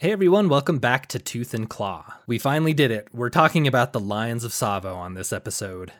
Hey 0.00 0.12
everyone, 0.12 0.48
welcome 0.48 0.78
back 0.78 1.08
to 1.08 1.18
Tooth 1.18 1.52
and 1.52 1.68
Claw. 1.68 2.14
We 2.26 2.38
finally 2.38 2.72
did 2.72 2.90
it. 2.90 3.08
We're 3.12 3.28
talking 3.28 3.66
about 3.66 3.92
the 3.92 4.00
Lions 4.00 4.44
of 4.44 4.52
Tsavo 4.52 4.96
on 4.96 5.12
this 5.12 5.30
episode. 5.30 5.92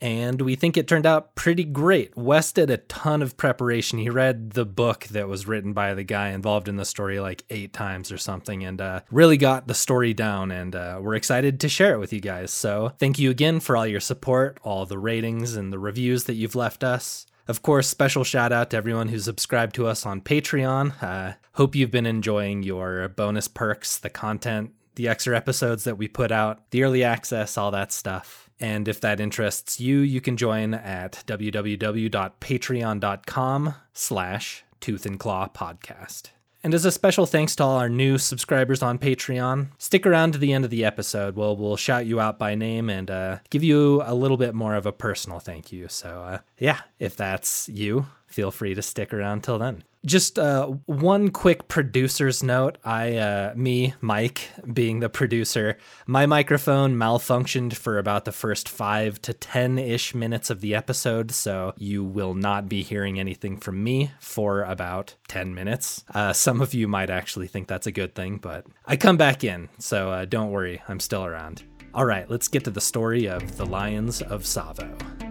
And 0.00 0.40
we 0.40 0.56
think 0.56 0.76
it 0.76 0.88
turned 0.88 1.06
out 1.06 1.36
pretty 1.36 1.62
great. 1.62 2.16
Wes 2.16 2.50
did 2.50 2.68
a 2.68 2.78
ton 2.78 3.22
of 3.22 3.36
preparation. 3.36 4.00
He 4.00 4.10
read 4.10 4.54
the 4.54 4.64
book 4.64 5.04
that 5.04 5.28
was 5.28 5.46
written 5.46 5.72
by 5.72 5.94
the 5.94 6.02
guy 6.02 6.30
involved 6.30 6.66
in 6.66 6.74
the 6.74 6.84
story 6.84 7.20
like 7.20 7.44
eight 7.48 7.72
times 7.72 8.10
or 8.10 8.18
something 8.18 8.64
and 8.64 8.80
uh, 8.80 9.02
really 9.12 9.36
got 9.36 9.68
the 9.68 9.74
story 9.74 10.14
down. 10.14 10.50
And 10.50 10.74
uh, 10.74 10.98
we're 11.00 11.14
excited 11.14 11.60
to 11.60 11.68
share 11.68 11.94
it 11.94 12.00
with 12.00 12.12
you 12.12 12.20
guys. 12.20 12.50
So 12.50 12.90
thank 12.98 13.20
you 13.20 13.30
again 13.30 13.60
for 13.60 13.76
all 13.76 13.86
your 13.86 14.00
support, 14.00 14.58
all 14.64 14.84
the 14.84 14.98
ratings 14.98 15.54
and 15.54 15.72
the 15.72 15.78
reviews 15.78 16.24
that 16.24 16.34
you've 16.34 16.56
left 16.56 16.82
us. 16.82 17.24
Of 17.46 17.62
course, 17.62 17.88
special 17.88 18.24
shout 18.24 18.52
out 18.52 18.70
to 18.70 18.76
everyone 18.76 19.08
who's 19.08 19.24
subscribed 19.24 19.74
to 19.74 19.86
us 19.86 20.06
on 20.06 20.22
Patreon. 20.22 21.02
Uh, 21.02 21.34
hope 21.52 21.74
you've 21.74 21.90
been 21.90 22.06
enjoying 22.06 22.62
your 22.62 23.06
bonus 23.08 23.48
perks, 23.48 23.98
the 23.98 24.08
content, 24.08 24.72
the 24.94 25.08
extra 25.08 25.36
episodes 25.36 25.84
that 25.84 25.98
we 25.98 26.08
put 26.08 26.32
out, 26.32 26.70
the 26.70 26.84
early 26.84 27.04
access, 27.04 27.58
all 27.58 27.70
that 27.72 27.92
stuff. 27.92 28.48
And 28.60 28.88
if 28.88 29.00
that 29.00 29.20
interests 29.20 29.80
you, 29.80 29.98
you 29.98 30.20
can 30.20 30.36
join 30.36 30.74
at 30.74 31.24
www.patreon.com 31.26 33.74
slash 33.92 34.64
tooth 34.80 35.06
and 35.06 35.18
claw 35.18 35.48
podcast. 35.48 36.28
And 36.64 36.72
as 36.72 36.86
a 36.86 36.90
special 36.90 37.26
thanks 37.26 37.54
to 37.56 37.62
all 37.62 37.76
our 37.76 37.90
new 37.90 38.16
subscribers 38.16 38.82
on 38.82 38.98
Patreon, 38.98 39.68
stick 39.76 40.06
around 40.06 40.32
to 40.32 40.38
the 40.38 40.54
end 40.54 40.64
of 40.64 40.70
the 40.70 40.82
episode. 40.82 41.36
We'll, 41.36 41.58
we'll 41.58 41.76
shout 41.76 42.06
you 42.06 42.20
out 42.20 42.38
by 42.38 42.54
name 42.54 42.88
and 42.88 43.10
uh, 43.10 43.38
give 43.50 43.62
you 43.62 44.02
a 44.06 44.14
little 44.14 44.38
bit 44.38 44.54
more 44.54 44.74
of 44.74 44.86
a 44.86 44.92
personal 44.92 45.40
thank 45.40 45.72
you. 45.72 45.88
So, 45.88 46.22
uh, 46.22 46.38
yeah, 46.58 46.80
if 46.98 47.16
that's 47.16 47.68
you, 47.68 48.06
feel 48.26 48.50
free 48.50 48.74
to 48.74 48.80
stick 48.80 49.12
around 49.12 49.44
till 49.44 49.58
then 49.58 49.84
just 50.04 50.38
uh, 50.38 50.66
one 50.86 51.30
quick 51.30 51.68
producer's 51.68 52.42
note. 52.42 52.78
I, 52.84 53.16
uh, 53.16 53.52
me, 53.56 53.94
Mike, 54.00 54.50
being 54.72 55.00
the 55.00 55.08
producer, 55.08 55.78
my 56.06 56.26
microphone 56.26 56.94
malfunctioned 56.96 57.74
for 57.74 57.98
about 57.98 58.24
the 58.24 58.32
first 58.32 58.68
five 58.68 59.20
to 59.22 59.32
10 59.32 59.78
ish 59.78 60.14
minutes 60.14 60.50
of 60.50 60.60
the 60.60 60.74
episode. 60.74 61.30
So 61.30 61.74
you 61.76 62.04
will 62.04 62.34
not 62.34 62.68
be 62.68 62.82
hearing 62.82 63.18
anything 63.18 63.56
from 63.56 63.82
me 63.82 64.10
for 64.20 64.62
about 64.62 65.14
10 65.28 65.54
minutes. 65.54 66.04
Uh, 66.14 66.32
some 66.32 66.60
of 66.60 66.74
you 66.74 66.88
might 66.88 67.10
actually 67.10 67.46
think 67.46 67.68
that's 67.68 67.86
a 67.86 67.92
good 67.92 68.14
thing, 68.14 68.38
but 68.38 68.66
I 68.86 68.96
come 68.96 69.16
back 69.16 69.44
in. 69.44 69.68
So 69.78 70.10
uh, 70.10 70.24
don't 70.24 70.50
worry, 70.50 70.82
I'm 70.88 71.00
still 71.00 71.24
around. 71.24 71.62
All 71.94 72.04
right, 72.04 72.28
let's 72.28 72.48
get 72.48 72.64
to 72.64 72.70
the 72.70 72.80
story 72.80 73.26
of 73.26 73.56
the 73.56 73.64
Lions 73.64 74.20
of 74.20 74.42
Tsavo. 74.42 75.23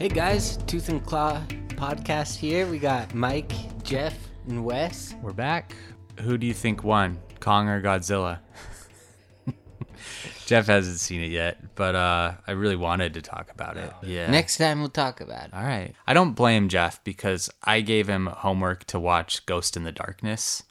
Hey 0.00 0.08
guys, 0.08 0.56
Tooth 0.66 0.88
and 0.88 1.04
Claw 1.06 1.40
podcast 1.68 2.36
here. 2.36 2.66
We 2.66 2.78
got 2.78 3.14
Mike, 3.14 3.52
Jeff, 3.84 4.16
and 4.48 4.64
Wes. 4.64 5.14
We're 5.22 5.32
back. 5.32 5.74
Who 6.20 6.36
do 6.36 6.46
you 6.48 6.52
think 6.52 6.82
won, 6.82 7.20
Kong 7.38 7.68
or 7.68 7.80
Godzilla? 7.80 8.40
Jeff 10.46 10.66
hasn't 10.66 10.98
seen 10.98 11.22
it 11.22 11.30
yet, 11.30 11.76
but 11.76 11.94
uh, 11.94 12.32
I 12.44 12.50
really 12.52 12.74
wanted 12.76 13.14
to 13.14 13.22
talk 13.22 13.52
about 13.52 13.76
it. 13.76 13.92
Yeah. 14.02 14.30
Next 14.30 14.58
time 14.58 14.80
we'll 14.80 14.88
talk 14.88 15.20
about 15.20 15.46
it. 15.46 15.54
All 15.54 15.62
right. 15.62 15.94
I 16.06 16.12
don't 16.12 16.32
blame 16.34 16.68
Jeff 16.68 17.02
because 17.04 17.48
I 17.62 17.80
gave 17.80 18.08
him 18.08 18.26
homework 18.26 18.84
to 18.86 18.98
watch 18.98 19.46
Ghost 19.46 19.76
in 19.76 19.84
the 19.84 19.92
Darkness, 19.92 20.64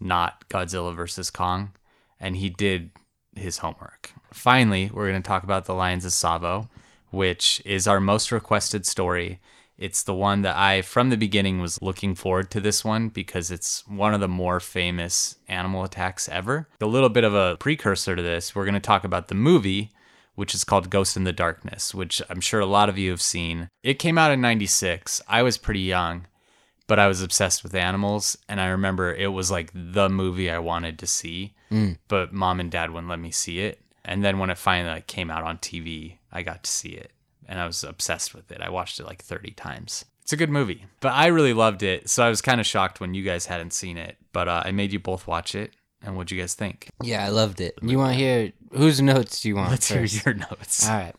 not 0.00 0.48
Godzilla 0.48 0.94
versus 0.94 1.30
Kong, 1.30 1.72
and 2.18 2.36
he 2.36 2.50
did 2.50 2.90
his 3.36 3.58
homework. 3.58 4.12
Finally, 4.32 4.90
we're 4.92 5.08
going 5.08 5.22
to 5.22 5.26
talk 5.26 5.44
about 5.44 5.64
The 5.64 5.74
Lions 5.74 6.04
of 6.04 6.10
Tsavo 6.10 6.68
which 7.14 7.62
is 7.64 7.86
our 7.86 8.00
most 8.00 8.32
requested 8.32 8.84
story. 8.84 9.40
It's 9.76 10.02
the 10.02 10.14
one 10.14 10.42
that 10.42 10.56
I, 10.56 10.82
from 10.82 11.10
the 11.10 11.16
beginning, 11.16 11.60
was 11.60 11.82
looking 11.82 12.14
forward 12.14 12.50
to 12.52 12.60
this 12.60 12.84
one 12.84 13.08
because 13.08 13.50
it's 13.50 13.86
one 13.88 14.14
of 14.14 14.20
the 14.20 14.28
more 14.28 14.60
famous 14.60 15.36
animal 15.48 15.84
attacks 15.84 16.28
ever. 16.28 16.68
A 16.80 16.86
little 16.86 17.08
bit 17.08 17.24
of 17.24 17.34
a 17.34 17.56
precursor 17.58 18.14
to 18.14 18.22
this, 18.22 18.54
we're 18.54 18.64
going 18.64 18.74
to 18.74 18.80
talk 18.80 19.04
about 19.04 19.28
the 19.28 19.34
movie, 19.34 19.90
which 20.36 20.54
is 20.54 20.64
called 20.64 20.90
Ghost 20.90 21.16
in 21.16 21.24
the 21.24 21.32
Darkness, 21.32 21.94
which 21.94 22.22
I'm 22.28 22.40
sure 22.40 22.60
a 22.60 22.66
lot 22.66 22.88
of 22.88 22.98
you 22.98 23.10
have 23.10 23.22
seen. 23.22 23.68
It 23.82 23.98
came 23.98 24.16
out 24.16 24.30
in 24.30 24.40
96. 24.40 25.20
I 25.28 25.42
was 25.42 25.58
pretty 25.58 25.80
young, 25.80 26.26
but 26.86 27.00
I 27.00 27.08
was 27.08 27.20
obsessed 27.20 27.64
with 27.64 27.74
animals. 27.74 28.36
And 28.48 28.60
I 28.60 28.68
remember 28.68 29.12
it 29.12 29.32
was 29.32 29.50
like 29.50 29.70
the 29.74 30.08
movie 30.08 30.50
I 30.50 30.58
wanted 30.60 31.00
to 31.00 31.06
see, 31.08 31.54
mm. 31.70 31.98
but 32.06 32.32
mom 32.32 32.60
and 32.60 32.70
dad 32.70 32.90
wouldn't 32.90 33.10
let 33.10 33.18
me 33.18 33.32
see 33.32 33.60
it. 33.60 33.80
And 34.04 34.24
then 34.24 34.38
when 34.38 34.50
it 34.50 34.58
finally 34.58 35.02
came 35.06 35.30
out 35.30 35.44
on 35.44 35.58
TV, 35.58 36.18
I 36.34 36.42
got 36.42 36.64
to 36.64 36.70
see 36.70 36.90
it 36.90 37.12
and 37.48 37.60
I 37.60 37.66
was 37.66 37.84
obsessed 37.84 38.34
with 38.34 38.50
it. 38.50 38.60
I 38.60 38.70
watched 38.70 39.00
it 39.00 39.06
like 39.06 39.22
30 39.22 39.52
times. 39.52 40.04
It's 40.22 40.32
a 40.32 40.36
good 40.36 40.50
movie, 40.50 40.86
but 41.00 41.12
I 41.12 41.26
really 41.26 41.52
loved 41.52 41.82
it. 41.82 42.08
So 42.08 42.24
I 42.24 42.30
was 42.30 42.40
kind 42.40 42.60
of 42.60 42.66
shocked 42.66 43.00
when 43.00 43.12
you 43.12 43.22
guys 43.22 43.46
hadn't 43.46 43.74
seen 43.74 43.98
it, 43.98 44.16
but 44.32 44.48
uh, 44.48 44.62
I 44.64 44.72
made 44.72 44.92
you 44.92 44.98
both 44.98 45.26
watch 45.26 45.54
it. 45.54 45.72
And 46.02 46.16
what'd 46.16 46.30
you 46.30 46.40
guys 46.40 46.54
think? 46.54 46.90
Yeah, 47.02 47.24
I 47.24 47.28
loved 47.28 47.62
it. 47.62 47.78
You 47.80 47.98
want 47.98 48.12
to 48.12 48.18
hear 48.18 48.52
whose 48.72 49.00
notes 49.00 49.40
do 49.40 49.48
you 49.48 49.56
want? 49.56 49.70
Let's 49.70 49.90
first? 49.90 50.22
hear 50.22 50.34
your 50.34 50.46
notes. 50.50 50.86
All 50.86 50.96
right. 50.96 51.14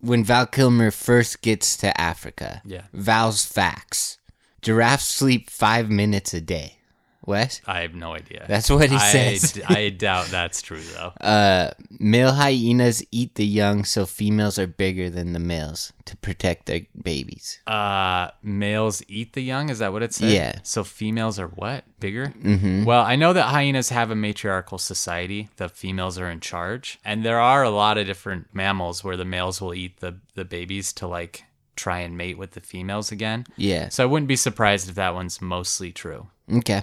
When 0.00 0.24
Val 0.24 0.46
Kilmer 0.46 0.90
first 0.90 1.42
gets 1.42 1.76
to 1.78 1.98
Africa, 2.00 2.62
yeah. 2.64 2.84
Val's 2.94 3.44
facts: 3.44 4.18
giraffes 4.62 5.04
sleep 5.06 5.50
five 5.50 5.90
minutes 5.90 6.32
a 6.32 6.40
day. 6.40 6.78
Wes? 7.26 7.60
I 7.66 7.80
have 7.80 7.94
no 7.94 8.14
idea. 8.14 8.46
That's 8.48 8.70
what 8.70 8.88
he 8.88 8.96
I, 8.96 9.12
says. 9.12 9.60
I 9.68 9.90
doubt 9.90 10.26
that's 10.26 10.62
true 10.62 10.80
though. 10.80 11.12
Uh, 11.20 11.70
male 11.98 12.32
hyenas 12.32 13.04
eat 13.12 13.34
the 13.36 13.46
young, 13.46 13.84
so 13.84 14.04
females 14.04 14.58
are 14.58 14.66
bigger 14.66 15.08
than 15.10 15.32
the 15.32 15.38
males 15.38 15.92
to 16.06 16.16
protect 16.16 16.66
their 16.66 16.80
babies. 17.00 17.60
Uh, 17.66 18.30
males 18.42 19.02
eat 19.06 19.34
the 19.34 19.42
young. 19.42 19.68
Is 19.68 19.78
that 19.78 19.92
what 19.92 20.02
it 20.02 20.12
says? 20.14 20.32
Yeah. 20.32 20.58
So 20.62 20.82
females 20.82 21.38
are 21.38 21.48
what? 21.48 21.84
Bigger? 22.00 22.28
Mm-hmm. 22.28 22.84
Well, 22.84 23.02
I 23.02 23.16
know 23.16 23.32
that 23.32 23.44
hyenas 23.44 23.90
have 23.90 24.10
a 24.10 24.16
matriarchal 24.16 24.78
society. 24.78 25.50
The 25.56 25.68
females 25.68 26.18
are 26.18 26.30
in 26.30 26.40
charge, 26.40 26.98
and 27.04 27.24
there 27.24 27.40
are 27.40 27.62
a 27.62 27.70
lot 27.70 27.98
of 27.98 28.06
different 28.06 28.48
mammals 28.52 29.04
where 29.04 29.16
the 29.16 29.24
males 29.24 29.60
will 29.60 29.74
eat 29.74 30.00
the 30.00 30.16
the 30.34 30.44
babies 30.44 30.92
to 30.94 31.06
like 31.06 31.44
try 31.76 32.00
and 32.00 32.16
mate 32.16 32.38
with 32.38 32.52
the 32.52 32.60
females 32.60 33.12
again. 33.12 33.46
Yeah. 33.56 33.88
So 33.90 34.02
I 34.02 34.06
wouldn't 34.06 34.28
be 34.28 34.36
surprised 34.36 34.88
if 34.88 34.96
that 34.96 35.14
one's 35.14 35.40
mostly 35.40 35.92
true. 35.92 36.28
Okay 36.52 36.82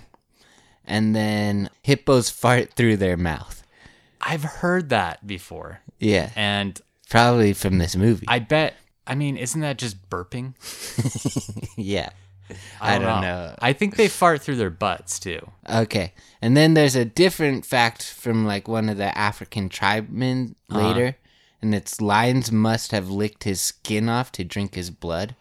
and 0.87 1.15
then 1.15 1.69
hippos 1.83 2.29
fart 2.29 2.73
through 2.73 2.97
their 2.97 3.17
mouth. 3.17 3.63
I've 4.21 4.43
heard 4.43 4.89
that 4.89 5.27
before. 5.27 5.81
Yeah. 5.99 6.31
And 6.35 6.79
probably 7.09 7.53
from 7.53 7.77
this 7.77 7.95
movie. 7.95 8.25
I 8.27 8.39
bet 8.39 8.75
I 9.07 9.15
mean, 9.15 9.37
isn't 9.37 9.61
that 9.61 9.77
just 9.77 10.09
burping? 10.09 10.53
yeah. 11.77 12.09
I 12.79 12.97
don't, 12.97 13.07
I 13.07 13.11
don't 13.11 13.21
know. 13.21 13.47
know. 13.47 13.55
I 13.59 13.73
think 13.73 13.95
they 13.95 14.07
fart 14.07 14.41
through 14.41 14.57
their 14.57 14.69
butts 14.69 15.19
too. 15.19 15.49
Okay. 15.69 16.13
And 16.41 16.55
then 16.55 16.73
there's 16.73 16.95
a 16.95 17.05
different 17.05 17.65
fact 17.65 18.03
from 18.03 18.45
like 18.45 18.67
one 18.67 18.89
of 18.89 18.97
the 18.97 19.17
African 19.17 19.69
tribemen 19.69 20.55
uh-huh. 20.69 20.87
later, 20.87 21.17
and 21.61 21.73
it's 21.73 22.01
lions 22.01 22.51
must 22.51 22.91
have 22.91 23.09
licked 23.09 23.43
his 23.45 23.61
skin 23.61 24.07
off 24.09 24.31
to 24.33 24.43
drink 24.43 24.75
his 24.75 24.91
blood. 24.91 25.35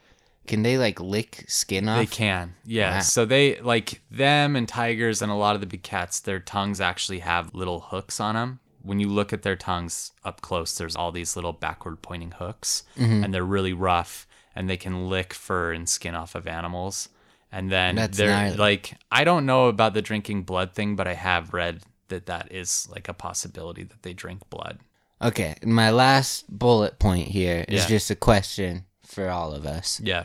Can 0.46 0.62
they 0.62 0.78
like 0.78 1.00
lick 1.00 1.44
skin 1.48 1.88
off? 1.88 1.98
They 1.98 2.06
can. 2.06 2.54
Yeah. 2.64 2.96
Wow. 2.96 3.00
So 3.00 3.24
they 3.24 3.60
like 3.60 4.02
them 4.10 4.56
and 4.56 4.68
tigers 4.68 5.22
and 5.22 5.30
a 5.30 5.34
lot 5.34 5.54
of 5.54 5.60
the 5.60 5.66
big 5.66 5.82
cats, 5.82 6.20
their 6.20 6.40
tongues 6.40 6.80
actually 6.80 7.20
have 7.20 7.54
little 7.54 7.80
hooks 7.80 8.20
on 8.20 8.34
them. 8.34 8.60
When 8.82 9.00
you 9.00 9.08
look 9.08 9.32
at 9.32 9.42
their 9.42 9.56
tongues 9.56 10.12
up 10.24 10.40
close, 10.40 10.78
there's 10.78 10.94
all 10.94 11.10
these 11.10 11.34
little 11.34 11.52
backward 11.52 12.02
pointing 12.02 12.32
hooks 12.32 12.84
mm-hmm. 12.96 13.24
and 13.24 13.34
they're 13.34 13.44
really 13.44 13.72
rough 13.72 14.26
and 14.54 14.70
they 14.70 14.76
can 14.76 15.08
lick 15.08 15.34
fur 15.34 15.72
and 15.72 15.88
skin 15.88 16.14
off 16.14 16.34
of 16.34 16.46
animals. 16.46 17.08
And 17.52 17.70
then 17.70 17.96
That's 17.96 18.16
they're 18.16 18.28
gnarly. 18.28 18.56
like 18.56 18.94
I 19.10 19.24
don't 19.24 19.46
know 19.46 19.66
about 19.66 19.94
the 19.94 20.02
drinking 20.02 20.42
blood 20.42 20.72
thing, 20.72 20.96
but 20.96 21.08
I 21.08 21.14
have 21.14 21.52
read 21.52 21.80
that 22.08 22.26
that 22.26 22.52
is 22.52 22.88
like 22.90 23.08
a 23.08 23.14
possibility 23.14 23.82
that 23.82 24.02
they 24.02 24.12
drink 24.12 24.48
blood. 24.50 24.78
Okay, 25.22 25.56
my 25.62 25.90
last 25.90 26.44
bullet 26.48 26.98
point 26.98 27.28
here 27.28 27.64
is 27.68 27.82
yeah. 27.82 27.88
just 27.88 28.10
a 28.10 28.16
question 28.16 28.84
for 29.04 29.30
all 29.30 29.52
of 29.52 29.64
us. 29.66 30.00
Yeah. 30.02 30.24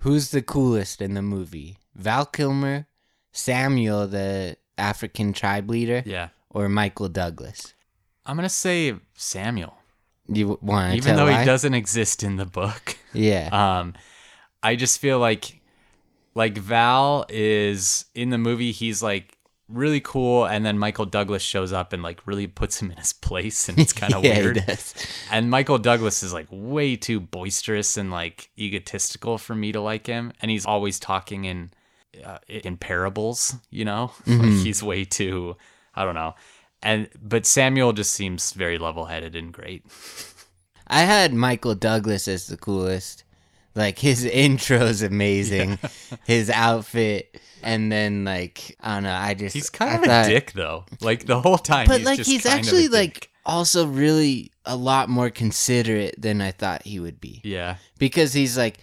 Who's 0.00 0.30
the 0.30 0.42
coolest 0.42 1.00
in 1.02 1.14
the 1.14 1.22
movie? 1.22 1.78
Val 1.94 2.26
Kilmer, 2.26 2.86
Samuel, 3.32 4.06
the 4.06 4.56
African 4.78 5.32
tribe 5.32 5.68
leader, 5.70 6.02
yeah, 6.06 6.28
or 6.50 6.68
Michael 6.68 7.08
Douglas? 7.08 7.74
I'm 8.24 8.36
gonna 8.36 8.48
say 8.48 8.94
Samuel. 9.14 9.74
You 10.26 10.58
want 10.62 10.94
even 10.94 11.16
though 11.16 11.26
why? 11.26 11.40
he 11.40 11.44
doesn't 11.44 11.74
exist 11.74 12.22
in 12.22 12.36
the 12.36 12.46
book. 12.46 12.96
Yeah. 13.12 13.48
Um, 13.50 13.94
I 14.62 14.76
just 14.76 15.00
feel 15.00 15.18
like 15.18 15.60
like 16.36 16.56
Val 16.56 17.26
is 17.28 18.04
in 18.14 18.30
the 18.30 18.38
movie. 18.38 18.70
He's 18.70 19.02
like 19.02 19.36
really 19.72 20.00
cool. 20.00 20.44
And 20.44 20.64
then 20.64 20.78
michael 20.78 21.06
douglas 21.06 21.42
shows 21.42 21.72
up 21.72 21.92
and 21.92 22.02
like 22.02 22.26
really 22.26 22.46
puts 22.46 22.80
him 22.80 22.90
in 22.90 22.96
his 22.98 23.12
place 23.12 23.68
and 23.68 23.78
it's 23.78 23.92
kind 24.02 24.14
of 24.14 24.24
yeah, 24.24 24.38
weird. 24.40 24.64
and 25.30 25.50
michael 25.50 25.78
douglas 25.78 26.22
is 26.22 26.32
like 26.32 26.46
way 26.50 26.96
too 26.96 27.20
boisterous 27.20 27.96
and 27.96 28.10
like 28.10 28.50
egotistical 28.58 29.38
for 29.38 29.54
me 29.54 29.72
to 29.72 29.80
like 29.80 30.06
him. 30.06 30.32
And 30.40 30.50
he's 30.50 30.66
always 30.66 30.98
talking 30.98 31.44
in 31.44 31.70
uh, 32.24 32.38
in 32.48 32.76
parables 32.76 33.54
you 33.70 33.84
know? 33.84 34.10
Mm-hmm. 34.26 34.40
like 34.42 34.64
he's 34.64 34.82
way 34.82 35.04
too 35.04 35.56
i 35.94 36.04
don't 36.04 36.14
know. 36.14 36.34
And 36.82 37.08
but 37.22 37.46
samuel 37.46 37.92
just 37.92 38.12
seems 38.12 38.52
very 38.52 38.78
level-headed 38.78 39.34
and 39.36 39.52
great. 39.52 39.84
I 40.86 41.00
had 41.02 41.32
michael 41.32 41.74
douglas 41.74 42.26
as 42.26 42.46
the 42.48 42.56
coolest 42.56 43.24
Like 43.80 43.98
his 43.98 44.24
intro's 44.46 45.02
amazing, 45.02 45.78
his 46.24 46.50
outfit, 46.50 47.40
and 47.62 47.90
then 47.90 48.24
like 48.24 48.76
I 48.80 48.94
don't 48.94 49.02
know. 49.04 49.14
I 49.14 49.34
just 49.34 49.54
He's 49.54 49.70
kind 49.70 50.04
I 50.04 50.20
of 50.20 50.26
a 50.26 50.28
dick 50.28 50.52
though. 50.52 50.84
Like 51.00 51.26
the 51.26 51.40
whole 51.40 51.58
time. 51.58 51.86
but 51.86 51.98
he's 51.98 52.06
like 52.06 52.20
he's 52.20 52.46
actually 52.46 52.88
like 52.88 53.30
also 53.46 53.86
really 53.86 54.52
a 54.66 54.76
lot 54.76 55.08
more 55.08 55.30
considerate 55.30 56.14
than 56.20 56.40
I 56.40 56.50
thought 56.52 56.82
he 56.82 57.00
would 57.00 57.20
be 57.20 57.40
Yeah. 57.42 57.76
because 57.98 58.32
he's 58.34 58.56
like 58.56 58.78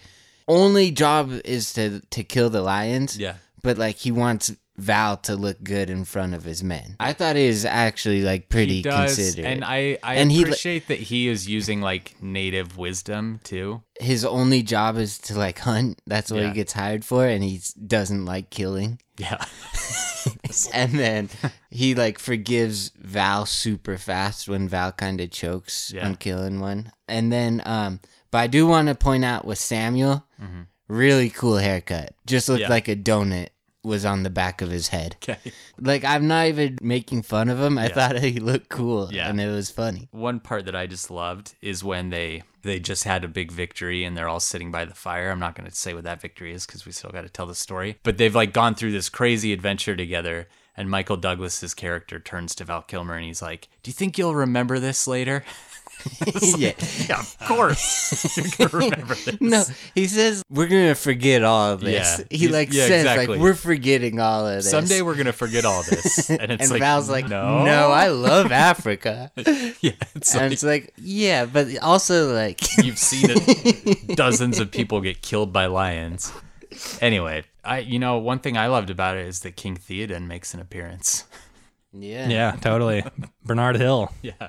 only 0.48 0.90
job 0.90 1.30
is 1.44 1.72
to 1.74 2.00
to 2.10 2.24
kill 2.24 2.50
the 2.50 2.60
lions. 2.62 3.16
Yeah. 3.18 3.34
but 3.62 3.78
like 3.78 3.96
he 3.96 4.10
wants 4.10 4.50
Val 4.78 5.16
to 5.18 5.34
look 5.36 5.62
good 5.62 5.90
in 5.90 6.04
front 6.04 6.34
of 6.34 6.44
his 6.44 6.62
men. 6.62 6.96
I 7.00 7.12
thought 7.12 7.36
he 7.36 7.48
was 7.48 7.64
actually 7.64 8.22
like 8.22 8.48
pretty 8.48 8.76
he 8.76 8.82
does, 8.82 9.16
considerate. 9.16 9.46
and 9.52 9.64
I 9.64 9.98
I 10.02 10.14
And 10.14 10.30
he- 10.32 10.42
appreciate 10.42 10.86
that 10.88 11.00
he 11.00 11.28
is 11.28 11.48
using 11.48 11.80
like 11.80 12.14
native 12.22 12.78
wisdom 12.78 13.40
too. 13.44 13.82
his 14.00 14.24
only 14.24 14.62
job 14.62 14.96
is 14.96 15.18
to 15.18 15.36
like 15.36 15.58
hunt. 15.58 16.00
That's 16.06 16.30
what 16.30 16.40
Yeah. 16.42 16.48
he 16.48 16.54
gets 16.54 16.72
hired 16.72 17.04
for, 17.04 17.26
and 17.26 17.42
he 17.42 17.60
doesn't 17.86 18.24
like 18.24 18.50
killing. 18.50 19.00
Yeah. 19.18 19.44
And 20.74 20.92
then 20.98 21.30
he 21.70 21.94
like 21.94 22.18
forgives 22.18 22.90
Val 22.98 23.46
super 23.46 23.96
fast 23.98 24.48
when 24.48 24.68
Val 24.68 24.92
kind 24.92 25.20
of 25.20 25.30
chokes 25.30 25.92
Yeah. 25.94 26.06
on 26.06 26.16
killing 26.16 26.60
one. 26.60 26.92
And 27.08 27.32
then, 27.32 27.62
um, 27.64 28.00
but 28.30 28.38
I 28.38 28.46
do 28.46 28.66
want 28.66 28.88
to 28.88 28.94
point 28.94 29.24
out 29.24 29.44
with 29.44 29.58
Samuel, 29.58 30.24
Mm-hmm. 30.42 30.62
really 30.88 31.30
cool 31.30 31.56
haircut. 31.56 32.14
Just 32.26 32.48
looked 32.48 32.62
Yeah. 32.62 32.68
like 32.68 32.88
a 32.88 32.96
donut 32.96 33.48
was 33.88 34.04
on 34.04 34.22
the 34.22 34.30
back 34.30 34.62
of 34.62 34.70
his 34.70 34.88
head. 34.88 35.16
Okay. 35.28 35.38
Like 35.80 36.04
I'm 36.04 36.28
not 36.28 36.46
even 36.46 36.78
making 36.80 37.22
fun 37.22 37.48
of 37.48 37.60
him. 37.60 37.76
I 37.78 37.88
Yeah. 37.88 37.94
thought 37.94 38.18
he 38.20 38.38
looked 38.38 38.68
cool, 38.68 39.12
Yeah. 39.12 39.28
and 39.28 39.40
it 39.40 39.48
was 39.48 39.70
funny. 39.70 40.08
One 40.12 40.38
part 40.40 40.64
that 40.66 40.76
I 40.76 40.86
just 40.86 41.10
loved 41.10 41.54
is 41.60 41.82
when 41.82 42.10
they 42.10 42.42
they 42.62 42.78
just 42.80 43.04
had 43.04 43.24
a 43.24 43.28
big 43.28 43.50
victory 43.52 44.04
and 44.04 44.16
they're 44.16 44.28
all 44.28 44.40
sitting 44.40 44.70
by 44.70 44.84
the 44.84 44.94
fire. 44.94 45.30
I'm 45.30 45.38
not 45.38 45.54
going 45.54 45.68
to 45.70 45.74
say 45.74 45.94
what 45.94 46.04
that 46.04 46.20
victory 46.20 46.52
is 46.52 46.66
because 46.66 46.84
we 46.84 46.92
still 46.92 47.10
got 47.10 47.22
to 47.22 47.28
tell 47.28 47.46
the 47.46 47.54
story. 47.54 47.98
But 48.02 48.18
they've 48.18 48.34
like 48.34 48.52
gone 48.52 48.74
through 48.74 48.92
this 48.92 49.08
crazy 49.08 49.52
adventure 49.52 49.96
together. 49.96 50.48
And 50.76 50.88
Michael 50.90 51.16
Douglas's 51.16 51.74
character 51.74 52.20
turns 52.20 52.54
to 52.56 52.64
Val 52.64 52.82
Kilmer 52.82 53.14
and 53.16 53.24
he's 53.24 53.42
like, 53.42 53.68
"Do 53.82 53.88
you 53.88 53.92
think 53.92 54.16
you'll 54.18 54.34
remember 54.36 54.78
this 54.78 55.06
later?" 55.08 55.44
yeah. 56.58 56.72
yeah, 57.08 57.20
of 57.20 57.36
course. 57.46 58.36
You're 58.36 58.68
gonna 58.68 58.70
remember 58.90 59.14
this. 59.14 59.40
No, 59.40 59.64
he 59.94 60.06
says 60.06 60.42
we're 60.50 60.68
gonna 60.68 60.94
forget 60.94 61.44
all 61.44 61.72
of 61.72 61.80
this. 61.80 62.18
Yeah. 62.18 62.24
He 62.30 62.38
He's- 62.38 62.52
like 62.52 62.72
yeah, 62.72 62.86
says 62.86 63.00
exactly. 63.02 63.26
like 63.36 63.42
we're 63.42 63.54
forgetting 63.54 64.20
all 64.20 64.46
of 64.46 64.56
this. 64.56 64.70
Someday 64.70 65.02
we're 65.02 65.16
gonna 65.16 65.32
forget 65.32 65.64
all 65.64 65.82
this, 65.82 66.30
and 66.30 66.52
it's 66.52 66.62
and 66.62 66.70
like 66.70 66.80
Val's 66.80 67.08
like, 67.10 67.28
no, 67.28 67.64
no, 67.64 67.90
I 67.90 68.08
love 68.08 68.52
Africa. 68.52 69.30
yeah, 69.36 69.92
it's 70.14 70.34
and 70.34 70.42
like 70.44 70.52
it's 70.52 70.62
like, 70.62 70.92
yeah, 70.96 71.44
but 71.46 71.68
also 71.82 72.32
like, 72.34 72.60
you've 72.84 72.98
seen 72.98 73.26
it. 73.30 74.16
Dozens 74.16 74.58
of 74.58 74.70
people 74.70 75.00
get 75.00 75.22
killed 75.22 75.52
by 75.52 75.66
lions. 75.66 76.32
Anyway, 77.00 77.44
I 77.64 77.78
you 77.80 77.98
know 77.98 78.18
one 78.18 78.38
thing 78.40 78.56
I 78.56 78.66
loved 78.66 78.90
about 78.90 79.16
it 79.16 79.26
is 79.26 79.40
that 79.40 79.56
King 79.56 79.76
Theoden 79.76 80.26
makes 80.26 80.54
an 80.54 80.60
appearance. 80.60 81.24
yeah, 81.92 82.28
Yeah, 82.28 82.56
totally. 82.60 83.02
Bernard 83.44 83.76
Hill, 83.76 84.12
Yeah, 84.22 84.48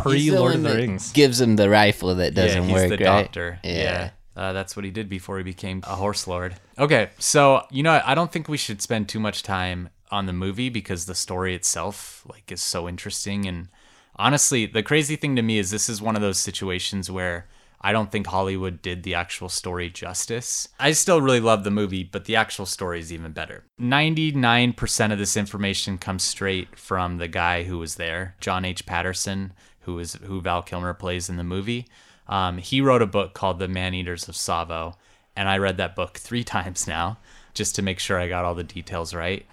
pre 0.00 0.18
He's 0.18 0.32
the 0.32 0.38
Lord 0.38 0.54
one 0.54 0.66
of 0.66 0.72
the 0.72 0.76
Rings. 0.76 1.12
Gives 1.12 1.40
him 1.40 1.56
the 1.56 1.68
rifle 1.68 2.14
that 2.16 2.34
doesn't 2.34 2.62
yeah, 2.62 2.68
he's 2.68 2.74
work, 2.74 2.98
the 2.98 3.04
right? 3.04 3.24
doctor. 3.24 3.58
Yeah. 3.62 3.72
Yeah. 3.72 4.10
Uh, 4.36 4.52
that's 4.52 4.76
what 4.76 4.84
he 4.84 4.90
did 4.92 5.08
before 5.08 5.38
he 5.38 5.42
became 5.44 5.82
a 5.84 5.96
horse 5.96 6.28
lord. 6.28 6.54
Okay, 6.78 7.10
so 7.18 7.66
you 7.72 7.82
know, 7.82 8.00
I 8.04 8.14
don't 8.14 8.30
think 8.30 8.48
we 8.48 8.56
should 8.56 8.80
spend 8.80 9.08
too 9.08 9.18
much 9.18 9.42
time 9.42 9.88
on 10.12 10.26
the 10.26 10.32
movie 10.32 10.68
because 10.68 11.06
the 11.06 11.14
story 11.14 11.54
itself, 11.54 12.24
like, 12.28 12.50
is 12.52 12.62
so 12.62 12.88
interesting. 12.88 13.46
And 13.46 13.68
honestly, 14.16 14.64
the 14.66 14.82
crazy 14.82 15.16
thing 15.16 15.34
to 15.36 15.42
me 15.42 15.58
is 15.58 15.70
this 15.70 15.88
is 15.88 16.00
one 16.00 16.14
of 16.14 16.22
those 16.22 16.38
situations 16.38 17.10
where 17.10 17.48
I 17.80 17.92
don't 17.92 18.10
think 18.10 18.26
Hollywood 18.26 18.82
did 18.82 19.02
the 19.02 19.14
actual 19.14 19.48
story 19.48 19.90
justice. 19.90 20.68
I 20.80 20.92
still 20.92 21.20
really 21.20 21.40
love 21.40 21.64
the 21.64 21.70
movie, 21.70 22.02
but 22.02 22.24
the 22.24 22.36
actual 22.36 22.66
story 22.66 23.00
is 23.00 23.12
even 23.12 23.32
better. 23.32 23.64
99% 23.80 25.12
of 25.12 25.18
this 25.18 25.36
information 25.36 25.98
comes 25.98 26.24
straight 26.24 26.76
from 26.78 27.18
the 27.18 27.28
guy 27.28 27.64
who 27.64 27.78
was 27.78 27.94
there, 27.94 28.34
John 28.40 28.64
H. 28.64 28.84
Patterson, 28.84 29.52
who 29.88 29.98
is 29.98 30.18
who 30.22 30.42
Val 30.42 30.62
Kilmer 30.62 30.92
plays 30.92 31.30
in 31.30 31.38
the 31.38 31.44
movie. 31.44 31.86
Um, 32.26 32.58
he 32.58 32.82
wrote 32.82 33.00
a 33.00 33.06
book 33.06 33.32
called 33.32 33.58
The 33.58 33.68
Man 33.68 33.94
Eaters 33.94 34.28
of 34.28 34.34
Tsavo, 34.34 34.94
and 35.34 35.48
I 35.48 35.56
read 35.56 35.78
that 35.78 35.96
book 35.96 36.18
three 36.18 36.44
times 36.56 36.86
now 36.86 37.16
just 37.54 37.74
to 37.76 37.82
make 37.82 37.98
sure 37.98 38.20
I 38.20 38.28
got 38.28 38.44
all 38.44 38.54
the 38.54 38.62
details 38.62 39.14
right. 39.14 39.46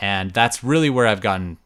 And 0.00 0.30
that's 0.30 0.64
really 0.64 0.88
where 0.88 1.06
I've 1.06 1.20
gotten 1.20 1.58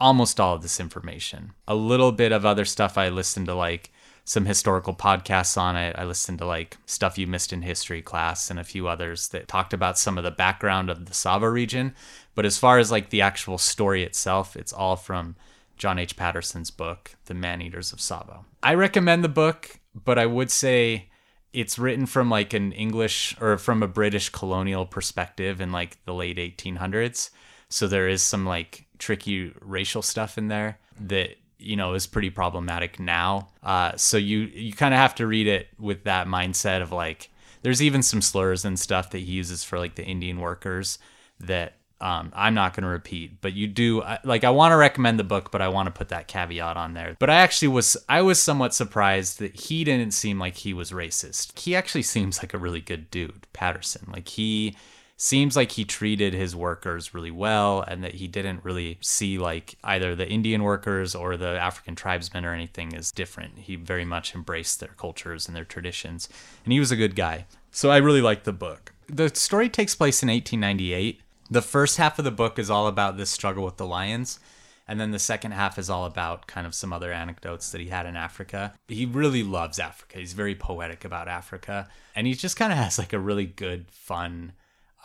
almost 0.00 0.38
all 0.38 0.54
of 0.54 0.62
this 0.62 0.78
information. 0.78 1.52
A 1.66 1.74
little 1.74 2.12
bit 2.12 2.30
of 2.30 2.46
other 2.46 2.64
stuff 2.64 2.96
I 2.96 3.08
listened 3.08 3.46
to, 3.46 3.54
like 3.54 3.90
some 4.24 4.46
historical 4.46 4.94
podcasts 4.94 5.58
on 5.58 5.74
it. 5.74 5.96
I 5.98 6.04
listened 6.04 6.38
to 6.38 6.46
like 6.46 6.78
stuff 6.86 7.18
you 7.18 7.26
missed 7.26 7.52
in 7.52 7.62
history 7.62 8.00
class 8.00 8.48
and 8.48 8.60
a 8.60 8.64
few 8.64 8.86
others 8.86 9.28
that 9.28 9.48
talked 9.48 9.74
about 9.74 9.98
some 9.98 10.16
of 10.16 10.22
the 10.22 10.30
background 10.30 10.88
of 10.88 11.06
the 11.06 11.12
Tsavo 11.12 11.52
region. 11.52 11.96
But 12.36 12.46
as 12.46 12.56
far 12.56 12.78
as 12.78 12.92
like 12.92 13.10
the 13.10 13.22
actual 13.22 13.58
story 13.58 14.04
itself, 14.04 14.56
it's 14.56 14.72
all 14.72 14.94
from 14.94 15.34
John 15.82 15.98
H. 15.98 16.14
Patterson's 16.14 16.70
book, 16.70 17.16
The 17.24 17.34
Man 17.34 17.60
Eaters 17.60 17.92
of 17.92 17.98
Tsavo. 17.98 18.44
I 18.62 18.74
recommend 18.74 19.24
the 19.24 19.28
book, 19.28 19.80
but 19.92 20.16
I 20.16 20.26
would 20.26 20.48
say 20.48 21.08
it's 21.52 21.76
written 21.76 22.06
from 22.06 22.30
like 22.30 22.54
an 22.54 22.70
English 22.70 23.34
or 23.40 23.58
from 23.58 23.82
a 23.82 23.88
British 23.88 24.28
colonial 24.28 24.86
perspective 24.86 25.60
in 25.60 25.72
like 25.72 25.98
the 26.04 26.14
late 26.14 26.36
1800s. 26.36 27.30
So 27.68 27.88
there 27.88 28.06
is 28.06 28.22
some 28.22 28.46
like 28.46 28.86
tricky 29.00 29.52
racial 29.60 30.02
stuff 30.02 30.38
in 30.38 30.46
there 30.46 30.78
that 31.00 31.30
you 31.58 31.74
know 31.74 31.94
is 31.94 32.06
pretty 32.06 32.30
problematic 32.30 33.00
now. 33.00 33.48
Uh, 33.60 33.96
so 33.96 34.16
you 34.16 34.38
you 34.54 34.72
kind 34.72 34.94
of 34.94 35.00
have 35.00 35.16
to 35.16 35.26
read 35.26 35.48
it 35.48 35.66
with 35.80 36.04
that 36.04 36.28
mindset 36.28 36.80
of 36.80 36.92
like 36.92 37.28
there's 37.62 37.82
even 37.82 38.04
some 38.04 38.22
slurs 38.22 38.64
and 38.64 38.78
stuff 38.78 39.10
that 39.10 39.18
he 39.18 39.32
uses 39.32 39.64
for 39.64 39.80
like 39.80 39.96
the 39.96 40.04
Indian 40.04 40.38
workers 40.38 41.00
that 41.40 41.78
um, 42.02 42.32
I'm 42.34 42.52
not 42.54 42.74
going 42.74 42.82
to 42.82 42.88
repeat, 42.88 43.40
but 43.40 43.52
you 43.52 43.68
do 43.68 44.02
I- 44.02 44.18
like. 44.24 44.42
I 44.42 44.50
want 44.50 44.72
to 44.72 44.76
recommend 44.76 45.18
the 45.20 45.24
book, 45.24 45.52
but 45.52 45.62
I 45.62 45.68
want 45.68 45.86
to 45.86 45.92
put 45.92 46.08
that 46.08 46.26
caveat 46.26 46.76
on 46.76 46.94
there. 46.94 47.16
But 47.20 47.30
I 47.30 47.36
actually 47.36 47.68
was 47.68 47.96
I 48.08 48.22
was 48.22 48.42
somewhat 48.42 48.74
surprised 48.74 49.38
that 49.38 49.54
he 49.54 49.84
didn't 49.84 50.10
seem 50.10 50.38
like 50.38 50.56
he 50.56 50.74
was 50.74 50.90
racist. 50.90 51.56
He 51.58 51.76
actually 51.76 52.02
seems 52.14 52.42
like 52.42 52.52
a 52.52 52.58
really 52.58 52.80
good 52.80 53.10
dude, 53.10 53.46
Patterson. 53.52 54.08
Like 54.12 54.26
he 54.26 54.76
seems 55.16 55.54
like 55.54 55.70
he 55.70 55.84
treated 55.84 56.34
his 56.34 56.56
workers 56.56 57.14
really 57.14 57.30
well, 57.30 57.82
and 57.86 58.02
that 58.02 58.14
he 58.14 58.26
didn't 58.26 58.64
really 58.64 58.98
see 59.00 59.38
like 59.38 59.76
either 59.84 60.16
the 60.16 60.28
Indian 60.28 60.64
workers 60.64 61.14
or 61.14 61.36
the 61.36 61.56
African 61.56 61.94
tribesmen 61.94 62.44
or 62.44 62.52
anything 62.52 62.96
as 62.96 63.12
different. 63.12 63.58
He 63.58 63.76
very 63.76 64.04
much 64.04 64.34
embraced 64.34 64.80
their 64.80 64.94
cultures 64.96 65.46
and 65.46 65.56
their 65.56 65.64
traditions, 65.64 66.28
and 66.64 66.72
he 66.72 66.80
was 66.80 66.90
a 66.90 66.96
good 66.96 67.14
guy. 67.14 67.46
So 67.70 67.90
I 67.92 67.98
really 67.98 68.20
liked 68.20 68.44
the 68.44 68.52
book. 68.52 68.92
The 69.06 69.28
story 69.28 69.68
takes 69.68 69.94
place 69.94 70.20
in 70.22 70.28
1898. 70.28 71.20
The 71.52 71.60
first 71.60 71.98
half 71.98 72.18
of 72.18 72.24
the 72.24 72.30
book 72.30 72.58
is 72.58 72.70
all 72.70 72.86
about 72.86 73.18
this 73.18 73.28
struggle 73.28 73.62
with 73.62 73.76
the 73.76 73.86
lions. 73.86 74.40
And 74.88 74.98
then 74.98 75.10
the 75.10 75.18
second 75.18 75.52
half 75.52 75.78
is 75.78 75.90
all 75.90 76.06
about 76.06 76.46
kind 76.46 76.66
of 76.66 76.74
some 76.74 76.94
other 76.94 77.12
anecdotes 77.12 77.70
that 77.70 77.80
he 77.82 77.88
had 77.88 78.06
in 78.06 78.16
Africa. 78.16 78.72
He 78.88 79.04
really 79.04 79.42
loves 79.42 79.78
Africa. 79.78 80.16
He's 80.16 80.32
very 80.32 80.54
poetic 80.54 81.04
about 81.04 81.28
Africa. 81.28 81.90
And 82.16 82.26
he 82.26 82.32
just 82.32 82.56
kind 82.56 82.72
of 82.72 82.78
has 82.78 82.98
like 82.98 83.12
a 83.12 83.18
really 83.18 83.44
good, 83.44 83.90
fun, 83.90 84.52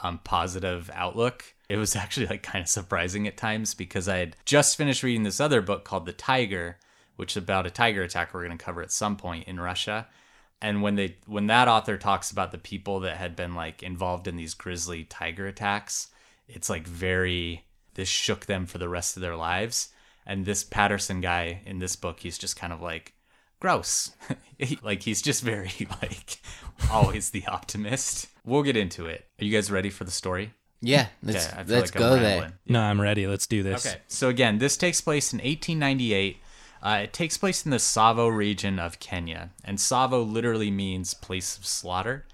um, 0.01 0.22
positive 0.24 0.89
outlook. 0.94 1.44
It 1.68 1.75
was 1.75 1.96
actually 1.98 2.27
like 2.27 2.44
kind 2.44 2.63
of 2.63 2.70
surprising 2.70 3.27
at 3.27 3.36
times 3.36 3.74
because 3.74 4.08
I 4.08 4.20
had 4.20 4.38
just 4.46 4.77
finished 4.77 5.04
reading 5.04 5.24
this 5.24 5.42
other 5.42 5.62
book 5.62 5.84
called 5.84 6.06
The 6.06 6.13
Tiger, 6.13 6.77
which 7.18 7.34
is 7.34 7.44
about 7.44 7.68
a 7.68 7.72
tiger 7.72 8.04
attack 8.04 8.34
we're 8.34 8.46
going 8.46 8.58
to 8.58 8.63
cover 8.63 8.82
at 8.82 8.94
some 8.94 9.18
point 9.18 9.50
in 9.50 9.60
Russia 9.60 10.08
and 10.62 10.82
when 10.82 10.96
they 10.96 11.18
when 11.27 11.48
that 11.48 11.68
author 11.68 11.98
talks 11.98 12.32
about 12.32 12.51
the 12.51 12.58
people 12.58 13.01
that 13.01 13.18
had 13.18 13.36
been 13.36 13.54
like 13.54 13.84
involved 13.84 14.27
in 14.27 14.38
these 14.38 14.56
grisly 14.56 15.04
tiger 15.04 15.46
attacks 15.46 16.10
it's 16.48 16.70
like 16.70 16.88
very 16.88 17.66
this 17.96 18.08
shook 18.08 18.46
them 18.46 18.66
for 18.66 18.77
the 18.77 18.89
rest 18.89 19.16
of 19.16 19.22
their 19.22 19.36
lives 19.36 19.89
and 20.25 20.46
this 20.46 20.63
patterson 20.63 21.22
guy 21.22 21.62
in 21.66 21.80
this 21.80 21.96
book 21.96 22.20
he's 22.20 22.38
just 22.38 22.56
kind 22.56 22.74
of 22.74 22.82
like 22.82 23.13
gross 23.60 24.12
like 24.84 25.04
he's 25.04 25.22
just 25.22 25.44
very 25.44 25.72
like 26.01 26.39
always 26.92 27.32
the 27.32 27.46
optimist 27.48 28.27
we'll 28.46 28.63
get 28.63 28.77
into 28.77 29.06
it 29.06 29.25
are 29.39 29.46
you 29.46 29.51
guys 29.51 29.72
ready 29.72 29.89
for 29.89 30.04
the 30.04 30.12
story 30.12 30.51
Yeah, 30.82 31.08
let's 31.24 31.48
Okay, 31.48 31.58
I 31.58 31.63
feel 31.63 31.77
let's 31.80 31.96
like 31.96 32.01
I'm 32.01 32.10
go 32.10 32.20
there. 32.20 32.51
No, 32.68 32.82
I'm 32.82 33.01
ready. 33.01 33.25
Let's 33.25 33.48
do 33.48 33.63
this. 33.63 33.86
Okay, 33.86 33.98
so 34.08 34.30
again, 34.30 34.60
this 34.60 34.77
takes 34.77 35.01
place 35.01 35.34
in 35.34 35.39
1898. 35.39 36.38
Uh, 36.84 37.00
it 37.04 37.13
takes 37.13 37.38
place 37.38 37.66
in 37.66 37.72
the 37.72 37.77
Tsavo 37.77 38.30
region 38.30 38.77
of 38.77 39.00
Kenya, 39.00 39.50
and 39.63 39.80
Tsavo 39.80 40.32
literally 40.32 40.70
means 40.70 41.16
place 41.16 41.58
of 41.58 41.66
slaughter. 41.66 42.25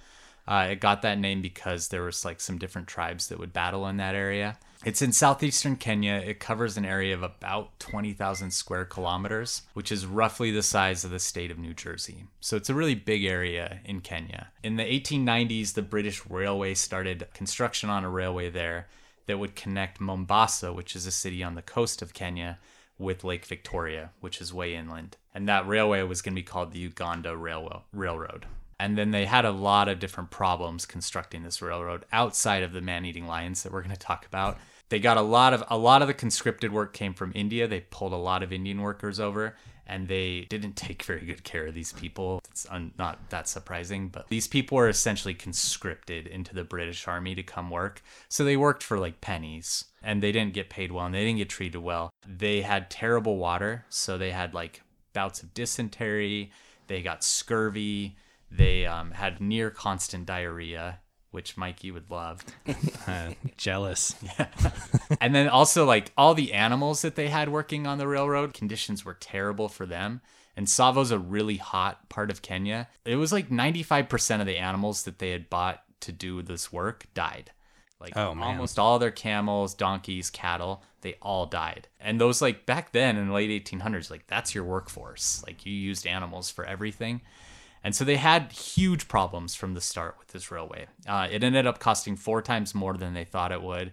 Uh, 0.48 0.68
it 0.72 0.80
got 0.80 1.02
that 1.02 1.20
name 1.20 1.42
because 1.42 1.88
there 1.88 2.04
was 2.04 2.26
like 2.26 2.42
some 2.42 2.58
different 2.58 2.88
tribes 2.88 3.28
that 3.28 3.40
would 3.40 3.54
battle 3.54 3.88
in 3.88 3.98
that 3.98 4.16
area. 4.16 4.58
It's 4.86 5.02
in 5.02 5.14
southeastern 5.14 5.78
Kenya. 5.78 6.16
It 6.16 6.42
covers 6.42 6.76
an 6.76 6.84
area 6.84 7.14
of 7.14 7.24
about 7.24 7.80
20,000 7.80 8.52
square 8.52 8.84
kilometers, 8.84 9.62
which 9.74 9.94
is 9.94 10.06
roughly 10.06 10.52
the 10.52 10.62
size 10.62 11.06
of 11.06 11.12
the 11.12 11.20
state 11.20 11.52
of 11.52 11.58
New 11.58 11.74
Jersey. 11.74 12.26
So 12.42 12.58
it's 12.58 12.70
a 12.70 12.74
really 12.74 12.96
big 12.96 13.24
area 13.24 13.80
in 13.86 14.02
Kenya. 14.02 14.50
In 14.62 14.76
the 14.76 14.84
1890s, 14.84 15.74
the 15.74 15.82
British 15.82 16.26
Railway 16.30 16.74
started 16.74 17.28
construction 17.34 17.90
on 17.90 18.04
a 18.04 18.10
railway 18.10 18.50
there 18.50 18.88
that 19.28 19.40
would 19.40 19.56
connect 19.56 20.02
Mombasa, 20.02 20.74
which 20.74 20.98
is 20.98 21.06
a 21.06 21.12
city 21.12 21.42
on 21.42 21.56
the 21.56 21.62
coast 21.62 22.02
of 22.02 22.14
Kenya, 22.14 22.60
with 22.98 23.24
Lake 23.24 23.46
Victoria, 23.46 24.12
which 24.20 24.42
is 24.42 24.54
way 24.54 24.76
inland. 24.76 25.16
And 25.34 25.48
that 25.48 25.68
railway 25.68 26.02
was 26.04 26.22
going 26.22 26.34
to 26.34 26.42
be 26.42 26.44
called 26.44 26.74
the 26.74 26.80
Uganda 26.80 27.38
Railroad. 27.38 28.46
And 28.80 28.98
then 28.98 29.12
they 29.12 29.26
had 29.26 29.46
a 29.46 29.52
lot 29.52 29.88
of 29.88 30.00
different 30.00 30.32
problems 30.32 30.86
constructing 30.86 31.44
this 31.44 31.62
railroad 31.62 32.06
outside 32.12 32.64
of 32.64 32.74
the 32.74 32.82
man-eating 32.82 33.28
lions 33.28 33.64
that 33.64 33.72
we're 33.72 33.82
going 33.82 33.96
to 33.96 33.98
talk 33.98 34.26
about. 34.26 34.58
They 34.90 35.00
got 35.00 35.18
a 35.18 35.22
lot 35.22 35.54
of 35.54 35.64
a 35.70 35.78
lot 35.78 36.02
of 36.02 36.08
the 36.08 36.14
conscripted 36.14 36.72
work 36.72 36.94
came 36.94 37.14
from 37.14 37.32
India. 37.34 37.68
They 37.68 37.82
pulled 37.82 38.14
a 38.14 38.18
lot 38.18 38.44
of 38.44 38.54
Indian 38.54 38.82
workers 38.82 39.20
over 39.20 39.56
and 39.86 40.08
they 40.08 40.42
didn't 40.50 40.76
take 40.76 41.04
very 41.04 41.26
good 41.26 41.44
care 41.44 41.68
of 41.68 41.74
these 41.74 41.92
people. 41.92 42.42
It's 42.50 42.66
un, 42.70 42.94
not 42.98 43.30
that 43.30 43.48
surprising, 43.48 44.08
but 44.08 44.28
these 44.30 44.48
people 44.48 44.78
were 44.78 44.88
essentially 44.88 45.34
conscripted 45.34 46.28
into 46.28 46.54
the 46.56 46.64
British 46.64 47.08
army 47.08 47.36
to 47.36 47.44
come 47.44 47.70
work. 47.70 48.02
So 48.30 48.44
they 48.44 48.56
worked 48.56 48.84
for 48.84 48.98
like 48.98 49.22
pennies 49.22 49.86
and 50.02 50.22
they 50.22 50.32
didn't 50.32 50.54
get 50.54 50.70
paid 50.70 50.92
well 50.92 51.06
and 51.06 51.14
they 51.14 51.26
didn't 51.26 51.40
get 51.40 51.50
treated 51.50 51.80
well. 51.80 52.12
They 52.26 52.62
had 52.62 52.90
terrible 52.90 53.38
water, 53.38 53.86
so 53.90 54.18
they 54.18 54.32
had 54.32 54.54
like 54.54 54.82
bouts 55.12 55.44
of 55.44 55.54
dysentery, 55.54 56.52
they 56.88 57.02
got 57.02 57.24
scurvy, 57.24 58.16
they 58.56 58.86
um, 58.86 59.12
had 59.12 59.42
near 59.42 59.70
constant 59.70 60.26
diarrhea, 60.26 61.00
which 61.32 61.58
Mikey 61.58 61.92
would 61.92 62.10
love. 62.12 62.44
Uh, 63.08 63.32
jealous. 63.58 64.16
and 65.20 65.34
then 65.34 65.48
also 65.48 65.86
like 65.86 66.12
all 66.18 66.36
the 66.36 66.54
animals 66.54 67.02
that 67.02 67.16
they 67.16 67.30
had 67.30 67.50
working 67.50 67.88
on 67.88 67.98
the 67.98 68.08
railroad, 68.08 68.54
conditions 68.54 69.04
were 69.04 69.16
terrible 69.16 69.70
for 69.70 69.86
them. 69.86 70.22
And 70.56 70.68
Tsavo's 70.68 71.10
a 71.10 71.18
really 71.18 71.58
hot 71.58 72.10
part 72.10 72.30
of 72.30 72.44
Kenya. 72.44 72.88
It 73.06 73.16
was 73.16 73.34
like 73.34 73.50
95% 73.50 74.40
of 74.40 74.46
the 74.46 74.60
animals 74.60 75.04
that 75.04 75.18
they 75.18 75.32
had 75.32 75.50
bought 75.50 75.82
to 76.02 76.12
do 76.12 76.44
this 76.44 76.72
work 76.72 77.08
died. 77.16 77.52
Like 78.00 78.16
Oh, 78.16 78.38
almost 78.40 78.78
all 78.78 79.00
their 79.00 79.12
camels, 79.12 79.74
donkeys, 79.74 80.30
cattle, 80.30 80.84
they 81.02 81.16
all 81.22 81.46
died. 81.48 81.88
And 82.00 82.22
those 82.22 82.42
like 82.42 82.68
back 82.68 82.92
then 82.92 83.18
in 83.18 83.30
the 83.30 83.34
late 83.34 83.66
1800s, 83.66 84.12
like 84.12 84.28
that's 84.28 84.54
your 84.54 84.66
workforce. 84.66 85.42
Like 85.48 85.66
you 85.66 85.74
used 85.74 86.06
animals 86.06 86.52
for 86.52 86.66
everything. 86.66 87.22
And 87.84 87.94
so 87.96 88.06
they 88.06 88.16
had 88.18 88.52
huge 88.54 89.08
problems 89.08 89.56
from 89.56 89.74
the 89.74 89.82
start 89.82 90.16
with 90.18 90.30
this 90.30 90.50
railway. 90.52 90.88
Uh, 91.08 91.28
it 91.30 91.44
ended 91.44 91.68
up 91.68 91.80
costing 91.80 92.16
four 92.16 92.42
times 92.42 92.74
more 92.74 92.96
than 92.96 93.14
they 93.14 93.26
thought 93.26 93.52
it 93.52 93.62
would. 93.62 93.92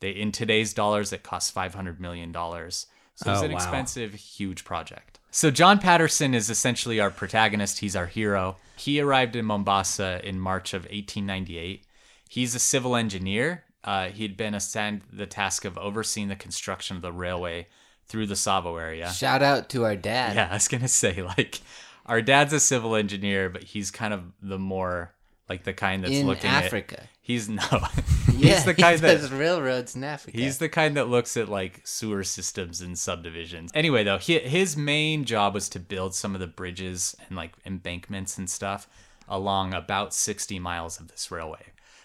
They 0.00 0.10
in 0.10 0.30
today's 0.32 0.72
dollars, 0.72 1.12
it 1.12 1.22
cost 1.22 1.52
five 1.52 1.74
hundred 1.74 2.00
million 2.00 2.30
dollars. 2.32 2.86
So 3.16 3.32
it's 3.32 3.42
Oh, 3.42 3.44
an 3.44 3.50
wow. 3.52 3.56
expensive, 3.58 4.14
huge 4.14 4.64
project. 4.64 5.18
So 5.30 5.50
John 5.50 5.78
Patterson 5.78 6.34
is 6.34 6.50
essentially 6.50 7.00
our 7.00 7.10
protagonist. 7.10 7.78
He's 7.80 7.96
our 7.96 8.06
hero. 8.06 8.56
He 8.76 9.00
arrived 9.00 9.34
in 9.36 9.44
Mombasa 9.44 10.20
in 10.24 10.38
March 10.40 10.72
of 10.74 10.82
1898. 10.84 11.84
He's 12.28 12.54
a 12.54 12.58
civil 12.58 12.96
engineer. 12.96 13.64
Uh, 13.84 14.08
he'd 14.08 14.36
been 14.36 14.54
assigned 14.54 15.02
the 15.12 15.26
task 15.26 15.64
of 15.64 15.76
overseeing 15.78 16.28
the 16.28 16.36
construction 16.36 16.96
of 16.96 17.02
the 17.02 17.12
railway 17.12 17.66
through 18.06 18.26
the 18.26 18.34
Tsavo 18.34 18.80
area. 18.80 19.10
Shout 19.12 19.42
out 19.42 19.68
to 19.70 19.84
our 19.84 19.96
dad. 19.96 20.36
Yeah, 20.36 20.48
I 20.50 20.54
was 20.54 20.68
gonna 20.68 20.88
say 20.88 21.22
like 21.22 21.60
our 22.06 22.22
dad's 22.22 22.52
a 22.52 22.60
civil 22.60 22.96
engineer, 22.96 23.48
but 23.48 23.62
he's 23.64 23.90
kind 23.90 24.12
of 24.14 24.24
the 24.40 24.58
more 24.58 25.12
like 25.48 25.64
the 25.64 25.72
kind 25.72 26.02
that's 26.02 26.14
in 26.14 26.26
looking 26.26 26.50
Africa. 26.50 27.02
at. 27.02 27.08
He's 27.20 27.48
no, 27.48 27.62
yeah, 27.70 28.54
he's 28.54 28.64
the 28.64 28.74
kind 28.74 28.96
he 28.96 29.06
that 29.06 29.20
does 29.20 29.30
railroads 29.30 29.94
in 29.94 30.02
Africa. 30.02 30.36
He's 30.36 30.58
the 30.58 30.68
kind 30.68 30.96
that 30.96 31.08
looks 31.08 31.36
at 31.36 31.48
like 31.48 31.80
sewer 31.84 32.24
systems 32.24 32.80
and 32.80 32.98
subdivisions. 32.98 33.70
Anyway, 33.74 34.02
though, 34.02 34.18
he, 34.18 34.38
his 34.40 34.76
main 34.76 35.24
job 35.24 35.54
was 35.54 35.68
to 35.70 35.78
build 35.78 36.14
some 36.14 36.34
of 36.34 36.40
the 36.40 36.46
bridges 36.46 37.14
and 37.28 37.36
like 37.36 37.52
embankments 37.64 38.38
and 38.38 38.50
stuff 38.50 38.88
along 39.28 39.72
about 39.72 40.12
60 40.12 40.58
miles 40.58 40.98
of 40.98 41.08
this 41.08 41.30
railway. 41.30 41.62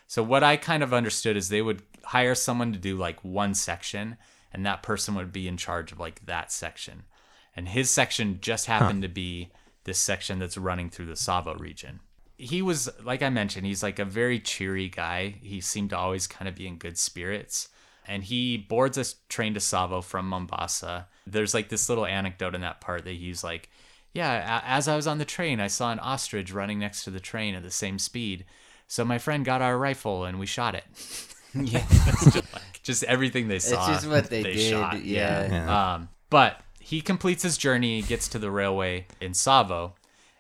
So, 0.07 0.23
what 0.23 0.43
I 0.43 0.55
kind 0.55 0.83
of 0.83 0.93
understood 0.93 1.35
is 1.35 1.49
they 1.49 1.61
would 1.61 1.81
hire 2.03 2.35
someone 2.35 2.71
to 2.73 2.79
do 2.79 2.95
like 2.95 3.23
one 3.23 3.53
section, 3.53 4.17
and 4.53 4.65
that 4.65 4.83
person 4.83 5.15
would 5.15 5.33
be 5.33 5.47
in 5.47 5.57
charge 5.57 5.91
of 5.91 5.99
like 5.99 6.25
that 6.25 6.51
section. 6.51 7.03
And 7.55 7.69
his 7.69 7.89
section 7.89 8.39
just 8.39 8.67
happened 8.67 9.01
to 9.01 9.07
be 9.07 9.49
this 9.88 9.98
section 9.98 10.38
that's 10.38 10.58
running 10.58 10.91
through 10.91 11.08
the 11.08 11.13
Tsavo 11.13 11.60
region 11.60 12.01
he 12.38 12.62
was 12.62 12.89
like 13.03 13.24
I 13.24 13.29
mentioned, 13.29 13.65
he's 13.65 13.84
like 13.84 14.00
a 14.00 14.06
very 14.06 14.39
cheery 14.39 14.89
guy. 14.89 15.36
He 15.41 15.60
seemed 15.60 15.89
to 15.89 15.98
always 15.98 16.27
kind 16.27 16.48
of 16.48 16.56
be 16.56 16.67
in 16.67 16.77
good 16.77 16.98
spirits. 16.98 17.70
And 18.10 18.24
he 18.24 18.58
boards 18.58 18.98
a 18.98 19.03
train 19.27 19.53
to 19.56 19.60
Tsavo 19.60 20.01
from 20.01 20.29
Mombasa. 20.29 21.08
There's 21.25 21.53
like 21.53 21.67
this 21.67 21.89
little 21.89 22.06
anecdote 22.06 22.56
in 22.56 22.62
that 22.62 22.79
part 22.79 23.03
that 23.03 23.15
he's 23.15 23.44
like, 23.44 23.70
Yeah, 24.13 24.62
as 24.65 24.88
I 24.88 24.96
was 24.96 25.08
on 25.08 25.17
the 25.17 25.25
train, 25.25 25.60
I 25.60 25.67
saw 25.67 25.91
an 25.91 26.00
ostrich 26.00 26.53
running 26.53 26.79
next 26.79 27.03
to 27.03 27.10
the 27.10 27.20
train 27.20 27.56
at 27.56 27.63
the 27.63 27.72
same 27.72 28.00
speed. 28.00 28.46
So 28.88 29.03
my 29.03 29.17
friend 29.17 29.44
got 29.44 29.62
our 29.62 29.77
rifle 29.77 30.24
and 30.24 30.39
we 30.39 30.46
shot 30.46 30.75
it. 30.75 30.86
yeah. 31.53 31.86
Just, 31.89 32.53
like, 32.53 32.84
just 32.84 33.03
everything 33.06 33.48
they 33.48 33.60
saw. 33.60 33.91
It's 33.91 34.01
just 34.01 34.10
what 34.10 34.29
they 34.29 34.44
did, 34.44 34.70
shot. 34.70 35.03
yeah. 35.03 35.51
Yeah. 35.51 35.94
Um, 35.96 36.10
but 36.29 36.62
he 36.88 37.01
completes 37.01 37.44
his 37.44 37.58
journey, 37.58 38.01
gets 38.01 38.29
to 38.29 38.39
the 38.39 38.50
railway 38.50 39.08
in 39.20 39.34
Tsavo, 39.34 39.91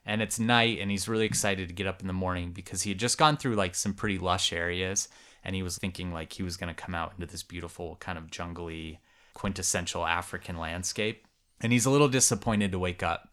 and 0.05 0.21
it's 0.21 0.39
night, 0.39 0.79
and 0.79 0.89
he's 0.89 1.09
really 1.09 1.25
excited 1.25 1.67
to 1.67 1.73
get 1.73 1.87
up 1.87 1.99
in 1.99 2.07
the 2.07 2.13
morning 2.13 2.53
because 2.53 2.83
he 2.83 2.89
had 2.89 2.97
just 2.97 3.17
gone 3.17 3.35
through 3.35 3.55
like 3.55 3.75
some 3.75 3.93
pretty 3.93 4.17
lush 4.17 4.53
areas, 4.53 5.09
and 5.43 5.57
he 5.57 5.61
was 5.61 5.77
thinking 5.77 6.13
like 6.13 6.31
he 6.31 6.43
was 6.43 6.55
going 6.55 6.73
to 6.73 6.81
come 6.81 6.95
out 6.95 7.11
into 7.15 7.29
this 7.29 7.43
beautiful 7.43 7.97
kind 7.99 8.17
of 8.17 8.31
jungly, 8.31 8.99
quintessential 9.33 10.05
African 10.05 10.57
landscape. 10.57 11.27
And 11.59 11.73
he's 11.73 11.85
a 11.85 11.89
little 11.89 12.07
disappointed 12.07 12.71
to 12.71 12.79
wake 12.79 13.03
up 13.03 13.27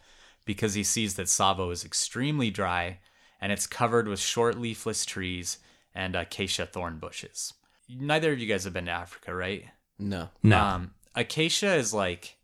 because 0.45 0.75
he 0.75 0.83
sees 0.83 1.15
that 1.15 1.29
Tsavo 1.29 1.71
is 1.71 1.85
extremely 1.85 2.51
dry 2.51 2.99
and 3.41 3.53
it's 3.53 3.69
covered 3.69 4.09
with 4.09 4.19
short 4.19 4.59
leafless 4.59 5.07
trees 5.07 5.59
and 5.95 6.17
acacia 6.17 6.67
thorn 6.67 6.99
bushes. 6.99 7.53
Neither 7.89 8.33
of 8.33 8.41
you 8.41 8.49
guys 8.49 8.65
have 8.65 8.73
been 8.73 8.87
to 8.87 8.91
Africa, 8.91 9.33
right? 9.33 9.67
No. 10.01 10.31
No. 10.43 10.59
Um, 10.59 10.95
acacia 11.15 11.77
is 11.77 11.95
like 11.95 12.39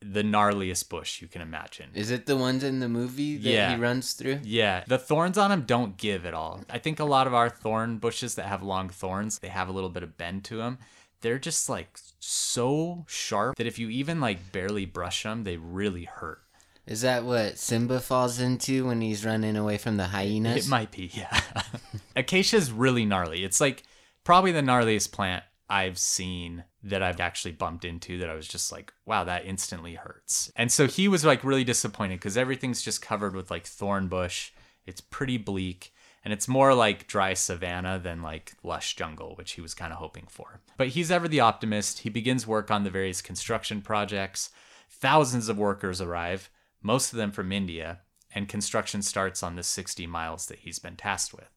the 0.00 0.22
gnarliest 0.22 0.88
bush 0.88 1.20
you 1.20 1.26
can 1.28 1.42
imagine. 1.42 1.90
Is 1.94 2.10
it 2.10 2.26
the 2.26 2.36
ones 2.36 2.62
in 2.62 2.78
the 2.80 2.88
movie 2.88 3.36
that 3.36 3.50
Yeah. 3.50 3.74
he 3.74 3.80
runs 3.80 4.12
through? 4.12 4.40
Yeah, 4.44 4.84
the 4.86 4.98
thorns 4.98 5.36
on 5.36 5.50
them 5.50 5.62
don't 5.62 5.96
give 5.96 6.24
at 6.24 6.34
all. 6.34 6.64
I 6.70 6.78
think 6.78 7.00
a 7.00 7.04
lot 7.04 7.26
of 7.26 7.34
our 7.34 7.50
thorn 7.50 7.98
bushes 7.98 8.36
that 8.36 8.46
have 8.46 8.62
long 8.62 8.88
thorns, 8.88 9.38
they 9.40 9.48
have 9.48 9.68
a 9.68 9.72
little 9.72 9.90
bit 9.90 10.02
of 10.04 10.16
bend 10.16 10.44
to 10.44 10.56
them. 10.58 10.78
They're 11.20 11.40
just 11.40 11.68
like 11.68 11.98
so 12.20 13.04
sharp 13.08 13.56
that 13.56 13.66
if 13.66 13.78
you 13.78 13.88
even 13.88 14.20
like 14.20 14.52
barely 14.52 14.86
brush 14.86 15.24
them, 15.24 15.42
they 15.42 15.56
really 15.56 16.04
hurt. 16.04 16.42
Is 16.86 17.00
that 17.02 17.24
what 17.24 17.58
Simba 17.58 18.00
falls 18.00 18.38
into 18.40 18.86
when 18.86 19.00
he's 19.00 19.24
running 19.26 19.56
away 19.56 19.78
from 19.78 19.96
the 19.96 20.06
hyenas? 20.06 20.66
It 20.66 20.70
might 20.70 20.90
be, 20.92 21.10
yeah. 21.12 21.40
Acacia 22.16 22.56
is 22.56 22.70
really 22.72 23.04
gnarly. 23.04 23.44
It's 23.44 23.60
like 23.60 23.82
probably 24.24 24.52
the 24.52 24.62
gnarliest 24.62 25.10
plant 25.12 25.42
I've 25.70 25.98
seen 25.98 26.64
that 26.82 27.02
I've 27.02 27.20
actually 27.20 27.52
bumped 27.52 27.84
into 27.84 28.18
that 28.18 28.30
I 28.30 28.34
was 28.34 28.48
just 28.48 28.72
like, 28.72 28.92
wow, 29.04 29.24
that 29.24 29.44
instantly 29.44 29.94
hurts. 29.94 30.50
And 30.56 30.72
so 30.72 30.86
he 30.86 31.08
was 31.08 31.24
like 31.24 31.44
really 31.44 31.64
disappointed 31.64 32.20
because 32.20 32.36
everything's 32.36 32.82
just 32.82 33.02
covered 33.02 33.34
with 33.34 33.50
like 33.50 33.66
thorn 33.66 34.08
bush. 34.08 34.52
It's 34.86 35.00
pretty 35.00 35.36
bleak 35.36 35.92
and 36.24 36.32
it's 36.32 36.48
more 36.48 36.74
like 36.74 37.06
dry 37.06 37.34
savanna 37.34 37.98
than 37.98 38.22
like 38.22 38.52
lush 38.62 38.96
jungle, 38.96 39.34
which 39.36 39.52
he 39.52 39.60
was 39.60 39.74
kind 39.74 39.92
of 39.92 39.98
hoping 39.98 40.26
for. 40.28 40.60
But 40.76 40.88
he's 40.88 41.10
ever 41.10 41.28
the 41.28 41.40
optimist. 41.40 42.00
He 42.00 42.10
begins 42.10 42.46
work 42.46 42.70
on 42.70 42.84
the 42.84 42.90
various 42.90 43.22
construction 43.22 43.82
projects. 43.82 44.50
Thousands 44.90 45.48
of 45.48 45.58
workers 45.58 46.00
arrive, 46.00 46.50
most 46.82 47.12
of 47.12 47.18
them 47.18 47.30
from 47.30 47.52
India, 47.52 48.00
and 48.34 48.48
construction 48.48 49.02
starts 49.02 49.42
on 49.42 49.56
the 49.56 49.62
60 49.62 50.06
miles 50.06 50.46
that 50.46 50.60
he's 50.60 50.78
been 50.78 50.96
tasked 50.96 51.34
with. 51.34 51.50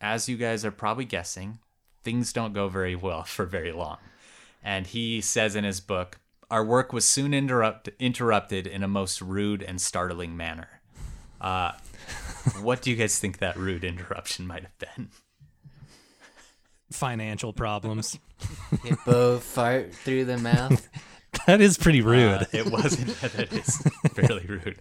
As 0.00 0.28
you 0.28 0.36
guys 0.36 0.64
are 0.64 0.72
probably 0.72 1.04
guessing, 1.04 1.58
things 2.02 2.32
don't 2.32 2.52
go 2.52 2.68
very 2.68 2.94
well 2.94 3.22
for 3.24 3.44
very 3.46 3.72
long. 3.72 3.98
And 4.62 4.86
he 4.86 5.20
says 5.20 5.56
in 5.56 5.64
his 5.64 5.80
book, 5.80 6.18
Our 6.50 6.64
work 6.64 6.92
was 6.92 7.04
soon 7.04 7.34
interrupt- 7.34 7.88
interrupted 7.98 8.66
in 8.66 8.82
a 8.82 8.88
most 8.88 9.20
rude 9.20 9.62
and 9.62 9.80
startling 9.80 10.36
manner. 10.36 10.80
Uh, 11.40 11.72
what 12.60 12.82
do 12.82 12.90
you 12.90 12.96
guys 12.96 13.18
think 13.18 13.38
that 13.38 13.56
rude 13.56 13.84
interruption 13.84 14.46
might 14.46 14.62
have 14.62 14.78
been? 14.78 15.08
Financial 16.90 17.52
problems. 17.52 18.18
Hippo 18.84 19.38
fart 19.38 19.94
through 19.94 20.26
the 20.26 20.38
mouth. 20.38 20.88
that 21.46 21.60
is 21.60 21.78
pretty 21.78 22.00
rude. 22.00 22.42
Uh, 22.42 22.44
it 22.52 22.66
wasn't 22.70 23.08
that 23.20 23.34
it 23.38 23.52
is 23.52 23.76
fairly 24.12 24.44
rude. 24.46 24.78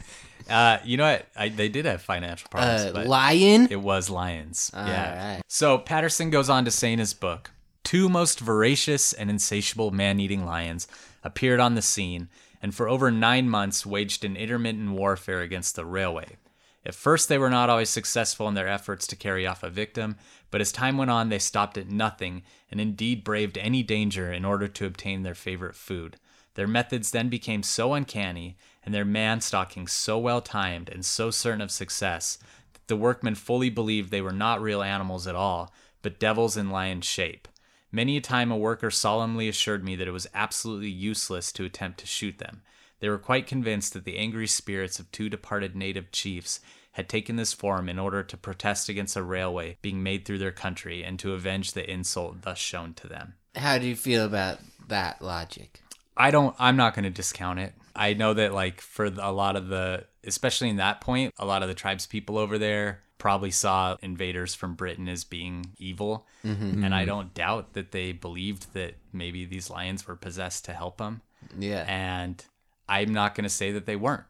Uh, 0.50 0.80
you 0.84 0.98
know 0.98 1.12
what? 1.12 1.28
I, 1.36 1.50
they 1.50 1.70
did 1.70 1.86
have 1.86 2.02
financial 2.02 2.50
problems. 2.50 2.96
Uh, 2.96 3.04
lion? 3.08 3.68
It 3.70 3.82
was 3.82 4.10
lions. 4.10 4.72
yeah. 4.74 5.24
Alright. 5.30 5.44
So 5.48 5.78
Patterson 5.78 6.30
goes 6.30 6.50
on 6.50 6.66
to 6.66 6.72
say 6.72 6.92
in 6.92 7.00
his 7.00 7.14
book 7.14 7.52
two 7.84 8.10
most 8.10 8.40
voracious 8.40 9.14
and 9.14 9.30
insatiable 9.30 9.92
man 9.92 10.20
eating 10.20 10.46
lions 10.46 10.88
appeared 11.24 11.60
on 11.60 11.76
the 11.76 11.82
scene 11.82 12.30
and 12.62 12.76
for 12.76 12.88
over 12.88 13.10
nine 13.10 13.50
months 13.50 13.86
waged 13.86 14.24
an 14.24 14.36
intermittent 14.38 14.92
warfare 14.92 15.42
against 15.42 15.76
the 15.76 15.86
railway. 15.86 16.38
At 16.86 16.96
first, 16.96 17.30
they 17.30 17.38
were 17.38 17.50
not 17.50 17.70
always 17.70 17.90
successful 17.90 18.48
in 18.48 18.56
their 18.56 18.68
efforts 18.68 19.06
to 19.08 19.16
carry 19.16 19.46
off 19.46 19.62
a 19.64 19.70
victim, 19.70 20.16
but 20.50 20.62
as 20.62 20.72
time 20.72 20.98
went 20.98 21.12
on, 21.12 21.30
they 21.30 21.40
stopped 21.40 21.78
at 21.78 21.90
nothing 21.90 22.42
and 22.72 22.82
indeed 22.82 23.24
braved 23.24 23.58
any 23.58 23.84
danger 23.84 24.32
in 24.34 24.46
order 24.46 24.68
to 24.68 24.86
obtain 24.86 25.22
their 25.24 25.36
favorite 25.36 25.76
food. 25.76 26.18
Their 26.56 26.68
methods 26.68 27.12
then 27.12 27.30
became 27.30 27.64
so 27.64 27.94
uncanny 27.94 28.58
and 28.84 28.94
their 28.94 29.06
man 29.06 29.42
stalking 29.42 29.88
so 29.88 30.18
well 30.18 30.42
timed 30.42 30.90
and 30.90 31.06
so 31.06 31.32
certain 31.32 31.62
of 31.62 31.72
success 31.72 32.38
that 32.74 32.88
the 32.88 32.96
workmen 32.96 33.36
fully 33.36 33.70
believed 33.70 34.12
they 34.12 34.22
were 34.22 34.32
not 34.32 34.62
real 34.62 34.82
animals 34.82 35.28
at 35.28 35.36
all, 35.36 35.74
but 36.02 36.20
devils 36.20 36.58
in 36.58 36.70
lion 36.70 37.02
shape. 37.02 37.48
Many 37.92 38.18
a 38.18 38.22
time 38.22 38.52
a 38.52 38.58
worker 38.58 38.90
solemnly 38.90 39.48
assured 39.50 39.84
me 39.84 39.96
that 39.96 40.08
it 40.08 40.12
was 40.12 40.28
absolutely 40.34 40.90
useless 40.90 41.52
to 41.54 41.66
attempt 41.66 42.00
to 42.00 42.08
shoot 42.08 42.38
them. 42.40 42.62
They 43.00 43.10
were 43.10 43.18
quite 43.18 43.48
convinced 43.48 43.94
that 43.94 44.06
the 44.06 44.18
angry 44.18 44.48
spirits 44.48 45.00
of 45.00 45.12
two 45.12 45.30
departed 45.30 45.76
native 45.76 46.12
chiefs 46.12 46.60
had 46.94 47.10
taken 47.10 47.36
this 47.36 47.54
form 47.54 47.90
in 47.90 48.00
order 48.00 48.24
to 48.24 48.38
protest 48.38 48.90
against 48.90 49.16
a 49.16 49.24
railway 49.24 49.78
being 49.82 50.04
made 50.04 50.26
through 50.26 50.38
their 50.38 50.52
country 50.52 51.04
and 51.04 51.18
to 51.20 51.34
avenge 51.34 51.74
the 51.74 51.90
insult 51.90 52.42
thus 52.42 52.58
shown 52.58 52.94
to 52.94 53.08
them. 53.08 53.36
How 53.56 53.78
do 53.78 53.88
you 53.88 53.96
feel 53.96 54.26
about 54.26 54.60
that 54.88 55.22
logic? 55.22 55.81
I 56.16 56.32
don't 56.32 56.56
I'm 56.60 56.76
not 56.76 56.94
going 56.94 57.04
to 57.04 57.10
discount 57.10 57.60
it. 57.60 57.74
I 57.96 58.14
know 58.14 58.34
that 58.34 58.54
like 58.54 58.82
for 58.82 59.06
a 59.06 59.32
lot 59.32 59.56
of 59.56 59.68
the 59.68 60.06
especially 60.24 60.70
in 60.70 60.78
that 60.78 61.02
point, 61.02 61.34
a 61.38 61.46
lot 61.46 61.64
of 61.64 61.68
the 61.68 61.74
tribes 61.74 62.06
people 62.06 62.38
over 62.38 62.58
there 62.58 63.02
probably 63.18 63.52
saw 63.52 63.96
invaders 64.02 64.56
from 64.56 64.74
Britain 64.74 65.08
as 65.08 65.24
being 65.24 65.68
evil. 65.78 66.26
Mm-hmm. 66.44 66.84
And 66.84 66.94
I 66.94 67.02
mm-hmm. 67.02 67.08
don't 67.08 67.34
doubt 67.34 67.74
that 67.74 67.92
they 67.92 68.12
believed 68.14 68.74
that 68.74 68.96
maybe 69.14 69.46
these 69.46 69.70
lions 69.70 70.08
were 70.08 70.16
possessed 70.16 70.66
to 70.66 70.74
help 70.74 70.98
them. 70.98 71.22
Yeah. 71.58 71.86
And 71.88 72.44
I'm 72.90 73.14
not 73.14 73.36
going 73.36 73.44
to 73.44 73.50
say 73.50 73.72
that 73.74 73.86
they 73.86 73.96
weren't. 73.96 74.24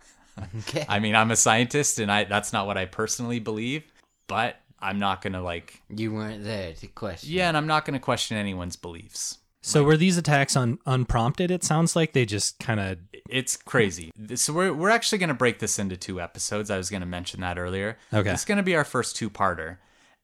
okay. 0.60 0.86
I 0.88 0.98
mean, 0.98 1.14
I'm 1.14 1.30
a 1.30 1.36
scientist 1.36 1.98
and 1.98 2.10
I 2.10 2.24
that's 2.24 2.52
not 2.52 2.66
what 2.66 2.78
I 2.78 2.86
personally 2.86 3.38
believe, 3.38 3.84
but 4.28 4.56
I'm 4.80 4.98
not 4.98 5.22
going 5.22 5.34
to 5.34 5.42
like 5.42 5.82
you 5.90 6.12
weren't 6.12 6.44
there 6.44 6.72
to 6.72 6.86
question. 6.86 7.30
yeah, 7.30 7.48
and 7.48 7.56
I'm 7.56 7.66
not 7.66 7.84
going 7.84 7.94
to 7.94 8.00
question 8.00 8.36
anyone's 8.36 8.76
beliefs. 8.76 9.38
So 9.68 9.84
were 9.84 9.98
these 9.98 10.16
attacks 10.16 10.56
un- 10.56 10.78
unprompted? 10.86 11.50
It 11.50 11.62
sounds 11.62 11.94
like 11.94 12.14
they 12.14 12.24
just 12.24 12.58
kind 12.58 12.80
of. 12.80 12.98
It's 13.28 13.56
crazy. 13.56 14.10
So 14.34 14.54
we're 14.54 14.72
we're 14.72 14.88
actually 14.88 15.18
going 15.18 15.28
to 15.28 15.34
break 15.34 15.58
this 15.58 15.78
into 15.78 15.96
two 15.96 16.20
episodes. 16.20 16.70
I 16.70 16.78
was 16.78 16.88
going 16.88 17.02
to 17.02 17.06
mention 17.06 17.42
that 17.42 17.58
earlier. 17.58 17.98
Okay. 18.12 18.30
It's 18.30 18.46
going 18.46 18.56
to 18.56 18.62
be 18.62 18.74
our 18.74 18.84
first 18.84 19.16
two-parter. 19.16 19.76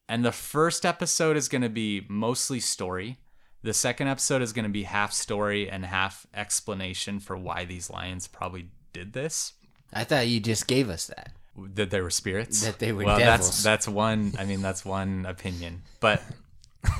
And 0.09 0.25
the 0.25 0.31
first 0.31 0.85
episode 0.85 1.37
is 1.37 1.47
going 1.47 1.61
to 1.61 1.69
be 1.69 2.05
mostly 2.09 2.59
story. 2.59 3.17
The 3.61 3.73
second 3.73 4.07
episode 4.07 4.41
is 4.41 4.51
going 4.51 4.65
to 4.65 4.69
be 4.69 4.83
half 4.83 5.13
story 5.13 5.69
and 5.69 5.85
half 5.85 6.25
explanation 6.33 7.19
for 7.19 7.37
why 7.37 7.65
these 7.65 7.89
lions 7.89 8.27
probably 8.27 8.69
did 8.93 9.13
this. 9.13 9.53
I 9.93 10.03
thought 10.03 10.27
you 10.27 10.39
just 10.39 10.67
gave 10.67 10.89
us 10.89 11.07
that. 11.07 11.31
That 11.75 11.89
they 11.91 12.01
were 12.01 12.09
spirits. 12.09 12.61
That 12.61 12.79
they 12.79 12.91
were 12.91 13.05
well, 13.05 13.17
devils. 13.17 13.47
that's 13.63 13.63
that's 13.63 13.87
one. 13.87 14.33
I 14.37 14.45
mean, 14.45 14.61
that's 14.61 14.83
one 14.83 15.25
opinion. 15.25 15.83
But 15.99 16.21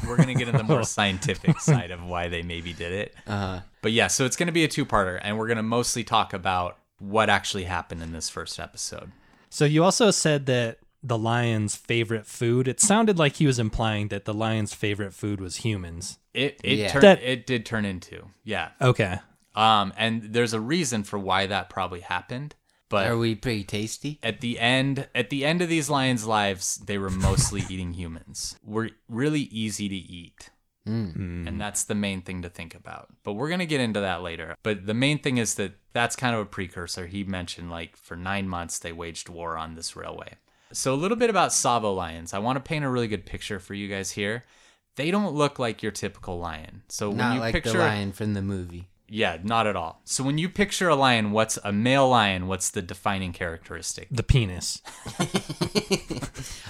we're 0.08 0.18
gonna 0.18 0.34
get 0.34 0.48
into 0.48 0.58
the 0.60 0.64
more 0.64 0.84
scientific 0.98 1.60
side 1.60 1.92
of 1.92 2.04
why 2.04 2.28
they 2.28 2.42
maybe 2.42 2.74
did 2.74 2.92
it. 2.92 3.16
Uh, 3.28 3.62
But 3.82 3.92
yeah, 3.92 4.08
so 4.08 4.26
it's 4.26 4.36
gonna 4.36 4.52
be 4.52 4.64
a 4.64 4.68
two-parter, 4.68 5.20
and 5.22 5.38
we're 5.38 5.48
gonna 5.48 5.64
mostly 5.64 6.04
talk 6.04 6.34
about 6.34 6.78
what 7.00 7.30
actually 7.30 7.66
happened 7.66 8.02
in 8.02 8.12
this 8.14 8.30
first 8.30 8.60
episode. 8.60 9.12
So 9.50 9.66
you 9.66 9.84
also 9.84 10.12
said 10.12 10.46
that 10.48 10.80
the 11.04 11.18
lion's 11.18 11.76
favorite 11.76 12.26
food. 12.26 12.68
It 12.68 12.80
sounded 12.82 13.20
like 13.20 13.36
he 13.36 13.46
was 13.46 13.60
implying 13.60 14.08
that 14.08 14.26
the 14.26 14.34
lion's 14.34 14.74
favorite 14.74 15.14
food 15.14 15.40
was 15.40 15.58
humans. 15.58 16.18
It 16.34 16.60
it 16.64 16.80
Yeah. 16.80 16.88
turned 16.90 17.04
That- 17.04 17.22
it 17.22 17.46
did 17.46 17.66
turn 17.66 17.86
into 17.86 18.26
yeah. 18.44 18.70
Okay. 18.82 19.20
Um, 19.56 19.94
and 19.98 20.34
there's 20.34 20.54
a 20.54 20.60
reason 20.60 21.04
for 21.04 21.18
why 21.20 21.46
that 21.46 21.70
probably 21.70 22.02
happened. 22.02 22.56
But 22.96 23.08
are 23.08 23.18
we 23.18 23.36
pretty 23.36 23.64
tasty? 23.64 24.20
at 24.24 24.42
the 24.42 24.60
end 24.60 25.08
at 25.14 25.30
the 25.30 25.46
end 25.46 25.62
of 25.62 25.70
these 25.70 25.90
lions' 25.90 26.26
lives, 26.26 26.76
they 26.78 26.98
were 26.98 27.10
mostly 27.10 27.64
eating 27.70 27.94
humans. 27.94 28.58
We're 28.64 28.92
really 29.10 29.42
easy 29.42 29.88
to 29.90 29.96
eat. 29.96 30.50
Hmm. 30.86 31.06
Mm. 31.08 31.48
And 31.48 31.62
that's 31.62 31.84
the 31.84 31.96
main 31.96 32.22
thing 32.22 32.44
to 32.44 32.50
think 32.50 32.76
about. 32.76 33.08
But 33.24 33.34
we're 33.34 33.48
going 33.48 33.60
to 33.60 33.66
get 33.66 33.82
into 33.82 34.02
that 34.02 34.22
later. 34.22 34.56
But 34.62 34.86
the 34.86 34.94
main 34.94 35.20
thing 35.20 35.38
is 35.38 35.56
that 35.56 35.74
that's 35.94 36.16
kind 36.16 36.36
of 36.36 36.42
a 36.42 36.46
precursor. 36.46 37.08
He 37.08 37.24
mentioned 37.24 37.72
like 37.72 37.98
for 37.98 38.16
9 38.16 38.48
months 38.48 38.80
they 38.80 38.92
waged 38.92 39.28
war 39.28 39.58
on 39.58 39.76
this 39.76 39.96
railway. 39.96 40.36
So 40.72 40.94
a 40.94 40.96
little 40.96 41.18
bit 41.18 41.30
about 41.30 41.52
Tsavo 41.52 41.96
lions. 41.96 42.34
I 42.34 42.40
want 42.40 42.58
to 42.58 42.68
paint 42.68 42.86
a 42.86 42.90
really 42.90 43.08
good 43.08 43.26
picture 43.26 43.60
for 43.60 43.74
you 43.74 43.88
guys 43.88 44.12
here. 44.12 44.44
They 44.96 45.12
don't 45.12 45.34
look 45.34 45.60
like 45.60 45.84
your 45.84 45.92
typical 45.92 46.40
lion. 46.40 46.84
So 46.88 47.10
when 47.10 47.18
Not 47.18 47.34
you 47.34 47.40
like 47.40 47.54
picture 47.54 47.74
the 47.74 47.80
lion 47.80 48.12
from 48.12 48.34
the 48.34 48.42
movie. 48.42 48.90
Yeah, 49.08 49.38
not 49.44 49.68
at 49.68 49.76
all. 49.76 50.02
So 50.04 50.24
when 50.24 50.38
you 50.40 50.50
picture 50.50 50.90
a 50.90 50.96
lion, 50.96 51.32
what's 51.32 51.60
a 51.64 51.72
male 51.72 52.10
lion? 52.10 52.48
What's 52.48 52.72
the 52.72 52.82
defining 52.82 53.34
characteristic? 53.34 54.08
The 54.10 54.24
penis. 54.24 54.82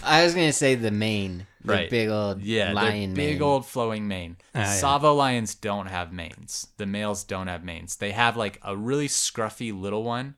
I 0.04 0.24
was 0.24 0.34
gonna 0.34 0.54
say 0.54 0.76
the 0.76 0.92
mane, 0.92 1.48
the 1.64 1.74
Right. 1.74 1.90
big 1.90 2.10
old 2.10 2.42
Yeah, 2.42 2.74
lion 2.74 3.12
the 3.14 3.16
big 3.16 3.40
mane. 3.40 3.42
old 3.42 3.66
flowing 3.66 4.08
mane. 4.08 4.38
Ah, 4.54 4.60
yeah. 4.60 4.66
Tsavo 4.82 5.16
lions 5.16 5.56
don't 5.56 5.88
have 5.88 6.12
manes. 6.14 6.68
The 6.78 6.86
males 6.86 7.24
don't 7.24 7.48
have 7.48 7.64
manes. 7.64 7.96
They 7.98 8.12
have 8.12 8.38
like 8.38 8.60
a 8.64 8.76
really 8.76 9.08
scruffy 9.08 9.78
little 9.78 10.04
one, 10.04 10.36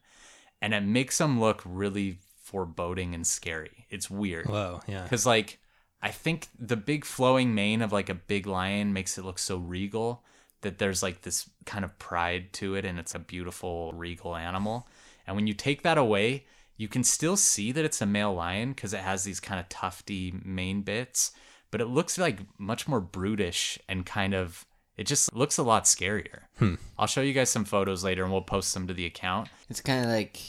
and 0.61 0.73
it 0.73 0.81
makes 0.83 1.17
them 1.17 1.39
look 1.39 1.61
really 1.65 2.19
foreboding 2.41 3.13
and 3.13 3.25
scary. 3.27 3.85
It's 3.89 4.09
weird. 4.09 4.47
Whoa. 4.47 4.81
Yeah. 4.87 5.03
Because, 5.03 5.25
like, 5.25 5.59
I 6.01 6.11
think 6.11 6.47
the 6.57 6.77
big 6.77 7.03
flowing 7.05 7.53
mane 7.53 7.81
of 7.81 7.91
like 7.91 8.09
a 8.09 8.13
big 8.15 8.47
lion 8.47 8.93
makes 8.93 9.17
it 9.17 9.25
look 9.25 9.39
so 9.39 9.57
regal 9.57 10.23
that 10.61 10.77
there's 10.79 11.03
like 11.03 11.21
this 11.21 11.49
kind 11.65 11.85
of 11.85 11.97
pride 11.99 12.51
to 12.53 12.75
it 12.75 12.85
and 12.85 12.97
it's 12.99 13.15
a 13.15 13.19
beautiful, 13.19 13.93
regal 13.93 14.35
animal. 14.35 14.87
And 15.25 15.35
when 15.35 15.47
you 15.47 15.53
take 15.53 15.83
that 15.83 15.97
away, 15.97 16.45
you 16.77 16.87
can 16.87 17.03
still 17.03 17.37
see 17.37 17.71
that 17.71 17.85
it's 17.85 18.01
a 18.01 18.05
male 18.05 18.33
lion 18.33 18.69
because 18.69 18.93
it 18.93 18.99
has 19.01 19.23
these 19.23 19.39
kind 19.39 19.59
of 19.59 19.67
tufty 19.69 20.33
mane 20.43 20.81
bits, 20.81 21.31
but 21.71 21.81
it 21.81 21.85
looks 21.87 22.17
like 22.17 22.39
much 22.57 22.87
more 22.87 22.99
brutish 23.01 23.77
and 23.89 24.05
kind 24.05 24.33
of. 24.33 24.65
It 24.95 25.05
just 25.05 25.31
looks 25.35 25.59
a 25.59 25.63
lot 25.63 25.83
scarier. 25.83 26.41
Hmm. 26.57 26.75
I'll 26.97 27.05
show 27.05 27.21
you 27.21 27.33
guys 27.33 27.51
some 27.51 27.65
photos 27.65 28.03
later 28.03 28.23
and 28.23 28.31
we'll 28.31 28.41
post 28.41 28.73
them 28.73 28.87
to 28.87 28.95
the 28.95 29.05
account. 29.05 29.47
It's 29.69 29.79
kind 29.81 30.03
of 30.03 30.09
like 30.11 30.39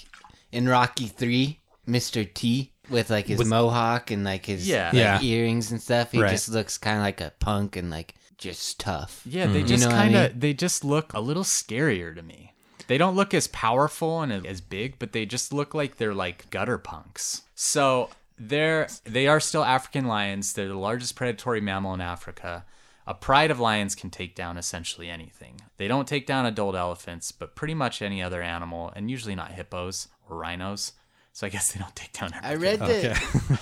in 0.53 0.67
Rocky 0.67 1.07
Three, 1.07 1.61
Mr. 1.87 2.33
T 2.33 2.73
with 2.89 3.11
like 3.11 3.27
his 3.27 3.45
mohawk 3.45 4.11
and 4.11 4.25
like 4.25 4.47
his 4.47 4.67
Yeah. 4.67 4.87
like, 4.87 4.95
Yeah. 4.95 5.21
earrings 5.21 5.71
and 5.71 5.83
stuff. 5.83 6.13
He 6.13 6.21
Right. 6.23 6.31
just 6.31 6.49
looks 6.49 6.79
kind 6.79 6.97
of 6.97 7.03
like 7.03 7.21
a 7.21 7.33
punk 7.41 7.77
and 7.77 7.91
like 7.91 8.15
just 8.39 8.81
tough. 8.81 9.23
Yeah, 9.27 9.47
they 9.47 9.63
mm. 9.63 9.67
just 9.67 9.85
know 9.85 9.91
kind 9.91 10.17
of 10.17 10.31
mean? 10.33 10.41
they 10.41 10.55
just 10.55 10.85
look 10.85 11.13
a 11.13 11.21
little 11.21 11.43
scarier 11.43 12.15
to 12.15 12.23
me. 12.23 12.55
They 12.87 12.97
don't 12.97 13.17
look 13.17 13.35
as 13.35 13.49
powerful 13.49 14.23
and 14.23 14.47
as 14.47 14.61
big, 14.63 14.99
but 14.99 15.13
they 15.13 15.27
just 15.27 15.53
look 15.53 15.75
like 15.75 15.97
they're 15.97 16.15
like 16.15 16.49
gutter 16.49 16.79
punks. 16.79 17.43
So 17.55 18.09
they're 18.39 18.89
they 19.05 19.27
are 19.27 19.41
still 19.41 19.65
African 19.65 20.07
lions. 20.07 20.53
They're 20.53 20.69
the 20.69 20.79
largest 20.79 21.17
predatory 21.17 21.61
mammal 21.61 21.95
in 21.95 22.01
Africa. 22.01 22.65
A 23.07 23.15
pride 23.15 23.51
of 23.51 23.59
lions 23.59 23.95
can 23.95 24.11
take 24.11 24.35
down 24.35 24.59
essentially 24.59 25.09
anything. 25.09 25.63
They 25.79 25.89
don't 25.89 26.07
take 26.07 26.27
down 26.27 26.45
adult 26.45 26.77
elephants, 26.77 27.33
but 27.33 27.57
pretty 27.57 27.75
much 27.75 28.03
any 28.03 28.23
other 28.23 28.43
animal, 28.43 28.93
and 28.95 29.11
usually 29.11 29.35
not 29.35 29.53
hippos 29.53 30.09
or 30.29 30.37
rhinos. 30.37 30.93
So 31.39 31.47
I 31.47 31.51
guess 31.51 31.71
they 31.71 31.79
don't 31.79 31.95
take 31.95 32.13
down 32.15 32.33
everything. 32.43 32.83
I 32.83 32.89
read 32.89 33.01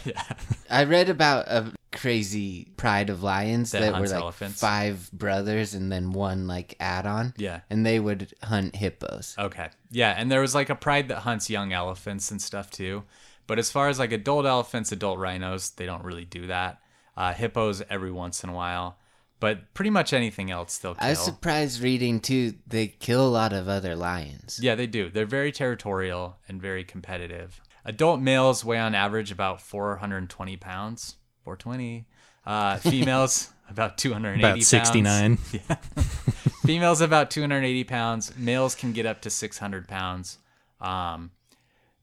that. 0.07 0.39
I 0.71 0.85
read 0.85 1.11
about 1.11 1.47
a 1.47 1.75
crazy 1.93 2.69
pride 2.79 3.11
of 3.11 3.23
lions 3.23 3.73
That 3.73 3.81
that, 3.81 4.01
were 4.01 4.07
like 4.07 4.13
elephants. 4.13 4.59
five 4.59 5.11
brothers 5.13 5.75
and 5.75 5.93
then 5.93 6.13
one 6.13 6.47
like 6.47 6.75
add-on. 6.81 7.35
Yeah. 7.37 7.61
and 7.69 7.85
they 7.85 8.01
would 8.01 8.33
hunt 8.43 8.77
hippos. 8.77 9.35
Okay. 9.39 9.69
Yeah, 9.91 10.15
and 10.17 10.33
there 10.33 10.41
was 10.41 10.55
like 10.55 10.71
a 10.71 10.75
pride 10.75 11.09
that 11.09 11.19
hunts 11.19 11.51
young 11.51 11.75
elephants 11.75 12.31
and 12.31 12.41
stuff 12.41 12.71
too. 12.71 13.03
But 13.47 13.59
as 13.59 13.71
far 13.71 13.91
as 13.91 13.99
like 13.99 14.11
adult 14.11 14.47
elephants, 14.47 14.91
adult 14.91 15.19
rhinos, 15.19 15.69
they 15.73 15.85
don't 15.85 16.03
really 16.03 16.25
do 16.25 16.47
that. 16.47 16.81
Uh, 17.15 17.35
hippos 17.35 17.83
every 17.91 18.11
once 18.11 18.43
in 18.43 18.49
a 18.49 18.55
while, 18.55 18.97
but 19.39 19.75
pretty 19.75 19.91
much 19.91 20.15
anything 20.15 20.51
else 20.51 20.79
they'll 20.79 20.95
kill. 20.95 21.07
I 21.07 21.11
was 21.11 21.19
surprised 21.19 21.83
reading 21.83 22.21
too. 22.21 22.55
They 22.67 22.87
kill 22.87 23.27
a 23.27 23.29
lot 23.29 23.53
of 23.53 23.69
other 23.69 23.95
lions. 23.95 24.61
Yeah, 24.63 24.77
they 24.77 24.87
do. 24.87 25.11
They're 25.11 25.27
very 25.27 25.53
territorial 25.53 26.39
and 26.49 26.59
very 26.63 26.83
competitive. 26.83 27.61
Adult 27.87 28.21
males 28.21 28.65
weigh 28.65 28.79
on 28.79 28.95
average 28.95 29.31
about 29.31 29.63
420 29.63 30.57
pounds. 30.57 31.17
420. 31.45 32.05
Uh, 32.45 32.77
females 32.79 33.51
about 33.71 33.97
280 33.97 34.41
About 34.43 34.55
pounds. 34.57 34.69
69. 34.69 35.37
Females 36.67 37.01
about 37.01 37.31
280 37.31 37.85
pounds. 37.85 38.37
Males 38.37 38.75
can 38.75 38.93
get 38.93 39.07
up 39.07 39.21
to 39.23 39.31
600 39.31 39.87
pounds. 39.89 40.39
Um, 40.81 41.31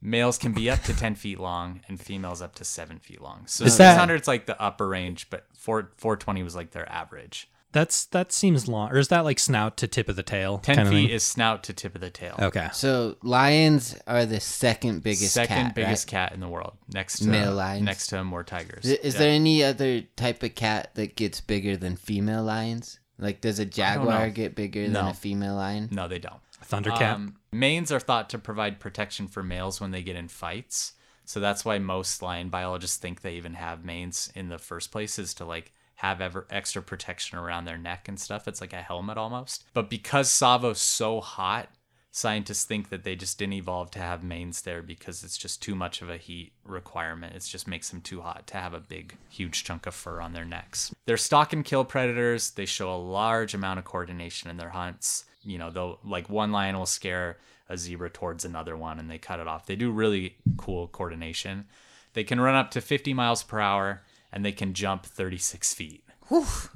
males 0.02 0.38
can 0.38 0.54
be 0.54 0.70
up 0.70 0.82
to 0.84 0.94
10 0.96 1.16
feet 1.16 1.40
long, 1.40 1.82
and 1.88 2.00
females 2.00 2.42
up 2.42 2.56
to 2.56 2.64
7 2.64 3.00
feet 3.00 3.22
long. 3.22 3.44
So 3.46 3.66
Is 3.66 3.78
that- 3.78 3.94
600 3.94 4.22
is 4.22 4.28
like 4.28 4.46
the 4.46 4.60
upper 4.62 4.88
range, 4.88 5.30
but 5.30 5.46
4, 5.54 5.92
420 5.98 6.44
was 6.44 6.56
like 6.56 6.72
their 6.72 6.90
average. 6.90 7.50
That's 7.74 8.06
that 8.06 8.32
seems 8.32 8.68
long. 8.68 8.92
Or 8.92 8.98
is 8.98 9.10
that 9.10 9.26
like 9.26 9.40
snout 9.40 9.76
to 9.78 9.88
tip 9.88 10.08
of 10.08 10.16
the 10.16 10.24
tail? 10.24 10.60
10 10.60 10.76
kind 10.76 10.88
feet 10.90 11.08
thing? 11.08 11.10
is 11.16 11.24
snout 11.24 11.64
to 11.64 11.74
tip 11.74 11.96
of 11.96 12.02
the 12.02 12.10
tail. 12.10 12.36
Okay. 12.40 12.70
So 12.72 13.18
lions 13.24 13.98
are 14.08 14.26
the 14.26 14.40
second 14.40 15.04
biggest 15.04 15.34
Second 15.34 15.56
cat, 15.56 15.76
biggest 15.76 16.06
right? 16.08 16.30
cat 16.30 16.34
in 16.34 16.40
the 16.40 16.48
world, 16.48 16.74
next 16.94 17.20
to 17.20 17.28
Male 17.28 17.54
lions. 17.54 17.84
next 17.84 18.08
to 18.08 18.24
more 18.24 18.44
tigers. 18.44 18.86
Is, 18.86 18.92
is 19.00 19.14
Yeah. 19.16 19.20
there 19.20 19.30
any 19.32 19.64
other 19.64 20.02
type 20.16 20.42
of 20.44 20.56
cat 20.56 20.96
that 20.96 21.16
gets 21.16 21.42
bigger 21.42 21.76
than 21.76 21.96
female 21.98 22.44
lions? 22.44 23.00
Like, 23.20 23.42
does 23.42 23.60
a 23.60 23.66
jaguar 23.66 24.30
get 24.30 24.56
bigger 24.56 24.88
than 24.90 25.08
a 25.08 25.14
female 25.14 25.56
lion? 25.56 25.90
No, 25.92 26.08
they 26.08 26.20
don't. 26.20 26.40
Thundercat. 26.66 27.14
Um, 27.14 27.36
manes 27.52 27.92
are 27.92 28.00
thought 28.00 28.30
to 28.30 28.40
provide 28.40 28.80
protection 28.80 29.28
for 29.28 29.44
males 29.44 29.82
when 29.82 29.92
they 29.92 30.02
get 30.02 30.16
in 30.16 30.28
fights. 30.30 30.94
So 31.26 31.40
that's 31.40 31.64
why 31.66 31.78
most 31.80 32.22
lion 32.22 32.50
biologists 32.50 32.98
think 32.98 33.22
they 33.22 33.36
even 33.36 33.54
have 33.56 33.84
manes 33.86 34.32
in 34.36 34.50
the 34.50 34.58
first 34.58 34.92
place 34.92 35.18
is 35.20 35.34
to 35.36 35.46
like 35.46 35.74
have 36.04 36.20
ever 36.20 36.46
extra 36.50 36.84
protection 36.84 37.38
around 37.38 37.64
their 37.64 37.78
neck 37.78 38.10
and 38.10 38.20
stuff. 38.20 38.46
It's 38.46 38.60
like 38.60 38.74
a 38.74 38.82
helmet 38.82 39.18
almost. 39.18 39.64
But 39.74 39.90
because 39.90 40.30
Tsavo's 40.30 40.80
so 40.80 41.22
hot, 41.22 41.70
scientists 42.12 42.66
think 42.66 42.90
that 42.90 43.06
they 43.06 43.16
just 43.16 43.40
didn't 43.40 43.54
evolve 43.54 43.90
to 43.92 44.00
have 44.00 44.22
manes 44.22 44.64
there 44.64 44.84
because 44.84 45.24
it's 45.24 45.38
just 45.38 45.62
too 45.62 45.76
much 45.76 46.02
of 46.02 46.10
a 46.10 46.18
heat 46.18 46.52
requirement. 46.66 47.34
It 47.38 47.44
just 47.44 47.70
makes 47.70 47.90
them 47.90 48.02
too 48.02 48.20
hot 48.20 48.46
to 48.48 48.58
have 48.58 48.74
a 48.74 48.82
big, 48.82 49.16
huge 49.30 49.64
chunk 49.64 49.88
of 49.88 49.96
fur 49.96 50.20
on 50.20 50.34
their 50.34 50.44
necks. 50.44 50.94
They're 51.06 51.16
stalk 51.16 51.54
and 51.54 51.64
kill 51.64 51.86
predators. 51.86 52.52
They 52.52 52.66
show 52.66 52.94
a 52.94 52.98
large 52.98 53.54
amount 53.54 53.80
of 53.80 53.86
coordination 53.86 54.50
in 54.50 54.58
their 54.58 54.72
hunts. 54.72 55.24
you 55.42 55.58
know, 55.58 55.72
they'll 55.72 56.00
like 56.04 56.30
one 56.30 56.52
lion 56.52 56.78
will 56.78 56.86
scare 56.86 57.38
a 57.70 57.78
zebra 57.78 58.10
towards 58.10 58.44
another 58.44 58.76
one 58.76 59.00
and 59.00 59.10
they 59.10 59.18
cut 59.18 59.40
it 59.40 59.48
off. 59.48 59.68
They 59.68 59.78
do 59.78 59.90
really 59.90 60.36
cool 60.58 60.90
coordination. 60.90 61.66
They 62.12 62.26
can 62.26 62.42
run 62.42 62.56
up 62.56 62.72
to 62.72 62.82
50 62.82 63.14
miles 63.14 63.42
per 63.42 63.62
hour 63.62 64.04
and 64.34 64.44
they 64.44 64.52
can 64.52 64.74
jump 64.74 65.06
36 65.06 65.74
feet. 65.74 66.04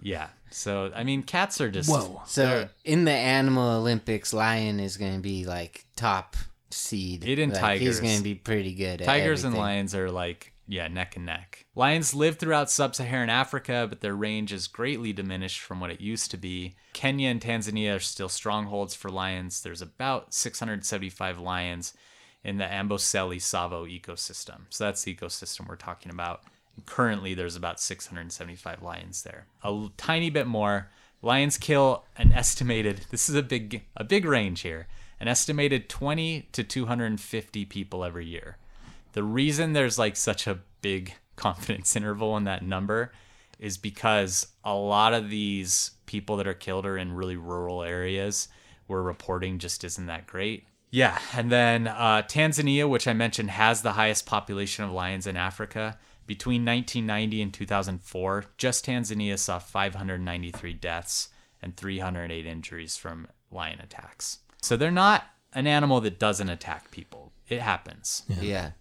Yeah. 0.01 0.27
So, 0.51 0.91
I 0.95 1.03
mean, 1.03 1.23
cats 1.23 1.59
are 1.59 1.71
just. 1.71 1.89
Whoa. 1.89 2.21
So 2.25 2.69
in 2.85 3.05
the 3.05 3.11
animal 3.11 3.79
Olympics, 3.79 4.31
lion 4.31 4.79
is 4.79 4.95
going 4.97 5.15
to 5.15 5.21
be 5.21 5.45
like 5.45 5.85
top 5.95 6.37
seed. 6.69 7.25
It 7.25 7.39
and 7.39 7.51
like, 7.51 7.79
He's 7.79 7.97
tigers. 7.97 7.99
going 7.99 8.17
to 8.17 8.23
be 8.23 8.35
pretty 8.35 8.75
good. 8.75 9.01
At 9.01 9.05
Tigers 9.05 9.43
and 9.43 9.55
lions 9.55 9.95
are 9.95 10.11
like, 10.11 10.53
yeah, 10.67 10.87
neck 10.87 11.15
and 11.15 11.25
neck. 11.25 11.65
Lions 11.75 12.13
live 12.13 12.37
throughout 12.37 12.69
sub 12.69 12.93
Saharan 12.95 13.29
Africa, 13.29 13.87
but 13.89 14.01
their 14.01 14.15
range 14.15 14.53
is 14.53 14.67
greatly 14.67 15.11
diminished 15.13 15.61
from 15.61 15.79
what 15.79 15.89
it 15.89 16.01
used 16.01 16.31
to 16.31 16.37
be. 16.37 16.75
Kenya 16.93 17.29
and 17.29 17.41
Tanzania 17.41 17.95
are 17.95 17.99
still 17.99 18.29
strongholds 18.29 18.93
for 18.93 19.09
lions. 19.09 19.61
There's 19.61 19.81
about 19.81 20.33
675 20.33 21.39
lions 21.39 21.93
in 22.43 22.57
the 22.57 22.65
Amboseli 22.65 23.37
Tsavo 23.37 23.85
ecosystem. 23.87 24.61
So 24.69 24.83
that's 24.83 25.03
the 25.03 25.15
ecosystem 25.15 25.67
we're 25.67 25.75
talking 25.75 26.11
about. 26.11 26.43
Currently, 26.85 27.33
there's 27.33 27.55
about 27.55 27.79
675 27.79 28.81
lions 28.81 29.23
there. 29.23 29.47
A 29.63 29.87
tiny 29.97 30.29
bit 30.29 30.47
more. 30.47 30.89
Lions 31.21 31.57
kill 31.57 32.05
an 32.15 32.31
estimated. 32.31 33.05
This 33.09 33.29
is 33.29 33.35
a 33.35 33.43
big 33.43 33.83
a 33.95 34.03
big 34.03 34.25
range 34.25 34.61
here. 34.61 34.87
An 35.19 35.27
estimated 35.27 35.89
20 35.89 36.49
to 36.51 36.63
250 36.63 37.65
people 37.65 38.03
every 38.03 38.25
year. 38.25 38.57
The 39.13 39.23
reason 39.23 39.73
there's 39.73 39.97
like 39.97 40.15
such 40.15 40.45
a 40.45 40.59
big 40.81 41.13
confidence 41.35 41.95
interval 41.95 42.37
in 42.37 42.43
that 42.43 42.63
number 42.63 43.11
is 43.59 43.77
because 43.77 44.47
a 44.63 44.73
lot 44.73 45.13
of 45.13 45.29
these 45.29 45.91
people 46.05 46.37
that 46.37 46.47
are 46.47 46.53
killed 46.53 46.85
are 46.85 46.97
in 46.97 47.13
really 47.13 47.35
rural 47.35 47.81
areas 47.81 48.47
where 48.85 49.01
reporting 49.01 49.59
just 49.59 49.83
isn't 49.83 50.05
that 50.05 50.27
great. 50.27 50.65
Yeah, 50.89 51.19
and 51.33 51.51
then 51.51 51.87
uh, 51.87 52.23
Tanzania, 52.27 52.89
which 52.89 53.07
I 53.07 53.13
mentioned, 53.13 53.51
has 53.51 53.81
the 53.81 53.93
highest 53.93 54.25
population 54.25 54.85
of 54.85 54.91
lions 54.91 55.27
in 55.27 55.35
Africa. 55.35 55.97
Between 56.27 56.65
1990 56.65 57.41
and 57.41 57.53
2004, 57.53 58.45
just 58.57 58.85
Tanzania 58.85 59.39
saw 59.39 59.59
593 59.59 60.73
deaths 60.73 61.29
and 61.61 61.75
308 61.75 62.45
injuries 62.45 62.97
from 62.97 63.27
lion 63.49 63.79
attacks. 63.79 64.39
So 64.61 64.75
they're 64.77 64.91
not 64.91 65.23
an 65.53 65.65
animal 65.67 66.01
that 66.01 66.19
doesn't 66.19 66.49
attack 66.49 66.91
people. 66.91 67.31
It 67.47 67.61
happens. 67.61 68.23
Yeah. 68.41 68.71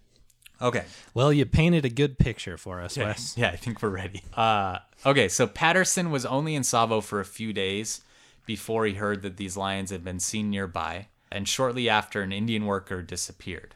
Okay. 0.61 0.85
Well, 1.13 1.31
you 1.31 1.45
painted 1.45 1.85
a 1.85 1.89
good 1.89 2.19
picture 2.19 2.57
for 2.57 2.81
us, 2.81 2.97
Wes. 2.97 3.35
Yeah, 3.37 3.49
I 3.49 3.55
think 3.55 3.81
we're 3.81 3.89
ready. 3.89 4.23
Uh, 4.33 4.79
okay, 5.05 5.29
so 5.29 5.47
Patterson 5.47 6.11
was 6.11 6.25
only 6.25 6.55
in 6.55 6.63
Tsavo 6.63 7.01
for 7.01 7.19
a 7.19 7.25
few 7.25 7.53
days 7.53 8.01
before 8.45 8.85
he 8.85 8.95
heard 8.95 9.21
that 9.21 9.37
these 9.37 9.55
lions 9.55 9.91
had 9.91 10.03
been 10.03 10.19
seen 10.19 10.49
nearby, 10.49 11.07
and 11.31 11.47
shortly 11.47 11.87
after, 11.87 12.21
an 12.21 12.31
Indian 12.31 12.65
worker 12.65 13.01
disappeared. 13.01 13.75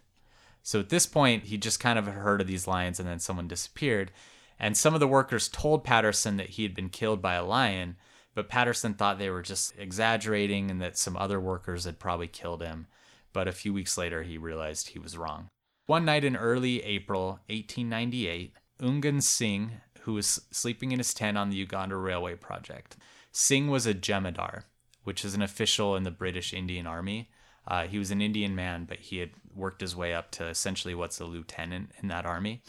So 0.64 0.80
at 0.80 0.90
this 0.90 1.06
point, 1.06 1.46
he 1.46 1.58
just 1.58 1.80
kind 1.80 1.98
of 1.98 2.06
heard 2.06 2.42
of 2.42 2.48
these 2.48 2.68
lions, 2.68 3.00
and 3.00 3.08
then 3.08 3.20
someone 3.20 3.48
disappeared. 3.48 4.12
And 4.60 4.78
some 4.78 4.94
of 4.94 5.00
the 5.00 5.08
workers 5.08 5.50
told 5.50 5.84
Patterson 5.84 6.38
that 6.38 6.52
he 6.52 6.64
had 6.64 6.76
been 6.76 6.90
killed 6.90 7.22
by 7.22 7.34
a 7.34 7.44
lion, 7.44 7.96
but 8.36 8.48
Patterson 8.48 8.94
thought 8.94 9.18
they 9.18 9.30
were 9.30 9.42
just 9.42 9.74
exaggerating 9.78 10.70
and 10.70 10.82
that 10.82 10.98
some 10.98 11.18
other 11.18 11.40
workers 11.40 11.86
had 11.86 12.00
probably 12.00 12.28
killed 12.28 12.62
him. 12.62 12.88
But 13.34 13.48
a 13.48 13.54
few 13.54 13.74
weeks 13.74 13.98
later, 13.98 14.24
he 14.24 14.38
realized 14.38 14.90
he 14.90 15.00
was 15.00 15.18
wrong. 15.18 15.48
One 15.88 16.06
night 16.06 16.24
in 16.24 16.36
early 16.36 16.84
April 16.84 17.40
1898, 17.48 18.54
Ungan 18.82 19.22
Singh, 19.22 19.72
who 20.02 20.14
was 20.14 20.42
sleeping 20.52 20.92
in 20.92 21.00
his 21.00 21.14
tent 21.14 21.38
on 21.38 21.50
the 21.50 21.58
Uganda 21.58 21.96
Railway 21.96 22.36
project, 22.36 22.98
Singh 23.32 23.68
was 23.68 23.86
a 23.86 23.94
jemadar, 23.94 24.66
which 25.04 25.26
is 25.26 25.34
an 25.34 25.42
official 25.42 25.96
in 25.96 26.04
the 26.04 26.12
British 26.12 26.54
Indian 26.54 26.86
Army. 26.86 27.30
Uh, 27.68 27.88
he 27.88 27.98
was 27.98 28.12
an 28.12 28.22
Indian 28.22 28.56
man, 28.56 28.86
but 28.86 29.00
he 29.00 29.18
had 29.18 29.32
worked 29.56 29.82
his 29.82 29.96
way 29.96 30.14
up 30.14 30.32
to 30.32 30.48
essentially 30.48 30.96
what's 30.96 31.20
a 31.20 31.26
lieutenant 31.26 31.92
in 32.02 32.08
that 32.10 32.26
army. 32.26 32.62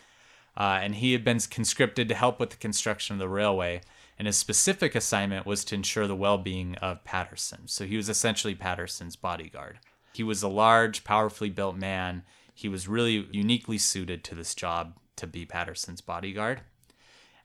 Uh, 0.56 0.80
and 0.82 0.96
he 0.96 1.12
had 1.12 1.24
been 1.24 1.40
conscripted 1.40 2.08
to 2.08 2.14
help 2.14 2.38
with 2.38 2.50
the 2.50 2.56
construction 2.56 3.14
of 3.14 3.20
the 3.20 3.28
railway. 3.28 3.80
And 4.18 4.26
his 4.26 4.36
specific 4.36 4.94
assignment 4.94 5.46
was 5.46 5.64
to 5.64 5.74
ensure 5.74 6.06
the 6.06 6.14
well 6.14 6.38
being 6.38 6.76
of 6.76 7.04
Patterson. 7.04 7.66
So 7.66 7.86
he 7.86 7.96
was 7.96 8.08
essentially 8.08 8.54
Patterson's 8.54 9.16
bodyguard. 9.16 9.78
He 10.12 10.22
was 10.22 10.42
a 10.42 10.48
large, 10.48 11.04
powerfully 11.04 11.50
built 11.50 11.76
man. 11.76 12.22
He 12.54 12.68
was 12.68 12.86
really 12.86 13.26
uniquely 13.32 13.78
suited 13.78 14.22
to 14.24 14.34
this 14.34 14.54
job 14.54 14.98
to 15.16 15.26
be 15.26 15.46
Patterson's 15.46 16.02
bodyguard. 16.02 16.60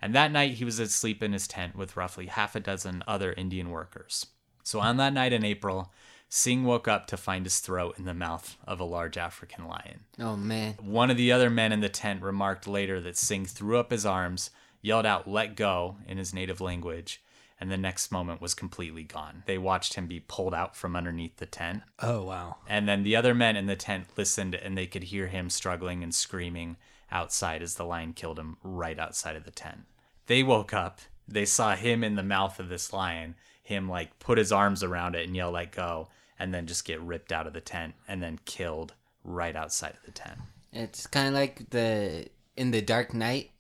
And 0.02 0.14
that 0.14 0.32
night, 0.32 0.56
he 0.56 0.66
was 0.66 0.78
asleep 0.78 1.24
in 1.24 1.34
his 1.34 1.48
tent 1.48 1.76
with 1.76 1.98
roughly 1.98 2.28
half 2.28 2.56
a 2.56 2.60
dozen 2.60 3.04
other 3.08 3.34
Indian 3.34 3.72
workers. 3.72 4.28
So 4.64 4.80
on 4.80 4.98
that 4.98 5.14
night 5.14 5.34
in 5.34 5.46
April, 5.46 5.92
Singh 6.30 6.66
woke 6.66 6.88
up 6.88 7.08
to 7.08 7.18
find 7.18 7.46
his 7.46 7.60
throat 7.60 7.98
in 7.98 8.06
the 8.06 8.14
mouth 8.14 8.58
of 8.68 8.80
a 8.80 8.86
large 8.86 9.18
African 9.18 9.66
lion. 9.66 10.02
Oh 10.20 10.36
man. 10.36 10.74
One 10.82 11.10
of 11.10 11.18
the 11.18 11.32
other 11.32 11.50
men 11.50 11.72
in 11.72 11.80
the 11.80 11.90
tent 11.90 12.22
remarked 12.22 12.68
later 12.68 13.00
that 13.02 13.18
Singh 13.18 13.46
threw 13.46 13.78
up 13.78 13.92
his 13.92 14.06
arms, 14.06 14.50
yelled 14.82 15.06
out, 15.06 15.28
let 15.28 15.56
go, 15.56 15.98
in 16.06 16.18
his 16.18 16.34
native 16.34 16.60
language, 16.60 17.22
and 17.60 17.72
the 17.72 17.78
next 17.78 18.12
moment 18.12 18.42
was 18.42 18.54
completely 18.54 19.04
gone. 19.04 19.44
They 19.46 19.58
watched 19.58 19.94
him 19.94 20.06
be 20.06 20.20
pulled 20.20 20.54
out 20.54 20.76
from 20.76 20.96
underneath 20.96 21.38
the 21.38 21.46
tent. 21.46 21.84
Oh, 22.00 22.24
wow. 22.24 22.58
And 22.68 22.90
then 22.90 23.04
the 23.04 23.16
other 23.16 23.34
men 23.34 23.56
in 23.56 23.66
the 23.66 23.76
tent 23.78 24.08
listened 24.18 24.54
and 24.54 24.78
they 24.78 24.86
could 24.86 25.04
hear 25.04 25.28
him 25.28 25.50
struggling 25.50 26.04
and 26.04 26.14
screaming 26.14 26.76
outside 27.10 27.62
as 27.62 27.76
the 27.76 27.86
lion 27.86 28.12
killed 28.14 28.38
him 28.38 28.58
right 28.62 29.00
outside 29.00 29.38
of 29.38 29.46
the 29.46 29.52
tent. 29.52 29.86
They 30.28 30.44
woke 30.44 30.74
up. 30.74 31.00
They 31.26 31.46
saw 31.46 31.76
him 31.76 32.04
in 32.04 32.16
the 32.16 32.24
mouth 32.24 32.60
of 32.60 32.70
this 32.70 32.94
lion, 32.94 33.36
him 33.64 33.90
like 33.90 34.20
put 34.20 34.38
his 34.38 34.52
arms 34.52 34.84
around 34.84 35.16
it 35.16 35.26
and 35.26 35.36
yell, 35.36 35.52
let 35.52 35.72
go, 35.72 36.10
and 36.40 36.54
then 36.54 36.66
just 36.68 36.86
get 36.86 37.02
ripped 37.02 37.32
out 37.32 37.48
of 37.48 37.54
the 37.54 37.62
tent 37.62 37.96
and 38.08 38.22
then 38.22 38.40
killed 38.46 38.94
right 39.24 39.56
outside 39.56 39.92
of 39.92 40.04
the 40.06 40.12
tent. 40.12 40.40
It's 40.74 41.08
kind 41.08 41.28
of 41.30 41.34
like 41.34 41.70
the 41.72 42.28
in 42.56 42.72
the 42.72 42.82
Dark 42.82 43.14
Knight 43.14 43.52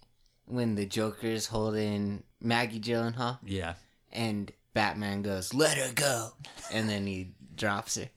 when 0.45 0.75
the 0.75 0.85
Joker's 0.85 1.47
holding 1.47 2.23
Maggie 2.41 2.79
Gyllenhaal 2.79 3.39
Yeah. 3.45 3.73
and 4.11 4.51
Batman 4.73 5.21
goes, 5.23 5.53
"Let 5.53 5.77
her 5.77 5.91
go," 5.93 6.29
and 6.71 6.87
then 6.89 7.07
he 7.07 7.31
drops 7.55 7.95
her. 7.95 8.07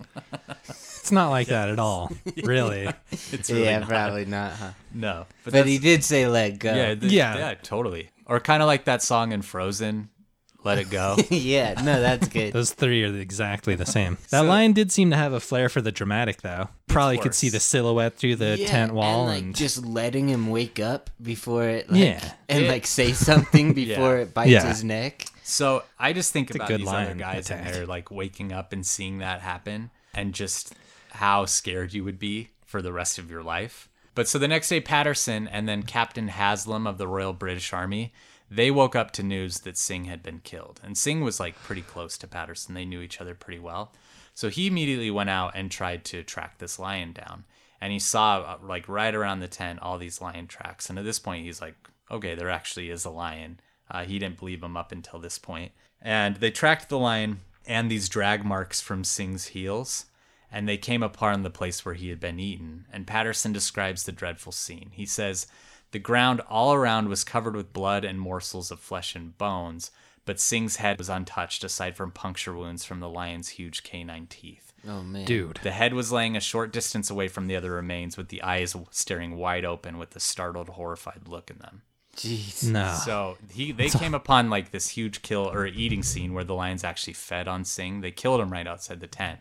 It's 0.69 1.11
not 1.11 1.31
like 1.31 1.47
that 1.49 1.71
at 1.71 1.79
all. 1.79 2.13
Really. 2.45 2.89
It's 3.33 3.51
really 3.51 3.65
yeah, 3.65 3.79
not. 3.81 3.89
probably 3.89 4.25
not, 4.27 4.53
huh? 4.53 4.71
No. 4.93 5.27
But, 5.45 5.53
that's- 5.55 5.69
he 5.73 5.79
did 5.79 6.05
say, 6.05 6.27
"Let 6.27 6.59
go." 6.59 6.75
Yeah, 6.75 6.95
th- 6.95 7.11
Yeah. 7.13 7.37
yeah, 7.39 7.55
totally. 7.55 8.11
Or 8.27 8.39
kind 8.41 8.63
of 8.63 8.67
like 8.67 8.85
that 8.85 9.03
song 9.03 9.33
in 9.33 9.43
Frozen, 9.43 10.11
"Let 10.65 10.79
It 10.79 10.91
Go." 10.91 11.17
yeah. 11.31 11.75
No, 11.83 12.01
that's 12.01 12.29
good. 12.29 12.53
Those 12.53 12.73
three 12.73 13.05
are 13.05 13.15
exactly 13.17 13.75
the 13.75 13.87
same. 13.87 14.19
That 14.31 14.41
lion 14.45 14.73
did 14.73 14.93
seem 14.93 15.11
to 15.11 15.17
have 15.17 15.33
a 15.33 15.41
flair 15.41 15.69
for 15.69 15.81
the 15.81 15.93
dramatic, 15.93 16.43
though. 16.43 16.69
Probably 16.89 17.19
could 17.19 17.35
see 17.35 17.49
the 17.49 17.61
silhouette 17.61 18.17
through 18.17 18.37
the 18.37 18.57
Yeah, 18.59 18.67
tent 18.69 18.93
wall 18.95 19.23
and, 19.23 19.29
like, 19.35 19.43
and, 19.45 19.55
just 19.57 19.85
letting 19.85 20.29
him 20.29 20.49
wake 20.51 20.79
up 20.81 21.11
before 21.23 21.65
it, 21.69 21.91
like, 21.91 22.01
Yeah. 22.01 22.33
and 22.49 22.65
It- 22.65 22.69
like 22.69 22.87
say 22.87 23.13
something 23.13 23.73
before 23.75 24.17
Yeah. 24.17 24.23
it 24.23 24.35
bites 24.35 24.51
Yeah. 24.51 24.67
his 24.69 24.83
neck. 24.85 25.27
so 25.45 25.83
I 25.99 26.13
just 26.13 26.33
think 26.33 26.51
a 26.51 26.55
about 26.55 26.69
good 26.69 26.81
these 26.81 26.89
other 26.89 26.97
lion 27.07 27.19
guys 27.19 27.51
and 27.51 27.61
attack. 27.61 27.73
they're 27.75 27.87
like 27.87 28.11
waking 28.11 28.53
up 28.53 28.73
and 28.73 28.85
seeing 28.87 29.19
that 29.19 29.41
happen, 29.41 29.91
and 30.15 30.33
just 30.35 30.75
how 31.11 31.45
scared 31.47 31.93
you 31.93 32.05
would 32.05 32.19
be 32.19 32.51
for 32.65 32.81
the 32.83 32.93
rest 32.93 33.19
of 33.19 33.31
your 33.31 33.43
life. 33.43 33.89
But 34.15 34.29
so 34.29 34.39
the 34.39 34.49
next 34.49 34.69
day, 34.69 34.81
Patterson 34.81 35.49
and 35.49 35.69
then 35.69 35.83
Captain 35.85 36.29
Haslam 36.29 36.87
of 36.87 36.99
the 36.99 37.07
Royal 37.09 37.33
British 37.33 37.73
Army, 37.73 38.13
they 38.51 38.71
woke 38.71 38.97
up 38.97 39.13
to 39.13 39.23
news 39.23 39.61
that 39.61 39.79
Singh 39.79 40.05
had 40.05 40.23
been 40.23 40.41
killed, 40.41 40.81
and 40.83 40.99
Singh 40.99 41.23
was 41.23 41.39
like 41.39 41.55
pretty 41.63 41.83
close 41.83 42.19
to 42.19 42.27
Patterson. 42.27 42.75
They 42.75 42.85
knew 42.85 43.01
each 43.01 43.21
other 43.21 43.35
pretty 43.35 43.61
well, 43.61 43.93
so 44.35 44.49
he 44.49 44.67
immediately 44.67 45.11
went 45.11 45.31
out 45.31 45.53
and 45.55 45.71
tried 45.71 46.05
to 46.07 46.23
track 46.23 46.59
this 46.59 46.79
lion 46.79 47.13
down. 47.13 47.45
And 47.81 47.93
he 47.93 47.99
saw 47.99 48.41
uh, 48.41 48.59
like 48.63 48.89
right 48.89 49.15
around 49.15 49.41
the 49.41 49.49
tent 49.49 49.79
all 49.81 49.99
these 49.99 50.21
lion 50.21 50.47
tracks, 50.47 50.91
and 50.91 50.99
at 50.99 51.05
this 51.05 51.19
point 51.19 51.45
he's 51.45 51.61
like, 51.61 51.77
okay, 52.11 52.35
there 52.35 52.51
actually 52.51 52.91
is 52.91 53.05
a 53.05 53.11
lion. 53.11 53.61
Uh, 53.91 54.05
he 54.05 54.19
didn't 54.19 54.39
believe 54.39 54.63
him 54.63 54.77
up 54.77 54.93
until 54.93 55.19
this 55.19 55.39
point. 55.39 55.73
And 56.03 56.37
they 56.37 56.51
tracked 56.51 56.89
the 56.89 56.99
lion 56.99 57.41
and 57.67 57.91
these 57.91 58.09
drag 58.09 58.45
marks 58.45 58.81
from 58.81 59.05
Singh's 59.05 59.49
heels, 59.49 60.07
and 60.51 60.69
they 60.69 60.77
came 60.77 61.03
upon 61.03 61.43
the 61.43 61.51
place 61.51 61.85
where 61.85 61.95
he 61.95 62.09
had 62.09 62.19
been 62.19 62.41
eaten. 62.41 62.87
And 62.93 63.07
Patterson 63.07 63.53
describes 63.53 64.05
the 64.05 64.13
dreadful 64.13 64.53
scene. 64.53 64.91
He 64.93 65.07
says, 65.07 65.47
The 65.93 65.99
ground 65.99 66.41
all 66.49 66.73
around 66.73 67.09
was 67.09 67.25
covered 67.25 67.57
with 67.57 67.73
blood 67.73 68.05
and 68.05 68.21
morsels 68.21 68.71
of 68.71 68.79
flesh 68.79 69.15
and 69.17 69.37
bones, 69.37 69.91
but 70.25 70.39
Singh's 70.39 70.77
head 70.77 70.99
was 70.99 71.09
untouched 71.09 71.65
aside 71.65 71.97
from 71.97 72.13
puncture 72.13 72.55
wounds 72.55 72.85
from 72.85 73.01
the 73.01 73.09
lion's 73.09 73.49
huge 73.51 73.83
canine 73.83 74.27
teeth. 74.29 74.73
Oh 74.87 75.03
man, 75.03 75.25
dude. 75.25 75.59
The 75.63 75.73
head 75.73 75.93
was 75.93 76.13
laying 76.13 76.37
a 76.37 76.41
short 76.41 76.73
distance 76.73 77.11
away 77.11 77.29
from 77.29 77.49
the 77.49 77.57
other 77.57 77.73
remains, 77.73 78.17
with 78.17 78.29
the 78.29 78.43
eyes 78.43 78.75
staring 78.91 79.37
wide 79.37 79.65
open 79.65 79.99
with 79.99 80.15
a 80.17 80.21
startled, 80.21 80.71
horrified 80.71 81.27
look 81.27 81.51
in 81.51 81.59
them. 81.59 81.83
jeez. 82.17 82.65
No. 82.71 82.95
So 83.05 83.37
he 83.53 83.73
they 83.73 83.89
came 83.89 84.15
upon 84.15 84.49
like 84.49 84.71
this 84.71 84.89
huge 84.89 85.23
kill 85.23 85.51
or 85.51 85.67
eating 85.67 86.03
scene 86.03 86.33
where 86.33 86.45
the 86.45 86.55
lions 86.55 86.85
actually 86.85 87.15
fed 87.15 87.49
on 87.49 87.65
Singh. 87.65 88.01
They 88.01 88.11
killed 88.11 88.41
him 88.41 88.51
right 88.53 88.67
outside 88.67 89.01
the 89.01 89.07
tent, 89.07 89.41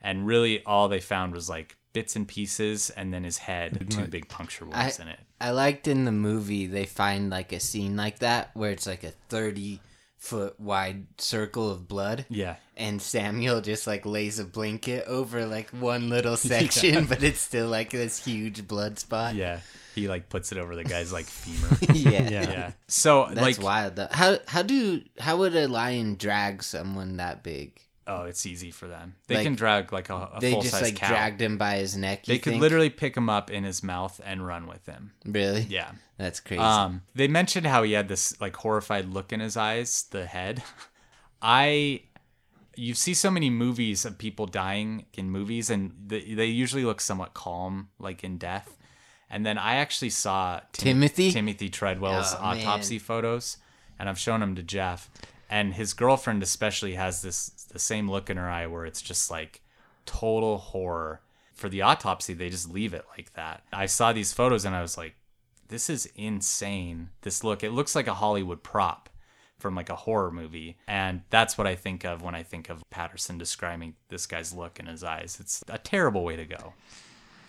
and 0.00 0.26
really 0.26 0.64
all 0.64 0.88
they 0.88 1.00
found 1.00 1.34
was 1.34 1.50
like 1.50 1.76
bits 1.92 2.16
and 2.16 2.26
pieces, 2.26 2.90
and 2.90 3.12
then 3.12 3.24
his 3.24 3.38
head 3.38 3.86
two 3.90 4.06
big 4.06 4.28
puncture 4.28 4.66
I, 4.72 4.82
wounds 4.82 4.98
in 5.00 5.08
it. 5.08 5.20
I 5.40 5.50
liked 5.50 5.88
in 5.88 6.04
the 6.04 6.12
movie 6.12 6.66
they 6.66 6.86
find 6.86 7.30
like 7.30 7.52
a 7.52 7.60
scene 7.60 7.96
like 7.96 8.18
that 8.20 8.50
where 8.54 8.70
it's 8.70 8.86
like 8.86 9.04
a 9.04 9.12
30 9.28 9.80
foot 10.20 10.60
wide 10.60 11.06
circle 11.18 11.70
of 11.70 11.88
blood. 11.88 12.26
Yeah. 12.28 12.56
And 12.76 13.00
Samuel 13.00 13.62
just 13.62 13.86
like 13.86 14.04
lays 14.04 14.38
a 14.38 14.44
blanket 14.44 15.06
over 15.06 15.46
like 15.46 15.70
one 15.70 16.10
little 16.10 16.36
section, 16.36 17.06
but 17.06 17.22
it's 17.22 17.40
still 17.40 17.68
like 17.68 17.90
this 17.90 18.24
huge 18.24 18.68
blood 18.68 18.98
spot. 18.98 19.34
Yeah. 19.34 19.60
He 19.94 20.08
like 20.08 20.28
puts 20.28 20.52
it 20.52 20.58
over 20.58 20.76
the 20.76 20.84
guy's 20.84 21.12
like 21.12 21.24
femur. 21.26 21.94
yeah. 21.94 22.28
Yeah. 22.30 22.50
yeah. 22.50 22.72
So 22.86 23.28
That's 23.32 23.40
like 23.40 23.62
wild 23.62 23.96
though. 23.96 24.08
How 24.10 24.38
how 24.46 24.62
do 24.62 25.02
how 25.18 25.38
would 25.38 25.56
a 25.56 25.66
lion 25.66 26.16
drag 26.16 26.62
someone 26.62 27.16
that 27.16 27.42
big? 27.42 27.80
Oh, 28.10 28.24
it's 28.24 28.44
easy 28.44 28.70
for 28.70 28.86
them. 28.88 29.14
They 29.28 29.36
Like, 29.36 29.44
can 29.44 29.54
drag 29.54 29.92
like 29.92 30.10
a, 30.10 30.14
a 30.34 30.38
They 30.40 30.52
full 30.52 30.62
just 30.62 30.74
size 30.74 30.82
like 30.82 30.96
cow. 30.96 31.08
dragged 31.08 31.40
him 31.40 31.56
by 31.58 31.76
his 31.76 31.96
neck. 31.96 32.26
you 32.26 32.34
they 32.34 32.38
could 32.38 32.50
think? 32.52 32.60
literally 32.62 32.90
pick 32.90 33.16
him 33.16 33.30
up 33.30 33.50
in 33.50 33.64
his 33.64 33.82
mouth 33.82 34.20
and 34.24 34.46
run 34.46 34.66
with 34.66 34.84
him. 34.86 35.12
really. 35.24 35.62
Yeah. 35.62 35.92
That's 36.18 36.40
crazy. 36.40 36.60
Um, 36.62 37.02
they 37.14 37.28
mentioned 37.28 37.66
how 37.66 37.82
he 37.82 37.92
had 37.92 38.08
this 38.08 38.38
like 38.40 38.56
horrified 38.56 39.06
look 39.06 39.32
in 39.32 39.40
his 39.40 39.56
eyes, 39.56 40.04
the 40.10 40.26
head. 40.26 40.62
I, 41.42 42.02
you 42.76 42.94
see 42.94 43.14
so 43.14 43.30
many 43.30 43.50
movies 43.50 44.04
of 44.04 44.18
people 44.18 44.46
dying 44.46 45.06
in 45.14 45.30
movies, 45.30 45.70
and 45.70 45.92
they, 46.06 46.34
they 46.34 46.46
usually 46.46 46.84
look 46.84 47.00
somewhat 47.00 47.34
calm, 47.34 47.88
like 47.98 48.22
in 48.24 48.36
death. 48.38 48.76
And 49.30 49.46
then 49.46 49.58
I 49.58 49.76
actually 49.76 50.10
saw 50.10 50.60
Tim- 50.72 50.96
Timothy? 50.96 51.30
Timothy 51.30 51.68
Treadwell's 51.70 52.34
Oh, 52.34 52.42
autopsy 52.42 52.98
photos, 52.98 53.56
and 53.98 54.08
I've 54.08 54.18
shown 54.18 54.40
them 54.40 54.54
to 54.56 54.62
Jeff. 54.62 55.08
And 55.48 55.74
his 55.74 55.94
girlfriend 55.94 56.42
especially 56.42 56.94
has 56.94 57.22
this 57.22 57.59
the 57.70 57.78
same 57.78 58.10
look 58.10 58.30
in 58.30 58.36
her 58.36 58.48
eye 58.48 58.66
where 58.66 58.84
it's 58.84 59.02
just 59.02 59.30
like 59.30 59.62
total 60.06 60.58
horror. 60.58 61.20
For 61.54 61.68
the 61.68 61.82
autopsy, 61.82 62.32
they 62.32 62.48
just 62.48 62.70
leave 62.70 62.94
it 62.94 63.04
like 63.16 63.34
that. 63.34 63.64
I 63.70 63.84
saw 63.84 64.12
these 64.12 64.32
photos 64.32 64.64
and 64.64 64.74
I 64.74 64.80
was 64.80 64.96
like, 64.96 65.14
this 65.68 65.90
is 65.90 66.10
insane. 66.16 67.10
This 67.20 67.44
look, 67.44 67.62
it 67.62 67.70
looks 67.70 67.94
like 67.94 68.06
a 68.06 68.14
Hollywood 68.14 68.62
prop 68.62 69.10
from 69.58 69.74
like 69.74 69.90
a 69.90 69.96
horror 69.96 70.30
movie. 70.30 70.78
And 70.88 71.22
that's 71.30 71.58
what 71.58 71.66
I 71.66 71.74
think 71.74 72.04
of 72.04 72.22
when 72.22 72.34
I 72.34 72.42
think 72.42 72.70
of 72.70 72.82
Patterson 72.90 73.38
describing 73.38 73.94
this 74.08 74.26
guy's 74.26 74.54
look 74.54 74.80
in 74.80 74.86
his 74.86 75.04
eyes. 75.04 75.38
It's 75.38 75.62
a 75.68 75.78
terrible 75.78 76.24
way 76.24 76.36
to 76.36 76.46
go. 76.46 76.72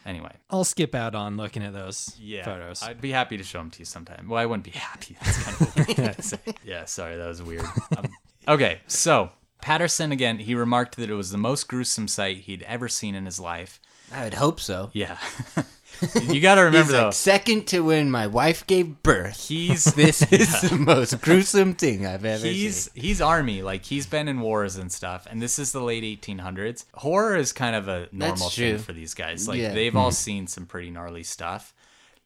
Anyway, 0.05 0.31
I'll 0.49 0.63
skip 0.63 0.95
out 0.95 1.13
on 1.13 1.37
looking 1.37 1.63
at 1.63 1.73
those 1.73 2.15
yeah, 2.19 2.43
photos. 2.43 2.81
I'd 2.81 3.01
be 3.01 3.11
happy 3.11 3.37
to 3.37 3.43
show 3.43 3.59
them 3.59 3.69
to 3.71 3.79
you 3.79 3.85
sometime. 3.85 4.27
Well, 4.29 4.39
I 4.39 4.45
wouldn't 4.45 4.63
be 4.63 4.71
happy. 4.77 5.15
That's 5.21 5.43
kind 5.43 5.61
of 5.61 5.97
weird 5.97 6.15
to 6.15 6.21
say. 6.23 6.39
Yeah, 6.63 6.85
sorry, 6.85 7.17
that 7.17 7.27
was 7.27 7.41
weird. 7.41 7.65
Um, 7.95 8.09
okay, 8.47 8.81
so 8.87 9.29
Patterson 9.61 10.11
again, 10.11 10.39
he 10.39 10.55
remarked 10.55 10.95
that 10.97 11.09
it 11.09 11.13
was 11.15 11.31
the 11.31 11.37
most 11.37 11.67
gruesome 11.67 12.07
sight 12.07 12.37
he'd 12.37 12.63
ever 12.63 12.87
seen 12.87 13.15
in 13.15 13.25
his 13.25 13.39
life. 13.39 13.79
I 14.13 14.25
would 14.25 14.33
hope 14.33 14.59
so. 14.59 14.89
Yeah, 14.93 15.17
you 16.29 16.41
got 16.41 16.55
to 16.55 16.61
remember 16.65 16.91
though. 16.91 17.03
like 17.05 17.13
second 17.13 17.67
to 17.67 17.79
when 17.81 18.11
my 18.11 18.27
wife 18.27 18.67
gave 18.67 19.01
birth. 19.03 19.47
He's 19.47 19.85
This 19.95 20.21
is 20.31 20.61
the 20.69 20.75
most 20.77 21.21
gruesome 21.21 21.75
thing 21.75 22.05
I've 22.05 22.25
ever 22.25 22.45
he's 22.45 22.91
seen. 22.91 23.01
he's 23.03 23.21
army 23.21 23.61
like 23.61 23.85
he's 23.85 24.07
been 24.07 24.27
in 24.27 24.41
wars 24.41 24.75
and 24.75 24.91
stuff 24.91 25.27
and 25.29 25.41
this 25.41 25.57
is 25.59 25.71
the 25.71 25.81
late 25.81 26.03
1800s 26.03 26.85
horror 26.95 27.37
is 27.37 27.53
kind 27.53 27.75
of 27.75 27.87
a 27.87 28.09
normal 28.11 28.49
thing 28.49 28.75
true. 28.75 28.77
for 28.79 28.93
these 28.93 29.13
guys 29.13 29.47
like 29.47 29.59
Yeah. 29.59 29.73
they've 29.73 29.95
all 29.95 30.07
mm-hmm. 30.09 30.13
seen 30.13 30.47
some 30.47 30.65
pretty 30.65 30.89
gnarly 30.91 31.23
stuff 31.23 31.73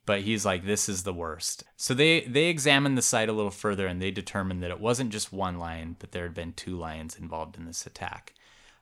but 0.05 0.21
he's 0.21 0.45
like 0.45 0.65
this 0.65 0.87
is 0.89 1.03
the 1.03 1.13
worst. 1.13 1.63
So 1.77 1.93
they 1.93 2.21
they 2.21 2.45
examined 2.45 2.97
the 2.97 3.01
site 3.01 3.29
a 3.29 3.33
little 3.33 3.51
further 3.51 3.87
and 3.87 4.01
they 4.01 4.11
determined 4.11 4.61
that 4.63 4.71
it 4.71 4.79
wasn't 4.79 5.11
just 5.11 5.33
one 5.33 5.57
lion 5.57 5.95
but 5.99 6.11
there 6.11 6.23
had 6.23 6.33
been 6.33 6.53
two 6.53 6.77
lions 6.77 7.15
involved 7.17 7.57
in 7.57 7.65
this 7.65 7.85
attack. 7.85 8.33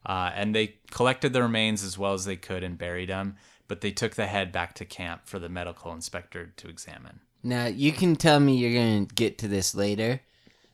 Uh, 0.05 0.31
and 0.35 0.53
they 0.53 0.75
collected 0.91 1.31
the 1.31 1.41
remains 1.41 1.81
as 1.83 1.97
well 1.97 2.13
as 2.13 2.25
they 2.25 2.35
could 2.35 2.63
and 2.63 2.77
buried 2.77 3.09
them 3.09 3.35
but 3.69 3.79
they 3.81 3.91
took 3.91 4.15
the 4.15 4.27
head 4.27 4.51
back 4.51 4.75
to 4.75 4.85
camp 4.85 5.21
for 5.25 5.39
the 5.39 5.47
medical 5.49 5.93
inspector 5.93 6.51
to 6.57 6.67
examine. 6.67 7.21
Now 7.41 7.65
you 7.65 7.91
can 7.91 8.15
tell 8.15 8.39
me 8.39 8.57
you're 8.57 8.73
gonna 8.73 9.05
get 9.05 9.37
to 9.39 9.47
this 9.47 9.73
later, 9.73 10.21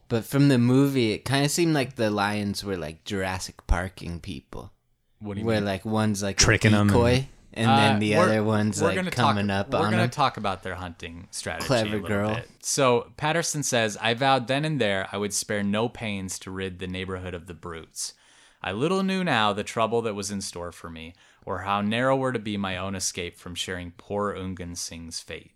but 0.07 0.25
from 0.25 0.47
the 0.49 0.57
movie, 0.57 1.12
it 1.13 1.23
kind 1.25 1.45
of 1.45 1.51
seemed 1.51 1.73
like 1.75 1.95
the 1.95 2.09
lions 2.09 2.63
were 2.63 2.77
like 2.77 3.05
Jurassic 3.05 3.65
Parking 3.67 4.19
people, 4.19 4.71
what 5.19 5.35
do 5.35 5.41
you 5.41 5.45
where 5.45 5.57
mean? 5.57 5.65
like 5.65 5.85
one's 5.85 6.23
like 6.23 6.38
Tricking 6.38 6.73
a 6.73 6.79
'em 6.79 6.88
decoy, 6.88 7.13
and, 7.13 7.27
Uh, 7.57 7.75
then 7.75 7.99
the 7.99 8.15
other 8.15 8.43
one's 8.43 8.81
like 8.81 8.95
gonna 8.95 9.09
coming 9.12 9.47
talk, 9.47 9.59
up 9.59 9.71
We're 9.71 9.79
on 9.79 9.91
gonna 9.91 10.03
them. 10.03 10.09
talk 10.12 10.38
about 10.38 10.63
their 10.63 10.75
hunting 10.75 11.27
strategy. 11.31 11.65
Clever 11.67 11.88
a 11.88 11.91
little 11.93 12.07
girl. 12.07 12.35
Bit. 12.35 12.49
So 12.62 13.12
Patterson 13.17 13.63
says, 13.63 13.97
"I 13.97 14.13
vowed 14.13 14.47
then 14.47 14.65
and 14.65 14.79
there 14.79 15.07
I 15.12 15.17
would 15.17 15.33
spare 15.33 15.63
no 15.63 15.89
pains 15.89 16.38
to 16.39 16.51
rid 16.51 16.79
the 16.79 16.88
neighborhood 16.88 17.33
of 17.33 17.47
the 17.47 17.53
brutes. 17.55 18.13
I 18.62 18.71
little 18.71 19.03
knew 19.03 19.23
now 19.23 19.53
the 19.53 19.63
trouble 19.63 20.01
that 20.03 20.13
was 20.15 20.29
in 20.31 20.41
store 20.41 20.71
for 20.71 20.89
me, 20.89 21.15
or 21.45 21.59
how 21.59 21.81
narrow 21.81 22.15
were 22.15 22.33
to 22.33 22.39
be 22.39 22.55
my 22.57 22.77
own 22.77 22.93
escape 22.93 23.38
from 23.38 23.55
sharing 23.55 23.91
poor 23.91 24.33
Ungan 24.35 24.77
Singh's 24.77 25.19
fate." 25.19 25.53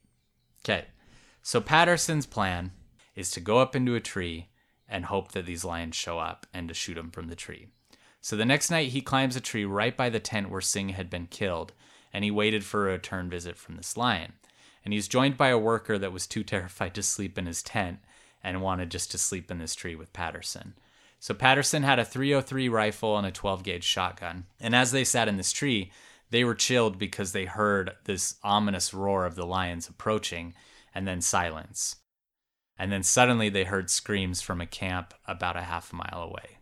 Okay, 0.66 0.86
so 1.42 1.62
Patterson's 1.62 2.26
plan 2.26 2.72
is 3.16 3.30
to 3.32 3.40
go 3.40 3.60
up 3.60 3.76
into 3.76 3.94
a 3.94 4.00
tree 4.00 4.50
and 4.88 5.06
hope 5.06 5.34
that 5.34 5.46
these 5.46 5.64
lions 5.64 5.96
show 5.96 6.18
up 6.18 6.48
and 6.54 6.68
to 6.70 6.74
shoot 6.74 6.96
them 6.96 7.12
from 7.12 7.28
the 7.28 7.36
tree. 7.36 7.68
So 8.24 8.38
the 8.38 8.46
next 8.46 8.72
night, 8.72 8.92
he 8.92 9.02
climbs 9.02 9.36
a 9.36 9.42
tree 9.42 9.66
right 9.66 9.98
by 9.98 10.10
the 10.10 10.22
tent 10.22 10.50
where 10.50 10.62
Singh 10.62 10.90
had 10.90 11.10
been 11.10 11.28
killed, 11.28 11.74
and 12.14 12.24
he 12.24 12.32
waited 12.32 12.64
for 12.64 12.88
a 12.88 12.94
return 12.94 13.30
visit 13.30 13.58
from 13.58 13.76
this 13.76 13.98
lion. 13.98 14.32
And 14.86 14.94
he's 14.94 15.10
joined 15.10 15.36
by 15.36 15.50
a 15.50 15.58
worker 15.58 16.00
that 16.00 16.14
was 16.14 16.26
too 16.26 16.42
terrified 16.42 16.96
to 16.96 17.04
sleep 17.04 17.38
in 17.38 17.48
his 17.48 17.62
tent 17.62 18.00
and 18.42 18.62
wanted 18.62 18.92
just 18.92 19.12
to 19.12 19.18
sleep 19.18 19.52
in 19.52 19.58
this 19.58 19.76
tree 19.76 19.94
with 19.94 20.14
Patterson. 20.14 20.76
So 21.20 21.34
Patterson 21.34 21.84
had 21.84 22.00
a 22.00 22.06
303 22.06 22.70
rifle 22.70 23.18
and 23.18 23.28
a 23.28 23.32
12 23.32 23.62
gauge 23.62 23.84
shotgun. 23.84 24.46
And 24.58 24.74
as 24.74 24.94
they 24.94 25.04
sat 25.04 25.28
in 25.28 25.36
this 25.36 25.52
tree, 25.52 25.92
they 26.30 26.46
were 26.46 26.56
chilled 26.56 26.98
because 26.98 27.34
they 27.34 27.44
heard 27.44 27.92
this 28.06 28.36
ominous 28.42 28.94
roar 28.94 29.26
of 29.26 29.36
the 29.36 29.46
lions 29.46 29.90
approaching 29.90 30.54
and 30.96 31.06
then 31.06 31.20
silence. 31.20 31.98
And 32.80 32.90
then 32.90 33.04
suddenly 33.04 33.50
they 33.50 33.66
heard 33.66 33.90
screams 33.90 34.42
from 34.42 34.62
a 34.62 34.66
camp 34.66 35.14
about 35.28 35.58
a 35.58 35.64
half 35.64 35.92
mile 35.92 36.24
away. 36.24 36.60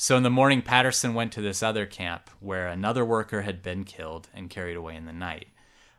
So 0.00 0.16
in 0.16 0.22
the 0.22 0.30
morning, 0.30 0.62
Patterson 0.62 1.12
went 1.12 1.32
to 1.32 1.40
this 1.40 1.60
other 1.60 1.84
camp 1.84 2.30
where 2.38 2.68
another 2.68 3.04
worker 3.04 3.42
had 3.42 3.64
been 3.64 3.82
killed 3.82 4.28
and 4.32 4.48
carried 4.48 4.76
away 4.76 4.94
in 4.94 5.06
the 5.06 5.12
night. 5.12 5.48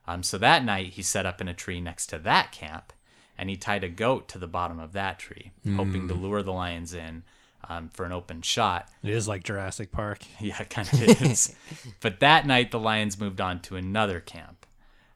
Um, 0.08 0.24
so 0.24 0.38
that 0.38 0.64
night, 0.64 0.94
he 0.94 1.02
set 1.02 1.26
up 1.26 1.42
in 1.42 1.50
a 1.50 1.54
tree 1.54 1.82
next 1.82 2.08
to 2.08 2.20
that 2.20 2.54
camp 2.54 2.94
and 3.38 3.50
he 3.50 3.58
tied 3.58 3.84
a 3.84 3.90
goat 3.90 4.30
to 4.30 4.38
the 4.38 4.48
bottom 4.48 4.80
of 4.80 4.94
that 4.94 5.20
tree, 5.20 5.52
hoping 5.76 6.08
to 6.08 6.14
lure 6.14 6.42
the 6.42 6.54
lions 6.54 6.94
in 6.94 7.24
um, 7.68 7.90
for 7.90 8.06
an 8.06 8.14
open 8.14 8.42
shot. 8.42 8.88
It 9.04 9.10
is 9.10 9.28
like 9.28 9.44
Jurassic 9.44 9.92
Park. 9.92 10.20
Yeah, 10.40 10.62
it 10.62 10.70
kind 10.70 10.88
of 10.94 11.22
is. 11.22 11.54
but 12.00 12.22
that 12.22 12.48
night, 12.48 12.72
the 12.72 12.80
lions 12.80 13.20
moved 13.20 13.42
on 13.42 13.60
to 13.64 13.76
another 13.76 14.22
camp. 14.22 14.59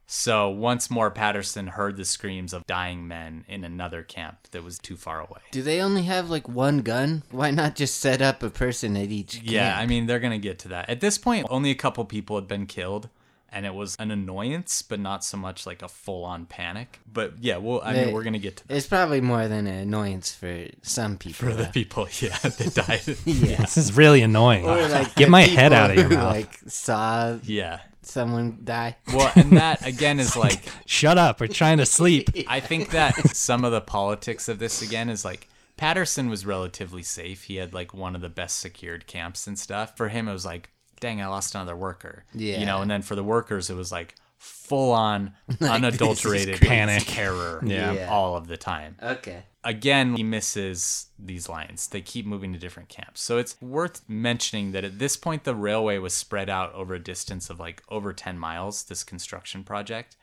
So 0.05 0.49
once 0.49 0.91
more, 0.91 1.09
Patterson 1.09 1.67
heard 1.67 1.97
the 1.97 2.05
screams 2.05 2.53
of 2.53 2.67
dying 2.67 3.07
men 3.07 3.45
in 3.47 3.63
another 3.63 4.03
camp 4.03 4.37
that 4.51 4.63
was 4.63 4.77
too 4.77 4.95
far 4.95 5.19
away. 5.21 5.39
Do 5.51 5.61
they 5.63 5.81
only 5.81 6.03
have 6.03 6.29
like 6.29 6.47
one 6.47 6.79
gun? 6.79 7.23
Why 7.31 7.51
not 7.51 7.75
just 7.75 7.99
set 7.99 8.21
up 8.21 8.43
a 8.43 8.49
person 8.49 8.95
at 8.97 9.09
each? 9.09 9.41
Yeah. 9.41 9.75
I 9.77 9.85
mean, 9.85 10.05
they're 10.05 10.19
going 10.19 10.33
to 10.33 10.37
get 10.37 10.59
to 10.59 10.67
that. 10.69 10.89
At 10.89 10.99
this 11.01 11.17
point, 11.17 11.47
only 11.49 11.71
a 11.71 11.75
couple 11.75 12.03
people 12.05 12.35
had 12.35 12.47
been 12.47 12.67
killed, 12.67 13.09
and 13.51 13.65
it 13.65 13.73
was 13.73 13.95
an 13.97 14.11
annoyance, 14.11 14.81
but 14.83 14.99
not 14.99 15.23
so 15.23 15.37
much 15.37 15.65
like 15.65 15.81
a 15.81 15.87
full 15.87 16.25
on 16.25 16.45
panic. 16.45 16.99
But 17.11 17.33
yeah, 17.39 17.57
well, 17.57 17.81
I 17.83 17.93
mean, 17.93 18.05
They- 18.07 18.13
we're 18.13 18.23
going 18.23 18.33
to 18.33 18.39
get 18.39 18.57
to 18.57 18.67
that. 18.67 18.75
it's 18.75 18.87
probably 18.87 19.21
more 19.21 19.47
than 19.47 19.65
an 19.67 19.79
annoyance 19.79 20.33
for 20.35 20.67
some 20.83 21.17
people. 21.17 21.47
For 21.49 21.53
the 21.55 21.65
people, 21.67 22.07
yeah, 22.19 22.37
that 22.39 22.73
died. 22.75 23.17
yeah. 23.25 23.61
This 23.61 23.77
is 23.77 23.95
really 23.95 24.21
annoying. 24.21 24.65
Or 24.65 24.87
like 24.89 25.15
Get 25.15 25.25
the 25.25 25.31
my 25.31 25.41
head 25.43 25.73
out 25.73 25.89
of 25.91 25.95
your 25.97 26.09
who, 26.09 26.15
mouth. 26.15 26.33
Like 26.35 26.59
saw 26.67 27.37
yeah. 27.43 27.79
Someone 28.05 28.59
die. 28.63 28.97
Well, 29.13 29.31
and 29.35 29.51
that 29.57 29.85
again 29.85 30.19
is 30.19 30.35
like, 30.45 30.63
Shut 30.85 31.17
up. 31.17 31.39
We're 31.39 31.47
trying 31.47 31.77
to 31.77 31.85
sleep. 31.85 32.29
I 32.47 32.59
think 32.59 32.91
that 32.91 33.15
some 33.35 33.65
of 33.65 33.71
the 33.71 33.81
politics 33.81 34.47
of 34.47 34.59
this 34.59 34.81
again 34.81 35.09
is 35.09 35.23
like 35.25 35.47
Patterson 35.77 36.29
was 36.29 36.45
relatively 36.45 37.03
safe. 37.03 37.43
He 37.43 37.57
had 37.57 37.73
like 37.73 37.93
one 37.93 38.15
of 38.15 38.21
the 38.21 38.29
best 38.29 38.59
secured 38.59 39.07
camps 39.07 39.47
and 39.47 39.57
stuff. 39.57 39.97
For 39.97 40.09
him, 40.09 40.27
it 40.27 40.33
was 40.33 40.45
like, 40.45 40.69
dang, 40.99 41.21
I 41.21 41.27
lost 41.27 41.55
another 41.55 41.75
worker. 41.75 42.25
Yeah. 42.33 42.59
You 42.59 42.65
know, 42.65 42.81
and 42.81 42.89
then 42.89 43.01
for 43.01 43.15
the 43.15 43.23
workers, 43.23 43.69
it 43.69 43.75
was 43.75 43.91
like 43.91 44.15
full 44.43 44.91
on 44.91 45.34
unadulterated. 45.62 46.60
Panic. 46.62 47.03
terror 47.06 47.62
Yeah. 47.65 47.93
Yeah. 47.93 48.10
all 48.12 48.36
of 48.36 48.47
the 48.47 48.58
time. 48.58 48.97
Okay. 49.01 49.43
Again, 49.63 50.15
he 50.15 50.23
misses 50.23 51.08
these 51.17 51.47
lines. 51.47 51.88
They 51.88 52.01
keep 52.01 52.25
moving 52.25 52.51
to 52.51 52.60
different 52.60 52.89
camps. 52.89 53.21
So 53.21 53.38
it's 53.38 53.60
worth 53.62 54.01
mentioning 54.10 54.73
that 54.73 54.84
at 54.84 54.99
this 54.99 55.15
point, 55.15 55.45
the 55.45 55.56
railway 55.56 55.97
was 55.99 56.13
spread 56.13 56.49
out 56.49 56.73
over 56.73 56.93
a 56.95 56.99
distance 56.99 57.49
of 57.49 57.60
like 57.62 57.82
over 57.88 58.12
10 58.12 58.38
miles, 58.38 58.84
this 58.84 59.03
construction 59.06 59.63
project 59.63 60.17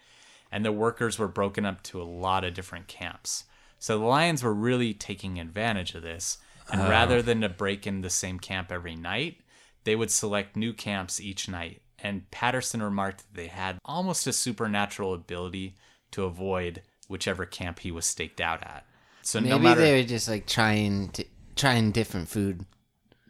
and 0.50 0.64
the 0.64 0.72
workers 0.72 1.18
were 1.18 1.28
broken 1.28 1.64
up 1.64 1.82
to 1.84 2.02
a 2.02 2.04
lot 2.04 2.44
of 2.44 2.54
different 2.54 2.88
camps. 2.88 3.44
So 3.78 3.98
the 3.98 4.04
Lions 4.04 4.42
were 4.42 4.52
really 4.52 4.92
taking 4.92 5.38
advantage 5.38 5.94
of 5.94 6.02
this. 6.02 6.38
And 6.72 6.82
rather 6.88 7.20
than 7.20 7.40
to 7.40 7.48
break 7.48 7.86
in 7.86 8.00
the 8.00 8.10
same 8.10 8.38
camp 8.38 8.70
every 8.70 8.94
night, 8.94 9.40
they 9.82 9.96
would 9.96 10.10
select 10.10 10.54
new 10.56 10.72
camps 10.72 11.20
each 11.20 11.48
night. 11.48 11.82
And 12.02 12.30
Patterson 12.30 12.82
remarked 12.82 13.18
that 13.18 13.34
they 13.34 13.48
had 13.48 13.78
almost 13.84 14.26
a 14.26 14.32
supernatural 14.32 15.14
ability 15.14 15.76
to 16.12 16.24
avoid 16.24 16.82
whichever 17.08 17.44
camp 17.46 17.80
he 17.80 17.90
was 17.90 18.06
staked 18.06 18.40
out 18.40 18.62
at. 18.62 18.86
So 19.22 19.40
Maybe 19.40 19.50
no 19.50 19.58
matter 19.58 19.80
they 19.80 20.00
were 20.00 20.06
just 20.08 20.28
like 20.28 20.46
trying 20.46 21.10
to 21.10 21.24
trying 21.56 21.90
different 21.92 22.28
food. 22.28 22.64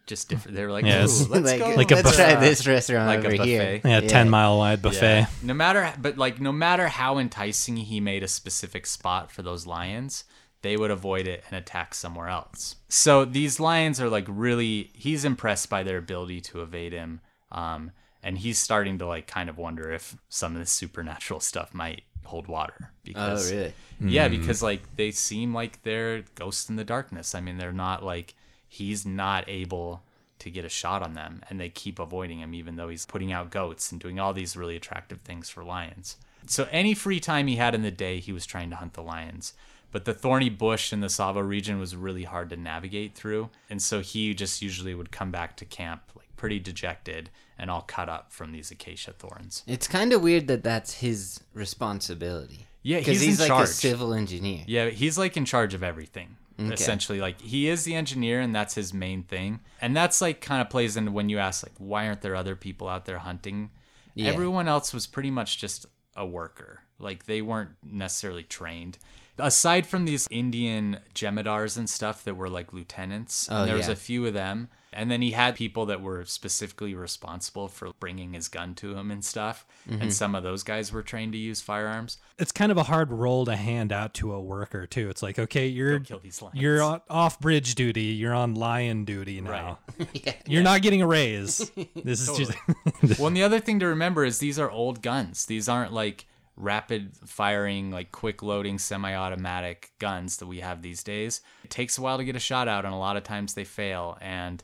just 0.07 0.29
different, 0.29 0.55
they 0.57 0.63
were 0.65 0.71
like, 0.71 0.85
Yes. 0.85 1.21
"Ooh, 1.21 1.29
let's 1.29 1.45
like, 1.45 1.59
go, 1.59 1.69
Like 1.75 1.91
let's 1.91 2.03
buff- 2.03 2.15
try 2.15 2.35
this 2.35 2.65
restaurant 2.67 3.07
like 3.07 3.23
a 3.23 3.33
over 3.35 3.43
here. 3.45 3.75
buffet. 3.81 3.89
Yeah, 3.89 3.99
10 4.01 4.29
mile 4.29 4.57
wide 4.57 4.81
buffet. 4.81 5.19
Yeah. 5.19 5.27
No 5.43 5.53
matter, 5.53 5.93
but 5.99 6.17
like, 6.17 6.39
no 6.41 6.51
matter 6.51 6.87
how 6.87 7.17
enticing 7.17 7.77
he 7.77 7.99
made 7.99 8.23
a 8.23 8.27
specific 8.27 8.85
spot 8.85 9.31
for 9.31 9.41
those 9.41 9.67
lions, 9.67 10.23
they 10.63 10.75
would 10.77 10.91
avoid 10.91 11.27
it 11.27 11.43
and 11.49 11.57
attack 11.57 11.93
somewhere 11.93 12.27
else. 12.29 12.75
So 12.89 13.25
these 13.25 13.59
lions 13.59 13.99
are 14.01 14.09
like 14.09 14.25
really, 14.27 14.91
he's 14.93 15.23
impressed 15.25 15.69
by 15.69 15.83
their 15.83 15.97
ability 15.97 16.41
to 16.41 16.61
evade 16.61 16.93
him. 16.93 17.21
Um, 17.51 17.91
and 18.23 18.37
he's 18.37 18.57
starting 18.57 18.97
to 18.99 19.05
like 19.05 19.27
kind 19.27 19.49
of 19.49 19.57
wonder 19.57 19.91
if 19.91 20.15
some 20.29 20.53
of 20.53 20.59
this 20.59 20.71
supernatural 20.71 21.39
stuff 21.51 21.73
might 21.73 22.03
hold 22.25 22.47
water. 22.47 22.75
Oh, 22.81 22.95
because, 23.03 23.51
Oh, 23.51 23.55
really? 23.55 23.73
Yeah, 23.99 24.27
hmm. 24.27 24.39
because 24.39 24.61
like 24.61 24.81
they 24.95 25.11
seem 25.11 25.53
like 25.53 25.83
they're 25.83 26.23
ghosts 26.35 26.69
in 26.69 26.75
the 26.75 26.83
darkness. 26.83 27.35
I 27.35 27.41
mean, 27.41 27.57
they're 27.57 27.71
not 27.71 28.03
like, 28.03 28.35
he's 28.67 29.05
not 29.05 29.47
able 29.47 30.03
to 30.39 30.49
get 30.49 30.65
a 30.65 30.69
shot 30.69 31.03
on 31.03 31.13
them 31.13 31.43
and 31.49 31.59
they 31.59 31.69
keep 31.69 31.99
avoiding 31.99 32.39
him 32.39 32.55
even 32.55 32.75
though 32.75 32.89
he's 32.89 33.05
putting 33.05 33.31
out 33.31 33.51
goats 33.51 33.91
and 33.91 34.01
doing 34.01 34.19
all 34.19 34.33
these 34.33 34.57
really 34.57 34.75
attractive 34.75 35.21
things 35.21 35.49
for 35.49 35.63
lions. 35.63 36.17
So 36.47 36.67
any 36.71 36.95
free 36.95 37.19
time 37.19 37.45
he 37.45 37.57
had 37.57 37.75
in 37.75 37.83
the 37.83 37.91
day, 37.91 38.19
he 38.19 38.33
was 38.33 38.47
trying 38.47 38.71
to 38.71 38.75
hunt 38.75 38.93
the 38.93 39.03
lions. 39.03 39.53
But 39.91 40.05
the 40.05 40.13
thorny 40.13 40.49
bush 40.49 40.93
in 40.93 41.01
the 41.01 41.07
Tsavo 41.07 41.45
region 41.47 41.77
was 41.77 41.95
really 41.95 42.23
hard 42.23 42.49
to 42.49 42.55
navigate 42.55 43.13
through, 43.13 43.49
and 43.69 43.81
so 43.81 43.99
he 43.99 44.33
just 44.33 44.61
usually 44.61 44.95
would 44.95 45.11
come 45.11 45.31
back 45.31 45.57
to 45.57 45.65
camp 45.65 46.03
like 46.15 46.33
pretty 46.37 46.59
dejected 46.59 47.29
and 47.61 47.69
all 47.71 47.83
cut 47.83 48.09
up 48.09 48.33
from 48.33 48.51
these 48.51 48.71
acacia 48.71 49.13
thorns. 49.13 49.63
It's 49.67 49.87
kind 49.87 50.11
of 50.11 50.21
weird 50.21 50.47
that 50.47 50.63
that's 50.63 50.95
his 50.95 51.39
responsibility. 51.53 52.65
Yeah, 52.83 52.97
Because 52.99 53.19
he's, 53.19 53.37
he's, 53.37 53.39
like 53.39 53.47
charge. 53.49 53.69
a 53.69 53.71
civil 53.71 54.13
engineer. 54.13 54.63
Yeah, 54.67 54.89
he's 54.89 55.17
like 55.17 55.37
in 55.37 55.45
charge 55.45 55.73
of 55.73 55.83
everything. 55.83 56.35
Okay. 56.59 56.73
Essentially, 56.73 57.19
like 57.21 57.39
he 57.41 57.69
is 57.69 57.85
the 57.85 57.95
engineer 57.95 58.39
and 58.41 58.53
that's 58.53 58.75
his 58.75 58.93
main 58.93 59.23
thing. 59.23 59.61
And 59.81 59.95
that's 59.95 60.21
like 60.21 60.41
kind 60.41 60.61
of 60.61 60.69
plays 60.69 60.97
into 60.97 61.11
when 61.11 61.29
you 61.29 61.37
ask 61.39 61.63
like 61.63 61.73
why 61.77 62.07
aren't 62.07 62.21
there 62.21 62.35
other 62.35 62.55
people 62.55 62.87
out 62.87 63.05
there 63.05 63.19
hunting? 63.19 63.69
Yeah. 64.15 64.29
Everyone 64.29 64.67
else 64.67 64.93
was 64.93 65.07
pretty 65.07 65.31
much 65.31 65.57
just 65.59 65.85
a 66.15 66.25
worker. 66.25 66.81
Like 66.99 67.25
they 67.25 67.41
weren't 67.41 67.71
necessarily 67.83 68.43
trained. 68.43 68.97
Aside 69.39 69.87
from 69.87 70.05
these 70.05 70.27
Indian 70.29 70.99
jemadars 71.15 71.77
and 71.77 71.89
stuff 71.89 72.23
that 72.25 72.35
were 72.35 72.49
like 72.49 72.73
lieutenants, 72.73 73.47
Oh, 73.49 73.61
and 73.61 73.69
there 73.69 73.77
was 73.77 73.87
a 73.87 73.95
few 73.95 74.25
of 74.27 74.33
them. 74.33 74.67
And 74.93 75.09
then 75.09 75.21
he 75.21 75.31
had 75.31 75.55
people 75.55 75.85
that 75.85 76.01
were 76.01 76.25
specifically 76.25 76.93
responsible 76.93 77.69
for 77.69 77.91
bringing 77.99 78.33
his 78.33 78.49
gun 78.49 78.75
to 78.75 78.95
him 78.95 79.09
and 79.09 79.23
stuff. 79.23 79.65
Mm-hmm. 79.89 80.01
And 80.01 80.13
some 80.13 80.35
of 80.35 80.43
those 80.43 80.63
guys 80.63 80.91
were 80.91 81.01
trained 81.01 81.31
to 81.31 81.37
use 81.37 81.61
firearms. 81.61 82.17
It's 82.37 82.51
kind 82.51 82.71
of 82.71 82.77
a 82.77 82.83
hard 82.83 83.11
role 83.11 83.45
to 83.45 83.55
hand 83.55 83.93
out 83.93 84.13
to 84.15 84.33
a 84.33 84.41
worker 84.41 84.85
too. 84.85 85.09
It's 85.09 85.23
like, 85.23 85.39
okay, 85.39 85.67
you're 85.67 86.01
kill 86.01 86.19
these 86.19 86.41
lions. 86.41 86.59
you're 86.59 87.01
off 87.09 87.39
bridge 87.39 87.75
duty. 87.75 88.01
You're 88.01 88.33
on 88.33 88.55
lion 88.55 89.05
duty 89.05 89.39
now. 89.39 89.79
yeah. 90.13 90.33
You're 90.45 90.63
not 90.63 90.81
getting 90.81 91.01
a 91.01 91.07
raise. 91.07 91.71
This 92.03 92.27
is 92.27 92.37
just 92.37 93.19
well, 93.19 93.27
and 93.27 93.35
the 93.35 93.43
other 93.43 93.59
thing 93.59 93.79
to 93.79 93.87
remember 93.87 94.25
is 94.25 94.39
these 94.39 94.57
are 94.57 94.69
old 94.69 95.01
guns. 95.01 95.45
These 95.45 95.69
aren't 95.69 95.93
like 95.93 96.25
rapid 96.55 97.11
firing, 97.25 97.91
like 97.91 98.11
quick 98.11 98.41
loading 98.41 98.77
semi 98.77 99.13
automatic 99.13 99.91
guns 99.99 100.37
that 100.37 100.47
we 100.47 100.59
have 100.59 100.81
these 100.81 101.03
days. 101.03 101.41
It 101.63 101.69
takes 101.69 101.97
a 101.97 102.01
while 102.01 102.17
to 102.17 102.23
get 102.23 102.35
a 102.35 102.39
shot 102.39 102.67
out, 102.67 102.85
and 102.85 102.93
a 102.93 102.97
lot 102.97 103.17
of 103.17 103.23
times 103.23 103.53
they 103.53 103.63
fail. 103.63 104.17
And 104.21 104.63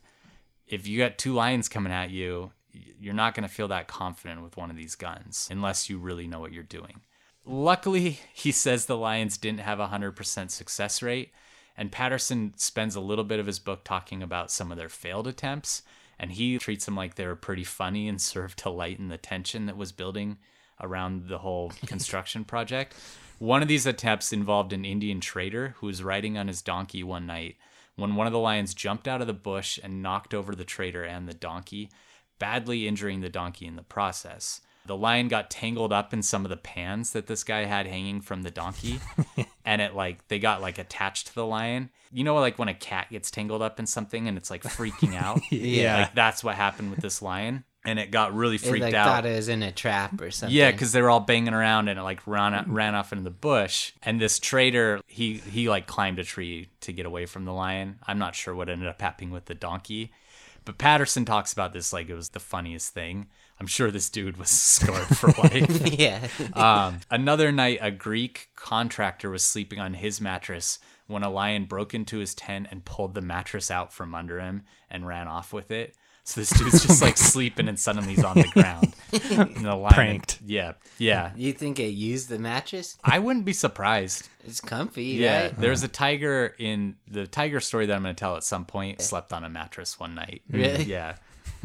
if 0.68 0.88
you 0.88 0.98
got 0.98 1.18
two 1.18 1.34
lions 1.34 1.70
coming 1.70 1.94
at 1.94 2.10
you, 2.10 2.52
you're 3.00 3.14
not 3.14 3.34
going 3.34 3.48
to 3.48 3.54
feel 3.54 3.68
that 3.70 3.88
confident 3.88 4.44
with 4.44 4.58
one 4.58 4.70
of 4.70 4.76
these 4.76 4.96
guns 4.96 5.48
unless 5.52 5.90
you 5.90 5.98
really 5.98 6.28
know 6.28 6.40
what 6.40 6.52
you're 6.52 6.64
doing. 6.64 7.02
Luckily, 7.46 8.20
he 8.34 8.52
says 8.52 8.86
the 8.86 8.98
Lions 8.98 9.38
didn't 9.38 9.62
have 9.62 9.80
a 9.80 9.88
100% 9.88 10.52
success 10.52 11.02
rate, 11.02 11.32
and 11.78 11.92
Patterson 11.92 12.54
spends 12.58 12.96
a 12.96 13.00
little 13.00 13.24
bit 13.24 13.40
of 13.40 13.46
his 13.46 13.58
book 13.58 13.86
talking 13.86 14.22
about 14.22 14.52
some 14.52 14.70
of 14.70 14.78
their 14.78 14.90
failed 14.90 15.28
attempts, 15.28 15.82
and 16.20 16.34
he 16.34 16.58
treats 16.58 16.84
them 16.84 16.96
like 16.96 17.16
they 17.16 17.26
were 17.26 17.38
pretty 17.38 17.64
funny 17.64 18.10
and 18.10 18.22
served 18.22 18.60
to 18.60 18.70
lighten 18.70 19.08
the 19.08 19.18
tension 19.18 19.66
that 19.68 19.78
was 19.78 19.94
building 19.94 20.38
around 20.82 21.30
the 21.30 21.38
whole 21.38 21.72
construction 21.86 22.44
project. 22.44 22.94
One 23.40 23.62
of 23.62 23.70
these 23.70 23.86
attempts 23.86 24.34
involved 24.34 24.74
an 24.74 24.84
Indian 24.84 25.22
trader 25.22 25.76
who 25.78 25.86
was 25.88 26.04
riding 26.04 26.38
on 26.38 26.50
his 26.50 26.62
donkey 26.62 27.04
one 27.04 27.28
night 27.28 27.56
when 27.98 28.16
one 28.16 28.28
of 28.28 28.34
the 28.34 28.40
lions 28.40 28.74
jumped 28.74 29.08
out 29.08 29.20
of 29.22 29.28
the 29.28 29.34
bush 29.34 29.78
and 29.84 30.02
knocked 30.02 30.34
over 30.34 30.56
the 30.56 30.64
trader 30.64 31.04
and 31.04 31.28
the 31.28 31.34
donkey, 31.34 31.90
badly 32.40 32.88
injuring 32.88 33.20
the 33.22 33.30
donkey 33.30 33.66
in 33.66 33.76
the 33.76 33.84
process. 33.84 34.62
The 34.86 34.96
lion 34.96 35.28
got 35.28 35.50
tangled 35.52 35.92
up 35.92 36.14
in 36.14 36.24
some 36.24 36.46
of 36.46 36.50
the 36.50 36.56
pans 36.56 37.12
that 37.12 37.28
this 37.28 37.44
guy 37.44 37.66
had 37.66 37.88
hanging 37.88 38.22
from 38.22 38.44
the 38.44 38.52
donkey, 38.52 39.02
and 39.66 39.82
it 39.82 39.94
like 39.96 40.26
they 40.30 40.40
got 40.40 40.62
like 40.62 40.78
attached 40.78 41.28
to 41.28 41.36
the 41.36 41.46
lion. 41.46 41.90
You 42.10 42.24
know, 42.24 42.36
like 42.36 42.58
when 42.58 42.70
a 42.70 42.74
cat 42.74 43.08
gets 43.10 43.30
tangled 43.30 43.62
up 43.62 43.80
in 43.82 43.86
something 43.86 44.30
and 44.30 44.38
it's 44.38 44.50
like 44.50 44.64
freaking 44.64 45.14
out. 45.14 45.42
Yeah. 45.52 45.98
like 46.02 46.16
that's 46.16 46.42
what 46.42 46.56
happened 46.56 46.92
with 46.92 47.02
this 47.02 47.22
lion, 47.22 47.66
and 47.88 48.00
it 48.00 48.12
got 48.12 48.36
really 48.36 48.58
freaked 48.58 48.84
like 48.84 48.94
out. 48.94 49.08
thought 49.08 49.26
it 49.26 49.34
was 49.34 49.48
in 49.48 49.64
a 49.64 49.72
trap 49.72 50.20
or 50.20 50.30
something. 50.30 50.56
Yeah, 50.56 50.72
because 50.72 50.92
they 50.92 51.02
were 51.02 51.10
all 51.10 51.22
banging 51.22 51.54
around 51.54 51.88
and 51.88 51.98
it 51.98 52.04
like 52.04 52.20
ran 52.28 52.70
ran 52.70 52.96
off 52.96 53.14
into 53.14 53.24
the 53.24 53.30
bush. 53.30 53.94
And 54.04 54.20
this 54.20 54.40
trader, 54.40 55.00
he 55.08 55.36
he 55.36 55.70
like 55.70 55.88
climbed 55.88 56.20
a 56.20 56.26
tree 56.26 56.68
to 56.82 56.92
get 56.92 57.06
away 57.06 57.26
from 57.26 57.46
the 57.46 57.54
lion. 57.54 58.00
I'm 58.06 58.20
not 58.20 58.36
sure 58.36 58.54
what 58.54 58.68
ended 58.68 58.90
up 58.90 59.02
happening 59.02 59.32
with 59.32 59.46
the 59.46 59.56
donkey, 59.56 60.12
but 60.66 60.78
Patterson 60.78 61.24
talks 61.24 61.54
about 61.54 61.72
this 61.72 61.94
like 61.94 62.10
it 62.10 62.14
was 62.14 62.30
the 62.30 62.42
funniest 62.42 62.94
thing. 62.94 63.28
I'm 63.58 63.68
sure 63.68 63.90
this 63.90 64.10
dude 64.10 64.36
was 64.36 64.50
scarred 64.52 65.08
for 65.08 65.30
life. 65.30 65.98
yeah. 65.98 66.28
Um, 66.54 67.00
another 67.10 67.54
night, 67.54 67.80
a 67.82 67.90
Greek 67.90 68.50
contractor 68.58 69.30
was 69.30 69.44
sleeping 69.44 69.80
on 69.80 69.94
his 69.94 70.20
mattress 70.20 70.80
when 71.08 71.24
a 71.24 71.30
lion 71.30 71.64
broke 71.64 71.94
into 71.94 72.18
his 72.18 72.36
tent 72.36 72.68
and 72.70 72.84
pulled 72.84 73.14
the 73.14 73.22
mattress 73.22 73.72
out 73.72 73.94
from 73.94 74.14
under 74.14 74.42
him 74.42 74.64
and 74.90 75.08
ran 75.08 75.30
off 75.30 75.54
with 75.54 75.72
it. 75.72 75.96
So 76.32 76.42
this 76.42 76.50
dude's 76.50 76.86
just 76.86 77.02
like 77.02 77.16
sleeping 77.34 77.70
and 77.70 77.80
suddenly 77.80 78.14
he's 78.16 78.24
on 78.26 78.36
the 78.36 78.50
ground. 78.50 78.94
And 79.32 79.66
the 79.66 79.76
lion, 79.78 79.94
Pranked. 79.94 80.40
Yeah, 80.46 80.74
yeah. 80.98 81.32
you 81.38 81.54
think 81.54 81.80
it 81.80 81.92
used 81.92 82.28
the 82.28 82.38
mattress? 82.38 82.98
I 83.02 83.20
wouldn't 83.20 83.46
be 83.46 83.54
surprised. 83.54 84.28
It's 84.46 84.60
comfy, 84.60 85.06
Yeah, 85.06 85.44
right? 85.44 85.58
there's 85.58 85.84
a 85.84 85.88
tiger 85.88 86.54
in 86.60 86.98
the 87.08 87.28
tiger 87.28 87.62
story 87.62 87.86
that 87.86 87.96
I'm 87.96 88.04
going 88.04 88.14
to 88.14 88.20
tell 88.20 88.36
at 88.36 88.44
some 88.44 88.66
point. 88.66 89.02
Slept 89.02 89.32
on 89.32 89.46
a 89.46 89.50
mattress 89.50 90.02
one 90.02 90.16
night. 90.16 90.42
Really? 90.50 90.84
Yeah. 90.84 91.16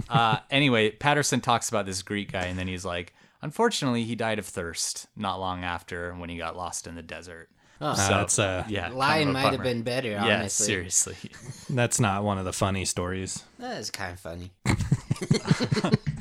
Uh, 0.09 0.39
anyway, 0.49 0.91
Patterson 0.93 1.41
talks 1.41 1.69
about 1.69 1.85
this 1.85 2.01
Greek 2.03 2.31
guy, 2.31 2.45
and 2.45 2.57
then 2.57 2.69
he's 2.69 2.85
like, 2.85 3.15
unfortunately, 3.43 4.05
he 4.05 4.15
died 4.15 4.39
of 4.39 4.47
thirst 4.47 5.09
not 5.17 5.41
long 5.41 5.65
after 5.65 6.15
when 6.15 6.31
he 6.31 6.37
got 6.39 6.57
lost 6.57 6.87
in 6.87 6.95
the 6.95 7.03
desert. 7.03 7.51
Oh. 7.85 7.95
So, 7.95 8.09
that's 8.09 8.39
uh, 8.39 8.65
yeah, 8.69 8.83
kind 8.85 8.95
Lion 8.95 9.29
of 9.29 9.35
might 9.35 9.53
have 9.53 9.63
been 9.63 9.83
better, 9.83 10.11
Yeah, 10.11 10.37
honestly. 10.37 10.67
seriously. 10.67 11.17
that's 11.71 11.99
not 11.99 12.23
one 12.23 12.39
of 12.39 12.45
the 12.45 12.53
funny 12.53 12.85
stories. 12.85 13.43
That 13.59 13.79
is 13.79 13.91
kind 13.91 14.13
of 14.13 14.21
funny. 14.21 14.53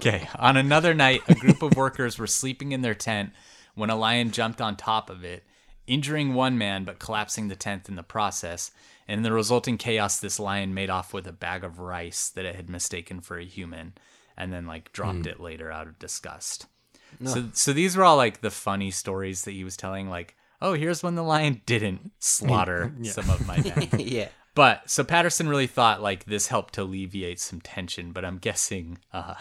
Okay, 0.00 0.28
on 0.36 0.56
another 0.56 0.94
night, 0.94 1.22
a 1.28 1.34
group 1.34 1.62
of 1.62 1.76
workers 1.76 2.18
were 2.18 2.26
sleeping 2.26 2.72
in 2.72 2.82
their 2.82 2.94
tent 2.94 3.32
when 3.74 3.90
a 3.90 3.96
lion 3.96 4.30
jumped 4.30 4.60
on 4.60 4.76
top 4.76 5.10
of 5.10 5.24
it, 5.24 5.44
injuring 5.86 6.34
one 6.34 6.58
man 6.58 6.84
but 6.84 6.98
collapsing 6.98 7.48
the 7.48 7.56
tent 7.56 7.88
in 7.88 7.96
the 7.96 8.02
process. 8.02 8.70
And 9.06 9.18
in 9.18 9.22
the 9.22 9.32
resulting 9.32 9.78
chaos, 9.78 10.18
this 10.18 10.38
lion 10.38 10.74
made 10.74 10.90
off 10.90 11.12
with 11.12 11.26
a 11.26 11.32
bag 11.32 11.64
of 11.64 11.78
rice 11.78 12.28
that 12.30 12.44
it 12.44 12.54
had 12.54 12.68
mistaken 12.68 13.20
for 13.20 13.38
a 13.38 13.44
human 13.44 13.94
and 14.36 14.52
then 14.52 14.66
like 14.66 14.92
dropped 14.92 15.26
it 15.26 15.40
later 15.40 15.70
out 15.70 15.86
of 15.86 15.98
disgust. 15.98 16.66
So 17.24 17.48
so 17.52 17.72
these 17.72 17.96
were 17.96 18.04
all 18.04 18.16
like 18.16 18.40
the 18.40 18.50
funny 18.50 18.90
stories 18.90 19.44
that 19.44 19.52
he 19.52 19.64
was 19.64 19.76
telling 19.76 20.08
like, 20.08 20.36
"Oh, 20.60 20.74
here's 20.74 21.02
when 21.02 21.14
the 21.14 21.22
lion 21.22 21.62
didn't 21.66 22.12
slaughter 22.18 22.92
some 23.02 23.28
of 23.30 23.46
my 23.46 23.58
men." 23.58 23.88
yeah. 23.98 24.28
But 24.54 24.90
so 24.90 25.04
Patterson 25.04 25.48
really 25.48 25.66
thought 25.68 26.02
like 26.02 26.24
this 26.24 26.48
helped 26.48 26.74
to 26.74 26.82
alleviate 26.82 27.38
some 27.40 27.60
tension, 27.60 28.12
but 28.12 28.24
I'm 28.24 28.38
guessing 28.38 28.98
uh 29.12 29.34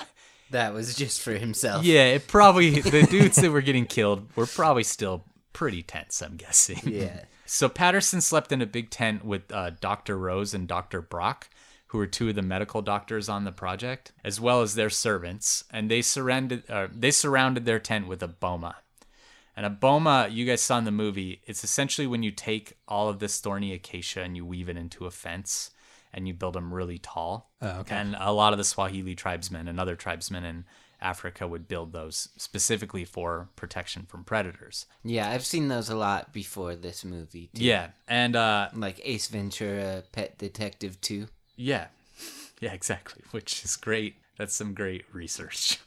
That 0.52 0.74
was 0.74 0.96
just 0.96 1.22
for 1.22 1.34
himself. 1.34 1.84
yeah, 1.84 2.06
it 2.06 2.28
probably 2.28 2.80
the 2.82 3.04
dudes 3.04 3.38
that 3.38 3.52
were 3.52 3.62
getting 3.62 3.86
killed 3.86 4.28
were 4.36 4.46
probably 4.46 4.84
still 4.84 5.26
pretty 5.54 5.82
tense. 5.84 6.22
I'm 6.22 6.36
guessing. 6.38 6.82
Yeah. 6.86 7.24
So 7.46 7.68
Patterson 7.68 8.22
slept 8.22 8.52
in 8.52 8.62
a 8.62 8.66
big 8.66 8.90
tent 8.90 9.26
with 9.26 9.52
uh, 9.52 9.72
Dr. 9.82 10.18
Rose 10.18 10.54
and 10.54 10.68
Dr. 10.68 11.02
Brock, 11.02 11.50
who 11.88 11.98
were 11.98 12.06
two 12.06 12.30
of 12.30 12.36
the 12.36 12.42
medical 12.42 12.82
doctors 12.82 13.28
on 13.30 13.46
the 13.46 13.52
project, 13.54 14.12
as 14.24 14.40
well 14.40 14.62
as 14.62 14.76
their 14.76 14.90
servants, 14.90 15.64
and 15.72 15.90
they 15.90 16.02
surrounded 16.02 16.70
uh, 16.70 16.88
they 16.94 17.10
surrounded 17.12 17.66
their 17.66 17.80
tent 17.80 18.08
with 18.08 18.22
a 18.22 18.28
boma. 18.28 18.76
And 19.58 19.66
a 19.66 19.72
boma, 19.72 20.28
you 20.30 20.46
guys 20.46 20.62
saw 20.62 20.78
in 20.78 20.84
the 20.84 20.92
movie, 20.92 21.42
it's 21.48 21.64
essentially 21.64 22.06
when 22.06 22.22
you 22.22 22.30
take 22.30 22.78
all 22.88 23.10
of 23.10 23.18
this 23.18 23.40
thorny 23.40 23.74
acacia 23.74 24.22
and 24.22 24.36
you 24.38 24.46
weave 24.46 24.70
it 24.70 24.78
into 24.78 25.08
a 25.08 25.12
fence 25.12 25.72
and 26.14 26.28
you 26.28 26.36
build 26.36 26.54
them 26.54 26.72
really 26.72 27.00
tall. 27.00 27.50
Oh, 27.60 27.80
okay. 27.80 27.96
And 27.96 28.16
a 28.20 28.32
lot 28.32 28.54
of 28.54 28.60
the 28.60 28.64
Swahili 28.64 29.16
tribesmen 29.16 29.68
and 29.68 29.80
other 29.80 29.96
tribesmen 29.96 30.46
in 30.46 30.66
Africa 31.02 31.48
would 31.48 31.68
build 31.68 31.92
those 31.92 32.30
specifically 32.38 33.04
for 33.04 33.50
protection 33.56 34.04
from 34.08 34.24
predators. 34.24 34.86
Yeah, 35.04 35.28
I've 35.28 35.46
seen 35.46 35.70
those 35.70 35.90
a 35.90 35.96
lot 35.96 36.34
before 36.34 36.76
this 36.76 37.04
movie. 37.04 37.50
Too. 37.56 37.66
Yeah. 37.66 37.88
And 38.08 38.36
uh, 38.36 38.70
Like 38.76 39.02
Ace 39.04 39.28
Ventura, 39.28 40.04
Pet 40.12 40.38
Detective 40.38 41.02
2. 41.02 41.28
Yeah. 41.58 41.88
Yeah, 42.60 42.74
exactly. 42.74 43.22
Which 43.30 43.64
is 43.64 43.76
great. 43.76 44.16
That's 44.40 44.56
some 44.56 44.74
great 44.74 45.06
research. 45.14 45.80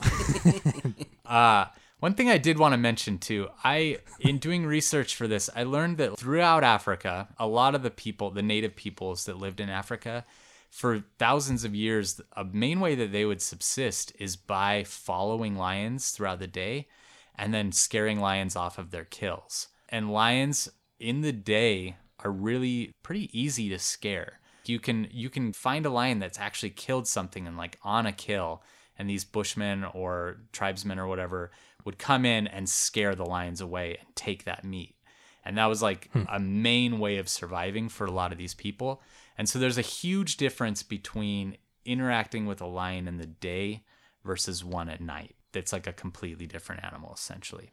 uh 1.26 1.66
one 2.04 2.12
thing 2.12 2.28
I 2.28 2.36
did 2.36 2.58
want 2.58 2.74
to 2.74 2.76
mention 2.76 3.16
too, 3.16 3.48
I 3.64 3.96
in 4.20 4.36
doing 4.36 4.66
research 4.66 5.16
for 5.16 5.26
this, 5.26 5.48
I 5.56 5.62
learned 5.62 5.96
that 5.96 6.18
throughout 6.18 6.62
Africa, 6.62 7.28
a 7.38 7.46
lot 7.46 7.74
of 7.74 7.82
the 7.82 7.90
people, 7.90 8.30
the 8.30 8.42
native 8.42 8.76
peoples 8.76 9.24
that 9.24 9.38
lived 9.38 9.58
in 9.58 9.70
Africa, 9.70 10.26
for 10.68 11.02
thousands 11.18 11.64
of 11.64 11.74
years, 11.74 12.20
a 12.36 12.44
main 12.44 12.78
way 12.78 12.94
that 12.94 13.10
they 13.10 13.24
would 13.24 13.40
subsist 13.40 14.12
is 14.18 14.36
by 14.36 14.84
following 14.84 15.56
lions 15.56 16.10
throughout 16.10 16.40
the 16.40 16.46
day 16.46 16.88
and 17.36 17.54
then 17.54 17.72
scaring 17.72 18.20
lions 18.20 18.54
off 18.54 18.76
of 18.76 18.90
their 18.90 19.06
kills. 19.06 19.68
And 19.88 20.12
lions 20.12 20.68
in 21.00 21.22
the 21.22 21.32
day 21.32 21.96
are 22.22 22.30
really 22.30 22.92
pretty 23.02 23.30
easy 23.32 23.70
to 23.70 23.78
scare. 23.78 24.40
You 24.66 24.78
can 24.78 25.08
you 25.10 25.30
can 25.30 25.54
find 25.54 25.86
a 25.86 25.90
lion 25.90 26.18
that's 26.18 26.38
actually 26.38 26.70
killed 26.70 27.08
something 27.08 27.46
and 27.46 27.56
like 27.56 27.78
on 27.82 28.04
a 28.04 28.12
kill 28.12 28.62
and 28.98 29.08
these 29.08 29.24
bushmen 29.24 29.84
or 29.84 30.36
tribesmen 30.52 30.98
or 30.98 31.06
whatever 31.06 31.50
would 31.84 31.98
come 31.98 32.24
in 32.24 32.46
and 32.46 32.68
scare 32.68 33.14
the 33.14 33.24
lions 33.24 33.60
away 33.60 33.96
and 34.00 34.16
take 34.16 34.44
that 34.44 34.64
meat. 34.64 34.96
And 35.44 35.58
that 35.58 35.66
was 35.66 35.82
like 35.82 36.10
a 36.28 36.40
main 36.40 36.98
way 36.98 37.18
of 37.18 37.28
surviving 37.28 37.90
for 37.90 38.06
a 38.06 38.10
lot 38.10 38.32
of 38.32 38.38
these 38.38 38.54
people. 38.54 39.02
And 39.36 39.48
so 39.48 39.58
there's 39.58 39.76
a 39.76 39.82
huge 39.82 40.38
difference 40.38 40.82
between 40.82 41.58
interacting 41.84 42.46
with 42.46 42.62
a 42.62 42.66
lion 42.66 43.06
in 43.06 43.18
the 43.18 43.26
day 43.26 43.84
versus 44.24 44.64
one 44.64 44.88
at 44.88 45.02
night. 45.02 45.34
It's 45.52 45.72
like 45.72 45.86
a 45.86 45.92
completely 45.92 46.46
different 46.46 46.82
animal 46.82 47.12
essentially. 47.14 47.72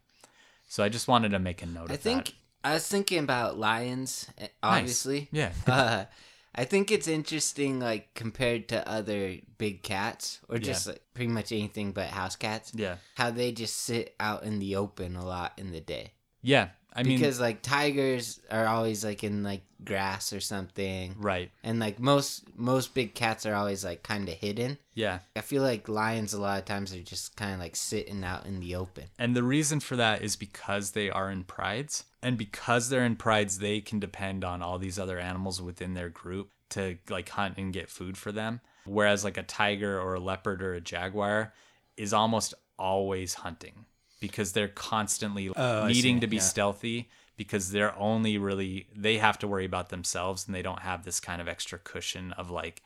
So 0.68 0.84
I 0.84 0.90
just 0.90 1.08
wanted 1.08 1.30
to 1.30 1.40
make 1.40 1.62
a 1.62 1.66
note 1.66 1.92
I 1.92 1.94
of 1.94 2.02
think 2.02 2.04
that. 2.04 2.10
I 2.12 2.24
think 2.24 2.36
I 2.64 2.74
was 2.74 2.88
thinking 2.88 3.20
about 3.20 3.58
lions, 3.58 4.28
eh, 4.38 4.48
obviously. 4.62 5.30
Yeah. 5.32 5.52
uh, 5.68 6.06
I 6.54 6.66
think 6.66 6.92
it's 6.92 7.08
interesting, 7.08 7.80
like 7.80 8.14
compared 8.14 8.68
to 8.70 8.88
other 8.88 9.38
big 9.58 9.84
cats 9.84 10.40
or 10.50 10.58
just 10.58 10.88
like, 10.88 11.02
pretty 11.14 11.32
much 11.32 11.52
anything 11.52 11.92
but 11.92 12.08
house 12.08 12.36
cats. 12.36 12.72
Yeah. 12.76 12.96
How 13.16 13.32
they 13.32 13.52
just 13.52 13.78
sit 13.78 14.16
out 14.20 14.44
in 14.44 14.60
the 14.60 14.76
open 14.76 15.16
a 15.16 15.26
lot 15.26 15.54
in 15.58 15.72
the 15.72 15.80
day. 15.80 16.12
Yeah. 16.42 16.70
I 16.94 17.04
mean 17.04 17.18
because 17.18 17.40
like 17.40 17.62
tigers 17.62 18.42
are 18.50 18.68
always 18.68 19.06
like 19.06 19.24
in 19.24 19.44
like 19.44 19.62
grass 19.86 20.34
or 20.34 20.42
something, 20.42 21.16
right. 21.18 21.50
and 21.64 21.80
like 21.80 22.02
most 22.02 22.44
most 22.58 22.94
big 22.94 23.16
cats 23.16 23.46
are 23.46 23.56
always 23.56 23.86
like 23.86 24.04
kind 24.04 24.28
of 24.28 24.36
hidden. 24.36 24.78
Yeah. 24.94 25.20
I 25.38 25.40
feel 25.40 25.64
like 25.64 25.88
lions 25.88 26.34
a 26.34 26.42
lot 26.42 26.60
of 26.60 26.66
times 26.66 26.94
are 26.94 27.02
just 27.02 27.38
kind 27.38 27.54
of 27.54 27.60
like 27.60 27.78
sitting 27.78 28.26
out 28.26 28.46
in 28.46 28.60
the 28.60 28.76
open. 28.76 29.06
And 29.18 29.38
the 29.38 29.44
reason 29.44 29.80
for 29.80 29.96
that 29.96 30.22
is 30.22 30.36
because 30.36 30.92
they 30.92 31.10
are 31.10 31.32
in 31.32 31.46
prides. 31.46 32.04
And 32.24 32.38
because 32.38 32.90
they're 32.90 33.04
in 33.04 33.16
prides, 33.16 33.60
they 33.60 33.82
can 33.82 34.00
depend 34.00 34.44
on 34.44 34.62
all 34.62 34.78
these 34.78 35.00
other 35.00 35.20
animals 35.20 35.62
within 35.62 35.94
their 35.96 36.10
group 36.10 36.52
to 36.70 36.98
like 37.10 37.30
hunt 37.30 37.58
and 37.58 37.74
get 37.74 37.90
food 37.90 38.18
for 38.18 38.32
them. 38.32 38.62
Whereas 38.86 39.24
like 39.24 39.38
a 39.38 39.44
tiger 39.44 40.00
or 40.00 40.16
a 40.16 40.20
leopard 40.20 40.62
or 40.62 40.74
a 40.74 40.82
jaguar 40.82 41.54
is 41.98 42.14
almost 42.14 42.54
always 42.78 43.36
hunting 43.36 43.86
because 44.20 44.54
they're 44.54 44.68
constantly 44.68 45.50
Oh, 45.56 45.88
needing 45.88 46.20
to 46.22 46.28
be 46.28 46.38
yeah. 46.38 46.42
stealthy 46.42 47.10
because 47.38 47.72
they're 47.72 47.98
only 47.98 48.38
really 48.38 48.88
they 48.96 49.18
have 49.18 49.40
to 49.40 49.48
worry 49.48 49.66
about 49.66 49.90
themselves 49.90 50.46
and 50.46 50.56
they 50.56 50.62
don't 50.62 50.82
have 50.82 51.04
this 51.04 51.20
kind 51.20 51.42
of 51.42 51.48
extra 51.48 51.80
cushion 51.80 52.32
of 52.34 52.50
like 52.52 52.82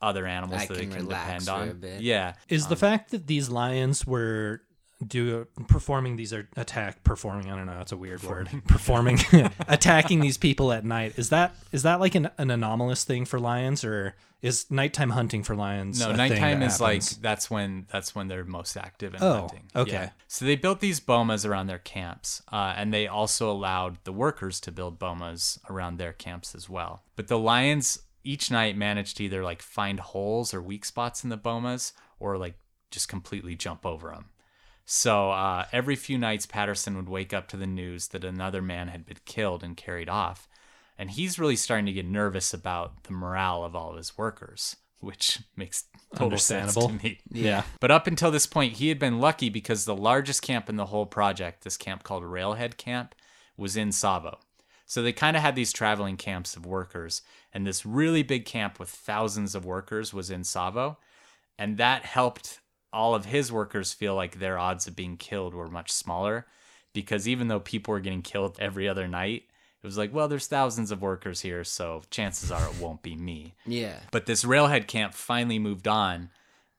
other 0.00 0.26
animals 0.26 0.62
I 0.62 0.66
that 0.66 0.74
they 0.74 0.86
can 0.86 1.06
can 1.06 1.08
depend 1.08 1.48
on. 1.48 1.84
Yeah. 2.00 2.34
Is 2.48 2.66
the 2.66 2.74
um, 2.74 2.78
fact 2.78 3.12
that 3.12 3.26
these 3.28 3.48
lions 3.48 4.04
were 4.06 4.62
do 5.08 5.46
performing 5.68 6.16
these 6.16 6.32
are 6.32 6.48
attack 6.56 7.02
performing 7.04 7.50
I 7.50 7.56
don't 7.56 7.66
know 7.66 7.76
that's 7.78 7.92
a 7.92 7.96
weird 7.96 8.22
word 8.22 8.48
performing 8.66 9.18
attacking 9.68 10.20
these 10.20 10.38
people 10.38 10.72
at 10.72 10.84
night 10.84 11.14
is 11.16 11.30
that 11.30 11.54
is 11.72 11.82
that 11.82 12.00
like 12.00 12.14
an, 12.14 12.30
an 12.38 12.50
anomalous 12.50 13.04
thing 13.04 13.24
for 13.24 13.38
lions 13.40 13.84
or 13.84 14.14
is 14.42 14.68
nighttime 14.70 15.10
hunting 15.10 15.42
for 15.44 15.54
lions 15.54 16.00
No, 16.00 16.10
nighttime 16.12 16.62
is 16.62 16.80
like 16.80 17.02
that's 17.20 17.50
when 17.50 17.86
that's 17.90 18.14
when 18.14 18.26
they're 18.28 18.44
most 18.44 18.76
active 18.76 19.14
in 19.14 19.22
Oh, 19.22 19.32
hunting. 19.40 19.70
okay. 19.76 20.10
So 20.26 20.44
they 20.44 20.56
built 20.56 20.80
these 20.80 20.98
bomas 20.98 21.48
around 21.48 21.68
their 21.68 21.78
camps, 21.78 22.42
uh, 22.50 22.74
and 22.76 22.92
they 22.92 23.06
also 23.06 23.50
allowed 23.52 23.98
the 24.02 24.12
workers 24.12 24.58
to 24.60 24.72
build 24.72 24.98
bomas 24.98 25.60
around 25.70 25.98
their 25.98 26.12
camps 26.12 26.54
as 26.56 26.68
well. 26.68 27.04
But 27.14 27.28
the 27.28 27.38
lions 27.38 28.00
each 28.24 28.50
night 28.50 28.76
managed 28.76 29.18
to 29.18 29.24
either 29.24 29.44
like 29.44 29.62
find 29.62 30.00
holes 30.00 30.52
or 30.52 30.60
weak 30.60 30.84
spots 30.84 31.22
in 31.22 31.30
the 31.30 31.38
bomas, 31.38 31.92
or 32.18 32.36
like 32.36 32.56
just 32.90 33.08
completely 33.08 33.54
jump 33.54 33.86
over 33.86 34.10
them. 34.10 34.24
So 34.84 35.30
uh, 35.30 35.66
every 35.72 35.96
few 35.96 36.18
nights, 36.18 36.46
Patterson 36.46 36.96
would 36.96 37.08
wake 37.08 37.32
up 37.32 37.48
to 37.48 37.56
the 37.56 37.66
news 37.66 38.08
that 38.08 38.24
another 38.24 38.62
man 38.62 38.88
had 38.88 39.06
been 39.06 39.18
killed 39.24 39.62
and 39.62 39.76
carried 39.76 40.08
off. 40.08 40.48
And 40.98 41.10
he's 41.10 41.38
really 41.38 41.56
starting 41.56 41.86
to 41.86 41.92
get 41.92 42.06
nervous 42.06 42.52
about 42.52 43.04
the 43.04 43.12
morale 43.12 43.64
of 43.64 43.74
all 43.74 43.90
of 43.90 43.96
his 43.96 44.16
workers, 44.18 44.76
which 45.00 45.40
makes 45.56 45.84
total 46.14 46.38
sense 46.38 46.76
Understandable. 46.76 46.98
to 46.98 47.04
me. 47.04 47.20
yeah 47.30 47.62
But 47.80 47.90
up 47.90 48.06
until 48.06 48.30
this 48.30 48.46
point, 48.46 48.74
he 48.74 48.88
had 48.88 48.98
been 48.98 49.20
lucky 49.20 49.48
because 49.48 49.84
the 49.84 49.96
largest 49.96 50.42
camp 50.42 50.68
in 50.68 50.76
the 50.76 50.86
whole 50.86 51.06
project, 51.06 51.64
this 51.64 51.76
camp 51.76 52.02
called 52.02 52.24
Railhead 52.24 52.76
Camp, 52.76 53.14
was 53.56 53.76
in 53.76 53.90
Tsavo. 53.90 54.38
So 54.86 55.02
they 55.02 55.12
kind 55.12 55.36
of 55.36 55.42
had 55.42 55.54
these 55.54 55.72
traveling 55.72 56.18
camps 56.18 56.54
of 56.54 56.66
workers, 56.66 57.22
and 57.54 57.66
this 57.66 57.86
really 57.86 58.22
big 58.22 58.44
camp 58.44 58.78
with 58.78 58.90
thousands 58.90 59.54
of 59.54 59.64
workers 59.64 60.12
was 60.12 60.30
in 60.30 60.42
Tsavo. 60.42 60.96
And 61.58 61.78
that 61.78 62.04
helped 62.04 62.60
all 62.92 63.14
of 63.14 63.24
his 63.26 63.50
workers 63.50 63.92
feel 63.92 64.14
like 64.14 64.38
their 64.38 64.58
odds 64.58 64.86
of 64.86 64.96
being 64.96 65.16
killed 65.16 65.54
were 65.54 65.68
much 65.68 65.90
smaller 65.90 66.46
because 66.92 67.26
even 67.26 67.48
though 67.48 67.60
people 67.60 67.92
were 67.92 68.00
getting 68.00 68.22
killed 68.22 68.56
every 68.60 68.88
other 68.88 69.08
night, 69.08 69.44
it 69.82 69.86
was 69.86 69.98
like, 69.98 70.14
well, 70.14 70.28
there's 70.28 70.46
thousands 70.46 70.92
of 70.92 71.02
workers 71.02 71.40
here, 71.40 71.64
so 71.64 72.02
chances 72.10 72.52
are 72.52 72.64
it 72.68 72.80
won't 72.80 73.02
be 73.02 73.16
me. 73.16 73.54
Yeah. 73.66 73.98
But 74.12 74.26
this 74.26 74.44
railhead 74.44 74.86
camp 74.86 75.12
finally 75.12 75.58
moved 75.58 75.88
on, 75.88 76.30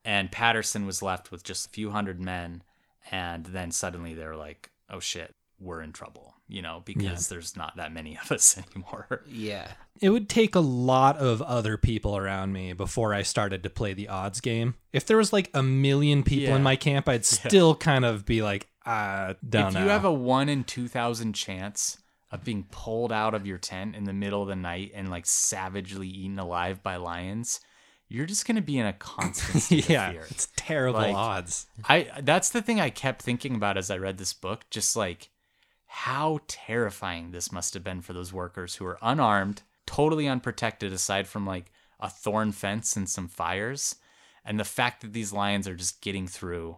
and 0.05 0.32
Patterson 0.32 0.86
was 0.86 1.01
left 1.01 1.30
with 1.30 1.43
just 1.43 1.66
a 1.66 1.70
few 1.70 1.89
hundred 1.89 2.22
men. 2.22 2.64
And 3.11 3.45
then 3.47 3.72
suddenly 3.72 4.14
they're 4.14 4.38
like, 4.38 4.70
oh 4.89 5.01
shit, 5.01 5.36
we're 5.59 5.82
in 5.82 5.91
trouble, 5.91 6.33
you 6.54 6.62
know, 6.62 6.82
because 6.86 7.28
there's 7.30 7.58
not 7.58 7.76
that 7.78 7.91
many 7.91 8.18
of 8.18 8.32
us 8.32 8.58
anymore. 8.76 9.24
Yeah. 9.28 9.68
it 10.01 10.10
would 10.10 10.30
take 10.30 10.56
a 10.56 10.60
lot 10.60 11.18
of 11.18 11.41
other 11.41 11.78
people 11.78 12.16
around 12.16 12.54
me 12.54 12.74
before 12.74 13.14
I 13.14 13.24
started 13.24 13.64
to 13.64 13.70
play 13.70 13.93
the 13.93 14.08
odds 14.10 14.39
game. 14.41 14.76
If 14.91 15.06
there 15.06 15.18
was 15.18 15.34
like 15.34 15.49
a 15.54 15.64
million 15.64 16.24
people 16.24 16.49
Yeah. 16.49 16.56
in 16.58 16.64
my 16.64 16.76
camp, 16.76 17.10
I'd 17.10 17.26
still 17.26 17.76
kind 17.76 18.06
of 18.06 18.26
be 18.26 18.41
like, 18.41 18.68
I 18.86 19.36
don't 19.47 19.70
if 19.70 19.74
know. 19.76 19.84
you 19.84 19.89
have 19.89 20.06
a 20.06 20.12
one 20.14 20.49
in 20.49 20.64
2,000 20.64 21.34
chance 21.34 21.97
of 22.32 22.43
being 22.43 22.66
pulled 22.72 23.12
out 23.12 23.34
of 23.34 23.45
your 23.47 23.58
tent 23.60 23.95
in 23.95 24.04
the 24.06 24.14
middle 24.14 24.41
of 24.41 24.47
the 24.47 24.56
night 24.56 24.91
and 24.93 25.10
like 25.10 25.26
savagely 25.26 26.08
eaten 26.08 26.38
alive 26.39 26.82
by 26.84 26.95
lions, 26.97 27.60
you're 28.10 28.26
just 28.26 28.45
going 28.45 28.56
to 28.58 28.62
be 28.62 28.78
in 28.78 28.86
a 28.86 28.93
constant 28.99 29.64
state 29.64 29.89
yeah, 29.89 30.08
of 30.10 30.14
fear. 30.16 30.28
it's 30.30 30.47
terrible 30.56 30.99
Like- 30.99 31.16
odds. 31.16 31.68
I 31.86 32.10
that's 32.22 32.49
the 32.49 32.62
thing 32.62 32.80
I 32.80 32.89
kept 32.89 33.22
thinking 33.22 33.56
about 33.56 33.78
as 33.78 33.89
I 33.89 33.97
read 33.97 34.18
this 34.18 34.34
book, 34.34 34.66
just 34.70 34.95
like 34.95 35.30
how 35.96 36.39
terrifying 36.48 37.30
this 37.30 37.52
must 37.52 37.76
have 37.76 37.84
been 37.84 38.02
for 38.02 38.14
those 38.14 38.34
workers 38.34 38.74
who 38.74 38.84
were 38.84 38.98
unarmed, 39.04 39.62
totally 39.86 40.28
unprotected 40.28 40.91
aside 40.91 41.28
from 41.28 41.46
like 41.46 41.72
a 42.00 42.10
thorn 42.10 42.52
fence 42.52 42.96
and 42.96 43.08
some 43.08 43.28
fires, 43.28 43.96
and 44.44 44.60
the 44.60 44.64
fact 44.64 45.02
that 45.02 45.14
these 45.14 45.32
lions 45.32 45.68
are 45.68 45.76
just 45.76 46.02
getting 46.02 46.26
through 46.26 46.78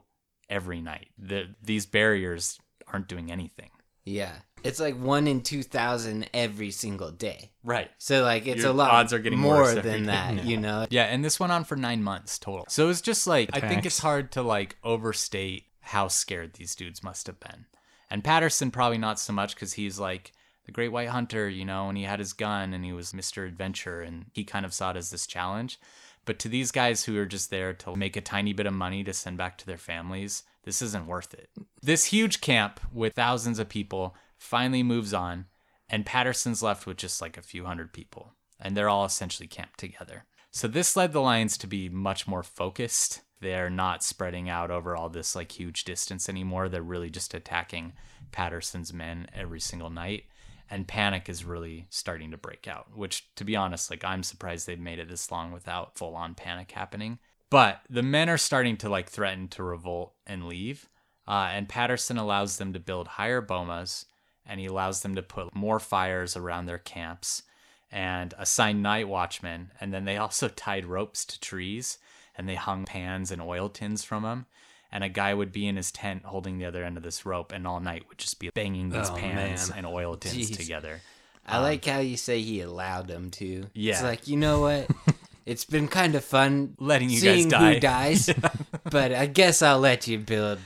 every 0.50 0.82
night. 0.82 1.08
The, 1.18 1.46
these 1.64 1.86
barriers 1.86 2.60
aren't 2.92 3.08
doing 3.08 3.32
anything. 3.32 3.70
Yeah. 4.04 4.34
It's 4.66 4.82
like 4.82 5.00
one 5.00 5.28
in 5.28 5.42
2,000 5.44 6.30
every 6.34 6.72
single 6.72 7.12
day. 7.12 7.52
Right. 7.64 7.90
So, 7.98 8.22
like, 8.22 8.46
it's 8.48 8.64
Your 8.64 8.72
a 8.72 8.74
lot 8.74 8.92
odds 8.92 9.14
are 9.14 9.20
getting 9.20 9.40
more 9.40 9.62
worse 9.62 9.78
every 9.78 9.92
than 9.92 10.02
day. 10.02 10.08
that, 10.08 10.44
you 10.46 10.58
know? 10.58 10.88
Yeah, 10.90 11.04
and 11.04 11.24
this 11.24 11.40
went 11.40 11.54
on 11.54 11.64
for 11.64 11.78
nine 11.78 12.04
months 12.04 12.38
total. 12.38 12.66
So 12.68 12.90
it's 12.90 13.02
just 13.02 13.28
like 13.28 13.50
I 13.54 13.62
think 13.62 13.86
it's 13.86 14.00
hard 14.00 14.34
to 14.34 14.42
like 14.42 14.76
overstate 14.84 15.68
how 15.80 16.10
scared 16.10 16.56
these 16.56 16.76
dudes 16.76 17.02
must 17.02 17.28
have 17.28 17.40
been. 17.40 17.66
And 18.10 18.24
Patterson 18.24 18.72
probably 18.72 18.98
not 18.98 19.20
so 19.20 19.34
much 19.34 19.56
because 19.56 19.74
he's 19.74 20.00
like 20.00 20.32
the 20.66 20.72
Great 20.72 20.92
White 20.92 21.10
Hunter, 21.10 21.50
you 21.50 21.66
know, 21.66 21.90
and 21.90 21.98
he 21.98 22.04
had 22.04 22.20
his 22.20 22.34
gun 22.34 22.74
and 22.74 22.84
he 22.84 22.94
was 22.94 23.14
Mr. 23.14 23.48
Adventure 23.48 24.02
and 24.02 24.26
he 24.34 24.44
kind 24.44 24.66
of 24.66 24.74
saw 24.74 24.92
it 24.92 24.98
as 24.98 25.10
this 25.10 25.28
challenge. 25.28 25.80
But 26.26 26.40
to 26.40 26.50
these 26.50 26.72
guys 26.72 27.06
who 27.06 27.18
are 27.20 27.26
just 27.26 27.52
there 27.52 27.74
to 27.74 27.96
make 27.96 28.16
a 28.16 28.22
tiny 28.22 28.52
bit 28.54 28.66
of 28.66 28.74
money 28.74 29.04
to 29.04 29.14
send 29.14 29.38
back 29.38 29.58
to 29.60 29.66
their 29.66 29.78
families, 29.78 30.44
this 30.64 30.82
isn't 30.82 31.06
worth 31.06 31.34
it. 31.34 31.50
This 31.82 32.06
huge 32.06 32.42
camp 32.42 32.80
with 32.92 33.14
thousands 33.14 33.60
of 33.60 33.70
people 33.70 34.16
finally 34.38 34.82
moves 34.82 35.14
on, 35.14 35.46
and 35.88 36.06
Patterson's 36.06 36.64
left 36.64 36.88
with 36.88 36.98
just 36.98 37.22
like 37.22 37.38
a 37.38 37.44
few 37.44 37.66
hundred 37.66 37.94
people, 37.94 38.34
and 38.60 38.76
they're 38.76 38.90
all 38.90 39.06
essentially 39.06 39.48
camped 39.48 39.78
together. 39.78 40.26
So 40.50 40.68
this 40.68 40.96
led 40.96 41.14
the 41.14 41.22
Lions 41.22 41.58
to 41.60 41.68
be 41.68 41.90
much 41.90 42.28
more 42.28 42.42
focused. 42.42 43.22
They're 43.42 43.70
not 43.70 44.04
spreading 44.04 44.50
out 44.50 44.72
over 44.72 44.96
all 44.96 45.10
this 45.10 45.36
like 45.36 45.52
huge 45.52 45.84
distance 45.84 46.30
anymore. 46.30 46.70
They're 46.70 46.82
really 46.82 47.10
just 47.10 47.34
attacking 47.34 47.94
Patterson's 48.32 48.94
men 48.94 49.28
every 49.34 49.60
single 49.60 49.90
night. 49.90 50.26
And 50.70 50.88
panic 50.88 51.30
is 51.30 51.46
really 51.46 51.86
starting 51.90 52.32
to 52.32 52.38
break 52.38 52.68
out, 52.68 52.88
which 52.96 53.30
to 53.36 53.44
be 53.44 53.56
honest, 53.56 53.92
like 53.92 54.04
I'm 54.04 54.24
surprised 54.24 54.66
they've 54.66 54.80
made 54.80 55.00
it 55.00 55.10
this 55.10 55.32
long 55.32 55.52
without 55.52 55.96
full 55.98 56.16
on 56.16 56.34
panic 56.34 56.72
happening. 56.72 57.20
But 57.52 57.82
the 57.90 58.02
men 58.02 58.30
are 58.30 58.38
starting 58.38 58.76
to 58.78 58.90
like 58.90 59.10
threaten 59.10 59.48
to 59.50 59.64
revolt 59.64 60.14
and 60.26 60.48
leave. 60.48 60.90
Uh, 61.28 61.50
and 61.52 61.70
Patterson 61.70 62.18
allows 62.18 62.58
them 62.58 62.74
to 62.74 62.80
build 62.80 63.08
higher 63.08 63.42
bomas 63.42 64.06
and 64.46 64.60
he 64.60 64.66
allows 64.66 65.02
them 65.02 65.16
to 65.16 65.24
put 65.24 65.56
more 65.56 65.80
fires 65.80 66.36
around 66.36 66.66
their 66.66 66.78
camps 66.78 67.44
and 67.92 68.34
assign 68.38 68.82
night 68.82 69.08
watchmen. 69.08 69.72
And 69.80 69.94
then 69.94 70.06
they 70.06 70.18
also 70.18 70.48
tied 70.48 70.86
ropes 70.86 71.26
to 71.26 71.40
trees 71.40 71.98
and 72.38 72.48
they 72.48 72.56
hung 72.56 72.86
pans 72.86 73.32
and 73.32 73.42
oil 73.42 73.70
tins 73.70 74.04
from 74.04 74.24
them. 74.24 74.46
And 74.92 75.04
a 75.04 75.10
guy 75.10 75.34
would 75.34 75.52
be 75.52 75.68
in 75.68 75.76
his 75.76 75.92
tent 75.92 76.24
holding 76.26 76.58
the 76.58 76.66
other 76.66 76.84
end 76.84 76.96
of 76.96 77.04
this 77.04 77.26
rope, 77.26 77.52
and 77.52 77.68
all 77.68 77.80
night 77.80 78.06
would 78.08 78.18
just 78.18 78.40
be 78.40 78.50
banging 78.54 78.90
these 78.90 79.10
Oh, 79.10 79.16
pans 79.16 79.70
man. 79.70 79.80
and 79.80 79.88
oil 79.88 80.16
tins 80.16 80.52
Jeez. 80.52 80.56
together. 80.56 81.02
I 81.46 81.58
um, 81.58 81.64
like 81.64 81.84
how 81.86 82.00
you 82.00 82.16
say 82.18 82.42
he 82.42 82.62
allowed 82.62 83.08
them 83.08 83.30
to. 83.32 83.66
Yeah. 83.74 83.94
It's 83.94 84.04
like, 84.04 84.28
you 84.28 84.38
know 84.38 84.62
what? 84.62 84.88
it's 85.46 85.66
been 85.66 85.88
kind 85.88 86.16
of 86.16 86.24
fun 86.24 86.76
Letting 86.80 87.10
you 87.10 87.20
guys 87.22 87.46
die. 87.46 87.74
who 87.74 87.80
dies, 87.80 88.30
but 88.90 89.12
I 89.12 89.26
guess 89.26 89.62
I'll 89.62 89.80
let 89.80 90.08
you 90.08 90.18
build 90.18 90.60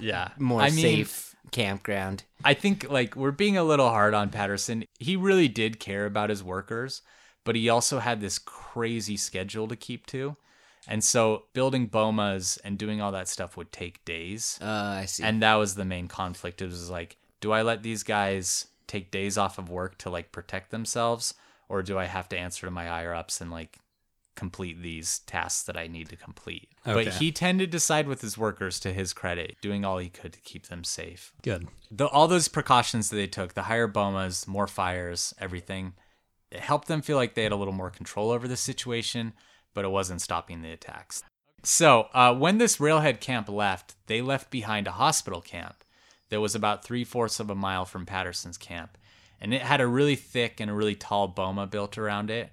Yeah. 0.00 0.30
more 0.38 0.60
I 0.62 0.70
mean, 0.70 0.82
safe 0.82 1.36
campground. 1.52 2.24
I 2.44 2.54
think 2.54 2.90
like 2.90 3.14
we're 3.16 3.30
being 3.30 3.56
a 3.56 3.64
little 3.64 3.88
hard 3.88 4.14
on 4.14 4.30
Patterson. 4.30 4.84
He 4.98 5.16
really 5.16 5.48
did 5.48 5.78
care 5.80 6.06
about 6.06 6.28
his 6.30 6.42
workers, 6.42 7.02
but 7.44 7.54
he 7.56 7.68
also 7.68 7.98
had 8.00 8.20
this 8.20 8.38
crazy 8.38 9.16
schedule 9.16 9.68
to 9.68 9.76
keep 9.76 10.06
to. 10.06 10.36
And 10.88 11.02
so 11.02 11.44
building 11.52 11.88
bomas 11.88 12.58
and 12.64 12.78
doing 12.78 13.00
all 13.00 13.12
that 13.12 13.28
stuff 13.28 13.56
would 13.56 13.72
take 13.72 14.04
days. 14.04 14.58
Uh, 14.62 15.00
I 15.00 15.04
see. 15.06 15.22
And 15.22 15.42
that 15.42 15.54
was 15.54 15.74
the 15.74 15.84
main 15.84 16.08
conflict. 16.08 16.62
It 16.62 16.66
was 16.66 16.90
like, 16.90 17.16
do 17.40 17.52
I 17.52 17.62
let 17.62 17.82
these 17.82 18.02
guys 18.02 18.68
take 18.86 19.10
days 19.10 19.36
off 19.36 19.58
of 19.58 19.68
work 19.68 19.98
to 19.98 20.10
like 20.10 20.32
protect 20.32 20.70
themselves? 20.70 21.34
Or 21.68 21.82
do 21.82 21.98
I 21.98 22.04
have 22.04 22.28
to 22.28 22.38
answer 22.38 22.66
to 22.66 22.70
my 22.70 22.86
higher 22.86 23.12
ups 23.12 23.40
and 23.40 23.50
like 23.50 23.78
complete 24.36 24.82
these 24.82 25.20
tasks 25.20 25.64
that 25.64 25.76
I 25.76 25.88
need 25.88 26.08
to 26.10 26.16
complete? 26.16 26.68
But 26.84 27.08
he 27.14 27.32
tended 27.32 27.72
to 27.72 27.80
side 27.80 28.06
with 28.06 28.20
his 28.20 28.38
workers 28.38 28.78
to 28.80 28.92
his 28.92 29.12
credit, 29.12 29.56
doing 29.60 29.84
all 29.84 29.98
he 29.98 30.08
could 30.08 30.32
to 30.34 30.40
keep 30.40 30.68
them 30.68 30.84
safe. 30.84 31.32
Good. 31.42 31.66
The, 31.90 32.06
all 32.06 32.28
those 32.28 32.46
precautions 32.46 33.10
that 33.10 33.16
they 33.16 33.26
took, 33.26 33.54
the 33.54 33.62
higher 33.62 33.88
bomas, 33.88 34.46
more 34.46 34.68
fires, 34.68 35.34
everything, 35.40 35.94
it 36.52 36.60
helped 36.60 36.86
them 36.86 37.02
feel 37.02 37.16
like 37.16 37.34
they 37.34 37.42
had 37.42 37.50
a 37.50 37.56
little 37.56 37.74
more 37.74 37.90
control 37.90 38.30
over 38.30 38.46
the 38.46 38.56
situation, 38.56 39.32
but 39.76 39.84
it 39.84 39.88
wasn't 39.88 40.22
stopping 40.22 40.62
the 40.62 40.72
attacks. 40.72 41.22
So, 41.62 42.08
uh, 42.14 42.34
when 42.34 42.56
this 42.56 42.80
railhead 42.80 43.20
camp 43.20 43.46
left, 43.46 43.94
they 44.06 44.22
left 44.22 44.50
behind 44.50 44.86
a 44.86 44.92
hospital 44.92 45.42
camp 45.42 45.84
that 46.30 46.40
was 46.40 46.54
about 46.54 46.82
three 46.82 47.04
fourths 47.04 47.40
of 47.40 47.50
a 47.50 47.54
mile 47.54 47.84
from 47.84 48.06
Patterson's 48.06 48.56
camp. 48.56 48.96
And 49.38 49.52
it 49.52 49.60
had 49.60 49.82
a 49.82 49.86
really 49.86 50.16
thick 50.16 50.60
and 50.60 50.70
a 50.70 50.74
really 50.74 50.94
tall 50.94 51.28
boma 51.28 51.66
built 51.66 51.98
around 51.98 52.30
it. 52.30 52.52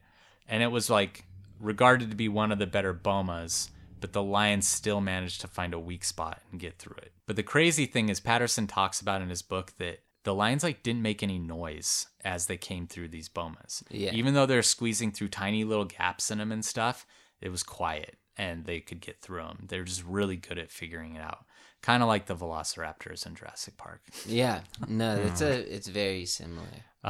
And 0.49 0.61
it 0.61 0.67
was 0.67 0.89
like 0.89 1.24
regarded 1.61 2.09
to 2.09 2.15
be 2.17 2.28
one 2.28 2.51
of 2.51 2.59
the 2.59 2.67
better 2.67 2.93
bomas, 2.93 3.69
but 4.01 4.11
the 4.11 4.21
Lions 4.21 4.67
still 4.67 4.99
managed 4.99 5.39
to 5.41 5.47
find 5.47 5.74
a 5.74 5.80
weak 5.80 6.03
spot 6.03 6.41
and 6.51 6.59
get 6.59 6.78
through 6.78 6.97
it. 6.97 7.13
But 7.26 7.38
the 7.38 7.43
crazy 7.43 7.86
thing 7.86 8.09
is, 8.09 8.19
Patterson 8.19 8.67
talks 8.67 8.99
about 8.99 9.21
in 9.21 9.30
his 9.30 9.41
book 9.41 9.71
that 9.78 9.99
the 10.24 10.34
Lions 10.34 10.63
like 10.63 10.84
didn't 10.84 11.01
make 11.01 11.21
any 11.24 11.39
noise 11.39 12.07
as 12.24 12.45
they 12.45 12.57
came 12.57 12.88
through 12.88 13.09
these 13.09 13.30
bomas. 13.30 13.84
Yeah. 13.89 14.11
Even 14.11 14.34
though 14.34 14.45
they're 14.45 14.63
squeezing 14.63 15.11
through 15.11 15.30
tiny 15.30 15.63
little 15.63 15.86
gaps 15.86 16.32
in 16.32 16.38
them 16.38 16.51
and 16.51 16.63
stuff, 16.63 17.05
it 17.41 17.49
was 17.49 17.63
quiet 17.63 18.17
and 18.38 18.65
they 18.65 18.80
could 18.80 19.01
get 19.01 19.21
through 19.21 19.43
them. 19.43 19.65
They're 19.67 19.84
just 19.84 20.03
really 20.03 20.38
good 20.38 20.57
at 20.57 20.71
figuring 20.71 21.15
it 21.15 21.21
out. 21.21 21.45
Kind 21.82 22.01
of 22.01 22.07
like 22.07 22.28
the 22.28 22.36
Velociraptors 22.36 23.26
in 23.26 23.36
Jurassic 23.36 23.76
Park. 23.78 24.01
yeah, 24.26 24.61
no, 24.88 25.15
it's 25.26 25.41
a 25.41 25.76
it's 25.76 25.88
very 25.88 26.26
similar. 26.26 26.67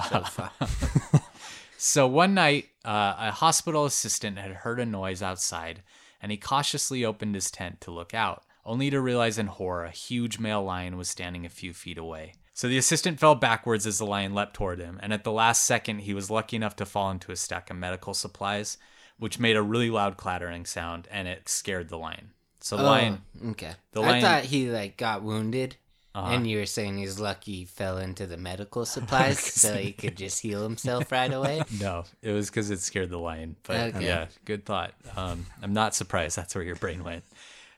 So. 0.09 0.49
So 1.85 2.07
one 2.07 2.33
night, 2.33 2.69
uh, 2.85 3.13
a 3.17 3.31
hospital 3.31 3.83
assistant 3.83 4.37
had 4.37 4.51
heard 4.51 4.79
a 4.79 4.85
noise 4.85 5.21
outside, 5.21 5.83
and 6.21 6.31
he 6.31 6.37
cautiously 6.37 7.03
opened 7.03 7.35
his 7.35 7.51
tent 7.51 7.81
to 7.81 7.91
look 7.91 8.13
out, 8.13 8.45
only 8.65 8.89
to 8.89 9.01
realize 9.01 9.37
in 9.37 9.47
horror 9.47 9.83
a 9.83 9.91
huge 9.91 10.39
male 10.39 10.63
lion 10.63 10.95
was 10.95 11.09
standing 11.09 11.45
a 11.45 11.49
few 11.49 11.73
feet 11.73 11.97
away. 11.97 12.35
So 12.53 12.67
the 12.67 12.77
assistant 12.77 13.19
fell 13.19 13.35
backwards 13.35 13.87
as 13.87 13.97
the 13.97 14.05
lion 14.05 14.33
leapt 14.35 14.53
toward 14.53 14.79
him, 14.79 14.99
and 15.01 15.11
at 15.11 15.23
the 15.23 15.31
last 15.31 15.63
second, 15.63 15.99
he 15.99 16.13
was 16.13 16.29
lucky 16.29 16.55
enough 16.55 16.75
to 16.77 16.85
fall 16.85 17.09
into 17.09 17.31
a 17.31 17.35
stack 17.35 17.69
of 17.71 17.77
medical 17.77 18.13
supplies, 18.13 18.77
which 19.17 19.39
made 19.39 19.55
a 19.55 19.61
really 19.63 19.89
loud 19.89 20.17
clattering 20.17 20.65
sound, 20.65 21.07
and 21.11 21.27
it 21.27 21.49
scared 21.49 21.89
the 21.89 21.97
lion. 21.97 22.29
So 22.59 22.77
the 22.77 22.83
lion, 22.83 23.21
Oh, 23.43 23.49
okay. 23.51 23.73
the 23.91 24.01
I 24.01 24.09
lion- 24.11 24.21
thought 24.21 24.43
he 24.45 24.69
like 24.69 24.97
got 24.97 25.23
wounded, 25.23 25.77
Uh-huh. 26.15 26.31
and 26.31 26.47
you 26.47 26.59
were 26.59 26.65
saying 26.67 26.97
he's 26.99 27.19
lucky 27.19 27.55
he 27.57 27.65
fell 27.65 27.97
into 27.97 28.27
the 28.27 28.37
medical 28.37 28.85
supplies 28.85 29.39
so 29.61 29.75
he 29.75 29.91
could 29.91 30.15
just 30.15 30.39
heal 30.41 30.61
himself 30.63 31.11
right 31.11 31.33
away. 31.33 31.63
No, 31.81 32.03
it 32.21 32.31
was 32.31 32.49
because 32.51 32.69
it 32.69 32.79
scared 32.81 33.09
the 33.09 33.17
lion. 33.17 33.55
But 33.63 33.95
Okay. 33.95 34.05
yeah, 34.05 34.27
good 34.45 34.63
thought. 34.65 34.93
Um, 35.17 35.47
I'm 35.63 35.73
not 35.73 35.95
surprised 35.95 36.37
that's 36.37 36.53
where 36.55 36.63
your 36.63 36.75
brain 36.75 37.03
went. 37.03 37.23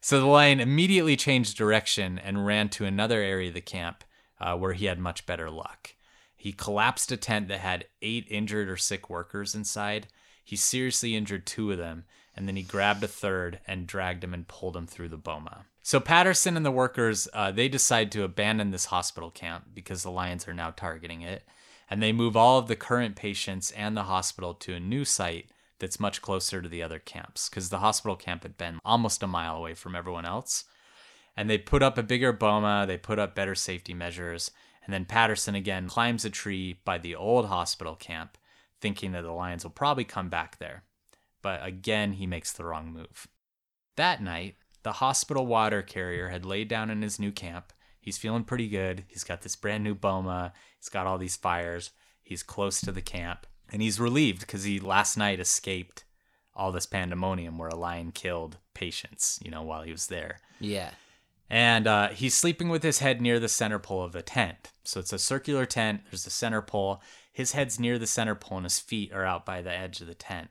So 0.02 0.20
the 0.20 0.28
lion 0.28 0.60
immediately 0.60 1.16
changed 1.16 1.58
direction 1.58 2.20
and 2.20 2.46
ran 2.46 2.70
to 2.70 2.86
another 2.86 3.22
area 3.22 3.48
of 3.48 3.56
the 3.56 3.62
camp 3.62 4.04
uh, 4.40 4.56
where 4.58 4.74
he 4.74 4.86
had 4.86 5.00
much 5.00 5.26
better 5.26 5.50
luck. 5.50 5.96
He 6.36 6.52
collapsed 6.52 7.12
a 7.12 7.18
tent 7.18 7.48
that 7.48 7.60
had 7.60 7.86
eight 8.02 8.28
injured 8.30 8.70
or 8.70 8.78
sick 8.78 9.10
workers 9.10 9.56
inside. 9.56 10.08
He 10.44 10.56
seriously 10.56 11.16
injured 11.16 11.46
two 11.46 11.72
of 11.72 11.78
them, 11.78 12.06
and 12.36 12.48
then 12.48 12.56
he 12.56 12.64
grabbed 12.64 13.04
a 13.04 13.08
third 13.08 13.60
and 13.68 13.88
dragged 13.88 14.24
him 14.24 14.34
and 14.34 14.48
pulled 14.48 14.76
him 14.78 14.86
through 14.86 15.10
the 15.10 15.18
boma. 15.18 15.66
So 15.82 16.00
Patterson 16.00 16.58
and 16.58 16.66
the 16.66 16.72
workers, 16.72 17.28
uh, 17.34 17.52
they 17.52 17.68
decide 17.68 18.12
to 18.12 18.24
abandon 18.24 18.72
this 18.72 18.86
hospital 18.86 19.32
camp 19.32 19.66
because 19.74 20.04
the 20.04 20.12
lions 20.12 20.48
are 20.48 20.54
now 20.54 20.72
targeting 20.72 21.22
it, 21.22 21.44
and 21.90 22.02
they 22.02 22.12
move 22.12 22.36
all 22.36 22.60
of 22.60 22.68
the 22.68 22.76
current 22.76 23.16
patients 23.16 23.72
and 23.72 23.96
the 23.96 24.04
hospital 24.04 24.54
to 24.56 24.74
a 24.74 24.80
new 24.80 25.06
site 25.06 25.50
that's 25.80 26.00
much 26.00 26.22
closer 26.22 26.62
to 26.62 26.70
the 26.70 26.82
other 26.82 27.00
camps 27.00 27.50
because 27.50 27.70
the 27.70 27.80
hospital 27.80 28.16
camp 28.16 28.44
had 28.44 28.58
been 28.58 28.80
almost 28.86 29.24
a 29.24 29.28
mile 29.28 29.58
away 29.58 29.74
from 29.74 29.96
everyone 29.96 30.26
else. 30.26 30.66
And 31.38 31.50
they 31.50 31.58
put 31.58 31.84
up 31.84 31.98
a 31.98 32.04
bigger 32.04 32.32
boma, 32.32 32.86
they 32.88 32.98
put 32.98 33.20
up 33.20 33.36
better 33.36 33.56
safety 33.56 33.94
measures, 33.94 34.52
and 34.86 34.94
then 34.94 35.06
Patterson 35.06 35.56
again 35.56 35.88
climbs 35.88 36.24
a 36.24 36.30
tree 36.30 36.80
by 36.86 36.98
the 36.98 37.16
old 37.16 37.48
hospital 37.48 37.96
camp, 37.96 38.38
thinking 38.80 39.12
that 39.12 39.24
the 39.24 39.32
lions 39.32 39.64
will 39.64 39.72
probably 39.72 40.06
come 40.06 40.30
back 40.30 40.60
there. 40.60 40.84
But 41.42 41.66
again, 41.66 42.14
he 42.14 42.26
makes 42.26 42.52
the 42.54 42.66
wrong 42.66 42.92
move. 42.92 43.28
That 43.98 44.22
night, 44.22 44.56
the 44.84 44.94
hospital 44.94 45.46
water 45.46 45.82
carrier 45.82 46.30
had 46.30 46.46
laid 46.46 46.68
down 46.68 46.90
in 46.90 47.02
his 47.02 47.20
new 47.20 47.32
camp. 47.32 47.74
He's 48.00 48.18
feeling 48.18 48.44
pretty 48.44 48.68
good. 48.68 49.06
He's 49.08 49.24
got 49.24 49.42
this 49.42 49.56
brand 49.56 49.84
new 49.84 49.96
boma. 49.96 50.54
He's 50.78 50.90
got 50.90 51.08
all 51.08 51.18
these 51.18 51.36
fires. 51.36 51.92
He's 52.24 52.44
close 52.44 52.80
to 52.82 52.92
the 52.92 53.02
camp. 53.02 53.48
And 53.72 53.82
he's 53.82 54.00
relieved 54.00 54.42
because 54.42 54.64
he 54.64 54.80
last 54.80 55.18
night 55.18 55.40
escaped 55.40 56.04
all 56.56 56.72
this 56.72 56.86
pandemonium 56.86 57.58
where 57.58 57.70
a 57.70 57.76
lion 57.76 58.12
killed 58.12 58.58
patients, 58.74 59.40
you 59.44 59.50
know, 59.50 59.64
while 59.64 59.82
he 59.82 59.92
was 59.92 60.08
there. 60.08 60.40
Yeah. 60.60 60.92
And 61.50 61.86
uh, 61.86 62.10
he's 62.10 62.34
sleeping 62.34 62.70
with 62.70 62.84
his 62.84 63.00
head 63.00 63.22
near 63.22 63.40
the 63.40 63.50
center 63.50 63.78
pole 63.78 64.04
of 64.04 64.14
the 64.14 64.22
tent. 64.22 64.72
So 64.84 65.00
it's 65.00 65.14
a 65.14 65.20
circular 65.20 65.66
tent. 65.66 66.02
There's 66.10 66.26
a 66.26 66.32
center 66.32 66.62
pole. 66.62 67.02
His 67.32 67.52
head's 67.52 67.80
near 67.80 68.00
the 68.00 68.08
center 68.08 68.34
pole, 68.34 68.58
and 68.58 68.66
his 68.66 68.80
feet 68.80 69.14
are 69.14 69.26
out 69.26 69.46
by 69.46 69.62
the 69.62 69.72
edge 69.72 70.02
of 70.02 70.08
the 70.08 70.16
tent. 70.16 70.50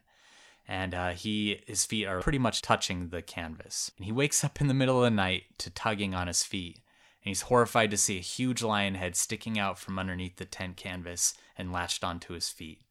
And 0.68 0.94
uh, 0.94 1.10
he, 1.10 1.62
his 1.66 1.84
feet 1.84 2.06
are 2.06 2.20
pretty 2.20 2.38
much 2.38 2.62
touching 2.62 3.08
the 3.08 3.22
canvas. 3.22 3.90
And 3.96 4.06
he 4.06 4.12
wakes 4.12 4.44
up 4.44 4.60
in 4.60 4.68
the 4.68 4.74
middle 4.74 4.98
of 4.98 5.04
the 5.04 5.10
night 5.10 5.44
to 5.58 5.70
tugging 5.70 6.14
on 6.14 6.26
his 6.26 6.42
feet. 6.42 6.76
And 6.76 7.30
he's 7.30 7.42
horrified 7.42 7.90
to 7.90 7.96
see 7.96 8.18
a 8.18 8.22
huge 8.22 8.62
lion 8.62 8.94
head 8.94 9.16
sticking 9.16 9.58
out 9.58 9.78
from 9.78 9.98
underneath 9.98 10.36
the 10.36 10.44
tent 10.44 10.76
canvas 10.76 11.34
and 11.58 11.72
latched 11.72 12.04
onto 12.04 12.34
his 12.34 12.48
feet. 12.50 12.83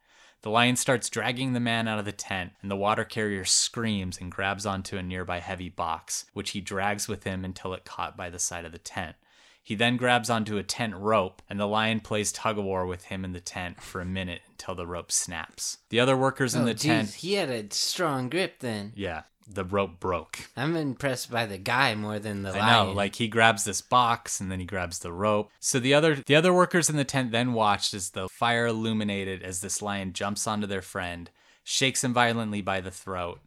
The 0.44 0.50
lion 0.50 0.76
starts 0.76 1.10
dragging 1.10 1.54
the 1.54 1.62
man 1.62 1.88
out 1.88 2.00
of 2.00 2.06
the 2.06 2.12
tent, 2.12 2.52
and 2.62 2.70
the 2.70 2.76
water 2.76 3.06
carrier 3.06 3.46
screams 3.46 4.20
and 4.20 4.30
grabs 4.30 4.66
onto 4.66 4.98
a 4.98 5.04
nearby 5.04 5.40
heavy 5.40 5.70
box, 5.70 6.26
which 6.34 6.52
he 6.52 6.60
drags 6.60 7.08
with 7.08 7.24
him 7.24 7.46
until 7.46 7.74
it 7.74 7.86
caught 7.86 8.18
by 8.18 8.30
the 8.30 8.40
side 8.40 8.66
of 8.66 8.74
the 8.74 8.78
tent. 8.78 9.16
He 9.64 9.74
then 9.74 9.96
grabs 9.96 10.30
onto 10.30 10.58
a 10.58 10.64
tent 10.64 10.96
rope, 10.96 11.42
and 11.50 11.58
the 11.58 11.66
lion 11.66 12.02
plays 12.02 12.34
tug 12.34 12.58
of 12.58 12.66
war 12.66 12.86
with 12.86 13.06
him 13.06 13.24
in 13.24 13.32
the 13.32 13.40
tent 13.40 13.82
for 13.82 14.02
a 14.02 14.06
minute 14.06 14.42
until 14.50 14.76
the 14.76 14.86
rope 14.86 15.14
snaps. 15.14 15.78
The 15.88 16.02
other 16.02 16.18
workers 16.18 16.54
in 16.54 16.64
oh, 16.64 16.66
the 16.66 16.74
geez, 16.74 16.84
tent, 16.84 17.10
he 17.12 17.36
had 17.36 17.50
a 17.50 17.74
strong 17.74 18.28
grip 18.28 18.60
then. 18.60 18.92
yeah, 18.96 19.22
the 19.48 19.64
rope 19.64 20.00
broke. 20.00 20.50
I'm 20.56 20.76
impressed 20.76 21.32
by 21.32 21.46
the 21.46 21.58
guy 21.58 21.96
more 21.96 22.20
than 22.20 22.44
the 22.44 22.50
I 22.50 22.60
lion. 22.60 22.88
know, 22.88 22.94
like 22.94 23.16
he 23.16 23.28
grabs 23.28 23.64
this 23.64 23.82
box 23.82 24.40
and 24.40 24.52
then 24.52 24.60
he 24.60 24.66
grabs 24.66 25.00
the 25.00 25.12
rope. 25.12 25.52
So 25.60 25.80
the 25.80 25.94
other 25.94 26.16
the 26.16 26.36
other 26.36 26.54
workers 26.54 26.90
in 26.90 26.98
the 26.98 27.04
tent 27.04 27.32
then 27.32 27.54
watched 27.54 27.94
as 27.94 28.12
the 28.12 28.30
fire 28.30 28.66
illuminated 28.68 29.44
as 29.44 29.62
this 29.62 29.82
lion 29.82 30.14
jumps 30.14 30.48
onto 30.48 30.68
their 30.68 30.82
friend, 30.82 31.30
shakes 31.64 32.04
him 32.04 32.14
violently 32.14 32.62
by 32.62 32.82
the 32.82 32.92
throat, 32.92 33.40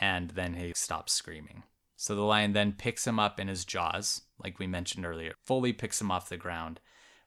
and 0.00 0.30
then 0.30 0.54
he 0.54 0.72
stops 0.74 1.12
screaming. 1.12 1.62
So 1.96 2.14
the 2.14 2.22
lion 2.22 2.52
then 2.52 2.72
picks 2.72 3.06
him 3.06 3.18
up 3.18 3.40
in 3.40 3.48
his 3.48 3.64
jaws, 3.64 4.22
like 4.42 4.58
we 4.58 4.66
mentioned 4.66 5.06
earlier, 5.06 5.32
fully 5.44 5.72
picks 5.72 6.00
him 6.00 6.10
off 6.10 6.28
the 6.28 6.36
ground, 6.36 6.80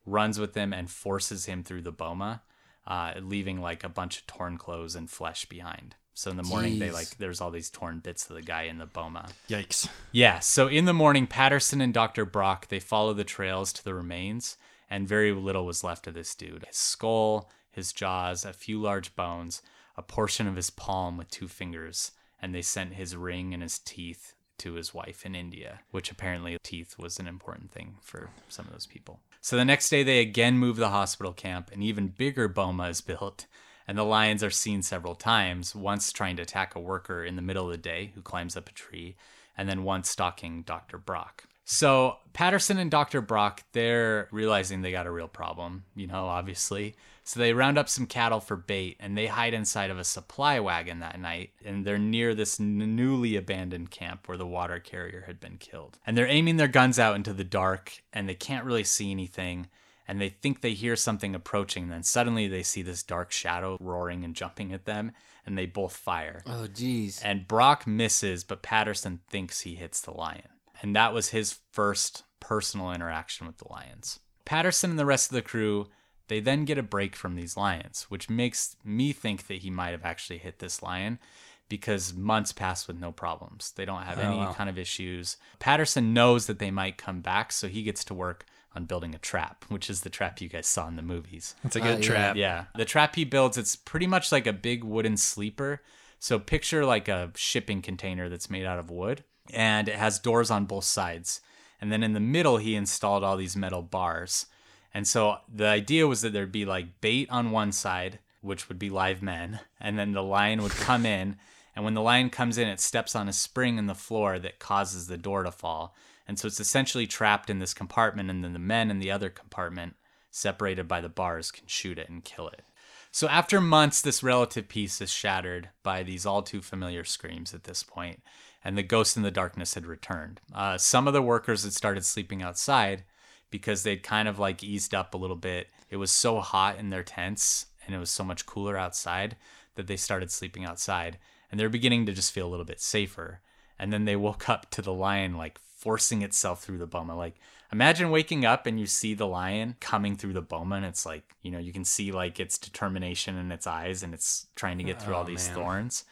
runs 0.06 0.40
with 0.40 0.56
him 0.56 0.74
and 0.74 0.90
forces 0.90 1.46
him 1.46 1.64
through 1.64 1.82
the 1.82 1.92
boma, 1.92 2.44
uh, 2.88 3.14
leaving 3.22 3.62
like 3.62 3.84
a 3.84 3.90
bunch 3.90 4.20
of 4.20 4.28
torn 4.28 4.58
clothes 4.58 4.96
and 4.96 5.10
flesh 5.10 5.46
behind. 5.46 5.96
So 6.14 6.30
in 6.30 6.38
the 6.38 6.44
morning, 6.44 6.80
they 6.80 6.92
like 6.92 7.18
there's 7.18 7.40
all 7.40 7.52
these 7.52 7.70
torn 7.70 8.00
bits 8.00 8.30
of 8.30 8.36
the 8.36 8.42
guy 8.42 8.64
in 8.64 8.78
the 8.78 8.86
boma. 8.86 9.30
Yikes. 9.48 9.88
Yeah, 10.12 10.40
so 10.40 10.68
in 10.68 10.84
the 10.84 10.94
morning, 10.94 11.28
Patterson 11.28 11.80
and 11.80 11.94
Dr. 11.94 12.26
Brock, 12.26 12.68
they 12.68 12.80
follow 12.80 13.14
the 13.14 13.24
trails 13.24 13.72
to 13.74 13.84
the 13.84 13.94
remains, 13.94 14.58
and 14.90 15.08
very 15.08 15.32
little 15.32 15.66
was 15.66 15.84
left 15.84 16.08
of 16.08 16.14
this 16.14 16.36
dude. 16.36 16.66
His 16.66 16.76
skull, 16.76 17.50
his 17.72 17.94
jaws, 17.94 18.44
a 18.44 18.52
few 18.52 18.82
large 18.82 19.16
bones, 19.16 19.62
a 19.96 20.02
portion 20.02 20.46
of 20.46 20.58
his 20.58 20.70
palm 20.70 21.16
with 21.16 21.32
two 21.32 21.48
fingers, 21.48 22.12
and 22.42 22.54
they 22.54 22.62
sent 22.64 22.96
his 22.96 23.16
ring 23.16 23.54
and 23.54 23.64
his 23.64 23.80
teeth 23.80 24.34
to 24.60 24.74
his 24.74 24.94
wife 24.94 25.26
in 25.26 25.36
India, 25.36 25.82
which 25.92 26.12
apparently 26.12 26.58
teeth 26.64 26.98
was 26.98 27.20
an 27.20 27.28
important 27.28 27.72
thing 27.72 27.96
for 28.02 28.30
some 28.48 28.66
of 28.66 28.72
those 28.72 28.86
people. 28.86 29.20
So 29.42 29.56
the 29.56 29.66
next 29.66 29.90
day, 29.90 30.04
they 30.04 30.20
again 30.20 30.58
move 30.58 30.76
the 30.76 30.90
hospital 30.90 31.34
camp. 31.34 31.72
An 31.72 31.82
even 31.82 32.10
bigger 32.10 32.48
boma 32.48 32.90
is 32.90 33.02
built, 33.02 33.46
and 33.88 33.98
the 33.98 34.04
lions 34.04 34.44
are 34.44 34.50
seen 34.50 34.82
several 34.82 35.16
times, 35.16 35.76
once 35.76 36.12
trying 36.12 36.36
to 36.36 36.44
attack 36.44 36.76
a 36.76 36.80
worker 36.80 37.24
in 37.24 37.36
the 37.36 37.42
middle 37.42 37.66
of 37.66 37.72
the 37.72 37.78
day 37.78 38.12
who 38.16 38.22
climbs 38.22 38.58
up 38.58 38.70
a 38.70 38.74
tree, 38.74 39.16
and 39.58 39.68
then 39.68 39.84
once 39.84 40.10
stalking 40.10 40.64
Dr. 40.64 40.98
Brock. 40.98 41.46
So 41.66 42.18
Patterson 42.34 42.80
and 42.80 42.90
Dr. 42.90 43.22
Brock, 43.22 43.64
they're 43.74 44.28
realizing 44.32 44.82
they 44.82 44.92
got 44.92 45.06
a 45.06 45.12
real 45.12 45.28
problem, 45.28 45.84
you 45.96 46.08
know, 46.08 46.26
obviously. 46.26 46.96
So 47.30 47.40
they 47.40 47.54
round 47.54 47.78
up 47.78 47.88
some 47.88 48.08
cattle 48.08 48.40
for 48.40 48.56
bait 48.56 48.98
and 49.00 49.16
they 49.16 49.28
hide 49.28 49.54
inside 49.54 49.92
of 49.92 50.00
a 50.00 50.04
supply 50.04 50.60
wagon 50.60 51.02
that 51.02 51.20
night. 51.20 51.52
And 51.64 51.86
they're 51.86 52.00
near 52.00 52.34
this 52.34 52.60
n- 52.60 52.96
newly 52.96 53.36
abandoned 53.36 53.92
camp 53.92 54.28
where 54.28 54.38
the 54.38 54.48
water 54.48 54.80
carrier 54.80 55.26
had 55.28 55.40
been 55.40 55.58
killed. 55.60 56.00
And 56.08 56.18
they're 56.18 56.26
aiming 56.26 56.58
their 56.58 56.68
guns 56.68 56.98
out 56.98 57.16
into 57.16 57.32
the 57.32 57.44
dark 57.44 58.02
and 58.12 58.28
they 58.28 58.34
can't 58.34 58.66
really 58.66 58.84
see 58.84 59.12
anything. 59.12 59.68
And 60.08 60.20
they 60.20 60.30
think 60.30 60.62
they 60.62 60.74
hear 60.74 60.96
something 60.96 61.36
approaching. 61.36 61.90
Then 61.90 62.02
suddenly 62.02 62.48
they 62.48 62.64
see 62.64 62.82
this 62.82 63.04
dark 63.04 63.32
shadow 63.32 63.78
roaring 63.80 64.24
and 64.24 64.36
jumping 64.36 64.74
at 64.74 64.86
them. 64.86 65.12
And 65.46 65.56
they 65.56 65.68
both 65.68 65.96
fire. 65.96 66.42
Oh, 66.48 66.66
jeez. 66.68 67.22
And 67.24 67.48
Brock 67.48 67.86
misses, 67.86 68.44
but 68.44 68.64
Patterson 68.64 69.20
thinks 69.30 69.62
he 69.62 69.76
hits 69.76 70.02
the 70.02 70.16
lion. 70.18 70.50
And 70.82 70.96
that 70.96 71.14
was 71.14 71.30
his 71.30 71.60
first 71.74 72.24
personal 72.40 72.92
interaction 72.92 73.46
with 73.46 73.60
the 73.60 73.70
lions. 73.70 74.20
Patterson 74.46 74.90
and 74.90 74.98
the 74.98 75.06
rest 75.06 75.30
of 75.30 75.36
the 75.36 75.44
crew, 75.44 75.90
they 76.30 76.40
then 76.40 76.64
get 76.66 76.78
a 76.78 76.84
break 76.84 77.16
from 77.16 77.36
these 77.36 77.58
lions, 77.58 78.06
which 78.10 78.30
makes 78.30 78.76
me 78.84 79.12
think 79.12 79.48
that 79.48 79.60
he 79.60 79.70
might 79.70 79.90
have 79.90 80.06
actually 80.06 80.40
hit 80.40 80.60
this 80.60 80.82
lion 80.82 81.20
because 81.68 82.14
months 82.14 82.52
pass 82.52 82.88
with 82.88 83.00
no 83.00 83.12
problems. 83.12 83.74
They 83.76 83.86
don't 83.86 84.04
have 84.04 84.18
oh, 84.18 84.22
any 84.22 84.38
wow. 84.38 84.54
kind 84.54 84.70
of 84.70 84.78
issues. 84.78 85.38
Patterson 85.60 86.14
knows 86.14 86.48
that 86.48 86.60
they 86.60 86.72
might 86.72 86.98
come 86.98 87.22
back, 87.22 87.52
so 87.52 87.68
he 87.68 87.84
gets 87.84 88.04
to 88.06 88.14
work 88.14 88.46
on 88.76 88.86
building 88.86 89.14
a 89.14 89.20
trap, 89.20 89.66
which 89.70 89.90
is 89.90 90.02
the 90.02 90.10
trap 90.10 90.42
you 90.42 90.50
guys 90.50 90.68
saw 90.68 90.88
in 90.88 90.96
the 90.96 91.02
movies. 91.02 91.56
It's 91.64 91.76
a 91.76 91.80
Oh, 91.80 91.84
good 91.84 91.96
uh, 91.96 91.98
yeah. 91.98 92.08
trap. 92.08 92.36
Yeah. 92.36 92.66
The 92.76 92.86
trap 92.86 93.16
he 93.16 93.26
builds, 93.26 93.58
it's 93.58 93.76
pretty 93.76 94.08
much 94.08 94.32
like 94.32 94.48
a 94.48 94.54
big 94.54 94.84
wooden 94.84 95.18
sleeper. 95.18 95.82
So 96.20 96.38
picture 96.38 96.86
like 96.86 97.08
a 97.08 97.32
shipping 97.36 97.82
container 97.82 98.30
that's 98.30 98.50
made 98.50 98.66
out 98.66 98.80
of 98.80 98.92
wood 98.92 99.24
and 99.54 99.88
it 99.88 99.96
has 99.96 100.20
doors 100.20 100.52
on 100.52 100.66
both 100.66 100.84
sides. 100.84 101.42
And 101.82 101.92
then 101.92 102.04
in 102.04 102.14
the 102.14 102.20
middle, 102.20 102.58
he 102.58 102.76
installed 102.76 103.24
all 103.24 103.38
these 103.38 103.56
metal 103.56 103.82
bars. 103.82 104.46
And 104.94 105.08
so 105.08 105.38
the 105.54 105.68
idea 105.68 106.08
was 106.08 106.22
that 106.22 106.34
there'd 106.34 106.52
be 106.52 106.66
like 106.66 107.02
bait 107.02 107.30
on 107.30 107.52
one 107.52 107.72
side, 107.72 108.20
which 108.42 108.70
would 108.70 108.80
be 108.80 108.90
live 108.90 109.22
men, 109.22 109.60
and 109.80 110.00
then 110.00 110.14
the 110.14 110.24
lion 110.24 110.62
would 110.64 110.72
come 110.72 111.06
in. 111.06 111.38
And 111.76 111.86
when 111.86 111.94
the 111.94 112.02
lion 112.02 112.30
comes 112.30 112.58
in, 112.58 112.68
it 112.68 112.80
steps 112.80 113.16
on 113.16 113.30
a 113.30 113.34
spring 113.34 113.78
in 113.78 113.88
the 113.88 113.96
floor 113.96 114.40
that 114.40 114.60
causes 114.60 115.08
the 115.08 115.18
door 115.18 115.44
to 115.44 115.52
fall. 115.52 115.96
And 116.28 116.38
so 116.38 116.48
it's 116.48 116.60
essentially 116.60 117.08
trapped 117.08 117.50
in 117.50 117.60
this 117.60 117.74
compartment, 117.74 118.30
and 118.30 118.44
then 118.44 118.54
the 118.54 118.60
men 118.60 118.92
in 118.92 119.00
the 119.00 119.12
other 119.12 119.30
compartment, 119.30 119.96
separated 120.32 120.88
by 120.88 121.02
the 121.02 121.10
bars, 121.10 121.52
can 121.52 121.68
shoot 121.68 121.98
it 121.98 122.10
and 122.10 122.24
kill 122.24 122.48
it. 122.50 122.64
So 123.12 123.28
after 123.28 123.60
months, 123.60 124.02
this 124.02 124.22
relative 124.22 124.68
peace 124.68 125.02
is 125.02 125.10
shattered 125.10 125.70
by 125.82 126.04
these 126.04 126.26
all 126.26 126.44
too 126.44 126.62
familiar 126.62 127.04
screams 127.04 127.54
at 127.54 127.64
this 127.64 127.82
point, 127.82 128.22
and 128.64 128.78
the 128.78 128.84
ghost 128.84 129.18
in 129.18 129.24
the 129.24 129.32
darkness 129.32 129.74
had 129.74 129.86
returned. 129.86 130.42
Uh, 130.54 130.78
some 130.78 131.08
of 131.08 131.14
the 131.14 131.22
workers 131.22 131.64
had 131.64 131.74
started 131.74 132.06
sleeping 132.06 132.44
outside 132.44 133.04
because 133.52 133.84
they'd 133.84 134.04
kind 134.04 134.28
of 134.28 134.40
like 134.40 134.64
eased 134.64 134.94
up 134.94 135.14
a 135.14 135.18
little 135.18 135.36
bit. 135.36 135.70
It 135.90 135.98
was 135.98 136.12
so 136.12 136.40
hot 136.40 136.78
in 136.78 136.90
their 136.90 137.04
tents 137.04 137.68
and 137.86 137.96
it 137.96 138.00
was 138.00 138.12
so 138.12 138.24
much 138.24 138.46
cooler 138.46 138.78
outside 138.78 139.36
that 139.76 139.88
they 139.88 139.98
started 139.98 140.30
sleeping 140.30 140.66
outside, 140.66 141.18
and 141.50 141.60
they're 141.60 141.70
beginning 141.70 142.06
to 142.06 142.14
just 142.14 142.32
feel 142.34 142.48
a 142.48 142.50
little 142.50 142.66
bit 142.66 142.80
safer. 142.82 143.42
And 143.80 143.92
then 143.94 144.06
they 144.06 144.16
woke 144.28 144.50
up 144.50 144.70
to 144.72 144.82
the 144.82 144.94
lion 144.94 145.36
like 145.38 145.58
forcing 145.78 146.22
itself 146.22 146.62
through 146.62 146.78
the 146.78 146.86
boma. 146.86 147.16
Like 147.16 147.36
imagine 147.72 148.12
waking 148.12 148.46
up 148.46 148.66
and 148.66 148.80
you 148.80 148.86
see 148.86 149.14
the 149.14 149.26
lion 149.28 149.76
coming 149.80 150.16
through 150.16 150.34
the 150.34 150.42
boma 150.42 150.76
and 150.76 150.86
it's 150.86 151.06
like, 151.06 151.24
you 151.42 151.50
know, 151.52 151.60
you 151.60 151.72
can 151.72 151.86
see 151.86 152.12
like 152.12 152.40
its 152.40 152.58
determination 152.58 153.38
in 153.38 153.52
its 153.52 153.66
eyes 153.66 154.04
and 154.04 154.14
it's 154.14 154.48
trying 154.56 154.78
to 154.78 154.84
get 154.84 155.02
through 155.02 155.16
all 155.16 155.24
Oh, 155.24 155.28
these 155.28 155.48
man. 155.48 155.56
thorns. 155.56 156.04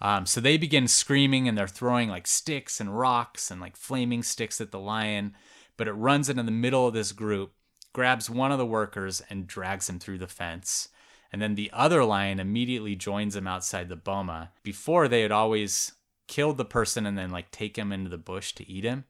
Um, 0.00 0.26
so 0.26 0.40
they 0.40 0.56
begin 0.56 0.88
screaming 0.88 1.46
and 1.46 1.56
they're 1.56 1.68
throwing 1.68 2.08
like 2.08 2.26
sticks 2.26 2.80
and 2.80 2.98
rocks 2.98 3.50
and 3.52 3.60
like 3.60 3.76
flaming 3.76 4.24
sticks 4.24 4.60
at 4.60 4.72
the 4.72 4.80
lion. 4.80 5.34
But 5.76 5.88
it 5.88 5.92
runs 5.92 6.28
into 6.28 6.42
the 6.42 6.50
middle 6.50 6.86
of 6.86 6.94
this 6.94 7.12
group, 7.12 7.52
grabs 7.92 8.28
one 8.30 8.52
of 8.52 8.58
the 8.58 8.66
workers 8.66 9.22
and 9.30 9.46
drags 9.46 9.88
him 9.88 9.98
through 9.98 10.18
the 10.18 10.26
fence. 10.28 10.88
And 11.32 11.40
then 11.40 11.54
the 11.54 11.70
other 11.72 12.04
lion 12.04 12.38
immediately 12.40 12.94
joins 12.94 13.34
him 13.36 13.46
outside 13.46 13.88
the 13.88 13.96
boma. 13.96 14.50
Before 14.62 15.08
they 15.08 15.22
had 15.22 15.32
always 15.32 15.92
killed 16.28 16.58
the 16.58 16.64
person 16.64 17.06
and 17.06 17.16
then 17.16 17.30
like 17.30 17.50
take 17.50 17.76
him 17.76 17.90
into 17.92 18.10
the 18.10 18.18
bush 18.18 18.52
to 18.54 18.70
eat 18.70 18.84
him. 18.84 19.04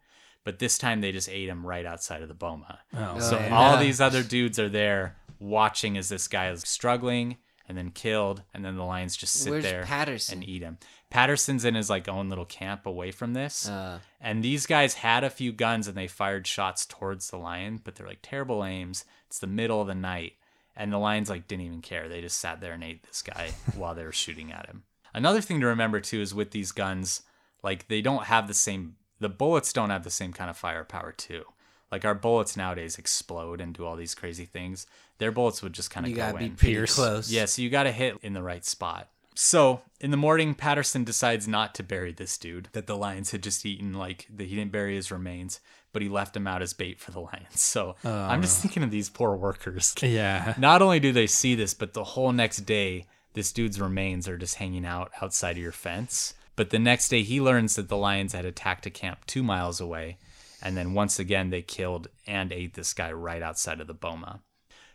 But 0.44 0.58
this 0.58 0.78
time 0.78 1.00
they 1.00 1.12
just 1.12 1.28
ate 1.28 1.48
him 1.48 1.66
right 1.66 1.86
outside 1.86 2.22
of 2.22 2.28
the 2.28 2.34
boma. 2.34 2.80
Oh, 2.96 3.18
So 3.20 3.38
man. 3.38 3.52
all 3.52 3.76
these 3.76 4.00
other 4.00 4.22
dudes 4.22 4.58
are 4.58 4.68
there 4.68 5.16
watching 5.38 5.96
as 5.96 6.08
this 6.08 6.28
guy 6.28 6.50
is 6.50 6.62
struggling 6.62 7.36
and 7.72 7.78
then 7.78 7.90
killed, 7.90 8.42
and 8.52 8.62
then 8.62 8.76
the 8.76 8.84
lions 8.84 9.16
just 9.16 9.32
sit 9.34 9.50
Where's 9.50 9.64
there 9.64 9.84
Patterson? 9.84 10.34
and 10.40 10.48
eat 10.48 10.60
him. 10.60 10.76
Patterson's 11.08 11.64
in 11.64 11.74
his 11.74 11.88
like 11.88 12.06
own 12.06 12.28
little 12.28 12.44
camp 12.44 12.84
away 12.84 13.10
from 13.12 13.32
this, 13.32 13.66
Uh, 13.66 14.00
and 14.20 14.42
these 14.44 14.66
guys 14.66 14.92
had 14.94 15.24
a 15.24 15.30
few 15.30 15.52
guns 15.52 15.88
and 15.88 15.96
they 15.96 16.06
fired 16.06 16.46
shots 16.46 16.84
towards 16.84 17.30
the 17.30 17.38
lion, 17.38 17.80
but 17.82 17.94
they're 17.94 18.06
like 18.06 18.18
terrible 18.20 18.62
aims. 18.62 19.06
It's 19.26 19.38
the 19.38 19.46
middle 19.46 19.80
of 19.80 19.86
the 19.86 19.94
night, 19.94 20.34
and 20.76 20.92
the 20.92 20.98
lions 20.98 21.30
like 21.30 21.48
didn't 21.48 21.64
even 21.64 21.80
care. 21.80 22.08
They 22.10 22.20
just 22.20 22.38
sat 22.38 22.60
there 22.60 22.74
and 22.74 22.84
ate 22.84 23.04
this 23.04 23.22
guy 23.22 23.52
while 23.74 23.94
they 23.94 24.04
were 24.04 24.12
shooting 24.12 24.52
at 24.52 24.66
him. 24.66 24.82
Another 25.14 25.40
thing 25.40 25.60
to 25.60 25.66
remember 25.66 26.00
too 26.00 26.20
is 26.20 26.34
with 26.34 26.50
these 26.50 26.72
guns, 26.72 27.22
like 27.62 27.88
they 27.88 28.02
don't 28.02 28.24
have 28.26 28.48
the 28.48 28.54
same. 28.54 28.96
The 29.18 29.28
bullets 29.30 29.72
don't 29.72 29.90
have 29.90 30.04
the 30.04 30.10
same 30.10 30.32
kind 30.34 30.50
of 30.50 30.58
firepower 30.58 31.12
too. 31.12 31.44
Like 31.92 32.06
our 32.06 32.14
bullets 32.14 32.56
nowadays 32.56 32.96
explode 32.98 33.60
and 33.60 33.74
do 33.74 33.84
all 33.84 33.96
these 33.96 34.14
crazy 34.14 34.46
things. 34.46 34.86
Their 35.18 35.30
bullets 35.30 35.62
would 35.62 35.74
just 35.74 35.90
kind 35.90 36.06
of 36.06 36.12
go 36.12 36.16
gotta 36.16 36.38
be 36.38 36.46
in. 36.46 36.56
pretty 36.56 36.74
Pierce. 36.74 36.94
close. 36.94 37.30
Yeah, 37.30 37.44
so 37.44 37.60
you 37.60 37.68
got 37.68 37.84
to 37.84 37.92
hit 37.92 38.16
in 38.22 38.32
the 38.32 38.42
right 38.42 38.64
spot. 38.64 39.08
So 39.34 39.82
in 40.00 40.10
the 40.10 40.16
morning, 40.16 40.54
Patterson 40.54 41.04
decides 41.04 41.46
not 41.46 41.74
to 41.76 41.82
bury 41.82 42.12
this 42.12 42.36
dude 42.38 42.68
that 42.72 42.86
the 42.86 42.96
lions 42.96 43.30
had 43.30 43.42
just 43.42 43.64
eaten. 43.64 43.92
Like 43.92 44.26
that 44.34 44.48
he 44.48 44.56
didn't 44.56 44.72
bury 44.72 44.96
his 44.96 45.10
remains, 45.10 45.60
but 45.92 46.02
he 46.02 46.08
left 46.08 46.36
him 46.36 46.46
out 46.46 46.62
as 46.62 46.72
bait 46.72 46.98
for 46.98 47.10
the 47.10 47.20
lions. 47.20 47.60
So 47.60 47.94
I'm 48.04 48.40
just 48.42 48.60
oh. 48.60 48.62
thinking 48.62 48.82
of 48.82 48.90
these 48.90 49.10
poor 49.10 49.36
workers. 49.36 49.94
Yeah. 50.02 50.54
Not 50.58 50.82
only 50.82 50.98
do 50.98 51.12
they 51.12 51.26
see 51.26 51.54
this, 51.54 51.74
but 51.74 51.92
the 51.92 52.04
whole 52.04 52.32
next 52.32 52.58
day, 52.58 53.06
this 53.34 53.52
dude's 53.52 53.80
remains 53.80 54.28
are 54.28 54.38
just 54.38 54.56
hanging 54.56 54.84
out 54.84 55.10
outside 55.20 55.52
of 55.52 55.62
your 55.62 55.72
fence. 55.72 56.34
But 56.56 56.70
the 56.70 56.78
next 56.78 57.08
day, 57.08 57.22
he 57.22 57.40
learns 57.40 57.76
that 57.76 57.88
the 57.88 57.96
lions 57.96 58.32
had 58.32 58.44
attacked 58.44 58.84
a 58.86 58.90
camp 58.90 59.24
two 59.26 59.42
miles 59.42 59.80
away. 59.80 60.18
And 60.62 60.76
then 60.76 60.94
once 60.94 61.18
again, 61.18 61.50
they 61.50 61.62
killed 61.62 62.08
and 62.26 62.52
ate 62.52 62.74
this 62.74 62.94
guy 62.94 63.10
right 63.12 63.42
outside 63.42 63.80
of 63.80 63.86
the 63.88 63.94
boma. 63.94 64.40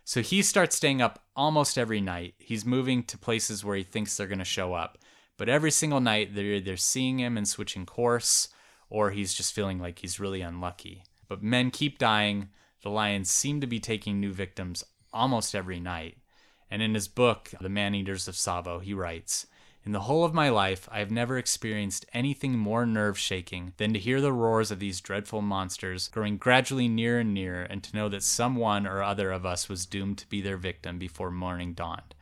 So 0.04 0.22
he 0.22 0.42
starts 0.42 0.76
staying 0.76 1.02
up 1.02 1.22
almost 1.36 1.76
every 1.76 2.00
night. 2.00 2.34
He's 2.38 2.64
moving 2.64 3.02
to 3.04 3.18
places 3.18 3.62
where 3.62 3.76
he 3.76 3.82
thinks 3.82 4.16
they're 4.16 4.26
going 4.26 4.38
to 4.38 4.44
show 4.44 4.72
up. 4.72 4.96
But 5.36 5.50
every 5.50 5.70
single 5.70 6.00
night, 6.00 6.34
they're 6.34 6.44
either 6.44 6.78
seeing 6.78 7.20
him 7.20 7.36
and 7.36 7.46
switching 7.46 7.84
course, 7.84 8.48
or 8.88 9.10
he's 9.10 9.34
just 9.34 9.52
feeling 9.52 9.78
like 9.78 9.98
he's 9.98 10.18
really 10.18 10.40
unlucky. 10.40 11.04
But 11.28 11.42
men 11.42 11.70
keep 11.70 11.98
dying. 11.98 12.48
The 12.82 12.88
lions 12.88 13.30
seem 13.30 13.60
to 13.60 13.66
be 13.66 13.78
taking 13.78 14.18
new 14.18 14.32
victims 14.32 14.82
almost 15.12 15.54
every 15.54 15.78
night. 15.78 16.16
And 16.70 16.80
in 16.82 16.94
his 16.94 17.08
book, 17.08 17.50
The 17.60 17.68
Man 17.68 17.94
Eaters 17.94 18.28
of 18.28 18.34
Tsavo, 18.34 18.82
he 18.82 18.94
writes 18.94 19.46
In 19.84 19.92
the 19.92 20.00
whole 20.00 20.24
of 20.24 20.34
my 20.34 20.48
life, 20.48 20.88
I 20.92 20.98
have 20.98 21.10
never 21.10 21.38
experienced 21.38 22.04
anything 22.12 22.58
more 22.58 22.84
nerve 22.84 23.18
shaking 23.18 23.72
than 23.78 23.92
to 23.92 23.98
hear 23.98 24.20
the 24.20 24.32
roars 24.32 24.70
of 24.70 24.80
these 24.80 25.00
dreadful 25.00 25.40
monsters 25.40 26.08
growing 26.08 26.36
gradually 26.36 26.88
nearer 26.88 27.20
and 27.20 27.32
nearer, 27.32 27.62
and 27.62 27.82
to 27.84 27.96
know 27.96 28.08
that 28.08 28.22
some 28.22 28.56
one 28.56 28.86
or 28.86 29.02
other 29.02 29.30
of 29.30 29.46
us 29.46 29.68
was 29.68 29.86
doomed 29.86 30.18
to 30.18 30.28
be 30.28 30.42
their 30.42 30.58
victim 30.58 30.98
before 30.98 31.30
morning 31.30 31.72
dawned. 31.72 32.14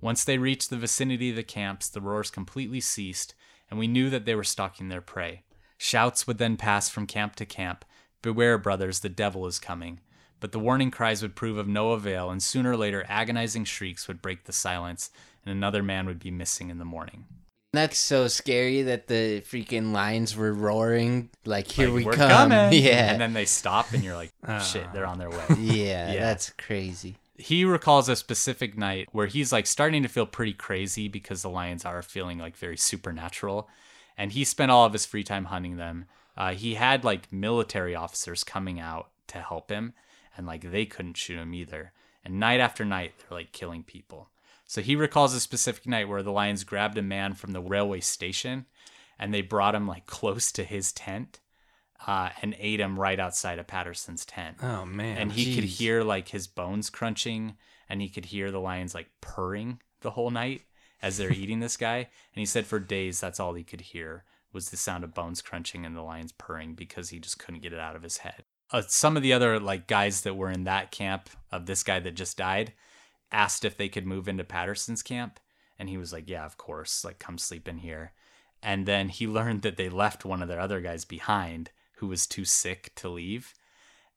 Once 0.00 0.24
they 0.24 0.38
reached 0.38 0.70
the 0.70 0.76
vicinity 0.76 1.30
of 1.30 1.36
the 1.36 1.42
camps, 1.42 1.88
the 1.88 2.00
roars 2.00 2.30
completely 2.30 2.80
ceased, 2.80 3.34
and 3.70 3.78
we 3.78 3.86
knew 3.86 4.08
that 4.08 4.24
they 4.24 4.34
were 4.34 4.44
stalking 4.44 4.88
their 4.88 5.02
prey. 5.02 5.42
Shouts 5.76 6.26
would 6.26 6.38
then 6.38 6.56
pass 6.56 6.88
from 6.88 7.06
camp 7.06 7.36
to 7.36 7.46
camp 7.46 7.84
Beware, 8.22 8.58
brothers, 8.58 9.00
the 9.00 9.08
devil 9.08 9.46
is 9.46 9.58
coming. 9.58 10.00
But 10.40 10.52
the 10.52 10.58
warning 10.58 10.90
cries 10.90 11.22
would 11.22 11.36
prove 11.36 11.56
of 11.56 11.68
no 11.68 11.92
avail, 11.92 12.30
and 12.30 12.42
sooner 12.42 12.72
or 12.72 12.76
later, 12.76 13.04
agonizing 13.08 13.64
shrieks 13.64 14.08
would 14.08 14.22
break 14.22 14.44
the 14.44 14.52
silence, 14.52 15.10
and 15.44 15.52
another 15.52 15.82
man 15.82 16.06
would 16.06 16.18
be 16.18 16.30
missing 16.30 16.70
in 16.70 16.78
the 16.78 16.84
morning. 16.84 17.24
That's 17.72 17.98
so 17.98 18.26
scary 18.26 18.82
that 18.82 19.06
the 19.06 19.42
freaking 19.42 19.92
lions 19.92 20.36
were 20.36 20.52
roaring. 20.52 21.30
Like, 21.44 21.68
here 21.70 21.86
Like, 21.86 21.94
we 21.96 22.04
"We're 22.04 22.12
come. 22.14 22.50
coming!" 22.50 22.72
Yeah. 22.82 23.12
And 23.12 23.20
then 23.20 23.32
they 23.32 23.44
stop, 23.44 23.92
and 23.92 24.02
you're 24.02 24.16
like, 24.16 24.32
shit, 24.64 24.92
they're 24.92 25.06
on 25.06 25.18
their 25.18 25.30
way. 25.30 25.44
yeah, 25.58 26.12
Yeah. 26.12 26.20
that's 26.20 26.50
crazy. 26.50 27.16
he 27.36 27.64
recalls 27.64 28.08
a 28.08 28.16
specific 28.16 28.76
night 28.76 29.08
where 29.12 29.26
he's 29.28 29.52
like 29.52 29.66
starting 29.66 30.02
to 30.02 30.08
feel 30.08 30.26
pretty 30.26 30.52
crazy 30.52 31.06
because 31.08 31.42
the 31.42 31.48
lions 31.48 31.84
are 31.84 32.02
feeling 32.02 32.38
like 32.38 32.56
very 32.56 32.76
supernatural 32.76 33.68
and 34.18 34.32
he 34.32 34.44
spent 34.44 34.70
all 34.70 34.84
of 34.84 34.92
his 34.92 35.06
free 35.06 35.24
time 35.24 35.46
hunting 35.46 35.76
them 35.78 36.04
uh, 36.36 36.52
he 36.52 36.74
had 36.74 37.02
like 37.02 37.32
military 37.32 37.94
officers 37.94 38.44
coming 38.44 38.78
out 38.78 39.08
to 39.26 39.38
help 39.38 39.70
him 39.70 39.94
and 40.36 40.46
like 40.46 40.70
they 40.70 40.84
couldn't 40.84 41.16
shoot 41.16 41.38
him 41.38 41.54
either 41.54 41.92
and 42.26 42.38
night 42.38 42.60
after 42.60 42.84
night 42.84 43.12
they're 43.18 43.38
like 43.38 43.52
killing 43.52 43.82
people 43.82 44.28
so 44.70 44.80
he 44.80 44.94
recalls 44.94 45.34
a 45.34 45.40
specific 45.40 45.84
night 45.84 46.08
where 46.08 46.22
the 46.22 46.30
lions 46.30 46.62
grabbed 46.62 46.96
a 46.96 47.02
man 47.02 47.34
from 47.34 47.50
the 47.50 47.60
railway 47.60 47.98
station 47.98 48.66
and 49.18 49.34
they 49.34 49.40
brought 49.42 49.74
him 49.74 49.88
like 49.88 50.06
close 50.06 50.52
to 50.52 50.62
his 50.62 50.92
tent 50.92 51.40
uh, 52.06 52.30
and 52.40 52.54
ate 52.56 52.78
him 52.78 52.96
right 52.96 53.18
outside 53.18 53.58
of 53.58 53.66
patterson's 53.66 54.24
tent 54.24 54.58
Oh 54.62 54.84
man. 54.84 55.16
and 55.18 55.32
he 55.32 55.56
could 55.56 55.64
hear 55.64 56.04
like 56.04 56.28
his 56.28 56.46
bones 56.46 56.88
crunching 56.88 57.56
and 57.88 58.00
he 58.00 58.08
could 58.08 58.26
hear 58.26 58.52
the 58.52 58.60
lions 58.60 58.94
like 58.94 59.08
purring 59.20 59.80
the 60.02 60.12
whole 60.12 60.30
night 60.30 60.62
as 61.02 61.16
they're 61.16 61.32
eating 61.42 61.58
this 61.58 61.76
guy 61.76 61.96
and 61.96 62.06
he 62.36 62.46
said 62.46 62.64
for 62.64 62.78
days 62.78 63.18
that's 63.18 63.40
all 63.40 63.54
he 63.54 63.64
could 63.64 63.80
hear 63.80 64.22
was 64.52 64.70
the 64.70 64.76
sound 64.76 65.02
of 65.02 65.14
bones 65.14 65.42
crunching 65.42 65.84
and 65.84 65.96
the 65.96 66.00
lions 66.02 66.30
purring 66.30 66.74
because 66.74 67.08
he 67.08 67.18
just 67.18 67.40
couldn't 67.40 67.60
get 67.62 67.72
it 67.72 67.78
out 67.80 67.96
of 67.96 68.02
his 68.04 68.18
head. 68.18 68.44
Uh, 68.72 68.82
some 68.86 69.16
of 69.16 69.22
the 69.24 69.32
other 69.32 69.58
like 69.58 69.88
guys 69.88 70.20
that 70.20 70.36
were 70.36 70.50
in 70.50 70.62
that 70.62 70.92
camp 70.92 71.28
of 71.50 71.66
this 71.66 71.82
guy 71.82 71.98
that 71.98 72.14
just 72.14 72.36
died 72.36 72.72
asked 73.32 73.64
if 73.64 73.76
they 73.76 73.88
could 73.88 74.06
move 74.06 74.28
into 74.28 74.44
Patterson's 74.44 75.02
camp 75.02 75.38
and 75.78 75.88
he 75.88 75.96
was 75.96 76.12
like, 76.12 76.28
"Yeah, 76.28 76.44
of 76.44 76.56
course. 76.56 77.04
Like 77.04 77.18
come 77.18 77.38
sleep 77.38 77.66
in 77.68 77.78
here." 77.78 78.12
And 78.62 78.86
then 78.86 79.08
he 79.08 79.26
learned 79.38 79.62
that 79.62 79.76
they 79.76 79.88
left 79.88 80.24
one 80.24 80.42
of 80.42 80.48
their 80.48 80.60
other 80.60 80.80
guys 80.80 81.04
behind 81.04 81.70
who 81.96 82.06
was 82.06 82.26
too 82.26 82.44
sick 82.44 82.92
to 82.96 83.08
leave. 83.08 83.54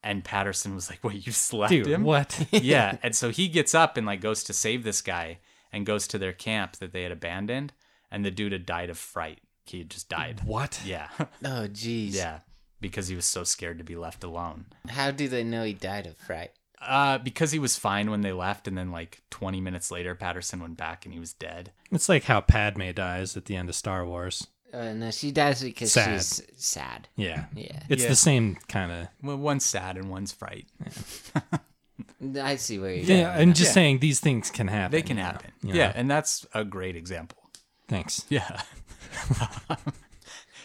And 0.04 0.24
Patterson 0.26 0.76
was 0.76 0.90
like, 0.90 1.04
"Wait, 1.04 1.26
you 1.26 1.32
slept 1.32 1.70
Dude, 1.72 1.88
him?" 1.88 2.04
what? 2.04 2.48
yeah. 2.52 2.98
And 3.02 3.16
so 3.16 3.30
he 3.30 3.48
gets 3.48 3.74
up 3.74 3.96
and 3.98 4.06
like 4.06 4.20
goes 4.22 4.44
to 4.46 4.54
save 4.54 4.84
this 4.84 5.02
guy 5.02 5.40
and 5.72 5.86
goes 5.86 6.08
to 6.08 6.18
their 6.18 6.34
camp 6.34 6.76
that 6.78 6.92
they 6.92 7.04
had 7.04 7.12
abandoned. 7.12 7.74
And 8.12 8.24
the 8.24 8.30
dude 8.32 8.52
had 8.52 8.66
died 8.66 8.90
of 8.92 8.98
fright. 8.98 9.40
He 9.66 9.80
had 9.80 9.90
just 9.90 10.08
died. 10.10 10.42
what? 10.46 10.82
Yeah. 10.86 11.08
Oh, 11.46 11.68
jeez. 11.68 12.14
yeah. 12.14 12.40
Because 12.82 13.08
he 13.08 13.16
was 13.16 13.26
so 13.26 13.44
scared 13.46 13.78
to 13.78 13.84
be 13.84 13.96
left 13.96 14.24
alone. 14.24 14.66
How 14.90 15.10
do 15.10 15.28
they 15.28 15.44
know 15.44 15.64
he 15.64 15.74
died 15.74 16.06
of 16.06 16.18
fright? 16.18 16.52
Uh, 16.88 17.18
because 17.18 17.52
he 17.52 17.60
was 17.60 17.78
fine 17.78 18.12
when 18.12 18.22
they 18.22 18.34
left, 18.34 18.68
and 18.68 18.78
then 18.78 18.92
like 18.92 19.22
20 19.30 19.62
minutes 19.62 19.90
later, 19.92 20.16
Patterson 20.16 20.60
went 20.60 20.78
back 20.78 21.06
and 21.06 21.14
he 21.14 21.20
was 21.20 21.34
dead. 21.34 21.72
It's 21.92 22.10
like 22.10 22.24
how 22.26 22.42
Padme 22.42 22.92
dies 22.92 23.36
at 23.38 23.46
the 23.46 23.56
end 23.56 23.70
of 23.70 23.76
Star 23.76 24.06
Wars. 24.06 24.48
Uh, 24.74 24.92
no, 24.94 25.12
she 25.12 25.32
dies 25.32 25.62
because 25.64 25.92
Sad. 25.94 26.20
she's 26.20 26.42
sad. 26.58 27.08
Yeah. 27.16 27.46
Yeah. 27.56 27.84
It's 27.90 28.04
Yeah. 28.04 28.10
the 28.10 28.16
same 28.16 28.56
kind 28.68 28.92
of. 28.92 29.08
Well, 29.22 29.38
one's 29.38 29.66
sad 29.66 29.98
and 29.98 30.10
one's 30.10 30.32
fright. 30.32 30.66
I 32.42 32.56
see 32.56 32.80
where 32.80 32.92
you're 32.94 33.06
Yeah, 33.06 33.24
going. 33.36 33.50
I'm 33.50 33.54
just 33.54 33.70
Yeah. 33.70 33.74
saying 33.74 34.00
these 34.00 34.20
things 34.20 34.50
can 34.50 34.68
happen. 34.68 34.92
They 34.92 35.04
can 35.04 35.18
you 35.18 35.24
know? 35.24 35.30
happen. 35.30 35.52
You 35.62 35.74
Yeah, 35.76 35.88
know? 35.90 35.94
and 35.96 36.10
that's 36.10 36.46
a 36.56 36.64
great 36.66 36.96
example. 36.96 37.38
Thanks. 37.88 38.26
Yeah. 38.30 38.62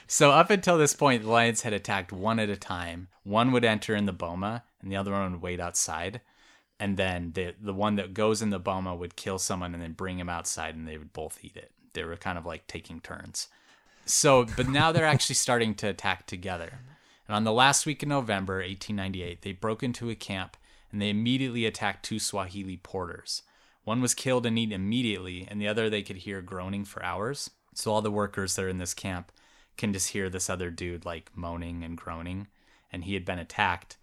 so 0.07 0.31
up 0.31 0.51
until 0.51 0.79
this 0.79 0.95
point, 0.95 1.23
the 1.23 1.31
lions 1.31 1.63
had 1.63 1.73
attacked 1.73 2.13
one 2.13 2.39
at 2.39 2.49
a 2.49 2.57
time. 2.57 3.09
One 3.25 3.53
would 3.53 3.65
enter 3.65 3.95
in 3.95 4.07
the 4.07 4.13
boma, 4.13 4.65
and 4.81 4.91
the 4.91 4.97
other 4.97 5.13
one 5.13 5.33
would 5.33 5.43
wait 5.43 5.61
outside. 5.61 6.21
And 6.81 6.97
then 6.97 7.33
the 7.35 7.55
the 7.61 7.75
one 7.75 7.97
that 7.97 8.15
goes 8.15 8.41
in 8.41 8.51
the 8.51 8.59
boma 8.59 8.95
would 8.95 9.17
kill 9.17 9.39
someone 9.39 9.75
and 9.75 9.83
then 9.83 9.93
bring 9.93 10.19
him 10.19 10.29
outside, 10.29 10.75
and 10.75 10.87
they 10.87 10.99
would 10.99 11.13
both 11.13 11.39
eat 11.43 11.57
it. 11.57 11.73
They 11.93 12.05
were 12.05 12.17
kind 12.17 12.39
of 12.39 12.47
like 12.47 12.67
taking 12.67 13.01
turns. 13.01 13.49
So, 14.05 14.47
but 14.57 14.69
now 14.69 14.93
they're 14.93 15.05
actually 15.05 15.35
starting 15.37 15.75
to 15.77 15.89
attack 15.89 16.27
together. 16.27 16.79
And 17.27 17.35
on 17.37 17.45
the 17.45 17.53
last 17.53 17.85
week 17.85 18.03
in 18.03 18.09
November, 18.09 18.55
1898, 18.55 19.43
they 19.43 19.53
broke 19.53 19.83
into 19.83 20.09
a 20.09 20.15
camp 20.15 20.57
and 20.91 21.03
they 21.03 21.11
immediately 21.11 21.67
attacked 21.67 22.05
two 22.05 22.19
Swahili 22.19 22.79
porters. 22.79 23.43
One 23.85 24.01
was 24.01 24.15
killed 24.15 24.47
and 24.47 24.59
eaten 24.59 24.73
immediately, 24.73 25.47
and 25.51 25.61
the 25.61 25.69
other 25.69 25.89
they 25.89 26.03
could 26.03 26.19
hear 26.19 26.41
groaning 26.43 26.85
for 26.85 27.05
hours. 27.05 27.51
So 27.75 27.93
all 27.93 28.03
the 28.03 28.11
workers 28.11 28.57
that 28.57 28.65
are 28.65 28.69
in 28.69 28.79
this 28.79 28.95
camp 28.95 29.33
can 29.77 29.93
just 29.93 30.09
hear 30.09 30.29
this 30.29 30.51
other 30.51 30.71
dude 30.71 31.05
like 31.05 31.31
moaning 31.35 31.85
and 31.85 31.97
groaning, 31.97 32.49
and 32.93 33.05
he 33.05 33.15
had 33.15 33.25
been 33.25 33.39
attacked, 33.39 33.97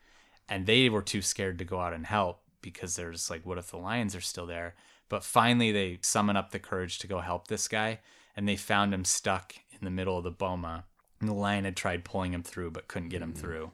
and 0.48 0.66
they 0.66 0.90
were 0.90 1.02
too 1.02 1.22
scared 1.22 1.60
to 1.60 1.66
go 1.66 1.80
out 1.80 1.94
and 1.94 2.06
help 2.06 2.42
because 2.62 2.96
there's 2.96 3.30
like, 3.30 3.46
what 3.46 3.58
if 3.58 3.72
the 3.72 3.78
lions 3.78 4.16
are 4.16 4.22
still 4.22 4.46
there? 4.46 4.76
But 5.10 5.24
finally, 5.24 5.72
they 5.72 6.00
summon 6.02 6.36
up 6.36 6.52
the 6.52 6.60
courage 6.60 7.00
to 7.00 7.08
go 7.08 7.20
help 7.20 7.48
this 7.48 7.68
guy, 7.68 8.00
and 8.36 8.48
they 8.48 8.56
found 8.56 8.94
him 8.94 9.06
stuck 9.06 9.54
in 9.72 9.86
the 9.86 9.92
middle 9.92 10.18
of 10.18 10.24
the 10.24 10.32
boma. 10.32 10.86
And 11.20 11.30
the 11.30 11.34
lion 11.34 11.66
had 11.66 11.78
tried 11.78 12.04
pulling 12.04 12.34
him 12.34 12.44
through, 12.44 12.72
but 12.72 12.88
couldn't 12.88 13.10
get 13.10 13.22
him 13.22 13.34
mm. 13.34 13.38
through. 13.38 13.72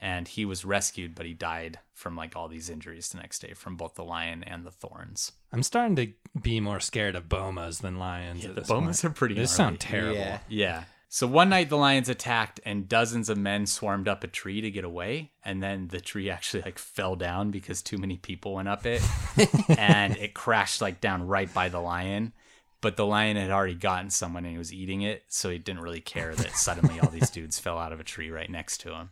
And 0.00 0.26
he 0.26 0.44
was 0.44 0.64
rescued, 0.64 1.14
but 1.14 1.26
he 1.26 1.32
died 1.32 1.78
from 1.94 2.16
like 2.16 2.34
all 2.34 2.48
these 2.48 2.68
injuries 2.68 3.10
the 3.10 3.18
next 3.18 3.38
day 3.38 3.54
from 3.54 3.76
both 3.76 3.94
the 3.94 4.04
lion 4.04 4.42
and 4.42 4.66
the 4.66 4.72
thorns. 4.72 5.30
I'm 5.52 5.62
starting 5.62 5.94
to 5.96 6.08
be 6.40 6.58
more 6.58 6.80
scared 6.80 7.14
of 7.14 7.28
bomas 7.28 7.80
than 7.80 7.98
lions. 7.98 8.42
Yeah, 8.42 8.48
at 8.48 8.54
the 8.56 8.60
this 8.62 8.70
bomas 8.70 9.02
point. 9.02 9.04
are 9.04 9.10
pretty 9.10 9.34
They 9.34 9.42
gnarly. 9.42 9.46
sound 9.46 9.80
terrible. 9.80 10.16
Yeah. 10.16 10.38
Yeah. 10.48 10.84
So 11.14 11.26
one 11.26 11.50
night 11.50 11.68
the 11.68 11.76
lions 11.76 12.08
attacked 12.08 12.58
and 12.64 12.88
dozens 12.88 13.28
of 13.28 13.36
men 13.36 13.66
swarmed 13.66 14.08
up 14.08 14.24
a 14.24 14.28
tree 14.28 14.62
to 14.62 14.70
get 14.70 14.82
away. 14.82 15.32
And 15.44 15.62
then 15.62 15.88
the 15.88 16.00
tree 16.00 16.30
actually 16.30 16.62
like 16.62 16.78
fell 16.78 17.16
down 17.16 17.50
because 17.50 17.82
too 17.82 17.98
many 17.98 18.16
people 18.16 18.54
went 18.54 18.68
up 18.68 18.86
it. 18.86 19.02
and 19.78 20.16
it 20.16 20.32
crashed 20.32 20.80
like 20.80 21.02
down 21.02 21.26
right 21.26 21.52
by 21.52 21.68
the 21.68 21.80
lion. 21.80 22.32
But 22.80 22.96
the 22.96 23.04
lion 23.04 23.36
had 23.36 23.50
already 23.50 23.74
gotten 23.74 24.08
someone 24.08 24.46
and 24.46 24.52
he 24.52 24.58
was 24.58 24.72
eating 24.72 25.02
it. 25.02 25.24
So 25.28 25.50
he 25.50 25.58
didn't 25.58 25.82
really 25.82 26.00
care 26.00 26.34
that 26.34 26.56
suddenly 26.56 26.98
all 26.98 27.10
these 27.10 27.28
dudes 27.30 27.58
fell 27.58 27.76
out 27.76 27.92
of 27.92 28.00
a 28.00 28.04
tree 28.04 28.30
right 28.30 28.48
next 28.48 28.78
to 28.78 28.94
him. 28.94 29.10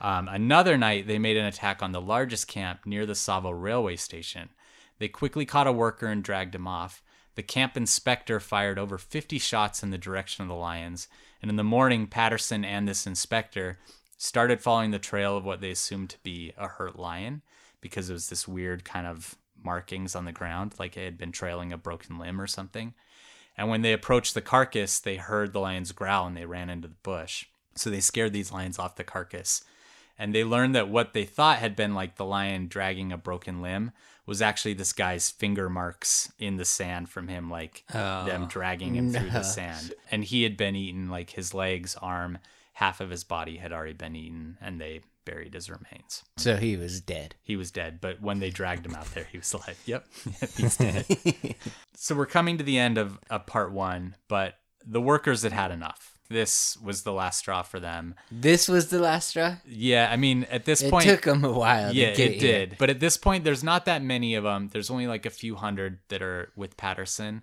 Um, 0.00 0.26
another 0.26 0.76
night, 0.76 1.06
they 1.06 1.20
made 1.20 1.36
an 1.36 1.46
attack 1.46 1.80
on 1.80 1.92
the 1.92 2.00
largest 2.00 2.48
camp 2.48 2.80
near 2.84 3.06
the 3.06 3.12
Tsavo 3.12 3.52
railway 3.54 3.94
station. 3.94 4.48
They 4.98 5.06
quickly 5.06 5.46
caught 5.46 5.68
a 5.68 5.72
worker 5.72 6.08
and 6.08 6.24
dragged 6.24 6.56
him 6.56 6.66
off. 6.66 7.04
The 7.36 7.44
camp 7.44 7.76
inspector 7.76 8.40
fired 8.40 8.80
over 8.80 8.98
50 8.98 9.38
shots 9.38 9.84
in 9.84 9.90
the 9.90 9.98
direction 9.98 10.42
of 10.42 10.48
the 10.48 10.54
lions, 10.54 11.06
and 11.46 11.50
in 11.52 11.56
the 11.56 11.62
morning, 11.62 12.08
Patterson 12.08 12.64
and 12.64 12.88
this 12.88 13.06
inspector 13.06 13.78
started 14.16 14.60
following 14.60 14.90
the 14.90 14.98
trail 14.98 15.36
of 15.36 15.44
what 15.44 15.60
they 15.60 15.70
assumed 15.70 16.10
to 16.10 16.18
be 16.24 16.52
a 16.58 16.66
hurt 16.66 16.98
lion 16.98 17.40
because 17.80 18.10
it 18.10 18.14
was 18.14 18.28
this 18.28 18.48
weird 18.48 18.84
kind 18.84 19.06
of 19.06 19.36
markings 19.62 20.16
on 20.16 20.24
the 20.24 20.32
ground, 20.32 20.74
like 20.80 20.96
it 20.96 21.04
had 21.04 21.16
been 21.16 21.30
trailing 21.30 21.72
a 21.72 21.78
broken 21.78 22.18
limb 22.18 22.40
or 22.40 22.48
something. 22.48 22.94
And 23.56 23.68
when 23.68 23.82
they 23.82 23.92
approached 23.92 24.34
the 24.34 24.40
carcass, 24.40 24.98
they 24.98 25.18
heard 25.18 25.52
the 25.52 25.60
lions 25.60 25.92
growl 25.92 26.26
and 26.26 26.36
they 26.36 26.46
ran 26.46 26.68
into 26.68 26.88
the 26.88 26.94
bush. 27.04 27.46
So 27.76 27.90
they 27.90 28.00
scared 28.00 28.32
these 28.32 28.50
lions 28.50 28.80
off 28.80 28.96
the 28.96 29.04
carcass. 29.04 29.62
And 30.18 30.34
they 30.34 30.42
learned 30.42 30.74
that 30.74 30.88
what 30.88 31.12
they 31.12 31.24
thought 31.24 31.58
had 31.58 31.76
been 31.76 31.94
like 31.94 32.16
the 32.16 32.24
lion 32.24 32.66
dragging 32.66 33.12
a 33.12 33.16
broken 33.16 33.62
limb 33.62 33.92
was 34.26 34.42
actually 34.42 34.74
this 34.74 34.92
guy's 34.92 35.30
finger 35.30 35.70
marks 35.70 36.32
in 36.38 36.56
the 36.56 36.64
sand 36.64 37.08
from 37.08 37.28
him, 37.28 37.48
like 37.48 37.84
them 37.92 38.42
oh. 38.42 38.48
dragging 38.48 38.94
him 38.94 39.12
through 39.12 39.30
the 39.30 39.42
sand. 39.42 39.94
And 40.10 40.24
he 40.24 40.42
had 40.42 40.56
been 40.56 40.74
eaten, 40.74 41.08
like 41.08 41.30
his 41.30 41.54
legs, 41.54 41.96
arm, 42.02 42.38
half 42.74 43.00
of 43.00 43.10
his 43.10 43.24
body 43.24 43.56
had 43.56 43.72
already 43.72 43.94
been 43.94 44.16
eaten, 44.16 44.58
and 44.60 44.80
they 44.80 45.00
buried 45.24 45.54
his 45.54 45.70
remains. 45.70 46.24
So 46.36 46.56
he 46.56 46.76
was 46.76 47.00
dead. 47.00 47.34
He 47.42 47.56
was 47.56 47.70
dead, 47.70 48.00
but 48.00 48.20
when 48.20 48.38
they 48.38 48.50
dragged 48.50 48.84
him 48.84 48.94
out 48.94 49.12
there, 49.14 49.24
he 49.30 49.38
was 49.38 49.52
alive. 49.52 49.80
Yep, 49.84 50.06
he's 50.56 50.76
dead. 50.76 51.06
so 51.94 52.14
we're 52.14 52.26
coming 52.26 52.58
to 52.58 52.64
the 52.64 52.78
end 52.78 52.98
of, 52.98 53.18
of 53.30 53.46
part 53.46 53.72
one, 53.72 54.16
but 54.28 54.58
the 54.84 55.00
workers 55.00 55.42
had 55.42 55.52
had 55.52 55.70
enough. 55.70 56.15
This 56.28 56.76
was 56.78 57.02
the 57.02 57.12
last 57.12 57.38
straw 57.38 57.62
for 57.62 57.78
them. 57.80 58.14
This 58.30 58.68
was 58.68 58.88
the 58.88 58.98
last 58.98 59.28
straw. 59.28 59.56
Yeah, 59.66 60.08
I 60.10 60.16
mean, 60.16 60.44
at 60.50 60.64
this 60.64 60.82
It 60.82 60.90
point, 60.90 61.06
it 61.06 61.10
took 61.16 61.24
them 61.24 61.44
a 61.44 61.52
while. 61.52 61.92
yeah, 61.94 62.10
to 62.10 62.16
get 62.16 62.30
it 62.32 62.40
here. 62.40 62.66
did. 62.66 62.76
But 62.78 62.90
at 62.90 63.00
this 63.00 63.16
point, 63.16 63.44
there's 63.44 63.64
not 63.64 63.84
that 63.86 64.02
many 64.02 64.34
of 64.34 64.44
them. 64.44 64.68
There's 64.72 64.90
only 64.90 65.06
like 65.06 65.26
a 65.26 65.30
few 65.30 65.54
hundred 65.56 65.98
that 66.08 66.22
are 66.22 66.50
with 66.56 66.76
Patterson, 66.76 67.42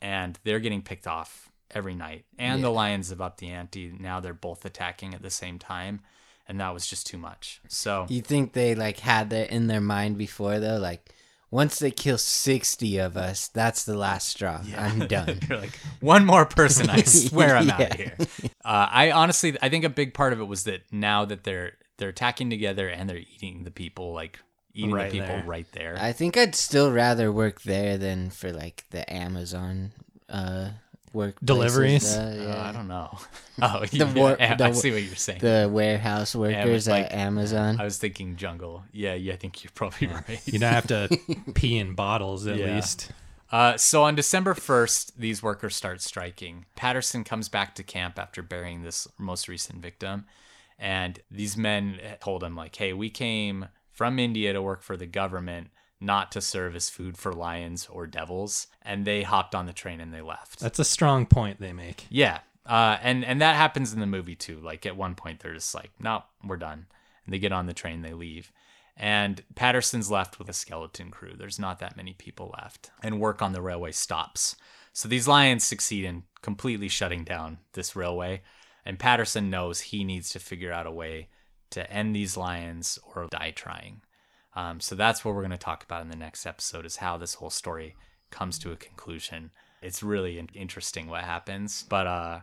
and 0.00 0.38
they're 0.44 0.60
getting 0.60 0.82
picked 0.82 1.06
off 1.06 1.50
every 1.70 1.94
night. 1.94 2.24
And 2.38 2.62
the 2.62 2.70
Lions 2.70 3.10
have 3.10 3.20
upped 3.20 3.38
the 3.38 3.48
ante. 3.50 3.92
Now 3.98 4.20
they're 4.20 4.34
both 4.34 4.64
attacking 4.64 5.14
at 5.14 5.22
the 5.22 5.30
same 5.30 5.58
time, 5.58 6.00
and 6.46 6.60
that 6.60 6.72
was 6.74 6.86
just 6.86 7.06
too 7.06 7.18
much. 7.18 7.60
So 7.68 8.06
You 8.08 8.20
think 8.22 8.52
they 8.52 8.74
like 8.74 8.98
had 9.00 9.30
that 9.30 9.50
in 9.50 9.66
their 9.66 9.80
mind 9.80 10.18
before 10.18 10.60
though? 10.60 10.78
Like, 10.78 11.10
once 11.54 11.78
they 11.78 11.92
kill 11.92 12.18
sixty 12.18 12.98
of 12.98 13.16
us, 13.16 13.46
that's 13.46 13.84
the 13.84 13.96
last 13.96 14.28
straw. 14.28 14.60
I'm 14.76 15.06
done. 15.06 15.38
You're 15.48 15.60
like 15.60 15.78
one 16.00 16.24
more 16.26 16.44
person. 16.44 16.90
I 16.90 17.02
swear 17.02 17.56
I'm 17.56 17.70
out 17.70 17.92
of 17.92 17.96
here. 17.96 18.16
Uh, 18.64 18.88
I 18.90 19.12
honestly, 19.12 19.56
I 19.62 19.68
think 19.68 19.84
a 19.84 19.88
big 19.88 20.14
part 20.14 20.32
of 20.32 20.40
it 20.40 20.48
was 20.48 20.64
that 20.64 20.82
now 20.90 21.24
that 21.26 21.44
they're 21.44 21.74
they're 21.98 22.08
attacking 22.08 22.50
together 22.50 22.88
and 22.88 23.08
they're 23.08 23.18
eating 23.36 23.62
the 23.62 23.70
people, 23.70 24.12
like 24.12 24.40
eating 24.74 24.90
Right 24.90 25.12
the 25.12 25.20
people 25.20 25.36
there. 25.36 25.44
right 25.46 25.66
there. 25.70 25.96
I 25.96 26.10
think 26.10 26.36
I'd 26.36 26.56
still 26.56 26.90
rather 26.90 27.30
work 27.30 27.62
there 27.62 27.98
than 27.98 28.30
for 28.30 28.50
like 28.52 28.84
the 28.90 29.10
Amazon 29.12 29.92
uh 30.28 30.70
work 31.14 31.36
Deliveries? 31.44 32.16
Uh, 32.16 32.54
Uh. 32.56 32.68
I 32.68 32.72
don't 32.72 32.88
know. 32.88 33.18
Oh, 33.62 33.84
The 33.90 33.98
the 34.04 34.20
war- 34.20 34.36
I, 34.40 34.54
the 34.56 34.64
I 34.64 34.72
see 34.72 34.90
what 34.90 35.02
you're 35.02 35.14
saying. 35.14 35.38
the 35.40 35.68
warehouse 35.72 36.34
workers 36.34 36.88
like- 36.88 37.04
at 37.06 37.12
Amazon. 37.12 37.80
I 37.80 37.84
was 37.84 37.98
thinking 37.98 38.34
jungle. 38.36 38.82
Yeah, 38.92 39.14
yeah, 39.14 39.34
I 39.34 39.36
think 39.36 39.62
you're 39.62 39.70
probably 39.74 40.08
right. 40.08 40.40
You 40.46 40.58
don't 40.58 40.72
have 40.72 40.88
to 40.88 41.08
pee 41.54 41.78
in 41.78 41.94
bottles 41.94 42.46
at 42.48 42.56
Yeah. 42.58 42.74
least. 42.74 43.12
Uh, 43.52 43.76
so 43.76 44.02
on 44.02 44.16
December 44.16 44.54
1st, 44.54 45.12
these 45.16 45.40
workers 45.40 45.76
start 45.76 46.00
striking. 46.02 46.66
Patterson 46.74 47.22
comes 47.22 47.48
back 47.48 47.76
to 47.76 47.84
camp 47.84 48.18
after 48.18 48.42
burying 48.42 48.82
this 48.82 49.06
most 49.16 49.46
recent 49.46 49.80
victim. 49.80 50.24
And 50.76 51.20
these 51.30 51.56
men 51.56 52.00
told 52.20 52.42
him, 52.42 52.56
like, 52.56 52.74
hey, 52.74 52.92
we 52.92 53.08
came 53.10 53.68
from 53.92 54.18
India 54.18 54.52
to 54.52 54.60
work 54.60 54.82
for 54.82 54.96
the 54.96 55.06
government, 55.06 55.68
not 56.04 56.30
to 56.32 56.40
serve 56.40 56.76
as 56.76 56.90
food 56.90 57.16
for 57.16 57.32
lions 57.32 57.88
or 57.90 58.06
devils. 58.06 58.66
And 58.82 59.04
they 59.04 59.22
hopped 59.22 59.54
on 59.54 59.66
the 59.66 59.72
train 59.72 60.00
and 60.00 60.12
they 60.12 60.20
left. 60.20 60.60
That's 60.60 60.78
a 60.78 60.84
strong 60.84 61.26
point 61.26 61.60
they 61.60 61.72
make. 61.72 62.06
Yeah. 62.10 62.40
Uh, 62.66 62.98
and, 63.02 63.24
and 63.24 63.40
that 63.40 63.56
happens 63.56 63.92
in 63.92 64.00
the 64.00 64.06
movie 64.06 64.36
too. 64.36 64.60
Like 64.60 64.86
at 64.86 64.96
one 64.96 65.14
point, 65.14 65.40
they're 65.40 65.54
just 65.54 65.74
like, 65.74 65.90
nope, 65.98 66.22
we're 66.44 66.56
done. 66.56 66.86
And 67.24 67.34
they 67.34 67.38
get 67.38 67.52
on 67.52 67.66
the 67.66 67.74
train, 67.74 68.02
they 68.02 68.12
leave. 68.12 68.52
And 68.96 69.42
Patterson's 69.54 70.10
left 70.10 70.38
with 70.38 70.48
a 70.48 70.52
skeleton 70.52 71.10
crew. 71.10 71.34
There's 71.36 71.58
not 71.58 71.80
that 71.80 71.96
many 71.96 72.12
people 72.12 72.54
left. 72.56 72.90
And 73.02 73.20
work 73.20 73.42
on 73.42 73.52
the 73.52 73.62
railway 73.62 73.92
stops. 73.92 74.56
So 74.92 75.08
these 75.08 75.26
lions 75.26 75.64
succeed 75.64 76.04
in 76.04 76.22
completely 76.42 76.88
shutting 76.88 77.24
down 77.24 77.58
this 77.72 77.96
railway. 77.96 78.42
And 78.84 78.98
Patterson 78.98 79.50
knows 79.50 79.80
he 79.80 80.04
needs 80.04 80.28
to 80.30 80.38
figure 80.38 80.72
out 80.72 80.86
a 80.86 80.92
way 80.92 81.28
to 81.70 81.90
end 81.90 82.14
these 82.14 82.36
lions 82.36 82.98
or 83.14 83.26
die 83.26 83.52
trying. 83.54 84.02
Um, 84.56 84.80
so 84.80 84.94
that's 84.94 85.24
what 85.24 85.34
we're 85.34 85.40
going 85.42 85.50
to 85.50 85.58
talk 85.58 85.82
about 85.84 86.02
in 86.02 86.08
the 86.08 86.16
next 86.16 86.46
episode 86.46 86.86
is 86.86 86.96
how 86.96 87.16
this 87.16 87.34
whole 87.34 87.50
story 87.50 87.96
comes 88.30 88.58
to 88.60 88.72
a 88.72 88.76
conclusion. 88.76 89.50
It's 89.82 90.02
really 90.02 90.38
interesting 90.54 91.08
what 91.08 91.24
happens. 91.24 91.84
But 91.88 92.06
uh, 92.06 92.40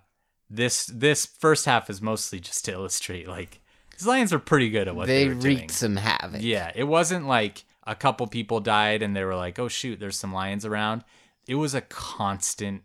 this 0.49 0.85
this 0.87 1.25
first 1.25 1.65
half 1.65 1.89
is 1.89 2.01
mostly 2.01 2.39
just 2.39 2.65
to 2.65 2.71
illustrate 2.73 3.27
like 3.27 3.61
these 3.97 4.05
lions 4.05 4.33
are 4.33 4.39
pretty 4.39 4.69
good 4.69 4.87
at 4.87 4.95
what 4.95 5.07
they, 5.07 5.27
they 5.27 5.33
wreaked 5.33 5.41
doing. 5.41 5.69
some 5.69 5.95
havoc. 5.95 6.41
Yeah, 6.41 6.71
it 6.75 6.83
wasn't 6.83 7.27
like 7.27 7.63
a 7.87 7.95
couple 7.95 8.27
people 8.27 8.59
died 8.59 9.01
and 9.01 9.15
they 9.15 9.23
were 9.23 9.35
like, 9.35 9.57
"Oh 9.57 9.67
shoot, 9.69 9.99
there's 9.99 10.17
some 10.17 10.33
lions 10.33 10.65
around." 10.65 11.03
It 11.47 11.55
was 11.55 11.73
a 11.73 11.81
constant, 11.81 12.83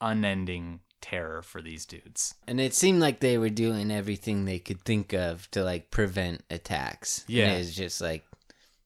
unending 0.00 0.80
terror 1.00 1.42
for 1.42 1.60
these 1.62 1.84
dudes. 1.86 2.34
And 2.46 2.58
it 2.60 2.74
seemed 2.74 3.00
like 3.00 3.20
they 3.20 3.38
were 3.38 3.50
doing 3.50 3.90
everything 3.90 4.44
they 4.44 4.58
could 4.58 4.82
think 4.82 5.12
of 5.12 5.50
to 5.52 5.62
like 5.62 5.90
prevent 5.90 6.42
attacks. 6.50 7.24
And 7.28 7.36
Yeah. 7.36 7.52
it 7.54 7.58
was 7.58 7.74
just 7.76 8.00
like 8.00 8.24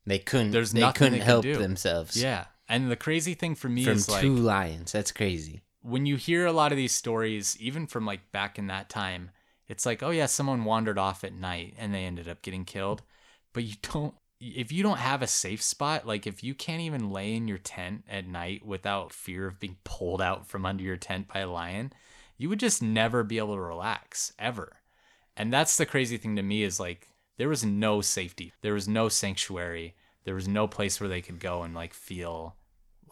they 0.07 0.19
couldn't. 0.19 0.51
There's 0.51 0.73
they 0.73 0.81
nothing 0.81 0.99
couldn't 0.99 1.19
they 1.21 1.25
help 1.25 1.43
do. 1.43 1.57
themselves. 1.57 2.21
Yeah, 2.21 2.47
and 2.69 2.91
the 2.91 2.97
crazy 2.97 3.35
thing 3.35 3.55
for 3.55 3.69
me 3.69 3.85
from 3.85 3.95
is 3.95 4.09
like 4.09 4.21
two 4.21 4.37
lions. 4.37 4.93
That's 4.93 5.13
crazy. 5.13 5.63
when 5.83 6.07
you 6.07 6.17
hear 6.17 6.47
a 6.47 6.53
lot 6.53 6.73
of 6.73 6.79
these 6.79 6.93
stories, 6.93 7.57
even 7.61 7.87
from 7.87 8.07
like 8.07 8.31
back 8.33 8.59
in 8.59 8.69
that 8.69 8.89
time, 8.89 9.31
it's 9.69 9.85
like, 9.87 10.03
oh 10.03 10.11
yeah, 10.11 10.27
someone 10.27 10.65
wandered 10.65 10.99
off 10.99 11.25
at 11.25 11.35
night 11.35 11.75
and 11.79 11.93
they 11.95 12.05
ended 12.05 12.29
up 12.29 12.43
getting 12.43 12.65
killed. 12.65 13.03
But 13.53 13.65
you 13.65 13.75
don't, 13.83 14.15
if 14.41 14.73
you 14.73 14.83
don't 14.83 14.99
have 14.99 15.23
a 15.23 15.27
safe 15.27 15.63
spot, 15.63 16.07
like 16.07 16.27
if 16.27 16.43
you 16.43 16.55
can't 16.55 16.81
even 16.81 17.11
lay 17.11 17.35
in 17.35 17.49
your 17.49 17.59
tent 17.59 18.05
at 18.09 18.27
night 18.27 18.65
without 18.65 19.13
fear 19.13 19.47
of 19.47 19.61
being 19.61 19.77
pulled 19.85 20.23
out 20.23 20.47
from 20.47 20.65
under 20.67 20.83
your 20.83 20.97
tent 20.97 21.29
by 21.29 21.41
a 21.41 21.51
lion, 21.51 21.93
you 22.39 22.49
would 22.49 22.61
just 22.61 22.83
never 22.83 23.23
be 23.23 23.39
able 23.39 23.55
to 23.55 23.61
relax 23.61 24.33
ever. 24.39 24.77
And 25.37 25.53
that's 25.53 25.77
the 25.77 25.87
crazy 25.87 26.17
thing 26.17 26.37
to 26.37 26.43
me 26.43 26.63
is 26.63 26.79
like, 26.81 27.09
there 27.39 27.49
was 27.49 27.65
no 27.65 28.01
safety, 28.01 28.53
there 28.63 28.75
was 28.75 28.87
no 28.89 29.09
sanctuary, 29.09 29.95
there 30.25 30.35
was 30.35 30.47
no 30.49 30.67
place 30.67 31.01
where 31.01 31.09
they 31.09 31.21
could 31.21 31.41
go 31.41 31.63
and 31.63 31.75
like 31.75 31.95
feel 31.95 32.57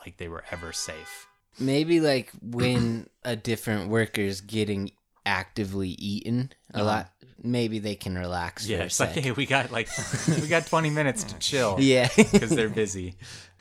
like 0.05 0.17
they 0.17 0.29
were 0.29 0.45
ever 0.51 0.73
safe. 0.73 1.27
Maybe 1.59 2.01
like 2.01 2.31
when 2.43 3.09
a 3.25 3.37
different 3.37 3.91
worker's 3.91 4.41
getting 4.41 4.93
actively 5.27 5.91
eaten 5.91 6.51
a 6.73 6.83
lot, 6.83 7.11
maybe 7.43 7.79
they 7.79 7.95
can 7.95 8.17
relax 8.17 8.65
Uh-huh. 8.65 8.77
Yeah, 8.79 8.85
it's 8.85 9.01
like, 9.01 9.11
hey, 9.11 9.33
we 9.33 9.47
got 9.47 9.71
like 9.71 9.89
we 10.29 10.47
got 10.49 10.67
20 10.67 10.91
minutes 11.01 11.25
to 11.25 11.39
chill. 11.39 11.77
yeah. 11.79 12.09
because 12.17 12.51
they're 12.51 12.69
busy. 12.85 13.17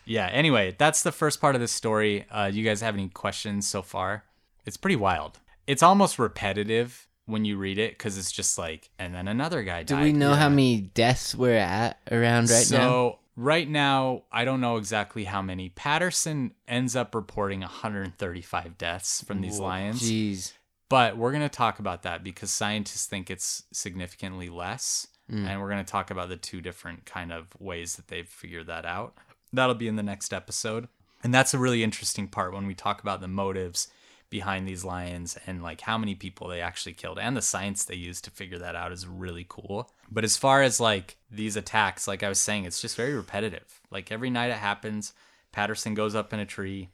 Yeah. 0.06 0.28
Anyway, 0.28 0.76
that's 0.78 1.04
the 1.04 1.12
first 1.12 1.42
part 1.42 1.56
of 1.56 1.62
the 1.62 1.68
story. 1.68 2.26
Uh, 2.32 2.50
you 2.52 2.64
guys 2.64 2.82
have 2.82 2.96
any 2.96 3.10
questions 3.10 3.68
so 3.68 3.82
far? 3.82 4.24
It's 4.66 4.78
pretty 4.78 4.96
wild. 4.96 5.40
It's 5.68 5.84
almost 5.84 6.18
repetitive 6.18 7.08
when 7.30 7.46
you 7.46 7.58
read 7.58 7.78
it 7.78 7.92
because 7.92 8.18
it's 8.18 8.32
just 8.32 8.58
like, 8.58 8.90
and 9.00 9.14
then 9.14 9.28
another 9.28 9.64
guy 9.64 9.84
died. 9.84 9.88
Do 9.88 10.04
we 10.04 10.12
know 10.12 10.32
Yeah. 10.32 10.38
how 10.38 10.50
many 10.50 10.82
deaths 10.82 11.36
we're 11.36 11.58
at 11.58 12.00
around 12.12 12.50
right 12.50 12.64
so, 12.64 12.78
now? 12.78 12.84
So 12.84 13.20
right 13.36 13.70
now, 13.70 14.24
I 14.32 14.46
don't 14.46 14.62
know 14.62 14.78
exactly 14.78 15.24
how 15.24 15.42
many. 15.42 15.70
Patterson 15.70 16.52
ends 16.68 16.96
up 16.96 17.16
reporting 17.16 17.62
135 17.62 18.78
deaths 18.78 19.24
from 19.24 19.42
these 19.42 19.60
lions. 19.60 20.02
Jeez. 20.02 20.54
But 20.90 21.18
we're 21.18 21.32
going 21.32 21.44
to 21.44 21.50
talk 21.50 21.80
about 21.80 22.02
that 22.04 22.24
because 22.24 22.50
scientists 22.50 23.06
think 23.06 23.30
it's 23.30 23.64
significantly 23.72 24.50
less. 24.50 25.08
Mm. 25.32 25.46
And 25.46 25.62
we're 25.62 25.70
going 25.70 25.86
to 25.86 25.92
talk 25.92 26.10
about 26.10 26.30
the 26.30 26.38
two 26.38 26.60
different 26.60 27.06
kind 27.06 27.32
of 27.32 27.48
ways 27.60 27.96
that 27.96 28.08
they've 28.08 28.28
figured 28.28 28.66
that 28.68 28.86
out. 28.86 29.16
That'll 29.54 29.76
be 29.76 29.88
in 29.88 29.96
the 29.96 30.04
next 30.04 30.34
episode. 30.34 30.88
And 31.24 31.34
that's 31.34 31.54
a 31.54 31.60
really 31.60 31.84
interesting 31.84 32.28
part 32.28 32.54
when 32.54 32.66
we 32.66 32.74
talk 32.74 33.02
about 33.02 33.22
the 33.22 33.28
motives 33.28 33.90
behind 34.30 34.68
these 34.68 34.84
lions 34.86 35.38
and 35.48 35.64
like 35.64 35.82
how 35.82 35.98
many 35.98 36.14
people 36.16 36.48
they 36.48 36.62
actually 36.62 36.94
killed 36.94 37.18
and 37.18 37.36
the 37.36 37.42
science 37.42 37.84
they 37.84 37.96
used 37.96 38.24
to 38.24 38.30
figure 38.32 38.60
that 38.60 38.76
out 38.76 38.92
is 38.92 39.08
really 39.08 39.46
cool. 39.50 39.92
But 40.12 40.24
as 40.24 40.38
far 40.38 40.62
as 40.62 40.80
like 40.80 41.18
these 41.32 41.56
attacks, 41.56 42.08
like 42.08 42.22
I 42.22 42.30
was 42.30 42.40
saying, 42.40 42.66
it's 42.66 42.82
just 42.82 42.96
very 42.96 43.14
repetitive. 43.14 43.82
Like 43.90 44.12
every 44.12 44.30
night 44.30 44.52
it 44.52 44.58
happens, 44.58 45.14
Patterson 45.52 45.94
goes 45.96 46.14
up 46.14 46.32
in 46.32 46.40
a 46.40 46.46
tree, 46.46 46.90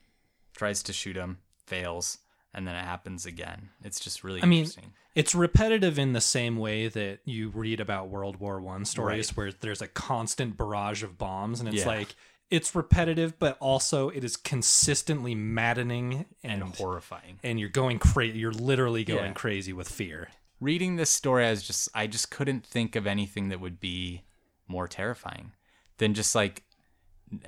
tries 0.55 0.81
to 0.83 0.93
shoot 0.93 1.17
him, 1.17 1.39
fails, 1.65 2.19
and 2.53 2.65
then 2.65 2.75
it 2.75 2.85
happens 2.85 3.25
again. 3.25 3.69
It's 3.83 3.99
just 3.99 4.23
really 4.23 4.41
I 4.41 4.45
mean, 4.45 4.67
it's 5.13 5.35
repetitive 5.35 5.99
in 5.99 6.13
the 6.13 6.21
same 6.21 6.55
way 6.57 6.87
that 6.87 7.19
you 7.25 7.49
read 7.49 7.81
about 7.81 8.07
World 8.09 8.37
War 8.37 8.61
One 8.61 8.85
stories, 8.85 9.35
where 9.35 9.51
there's 9.51 9.81
a 9.81 9.87
constant 9.89 10.55
barrage 10.57 11.03
of 11.03 11.17
bombs, 11.17 11.59
and 11.59 11.67
it's 11.67 11.79
Yeah. 11.79 11.87
like 11.87 12.15
it's 12.51 12.75
repetitive, 12.75 13.39
but 13.39 13.57
also 13.59 14.09
it 14.09 14.23
is 14.23 14.37
consistently 14.37 15.33
maddening 15.35 16.25
and 16.43 16.61
and 16.63 16.75
horrifying. 16.75 17.39
and 17.43 17.59
you're 17.59 17.69
going 17.69 17.99
crazy. 17.99 18.37
You're 18.39 18.51
literally 18.51 19.03
going 19.03 19.25
Yeah. 19.25 19.33
crazy 19.33 19.73
with 19.73 19.89
fear. 19.89 20.29
Reading 20.59 20.95
this 20.95 21.09
story, 21.09 21.45
I 21.45 21.49
was 21.51 21.63
just 21.63 21.89
I 21.93 22.07
just 22.07 22.29
couldn't 22.31 22.65
think 22.65 22.95
of 22.95 23.05
anything 23.07 23.49
that 23.49 23.59
would 23.59 23.79
be 23.79 24.23
more 24.67 24.87
terrifying 24.87 25.51
than 25.97 26.13
just 26.13 26.33
like 26.35 26.63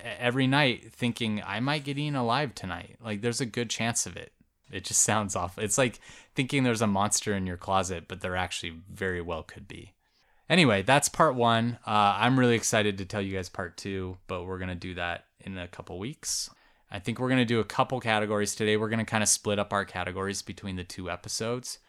every 0.04 0.48
night 0.48 0.92
thinking 0.94 1.42
I 1.46 1.60
might 1.60 1.84
get 1.84 1.98
eaten 1.98 2.16
alive 2.16 2.54
tonight. 2.56 2.98
Like 3.00 3.22
there's 3.22 3.42
a 3.42 3.46
good 3.46 3.70
chance 3.70 4.06
of 4.06 4.18
it. 4.18 4.34
It 4.72 4.84
just 4.84 5.02
sounds 5.12 5.36
awful. 5.36 5.64
It's 5.64 5.78
like 5.78 6.00
thinking 6.36 6.64
there's 6.64 6.82
a 6.82 6.88
monster 6.88 7.34
in 7.36 7.46
your 7.48 7.58
closet, 7.58 8.06
but 8.08 8.22
there 8.22 8.36
actually 8.36 8.82
very 8.92 9.22
well 9.22 9.44
could 9.44 9.68
be. 9.68 9.94
Anyway, 10.50 10.82
that's 10.82 11.10
part 11.10 11.36
one. 11.36 11.78
Uh, 11.86 12.16
I'm 12.20 12.40
really 12.40 12.56
excited 12.56 12.98
to 13.00 13.06
tell 13.06 13.22
you 13.22 13.36
guys 13.36 13.50
part 13.50 13.76
two, 13.78 14.18
but 14.28 14.46
we're 14.46 14.58
going 14.60 14.70
to 14.70 14.76
do 14.76 14.94
that 14.96 15.26
in 15.42 15.58
a 15.58 15.68
couple 15.68 16.00
weeks. 16.00 16.50
I 16.90 17.00
think 17.00 17.20
we're 17.20 17.28
going 17.28 17.40
to 17.40 17.46
do 17.46 17.60
a 17.60 17.66
couple 17.66 18.00
categories 18.00 18.56
today. 18.56 18.78
We're 18.78 18.88
going 18.90 19.00
to 19.00 19.06
kind 19.06 19.22
of 19.24 19.28
split 19.30 19.60
up 19.60 19.74
our 19.74 19.84
categories 19.84 20.42
between 20.42 20.78
the 20.78 20.86
two 20.86 21.10
episodes. 21.12 21.80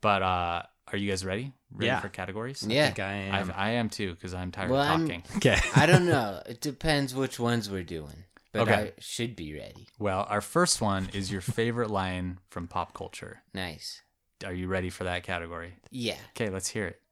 But 0.00 0.22
uh, 0.22 0.62
are 0.90 0.96
you 0.96 1.10
guys 1.10 1.22
ready? 1.24 1.52
Ready 1.70 1.86
Yeah. 1.86 2.00
for 2.00 2.08
categories? 2.08 2.64
I 2.66 2.72
Yeah. 2.72 2.86
think 2.86 3.00
I 3.00 3.12
am. 3.12 3.52
I, 3.54 3.66
I 3.66 3.70
am 3.72 3.90
too, 3.90 4.14
because 4.14 4.32
I'm 4.32 4.50
tired 4.52 4.70
Well, 4.70 4.80
of 4.80 4.88
I'm- 4.88 5.00
talking. 5.06 5.22
okay. 5.36 5.58
I 5.76 5.84
don't 5.84 6.06
know. 6.06 6.42
It 6.46 6.62
depends 6.62 7.14
which 7.14 7.38
ones 7.38 7.68
we're 7.70 7.82
doing. 7.82 8.24
But 8.52 8.62
Okay. 8.62 8.74
I 8.74 8.92
should 8.98 9.36
be 9.36 9.52
ready. 9.52 9.86
Well, 9.98 10.26
our 10.30 10.40
first 10.40 10.80
one 10.80 11.10
is 11.12 11.30
your 11.30 11.42
favorite 11.42 11.90
line 11.90 12.38
from 12.48 12.66
pop 12.68 12.94
culture. 12.94 13.42
Nice. 13.52 14.00
Are 14.46 14.54
you 14.54 14.68
ready 14.68 14.88
for 14.88 15.04
that 15.04 15.24
category? 15.24 15.74
Yeah. 15.90 16.16
Okay, 16.30 16.48
let's 16.48 16.68
hear 16.68 16.86
it. 16.86 17.02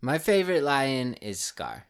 My 0.00 0.18
favorite 0.18 0.62
lion 0.62 1.14
is 1.14 1.40
Scar. 1.40 1.86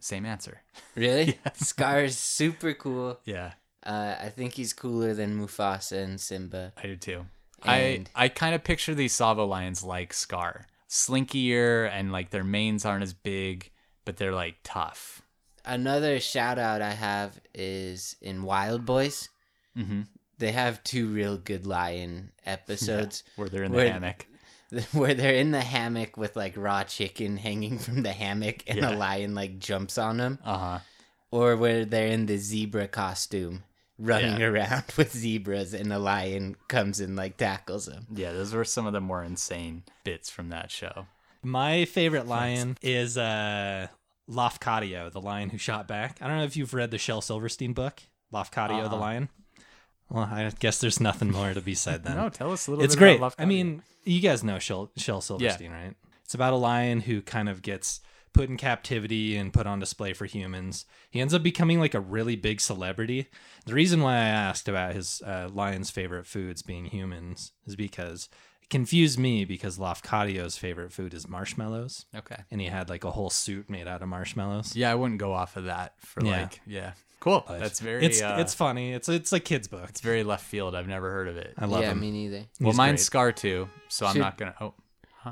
Same 0.00 0.26
answer. 0.26 0.60
Really? 0.96 1.38
Scar 1.54 2.04
is 2.04 2.16
super 2.16 2.72
cool. 2.74 3.18
Yeah, 3.24 3.52
Uh, 3.84 4.14
I 4.20 4.28
think 4.28 4.54
he's 4.54 4.72
cooler 4.72 5.12
than 5.12 5.36
Mufasa 5.38 6.02
and 6.04 6.20
Simba. 6.20 6.72
I 6.76 6.82
do 6.86 6.96
too. 6.96 7.26
And- 7.64 8.08
I 8.14 8.24
I 8.24 8.28
kind 8.28 8.54
of 8.54 8.62
picture 8.62 8.94
these 8.94 9.12
Tsavo 9.12 9.48
lions 9.48 9.82
like 9.82 10.12
Scar, 10.12 10.66
slinkier, 10.88 11.90
and 11.90 12.12
like 12.12 12.30
their 12.30 12.44
manes 12.44 12.84
aren't 12.84 13.02
as 13.02 13.12
big, 13.12 13.70
but 14.04 14.16
they're 14.18 14.32
like 14.34 14.56
tough. 14.62 15.22
Another 15.64 16.20
shout 16.20 16.58
out 16.58 16.80
I 16.82 16.92
have 16.92 17.40
is 17.54 18.16
in 18.20 18.42
Wildboyz. 18.44 19.28
Mm-hmm. 19.76 20.02
They 20.38 20.52
have 20.52 20.84
two 20.84 21.08
real 21.08 21.36
good 21.38 21.66
lion 21.66 22.30
episodes 22.46 23.22
Where 23.36 23.48
they're 23.48 23.64
in 23.64 23.72
the 23.72 23.76
Where- 23.78 23.92
hammock. 23.92 24.26
where 24.92 25.14
they're 25.14 25.34
in 25.34 25.50
the 25.52 25.60
hammock 25.60 26.16
with 26.16 26.36
like 26.36 26.54
raw 26.56 26.84
chicken 26.84 27.36
hanging 27.36 27.78
from 27.78 28.02
the 28.02 28.12
hammock 28.12 28.62
and 28.66 28.78
Yeah. 28.78 28.90
a 28.90 28.96
lion 28.96 29.34
like 29.34 29.58
jumps 29.58 29.98
on 29.98 30.16
them. 30.18 30.38
Uh 30.44 30.58
huh. 30.58 30.78
or 31.30 31.56
where 31.56 31.84
they're 31.84 32.06
in 32.08 32.26
the 32.26 32.36
zebra 32.36 32.86
costume 32.88 33.64
running 33.98 34.38
Yeah. 34.40 34.46
around 34.46 34.84
with 34.96 35.12
zebras 35.12 35.74
and 35.74 35.92
a 35.92 35.98
lion 35.98 36.56
comes 36.68 37.00
and 37.00 37.16
like 37.16 37.36
tackles 37.36 37.86
them. 37.86 38.06
Yeah, 38.14 38.32
those 38.32 38.52
were 38.54 38.64
some 38.64 38.86
of 38.86 38.92
the 38.92 39.00
more 39.00 39.22
insane 39.24 39.82
bits 40.04 40.30
from 40.30 40.50
that 40.50 40.70
show. 40.70 41.06
My 41.42 41.84
favorite 41.84 42.26
lion 42.26 42.78
is 42.82 43.18
uh, 43.18 43.88
Lafcadio, 44.30 45.10
the 45.12 45.20
lion 45.20 45.50
who 45.50 45.58
shot 45.58 45.86
back. 45.86 46.18
I 46.20 46.26
don't 46.28 46.38
know 46.38 46.44
if 46.44 46.56
you've 46.56 46.72
read 46.74 46.90
the 46.90 46.98
Shel 46.98 47.20
Silverstein 47.20 47.72
book, 47.72 48.02
Lafcadio 48.32 48.88
the 48.88 48.96
Uh-uh. 48.96 48.98
lion. 48.98 49.28
Well, 50.10 50.24
I 50.24 50.50
guess 50.58 50.78
there's 50.78 51.00
nothing 51.00 51.30
more 51.30 51.54
to 51.54 51.60
be 51.60 51.74
said 51.74 52.04
then. 52.04 52.16
No, 52.16 52.28
tell 52.28 52.52
us 52.52 52.66
a 52.66 52.70
little 52.70 52.82
bit. 52.82 52.86
it's 52.86 52.96
great. 52.96 53.20
I 53.38 53.44
mean, 53.44 53.82
you 54.04 54.20
guys 54.20 54.44
know 54.44 54.58
Shel, 54.58 54.90
Shel 54.96 55.20
Silverstein, 55.20 55.70
right? 55.72 55.94
It's 56.24 56.34
about 56.34 56.52
a 56.52 56.56
lion 56.56 57.00
who 57.00 57.20
kind 57.22 57.48
of 57.48 57.62
gets 57.62 58.00
put 58.32 58.48
in 58.48 58.56
captivity 58.56 59.36
and 59.36 59.52
put 59.52 59.66
on 59.66 59.78
display 59.78 60.12
for 60.12 60.24
humans. 60.26 60.86
He 61.10 61.20
ends 61.20 61.32
up 61.34 61.42
becoming 61.42 61.78
like 61.78 61.94
a 61.94 62.00
really 62.00 62.34
big 62.36 62.60
celebrity. 62.60 63.28
The 63.64 63.74
reason 63.74 64.00
why 64.02 64.14
I 64.14 64.24
asked 64.26 64.68
about 64.68 64.94
his 64.94 65.22
uh, 65.24 65.48
lion's 65.52 65.90
favorite 65.90 66.26
foods 66.26 66.60
being 66.62 66.86
humans 66.86 67.52
is 67.66 67.76
because 67.76 68.28
it 68.64 68.70
confused 68.70 69.18
me 69.18 69.44
because 69.44 69.78
Lafcadio's 69.78 70.56
favorite 70.56 70.92
food 70.92 71.14
is 71.14 71.28
marshmallows. 71.28 72.06
okay. 72.16 72.42
And 72.50 72.60
he 72.60 72.66
had 72.68 72.88
like 72.88 73.04
a 73.04 73.10
whole 73.10 73.30
suit 73.30 73.68
made 73.70 73.86
out 73.86 74.02
of 74.02 74.08
marshmallows. 74.08 74.74
Yeah, 74.74 74.90
I 74.90 74.94
wouldn't 74.94 75.20
go 75.20 75.32
off 75.32 75.56
of 75.56 75.64
that 75.64 75.92
for 75.98 76.24
Yeah. 76.24 76.40
like 76.42 76.60
yeah. 76.66 76.92
Cool. 77.20 77.42
But 77.48 77.58
That's 77.60 77.80
very 77.80 78.04
It's 78.04 78.20
uh, 78.20 78.36
it's 78.38 78.52
funny. 78.54 78.92
It's 78.92 79.08
it's 79.08 79.32
a 79.32 79.40
kid's 79.40 79.68
book. 79.68 79.86
it's 79.88 80.00
very 80.00 80.24
left 80.24 80.44
field. 80.44 80.74
I've 80.74 80.88
never 80.88 81.10
heard 81.10 81.28
of 81.28 81.36
it. 81.38 81.54
I 81.56 81.64
love 81.66 81.82
yeah, 81.82 81.92
him. 81.92 82.00
me 82.00 82.10
neither. 82.10 82.44
well, 82.60 82.70
He's 82.72 82.76
mine's 82.76 83.00
great. 83.00 83.06
Scar 83.06 83.32
too, 83.32 83.68
so 83.88 84.04
I'm 84.06 84.18
not 84.18 84.36
gonna. 84.38 84.54
Oh, 84.60 84.74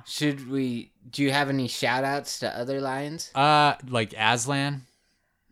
Should 0.06 0.48
we? 0.50 0.90
Do 1.10 1.22
you 1.22 1.30
have 1.32 1.48
any 1.50 1.68
shout 1.68 2.02
outs 2.04 2.38
to 2.38 2.48
other 2.58 2.80
lions? 2.80 3.30
uh, 3.34 3.74
like 3.88 4.14
Aslan. 4.16 4.82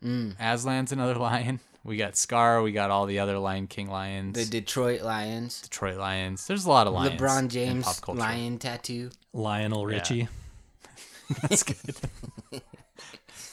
Mm. 0.03 0.37
Aslan's 0.39 0.93
another 0.93 1.15
lion. 1.29 1.61
We 1.85 1.97
got 1.97 2.17
Scar. 2.17 2.63
We 2.63 2.73
got 2.73 2.91
all 2.91 3.07
the 3.07 3.19
other 3.21 3.39
Lion 3.39 3.67
King 3.67 3.89
lions. 3.91 4.35
The 4.37 4.45
Detroit 4.45 5.01
Lions. 5.03 5.63
Detroit 5.63 5.97
Lions. 5.97 6.47
There's 6.47 6.67
a 6.67 6.69
lot 6.69 6.87
of 6.87 6.93
lions. 6.93 7.21
LeBron 7.21 7.39
in 7.41 7.49
James 7.49 7.85
pop 7.85 8.01
culture. 8.03 8.21
lion 8.21 8.59
tattoo. 8.59 9.11
Lionel 9.33 9.87
Richie. 9.87 10.29
That's 11.43 11.63
good. 11.63 11.95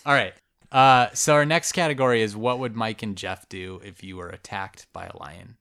all 0.05 0.13
right. 0.13 0.33
Uh, 0.71 1.07
so 1.13 1.33
our 1.35 1.45
next 1.45 1.71
category 1.71 2.21
is 2.21 2.35
what 2.35 2.59
would 2.59 2.75
Mike 2.75 3.01
and 3.03 3.15
Jeff 3.15 3.47
do 3.47 3.79
if 3.85 4.03
you 4.03 4.17
were 4.17 4.29
attacked 4.29 4.87
by 4.91 5.05
a 5.05 5.15
lion? 5.17 5.55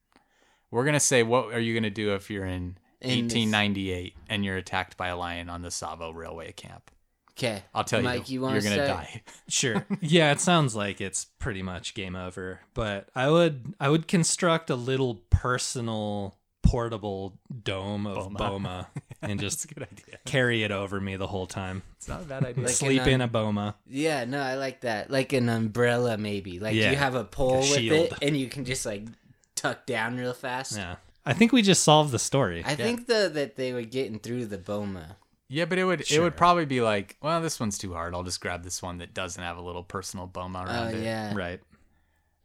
We're 0.71 0.85
gonna 0.85 0.99
say 0.99 1.23
what 1.23 1.53
are 1.55 1.61
you 1.61 1.75
gonna 1.75 1.91
do 1.91 2.15
if 2.15 2.29
you're 2.31 2.45
in 2.47 2.79
In 3.01 3.29
this- 3.29 3.35
1898, 3.37 4.15
and 4.29 4.45
you're 4.45 4.57
attacked 4.57 4.97
by 4.97 5.09
a 5.09 5.17
lion 5.17 5.49
on 5.49 5.63
the 5.63 5.69
Tsavo 5.69 6.13
Railway 6.13 6.53
camp. 6.53 6.91
Okay. 7.37 7.63
I'll 7.75 7.85
tell 7.85 8.01
Mike, 8.01 8.31
you, 8.31 8.35
you 8.35 8.41
wanna 8.41 8.55
you're 8.55 8.63
gonna 8.63 8.87
start? 8.87 8.89
die. 8.89 9.23
Sure. 9.49 9.87
yeah, 10.01 10.33
it 10.33 10.41
sounds 10.41 10.75
like 10.75 11.01
it's 11.01 11.27
pretty 11.39 11.63
much 11.63 11.95
game 11.95 12.17
over. 12.17 12.61
But 12.75 13.09
I 13.15 13.31
would 13.31 13.75
I 13.79 13.89
would 13.89 14.09
construct 14.09 14.71
a 14.71 14.77
little 14.77 15.23
personal 15.31 16.37
portable 16.63 17.39
dome 17.63 18.07
of 18.07 18.33
Boma. 18.33 18.39
Boma, 18.39 18.89
and 19.23 19.39
just 19.39 19.73
good 19.73 19.85
idea. 19.85 20.19
carry 20.25 20.63
it 20.63 20.73
over 20.73 21.01
me 21.01 21.17
the 21.17 21.27
whole 21.27 21.47
time. 21.47 21.83
It's 21.97 22.09
not 22.09 22.23
a 22.23 22.25
bad 22.25 22.45
idea. 22.45 22.65
Like 22.65 22.75
Sleep 22.75 23.03
an, 23.03 23.09
in 23.09 23.21
um, 23.21 23.29
a 23.29 23.31
Boma. 23.31 23.77
Yeah, 23.87 24.25
no, 24.25 24.41
I 24.41 24.57
like 24.57 24.81
that. 24.81 25.11
Like 25.11 25.33
an 25.33 25.49
umbrella, 25.49 26.19
maybe. 26.19 26.59
Like 26.59 26.75
Yeah, 26.75 26.91
you 26.91 26.97
have 26.97 27.15
a 27.15 27.25
pole 27.25 27.61
with 27.61 27.79
it, 27.79 28.13
and 28.23 28.37
you 28.37 28.49
can 28.49 28.65
just 28.65 28.87
like 28.87 29.05
tuck 29.55 29.87
down 29.87 30.17
real 30.17 30.35
fast. 30.35 30.77
Yeah. 30.77 30.97
I 31.25 31.33
think 31.33 31.53
we 31.53 31.61
just 31.63 31.83
solved 31.83 32.13
the 32.13 32.21
story. 32.21 32.63
I 32.65 32.77
think 32.77 33.09
though 33.09 33.29
that 33.29 33.57
they 33.57 33.73
were 33.73 33.83
getting 33.83 34.21
through 34.21 34.47
the 34.47 34.59
Boma. 34.59 35.17
Yeah, 35.49 35.65
but 35.65 35.79
it 35.79 35.85
would 35.85 36.11
it 36.11 36.21
would 36.21 36.37
probably 36.37 36.65
be 36.67 36.81
like, 36.81 37.17
well, 37.23 37.41
this 37.41 37.59
one's 37.61 37.79
too 37.79 37.93
hard. 37.95 38.15
I'll 38.15 38.23
just 38.25 38.41
grab 38.41 38.63
this 38.65 38.83
one 38.83 38.99
that 38.99 39.15
doesn't 39.15 39.43
have 39.43 39.57
a 39.57 39.63
little 39.63 39.83
personal 39.85 40.27
boma 40.27 40.65
Oh 40.67 40.71
around 40.71 40.95
it. 40.95 41.03
yeah. 41.05 41.35
right. 41.35 41.61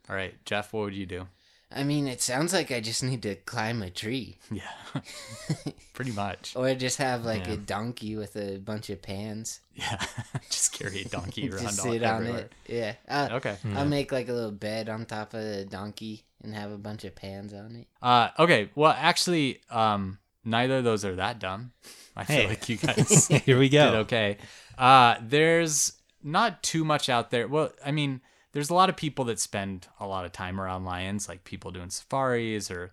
All 0.09 0.15
right, 0.15 0.33
Jeff, 0.45 0.73
what 0.73 0.83
would 0.85 0.93
you 0.95 1.05
do? 1.05 1.27
I 1.73 1.85
mean, 1.85 2.05
it 2.07 2.21
sounds 2.21 2.51
like 2.51 2.69
I 2.69 2.81
just 2.81 3.01
need 3.01 3.21
to 3.23 3.35
climb 3.35 3.81
a 3.81 3.89
tree, 3.89 4.35
Yeah, 4.51 4.67
pretty 5.93 6.11
much. 6.11 6.53
or 6.57 6.73
just 6.75 6.97
have 6.97 7.23
like 7.23 7.47
Yeah. 7.47 7.53
a 7.53 7.57
donkey 7.57 8.17
with 8.17 8.35
a 8.35 8.57
bunch 8.57 8.89
of 8.89 9.01
pans. 9.01 9.61
Yeah, 9.73 9.97
just 10.49 10.73
carry 10.73 11.01
a 11.03 11.05
donkey 11.07 11.49
around 11.49 11.61
just 11.63 11.79
all 11.79 11.91
sit 11.91 12.03
on 12.03 12.15
everywhere. 12.23 12.39
it. 12.41 12.51
Yeah. 12.67 12.93
Uh, 13.07 13.29
Okay. 13.35 13.55
I'll 13.75 13.85
make 13.85 14.11
like 14.11 14.27
a 14.27 14.33
little 14.33 14.51
bed 14.51 14.89
on 14.89 15.05
top 15.05 15.33
of 15.33 15.41
the 15.41 15.63
donkey 15.65 16.23
and 16.43 16.53
have 16.53 16.71
a 16.71 16.77
bunch 16.77 17.05
of 17.05 17.15
pans 17.15 17.53
on 17.53 17.75
it. 17.77 17.87
Uh, 18.01 18.29
okay. 18.37 18.69
Well, 18.75 18.93
actually, 18.97 19.61
um, 19.69 20.17
neither 20.43 20.79
of 20.79 20.83
those 20.83 21.05
are 21.05 21.15
that 21.15 21.39
dumb. 21.39 21.71
I 22.15 22.23
feel 22.25 22.35
Hey. 22.37 22.47
like 22.47 22.69
you 22.69 22.77
guys 22.77 23.27
Here 23.27 23.57
we 23.59 23.69
did 23.69 23.91
go. 23.91 23.99
okay. 23.99 24.37
Uh, 24.77 25.15
there's 25.21 25.93
not 26.23 26.61
too 26.63 26.83
much 26.83 27.09
out 27.09 27.31
there. 27.31 27.47
Well, 27.47 27.71
I 27.85 27.91
mean, 27.91 28.21
there's 28.53 28.69
a 28.69 28.73
lot 28.73 28.89
of 28.89 28.97
people 28.97 29.25
that 29.25 29.39
spend 29.39 29.87
a 29.99 30.05
lot 30.07 30.25
of 30.25 30.31
time 30.31 30.59
around 30.59 30.85
lions, 30.85 31.29
like 31.29 31.43
people 31.43 31.71
doing 31.71 31.89
safaris 31.89 32.69
or 32.69 32.91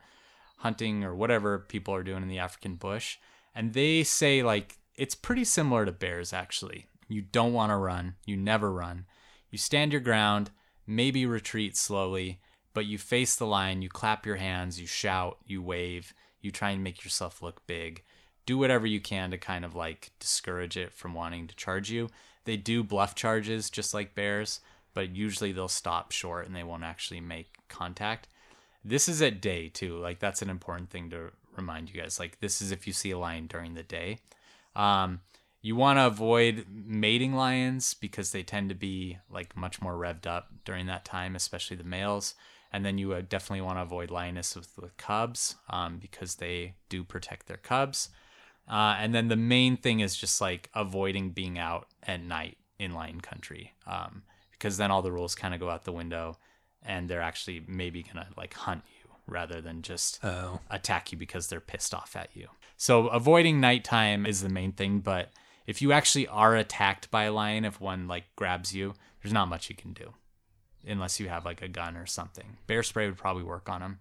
hunting 0.58 1.04
or 1.04 1.14
whatever 1.14 1.58
people 1.58 1.94
are 1.94 2.02
doing 2.02 2.22
in 2.22 2.28
the 2.28 2.38
African 2.38 2.74
bush. 2.76 3.18
And 3.54 3.72
they 3.74 4.02
say, 4.04 4.42
like, 4.42 4.78
it's 4.94 5.14
pretty 5.14 5.44
similar 5.44 5.84
to 5.84 5.92
bears, 5.92 6.32
actually. 6.32 6.86
You 7.08 7.22
don't 7.22 7.52
want 7.52 7.70
to 7.70 7.76
run, 7.76 8.14
you 8.26 8.36
never 8.36 8.70
run. 8.72 9.06
You 9.50 9.58
stand 9.58 9.92
your 9.92 10.00
ground, 10.00 10.50
maybe 10.86 11.24
retreat 11.26 11.76
slowly, 11.76 12.40
but 12.74 12.86
you 12.86 12.98
face 12.98 13.34
the 13.34 13.46
lion, 13.46 13.82
you 13.82 13.88
clap 13.88 14.26
your 14.26 14.36
hands, 14.36 14.80
you 14.80 14.86
shout, 14.86 15.38
you 15.46 15.62
wave, 15.62 16.12
you 16.40 16.50
try 16.50 16.70
and 16.70 16.84
make 16.84 17.02
yourself 17.02 17.40
look 17.42 17.66
big 17.66 18.02
do 18.48 18.56
whatever 18.56 18.86
you 18.86 18.98
can 18.98 19.30
to 19.30 19.36
kind 19.36 19.62
of 19.62 19.74
like 19.74 20.10
discourage 20.18 20.78
it 20.78 20.90
from 20.94 21.12
wanting 21.12 21.46
to 21.46 21.54
charge 21.54 21.90
you. 21.90 22.08
They 22.46 22.56
do 22.56 22.82
bluff 22.82 23.14
charges 23.14 23.68
just 23.68 23.92
like 23.92 24.14
bears, 24.14 24.60
but 24.94 25.14
usually 25.14 25.52
they'll 25.52 25.68
stop 25.68 26.12
short 26.12 26.46
and 26.46 26.56
they 26.56 26.62
won't 26.62 26.82
actually 26.82 27.20
make 27.20 27.52
contact. 27.68 28.26
This 28.82 29.06
is 29.06 29.20
at 29.20 29.42
day 29.42 29.68
too. 29.68 29.98
Like 29.98 30.18
that's 30.18 30.40
an 30.40 30.48
important 30.48 30.88
thing 30.88 31.10
to 31.10 31.30
remind 31.54 31.92
you 31.92 32.00
guys. 32.00 32.18
Like 32.18 32.40
this 32.40 32.62
is 32.62 32.72
if 32.72 32.86
you 32.86 32.94
see 32.94 33.10
a 33.10 33.18
lion 33.18 33.48
during 33.48 33.74
the 33.74 33.82
day. 33.82 34.20
Um, 34.74 35.20
you 35.60 35.76
want 35.76 35.98
to 35.98 36.06
avoid 36.06 36.64
mating 36.70 37.34
lions 37.34 37.92
because 37.92 38.32
they 38.32 38.42
tend 38.42 38.70
to 38.70 38.74
be 38.74 39.18
like 39.30 39.58
much 39.58 39.82
more 39.82 39.92
revved 39.92 40.26
up 40.26 40.48
during 40.64 40.86
that 40.86 41.04
time, 41.04 41.36
especially 41.36 41.76
the 41.76 41.84
males. 41.84 42.34
And 42.72 42.82
then 42.82 42.96
you 42.96 43.12
definitely 43.20 43.60
want 43.60 43.76
to 43.76 43.82
avoid 43.82 44.10
lioness 44.10 44.56
with, 44.56 44.70
with 44.80 44.96
cubs 44.96 45.56
um, 45.68 45.98
because 45.98 46.36
they 46.36 46.76
do 46.88 47.04
protect 47.04 47.46
their 47.46 47.58
cubs. 47.58 48.08
Uh, 48.68 48.96
and 48.98 49.14
then 49.14 49.28
the 49.28 49.36
main 49.36 49.76
thing 49.76 50.00
is 50.00 50.14
just 50.16 50.40
like 50.40 50.68
avoiding 50.74 51.30
being 51.30 51.58
out 51.58 51.86
at 52.02 52.22
night 52.22 52.58
in 52.78 52.92
lion 52.92 53.20
country 53.20 53.72
um, 53.86 54.22
because 54.52 54.76
then 54.76 54.90
all 54.90 55.02
the 55.02 55.10
rules 55.12 55.34
kind 55.34 55.54
of 55.54 55.60
go 55.60 55.70
out 55.70 55.84
the 55.84 55.92
window 55.92 56.36
and 56.82 57.08
they're 57.08 57.22
actually 57.22 57.62
maybe 57.66 58.02
to 58.02 58.26
like 58.36 58.54
hunt 58.54 58.82
you 59.02 59.10
rather 59.26 59.60
than 59.60 59.82
just 59.82 60.20
Oh. 60.22 60.60
attack 60.70 61.10
you 61.12 61.18
because 61.18 61.48
they're 61.48 61.60
pissed 61.60 61.94
off 61.94 62.14
at 62.14 62.28
you. 62.34 62.48
So 62.76 63.08
avoiding 63.08 63.60
nighttime 63.60 64.26
is 64.26 64.42
the 64.42 64.48
main 64.48 64.72
thing, 64.72 65.00
but 65.00 65.30
if 65.66 65.82
you 65.82 65.92
actually 65.92 66.26
are 66.28 66.54
attacked 66.56 67.10
by 67.10 67.24
a 67.24 67.32
lion, 67.32 67.64
if 67.64 67.80
one 67.80 68.06
like 68.06 68.24
grabs 68.36 68.74
you, 68.74 68.94
there's 69.22 69.32
not 69.32 69.48
much 69.48 69.68
you 69.68 69.76
can 69.76 69.92
do 69.92 70.12
unless 70.86 71.18
you 71.18 71.28
have 71.28 71.44
like 71.44 71.60
a 71.62 71.68
gun 71.68 71.96
or 71.96 72.06
something. 72.06 72.56
Bear 72.66 72.82
spray 72.82 73.06
would 73.06 73.18
probably 73.18 73.42
work 73.42 73.68
on 73.68 73.80
them. 73.80 73.98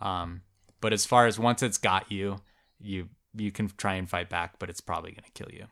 Um, 0.00 0.42
but 0.80 0.92
as 0.92 1.06
far 1.06 1.26
as 1.26 1.38
once 1.38 1.62
it's 1.62 1.78
got 1.78 2.10
you, 2.12 2.40
you 2.78 3.08
you 3.36 3.52
can 3.52 3.70
try 3.76 3.94
and 3.94 4.08
fight 4.08 4.28
back, 4.28 4.58
but 4.58 4.70
it's 4.70 4.80
probably 4.80 5.12
gonna 5.12 5.28
kill 5.34 5.48
you. 5.52 5.66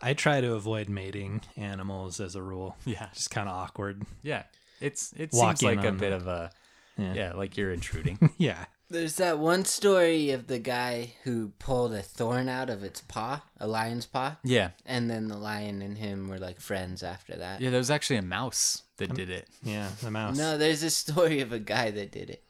I 0.00 0.14
try 0.14 0.40
to 0.40 0.54
avoid 0.54 0.88
mating 0.88 1.42
animals 1.56 2.20
as 2.20 2.34
a 2.36 2.42
rule. 2.42 2.76
Yeah. 2.84 3.08
Just 3.14 3.30
kind 3.30 3.48
of 3.48 3.54
awkward. 3.56 4.02
Yeah, 4.22 4.44
it's 4.80 5.12
it 5.16 5.30
Walk 5.32 5.56
seems 5.58 5.76
like 5.76 5.84
a 5.84 5.92
bit 5.92 6.10
them. 6.10 6.20
of 6.20 6.26
a 6.28 6.50
Yeah. 6.96 7.14
yeah, 7.14 7.32
like 7.34 7.56
you're 7.56 7.72
intruding. 7.72 8.30
Yeah. 8.38 8.64
There's 8.90 9.16
that 9.16 9.38
one 9.38 9.66
story 9.66 10.30
of 10.30 10.46
the 10.46 10.58
guy 10.58 11.12
who 11.24 11.52
pulled 11.58 11.92
a 11.92 12.00
thorn 12.00 12.48
out 12.48 12.70
of 12.70 12.82
its 12.82 13.02
paw, 13.02 13.42
a 13.60 13.66
lion's 13.66 14.06
paw, 14.06 14.38
yeah, 14.42 14.70
and 14.86 15.10
then 15.10 15.28
the 15.28 15.36
lion 15.36 15.82
and 15.82 15.98
him 15.98 16.26
were 16.28 16.38
like 16.38 16.58
friends 16.58 17.02
after 17.02 17.36
that. 17.36 17.60
yeah. 17.60 17.68
There 17.68 17.78
was 17.80 17.90
actually 17.90 18.16
a 18.16 18.22
mouse 18.22 18.84
that 18.96 19.10
um, 19.10 19.16
did 19.16 19.28
it. 19.28 19.46
Yeah. 19.62 19.90
The 20.02 20.10
mouse. 20.10 20.38
No, 20.38 20.56
there's 20.56 20.82
a 20.82 20.88
story 20.90 21.40
of 21.42 21.52
a 21.52 21.58
guy 21.58 21.90
that 21.90 22.12
did 22.12 22.30
it. 22.30 22.42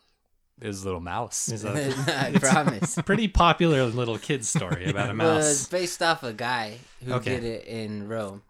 It 0.61 0.66
was 0.66 0.82
a 0.82 0.84
little 0.86 1.00
mouse. 1.00 1.48
Is 1.48 1.64
a 1.66 1.94
I 2.09 2.32
promise. 2.38 2.98
pretty 3.06 3.28
popular 3.28 3.84
little 3.86 4.18
kid 4.18 4.44
story 4.44 4.86
about 4.90 5.11
a 5.11 5.14
Well, 5.18 5.38
it's 5.38 5.46
mouse. 5.62 5.68
based 5.68 6.02
off 6.02 6.22
a 6.22 6.32
guy 6.32 6.78
who 7.04 7.12
Okay. 7.14 7.34
did 7.40 7.44
it 7.44 7.64
in 7.66 8.09
Rome. 8.09 8.42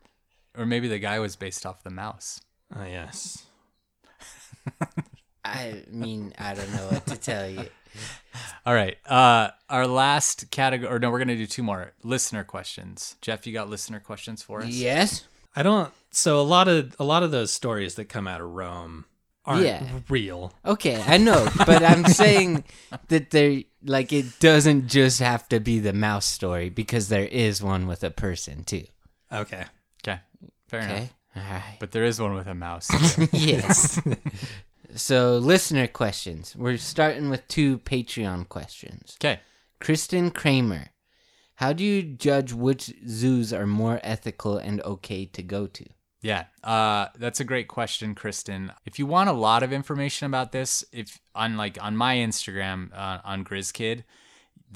Or 0.57 0.65
maybe 0.67 0.89
the 0.89 0.99
guy 0.99 1.19
was 1.19 1.37
based 1.37 1.65
off 1.67 1.83
the 1.85 1.91
mouse. 1.91 2.41
Oh, 2.75 2.85
yes. 2.85 3.45
I 5.45 5.83
mean, 5.91 6.35
I 6.39 6.55
don't 6.55 6.73
know 6.73 6.89
what 6.89 7.07
to 7.07 7.17
tell 7.17 7.49
you. 7.49 7.67
All 8.67 8.75
right. 8.75 8.97
Uh, 9.07 9.51
our 9.71 9.87
last 9.87 10.51
category, 10.51 10.93
or 10.93 10.99
no, 10.99 11.11
we're 11.11 11.19
gonna 11.19 11.37
do 11.37 11.47
two 11.47 11.63
more 11.63 11.93
listener 12.03 12.45
questions. 12.45 13.17
Jeff, 13.23 13.47
you 13.47 13.53
got 13.53 13.71
listener 13.71 13.99
questions 14.01 14.43
for 14.43 14.61
us? 14.61 14.69
Yes? 14.69 15.25
I 15.57 15.63
don't. 15.63 15.93
So 16.11 16.39
a 16.41 16.43
lot 16.43 16.69
of 16.69 16.95
a 16.99 17.05
lot 17.05 17.23
of 17.23 17.31
those 17.31 17.51
stories 17.51 17.95
that 17.95 18.07
come 18.07 18.29
out 18.29 18.41
of 18.41 18.51
Rome 18.51 19.07
aren't 19.49 19.65
Yeah. 19.65 20.01
real. 20.09 20.53
Okay, 20.65 21.03
I 21.07 21.17
know, 21.17 21.49
but 21.67 21.83
I'm 21.83 22.05
saying 22.23 22.65
that 23.09 23.31
there, 23.31 23.63
like, 23.83 24.13
it 24.13 24.39
doesn't 24.41 24.89
just 24.89 25.19
have 25.21 25.49
to 25.49 25.59
be 25.61 25.79
the 25.81 25.93
mouse 25.93 26.27
story 26.27 26.69
because 26.71 27.09
there 27.09 27.25
is 27.27 27.63
one 27.63 27.87
with 27.89 28.05
a 28.05 28.11
person 28.11 28.63
too. 28.65 28.85
Okay. 29.33 29.65
Okay. 30.03 30.21
Fair 30.69 30.81
enough. 30.81 31.15
All 31.37 31.43
right. 31.43 31.77
But 31.81 31.93
there 31.93 32.05
is 32.05 32.21
one 32.21 32.35
with 32.35 32.47
a 32.47 32.55
mouse. 32.55 32.89
yes. 33.33 34.01
so, 34.95 35.37
listener 35.39 35.87
questions. 35.87 36.55
We're 36.57 36.77
starting 36.79 37.31
with 37.31 37.47
two 37.49 37.79
Patreon 37.79 38.49
questions. 38.49 39.17
okay. 39.21 39.41
Kristen 39.81 40.31
Kramer, 40.33 40.89
how 41.57 41.73
do 41.73 41.85
you 41.85 42.03
judge 42.03 42.53
which 42.53 42.93
zoos 43.09 43.53
are 43.53 43.67
more 43.67 44.01
ethical 44.03 44.59
and 44.59 44.81
okay 44.83 45.25
to 45.27 45.43
go 45.43 45.67
to? 45.69 45.85
Yeah, 46.21 46.47
uh, 46.65 47.07
that's 47.17 47.39
a 47.39 47.45
great 47.45 47.69
question, 47.69 48.15
Kristen. 48.15 48.73
If 48.85 48.99
you 48.99 49.07
want 49.07 49.31
a 49.31 49.35
lot 49.35 49.63
of 49.63 49.73
information 49.73 50.27
about 50.27 50.51
this, 50.51 50.85
if 50.93 51.21
on 51.35 51.57
like 51.57 51.79
on 51.81 51.97
my 51.97 52.17
Instagram 52.17 52.93
uh, 52.93 53.19
on 53.25 53.45
GrizKid, 53.45 54.03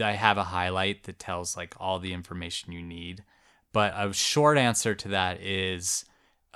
I 0.01 0.12
have 0.12 0.38
a 0.38 0.45
highlight 0.45 1.05
that 1.05 1.18
tells 1.18 1.57
like 1.57 1.74
all 1.78 1.99
the 1.99 2.12
information 2.12 2.72
you 2.72 2.82
need. 2.82 3.24
But 3.72 3.95
a 3.97 4.12
short 4.12 4.57
answer 4.57 4.95
to 4.95 5.09
that 5.09 5.40
is 5.40 6.05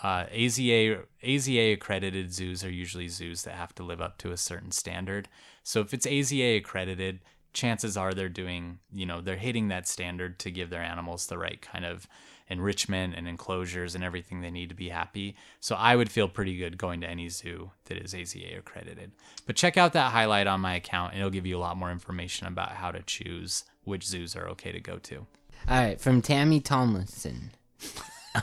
uh, 0.02 0.26
AZA 0.26 1.02
AZA 1.24 1.72
accredited 1.72 2.32
zoos 2.32 2.62
are 2.64 2.70
usually 2.70 3.08
zoos 3.08 3.42
that 3.42 3.54
have 3.54 3.74
to 3.76 3.82
live 3.82 4.00
up 4.00 4.18
to 4.18 4.30
a 4.30 4.36
certain 4.36 4.70
standard. 4.70 5.28
So 5.62 5.80
if 5.80 5.94
it's 5.94 6.06
AZA 6.06 6.58
accredited, 6.58 7.20
chances 7.52 7.96
are 7.96 8.12
they're 8.12 8.28
doing, 8.28 8.78
you 8.92 9.06
know, 9.06 9.20
they're 9.20 9.36
hitting 9.36 9.68
that 9.68 9.88
standard 9.88 10.38
to 10.40 10.50
give 10.50 10.70
their 10.70 10.82
animals 10.82 11.26
the 11.26 11.38
right 11.38 11.60
kind 11.60 11.84
of 11.84 12.06
enrichment 12.48 13.14
and 13.16 13.26
enclosures 13.26 13.94
and 13.94 14.04
everything 14.04 14.40
they 14.40 14.50
need 14.50 14.68
to 14.68 14.74
be 14.74 14.88
happy. 14.88 15.36
So 15.60 15.74
I 15.76 15.96
would 15.96 16.10
feel 16.10 16.28
pretty 16.28 16.56
good 16.56 16.78
going 16.78 17.00
to 17.00 17.08
any 17.08 17.28
zoo 17.28 17.72
that 17.86 17.98
is 17.98 18.14
AZA 18.14 18.58
accredited. 18.58 19.12
But 19.46 19.56
check 19.56 19.76
out 19.76 19.92
that 19.94 20.12
highlight 20.12 20.46
on 20.46 20.60
my 20.60 20.74
account 20.74 21.12
and 21.12 21.20
it'll 21.20 21.30
give 21.30 21.46
you 21.46 21.56
a 21.56 21.60
lot 21.60 21.76
more 21.76 21.90
information 21.90 22.46
about 22.46 22.72
how 22.72 22.90
to 22.92 23.02
choose 23.02 23.64
which 23.84 24.06
zoos 24.06 24.36
are 24.36 24.48
okay 24.50 24.72
to 24.72 24.80
go 24.80 24.98
to. 24.98 25.26
All 25.68 25.78
right, 25.78 26.00
from 26.00 26.22
Tammy 26.22 26.60
Tomlinson. 26.60 27.50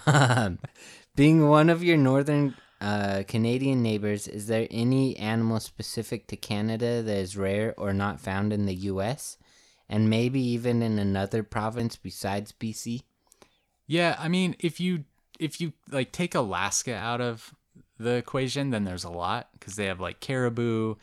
um, 0.05 0.59
being 1.15 1.47
one 1.47 1.69
of 1.69 1.83
your 1.83 1.97
northern 1.97 2.55
uh, 2.81 3.23
Canadian 3.27 3.81
neighbors, 3.81 4.27
is 4.27 4.47
there 4.47 4.67
any 4.69 5.15
animal 5.17 5.59
specific 5.59 6.27
to 6.27 6.35
Canada 6.35 7.01
that 7.01 7.17
is 7.17 7.37
rare 7.37 7.73
or 7.77 7.93
not 7.93 8.19
found 8.19 8.51
in 8.51 8.65
the 8.65 8.75
U.S. 8.75 9.37
and 9.87 10.09
maybe 10.09 10.41
even 10.41 10.81
in 10.81 10.99
another 10.99 11.43
province 11.43 11.95
besides 11.95 12.51
BC? 12.51 13.03
Yeah, 13.87 14.15
I 14.19 14.27
mean, 14.27 14.55
if 14.59 14.79
you 14.79 15.05
if 15.39 15.59
you 15.59 15.73
like 15.91 16.11
take 16.11 16.35
Alaska 16.35 16.95
out 16.95 17.21
of 17.21 17.53
the 17.99 18.15
equation, 18.15 18.69
then 18.69 18.83
there's 18.83 19.03
a 19.03 19.09
lot 19.09 19.49
because 19.53 19.75
they 19.75 19.85
have 19.85 19.99
like 19.99 20.19
caribou 20.19 20.95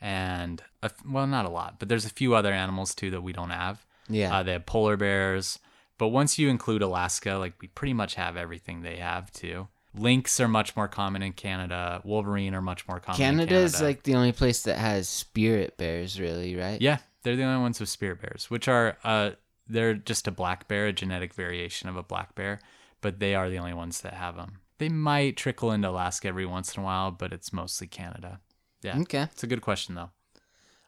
and 0.00 0.62
a, 0.82 0.90
well, 1.08 1.26
not 1.26 1.46
a 1.46 1.50
lot, 1.50 1.78
but 1.78 1.88
there's 1.88 2.04
a 2.04 2.10
few 2.10 2.34
other 2.34 2.52
animals 2.52 2.94
too 2.94 3.10
that 3.10 3.22
we 3.22 3.32
don't 3.32 3.50
have. 3.50 3.84
Yeah. 4.08 4.36
Uh, 4.36 4.42
they 4.42 4.52
have 4.52 4.66
polar 4.66 4.96
bears. 4.96 5.58
But 5.98 6.08
once 6.08 6.38
you 6.38 6.48
include 6.50 6.82
Alaska, 6.82 7.34
like 7.34 7.54
we 7.60 7.68
pretty 7.68 7.94
much 7.94 8.16
have 8.16 8.36
everything 8.36 8.82
they 8.82 8.96
have 8.96 9.32
too. 9.32 9.68
Lynx 9.94 10.38
are 10.40 10.48
much 10.48 10.76
more 10.76 10.88
common 10.88 11.22
in 11.22 11.32
Canada. 11.32 12.02
Wolverine 12.04 12.54
are 12.54 12.60
much 12.60 12.86
more 12.86 13.00
common. 13.00 13.18
Canada 13.18 13.54
is 13.54 13.80
like 13.80 14.02
the 14.02 14.14
only 14.14 14.32
place 14.32 14.62
that 14.64 14.76
has 14.76 15.08
spirit 15.08 15.78
bears, 15.78 16.20
really, 16.20 16.54
right? 16.54 16.80
yeah, 16.82 16.98
they're 17.22 17.36
the 17.36 17.44
only 17.44 17.62
ones 17.62 17.80
with 17.80 17.88
spirit 17.88 18.20
bears, 18.20 18.50
which 18.50 18.68
are 18.68 18.98
uh, 19.04 19.30
they're 19.68 19.94
just 19.94 20.26
a 20.28 20.30
black 20.30 20.68
bear, 20.68 20.86
a 20.86 20.92
genetic 20.92 21.34
variation 21.34 21.88
of 21.88 21.96
a 21.96 22.02
black 22.02 22.34
bear, 22.34 22.60
but 23.00 23.18
they 23.20 23.34
are 23.34 23.48
the 23.48 23.58
only 23.58 23.74
ones 23.74 24.00
that 24.02 24.14
have 24.14 24.36
them. 24.36 24.60
They 24.78 24.88
might 24.88 25.36
trickle 25.36 25.72
into 25.72 25.88
Alaska 25.88 26.28
every 26.28 26.46
once 26.46 26.76
in 26.76 26.82
a 26.82 26.84
while, 26.84 27.10
but 27.10 27.32
it's 27.32 27.52
mostly 27.52 27.86
Canada. 27.86 28.40
Yeah, 28.82 28.98
Okay. 29.00 29.22
it's 29.22 29.42
a 29.42 29.46
good 29.46 29.62
question 29.62 29.94
though. 29.94 30.10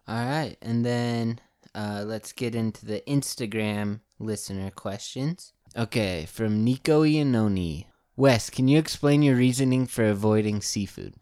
All 0.06 0.24
right, 0.24 0.56
and 0.62 0.84
then 0.84 1.40
uh, 1.74 2.04
let's 2.06 2.32
get 2.32 2.54
into 2.54 2.86
the 2.86 3.02
Instagram 3.06 4.00
listener 4.18 4.70
questions. 4.70 5.52
Okay, 5.76 6.26
from 6.26 6.64
Nico 6.64 7.02
Iannoni. 7.02 7.86
Wes, 8.16 8.50
can 8.50 8.68
you 8.68 8.78
explain 8.78 9.22
your 9.22 9.36
reasoning 9.36 9.86
for 9.86 10.04
avoiding 10.04 10.60
seafood? 10.60 11.14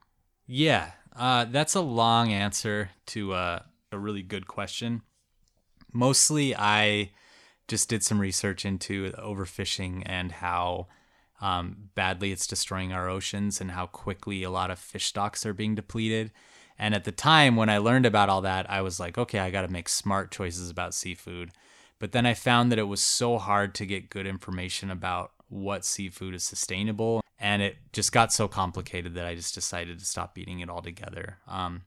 Yeah, 0.47 0.93
uh, 1.17 1.45
that's 1.47 1.75
a 1.75 1.81
long 1.81 2.33
answer 2.33 2.91
to 3.07 3.33
uh, 3.35 3.59
a 3.93 3.99
really 3.99 4.23
good 4.23 4.47
question. 4.47 5.03
Mostly, 5.93 6.55
I 6.55 7.11
just 7.69 7.89
did 7.89 8.03
some 8.03 8.21
research 8.21 8.65
into 8.65 9.11
overfishing 9.13 10.03
and 10.07 10.33
how 10.33 10.87
um, 11.41 11.91
badly 11.95 12.33
it's 12.33 12.47
destroying 12.47 12.93
our 12.93 13.09
oceans 13.09 13.61
and 13.61 13.73
how 13.73 13.87
quickly 13.87 14.43
a 14.43 14.51
lot 14.51 14.71
of 14.71 14.79
fish 14.79 15.07
stocks 15.07 15.45
are 15.45 15.53
being 15.53 15.75
depleted. 15.75 16.33
And 16.79 16.95
at 16.95 17.05
the 17.05 17.13
time 17.13 17.57
when 17.57 17.69
I 17.69 17.79
learned 17.79 18.07
about 18.07 18.29
all 18.29 18.43
that, 18.43 18.71
I 18.71 18.83
was 18.83 19.01
like, 19.01 19.19
okay, 19.19 19.39
I 19.39 19.51
got 19.51 19.63
to 19.63 19.69
make 19.69 19.89
smart 19.89 20.31
choices 20.31 20.71
about 20.71 20.95
seafood. 20.95 21.51
But 21.99 22.13
then 22.13 22.27
I 22.27 22.35
found 22.35 22.71
that 22.71 22.79
it 22.79 22.85
was 22.85 23.03
so 23.03 23.39
hard 23.39 23.75
to 23.77 23.87
get 23.87 24.11
good 24.11 24.27
information 24.27 24.91
about 24.91 25.33
what 25.49 25.85
seafood 25.85 26.35
is 26.35 26.45
sustainable. 26.45 27.23
And 27.39 27.63
it 27.63 27.77
just 27.93 28.13
got 28.13 28.33
so 28.33 28.49
complicated 28.49 29.15
that 29.15 29.27
I 29.27 29.35
just 29.35 29.55
decided 29.55 29.99
to 29.99 30.05
stop 30.05 30.37
eating 30.37 30.61
it 30.61 30.71
altogether. 30.71 31.39
Um, 31.49 31.83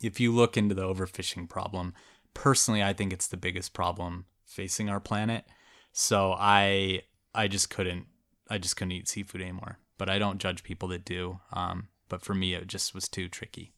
if 0.00 0.20
you 0.20 0.32
look 0.32 0.56
into 0.56 0.74
the 0.74 0.82
overfishing 0.82 1.48
problem, 1.48 1.94
personally, 2.34 2.82
I 2.82 2.92
think 2.92 3.12
it's 3.12 3.28
the 3.28 3.36
biggest 3.36 3.72
problem 3.72 4.26
facing 4.44 4.88
our 4.88 5.00
planet. 5.00 5.44
So 5.92 6.34
I 6.38 7.02
I 7.34 7.48
just 7.48 7.70
couldn't 7.70 8.06
I 8.48 8.58
just 8.58 8.76
couldn't 8.76 8.92
eat 8.92 9.08
seafood 9.08 9.40
anymore. 9.40 9.78
But 9.96 10.08
I 10.10 10.18
don't 10.18 10.38
judge 10.38 10.64
people 10.64 10.88
that 10.88 11.04
do. 11.04 11.40
Um, 11.52 11.88
but 12.08 12.20
for 12.22 12.34
me, 12.34 12.54
it 12.54 12.66
just 12.66 12.94
was 12.94 13.08
too 13.08 13.28
tricky. 13.28 13.72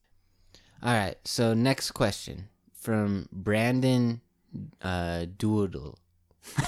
All 0.82 0.92
right, 0.92 1.16
so 1.24 1.54
next 1.54 1.92
question 1.92 2.48
from 2.74 3.28
Brandon 3.32 4.20
uh, 4.82 5.26
Doodle. 5.38 5.98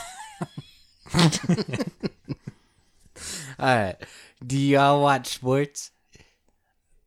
All 3.59 3.67
right, 3.67 3.97
do 4.47 4.57
y'all 4.57 5.03
watch 5.03 5.29
sports? 5.29 5.91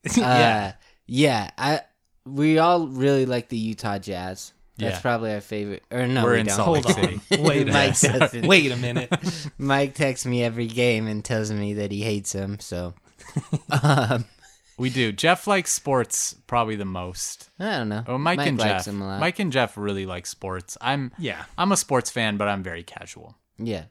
yeah. 0.17 0.27
Uh, 0.27 0.71
yeah, 1.05 1.51
I 1.57 1.81
we 2.25 2.59
all 2.59 2.87
really 2.87 3.25
like 3.25 3.49
the 3.49 3.57
Utah 3.57 3.97
Jazz. 3.97 4.53
That's 4.81 4.95
Yeah. 4.97 5.01
probably 5.01 5.33
our 5.33 5.41
favorite. 5.41 5.83
Or 5.91 6.07
no, 6.07 6.23
We're 6.23 6.33
we 6.33 6.39
in 6.41 6.45
don't. 6.47 6.55
Salt 6.55 6.69
Lake 6.73 6.85
Hold 6.85 6.97
on. 6.97 7.19
City. 7.21 7.41
Wait 7.41 7.69
a 7.69 7.71
Mike 7.71 8.03
minute. 8.03 8.19
doesn't. 8.19 8.47
Wait 8.47 8.71
a 8.71 8.75
minute. 8.77 9.11
Mike 9.57 9.93
texts 9.95 10.25
me 10.25 10.43
every 10.43 10.67
game 10.67 11.07
and 11.07 11.23
tells 11.23 11.51
me 11.51 11.73
that 11.75 11.91
he 11.91 12.01
hates 12.01 12.33
him. 12.33 12.59
So, 12.59 12.93
um, 13.83 14.25
We 14.77 14.89
do. 14.89 15.11
Jeff 15.11 15.45
likes 15.47 15.71
sports 15.71 16.35
probably 16.47 16.75
the 16.75 16.85
most. 16.85 17.49
I 17.59 17.77
don't 17.77 17.89
know. 17.89 18.03
Oh, 18.07 18.17
Mike, 18.17 18.39
and 18.39 18.57
likes 18.57 18.85
Jeff. 18.85 18.93
him 18.93 19.01
a 19.01 19.07
lot. 19.07 19.19
Mike 19.19 19.37
and 19.39 19.51
Jeff 19.51 19.77
really 19.77 20.05
like 20.05 20.25
sports. 20.25 20.77
I'm 20.81 21.11
Yeah. 21.19 21.45
I'm 21.57 21.71
a 21.71 21.77
sports 21.77 22.09
fan, 22.09 22.37
but 22.37 22.47
I'm 22.47 22.63
very 22.63 22.83
casual. 22.83 23.37
Yeah, 23.59 23.85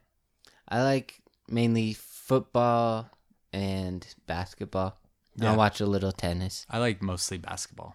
I 0.68 0.82
like 0.82 1.20
mainly 1.48 1.92
football 1.94 3.08
and 3.52 4.04
basketball. 4.26 4.98
Yeah. 5.36 5.52
I 5.52 5.56
watch 5.56 5.80
a 5.80 5.86
little 5.86 6.10
tennis. 6.12 6.66
I 6.68 6.78
like 6.78 7.00
mostly 7.02 7.38
basketball. 7.38 7.94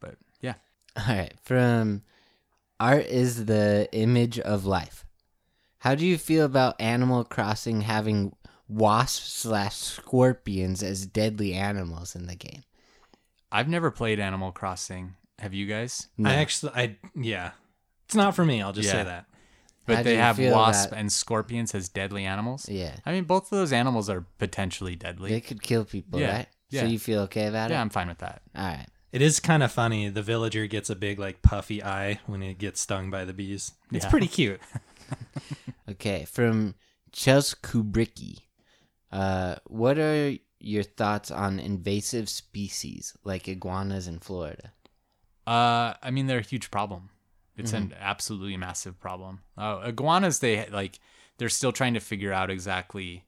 But 0.00 0.16
yeah. 0.40 0.54
All 0.96 1.04
right, 1.14 1.32
from 1.44 2.02
art 2.84 3.06
is 3.06 3.46
the 3.46 3.88
image 3.92 4.38
of 4.40 4.64
life. 4.66 5.04
How 5.78 5.94
do 5.94 6.06
you 6.06 6.18
feel 6.18 6.44
about 6.44 6.80
Animal 6.80 7.24
Crossing 7.24 7.82
having 7.82 8.34
wasps 8.68 9.32
slash 9.32 9.76
scorpions 9.76 10.82
as 10.82 11.06
deadly 11.06 11.52
animals 11.54 12.14
in 12.14 12.26
the 12.26 12.34
game? 12.36 12.62
I've 13.52 13.68
never 13.68 13.90
played 13.90 14.18
Animal 14.18 14.52
Crossing. 14.52 15.14
Have 15.38 15.52
you 15.54 15.66
guys? 15.66 16.08
No. 16.16 16.30
I 16.30 16.34
actually, 16.34 16.72
I 16.74 16.96
yeah, 17.14 17.52
it's 18.06 18.14
not 18.14 18.34
for 18.34 18.44
me. 18.44 18.62
I'll 18.62 18.72
just 18.72 18.86
Yeah. 18.88 18.92
say 18.92 19.04
that. 19.04 19.26
But 19.86 19.96
How 19.96 20.02
they 20.02 20.16
have 20.16 20.36
feel 20.36 20.54
wasp 20.54 20.90
that- 20.90 20.98
and 20.98 21.12
scorpions 21.12 21.74
as 21.74 21.88
deadly 21.90 22.24
animals. 22.24 22.68
Yeah, 22.68 22.96
I 23.04 23.12
mean, 23.12 23.24
both 23.24 23.44
of 23.44 23.58
those 23.58 23.72
animals 23.72 24.08
are 24.08 24.24
potentially 24.38 24.96
deadly. 24.96 25.30
they 25.30 25.40
could 25.42 25.62
kill 25.62 25.84
people, 25.84 26.18
Yeah, 26.20 26.36
right? 26.36 26.48
yeah. 26.70 26.80
So 26.82 26.86
you 26.86 26.98
feel 26.98 27.20
okay 27.22 27.46
about 27.48 27.70
it? 27.70 27.74
yeah. 27.74 27.80
I'm 27.82 27.90
fine 27.90 28.08
with 28.08 28.18
that. 28.18 28.40
All 28.56 28.64
right. 28.64 28.86
It 29.14 29.22
is 29.22 29.38
kind 29.38 29.62
of 29.62 29.70
funny. 29.70 30.08
The 30.08 30.22
villager 30.22 30.66
gets 30.66 30.90
a 30.90 30.96
big 30.96 31.20
like 31.20 31.40
puffy 31.40 31.82
eye 31.82 32.18
when 32.26 32.42
he 32.42 32.52
gets 32.52 32.80
stung 32.80 33.10
by 33.10 33.24
the 33.24 33.32
bees. 33.32 33.72
It's 33.92 34.04
Yeah. 34.04 34.10
pretty 34.10 34.26
cute. 34.28 34.60
Okay, 35.90 36.24
from 36.24 36.74
Chels 37.12 37.54
Kubricki. 37.60 38.38
Uh, 39.12 39.56
what 39.66 39.98
are 39.98 40.34
your 40.58 40.82
thoughts 40.82 41.30
on 41.30 41.60
invasive 41.60 42.28
species 42.28 43.16
like 43.22 43.46
iguanas 43.48 44.08
in 44.08 44.18
Florida? 44.18 44.72
Uh, 45.46 45.94
I 46.02 46.10
mean, 46.10 46.26
they're 46.26 46.38
a 46.38 46.42
huge 46.42 46.70
problem. 46.70 47.10
It's 47.56 47.72
Mm-hmm. 47.72 47.92
an 47.92 47.94
absolutely 48.00 48.56
massive 48.56 48.98
problem. 48.98 49.40
Uh, 49.56 49.82
iguanas, 49.84 50.40
they 50.40 50.68
like, 50.70 50.98
they're 51.38 51.48
still 51.48 51.70
trying 51.72 51.94
to 51.94 52.00
figure 52.00 52.32
out 52.32 52.50
exactly 52.50 53.24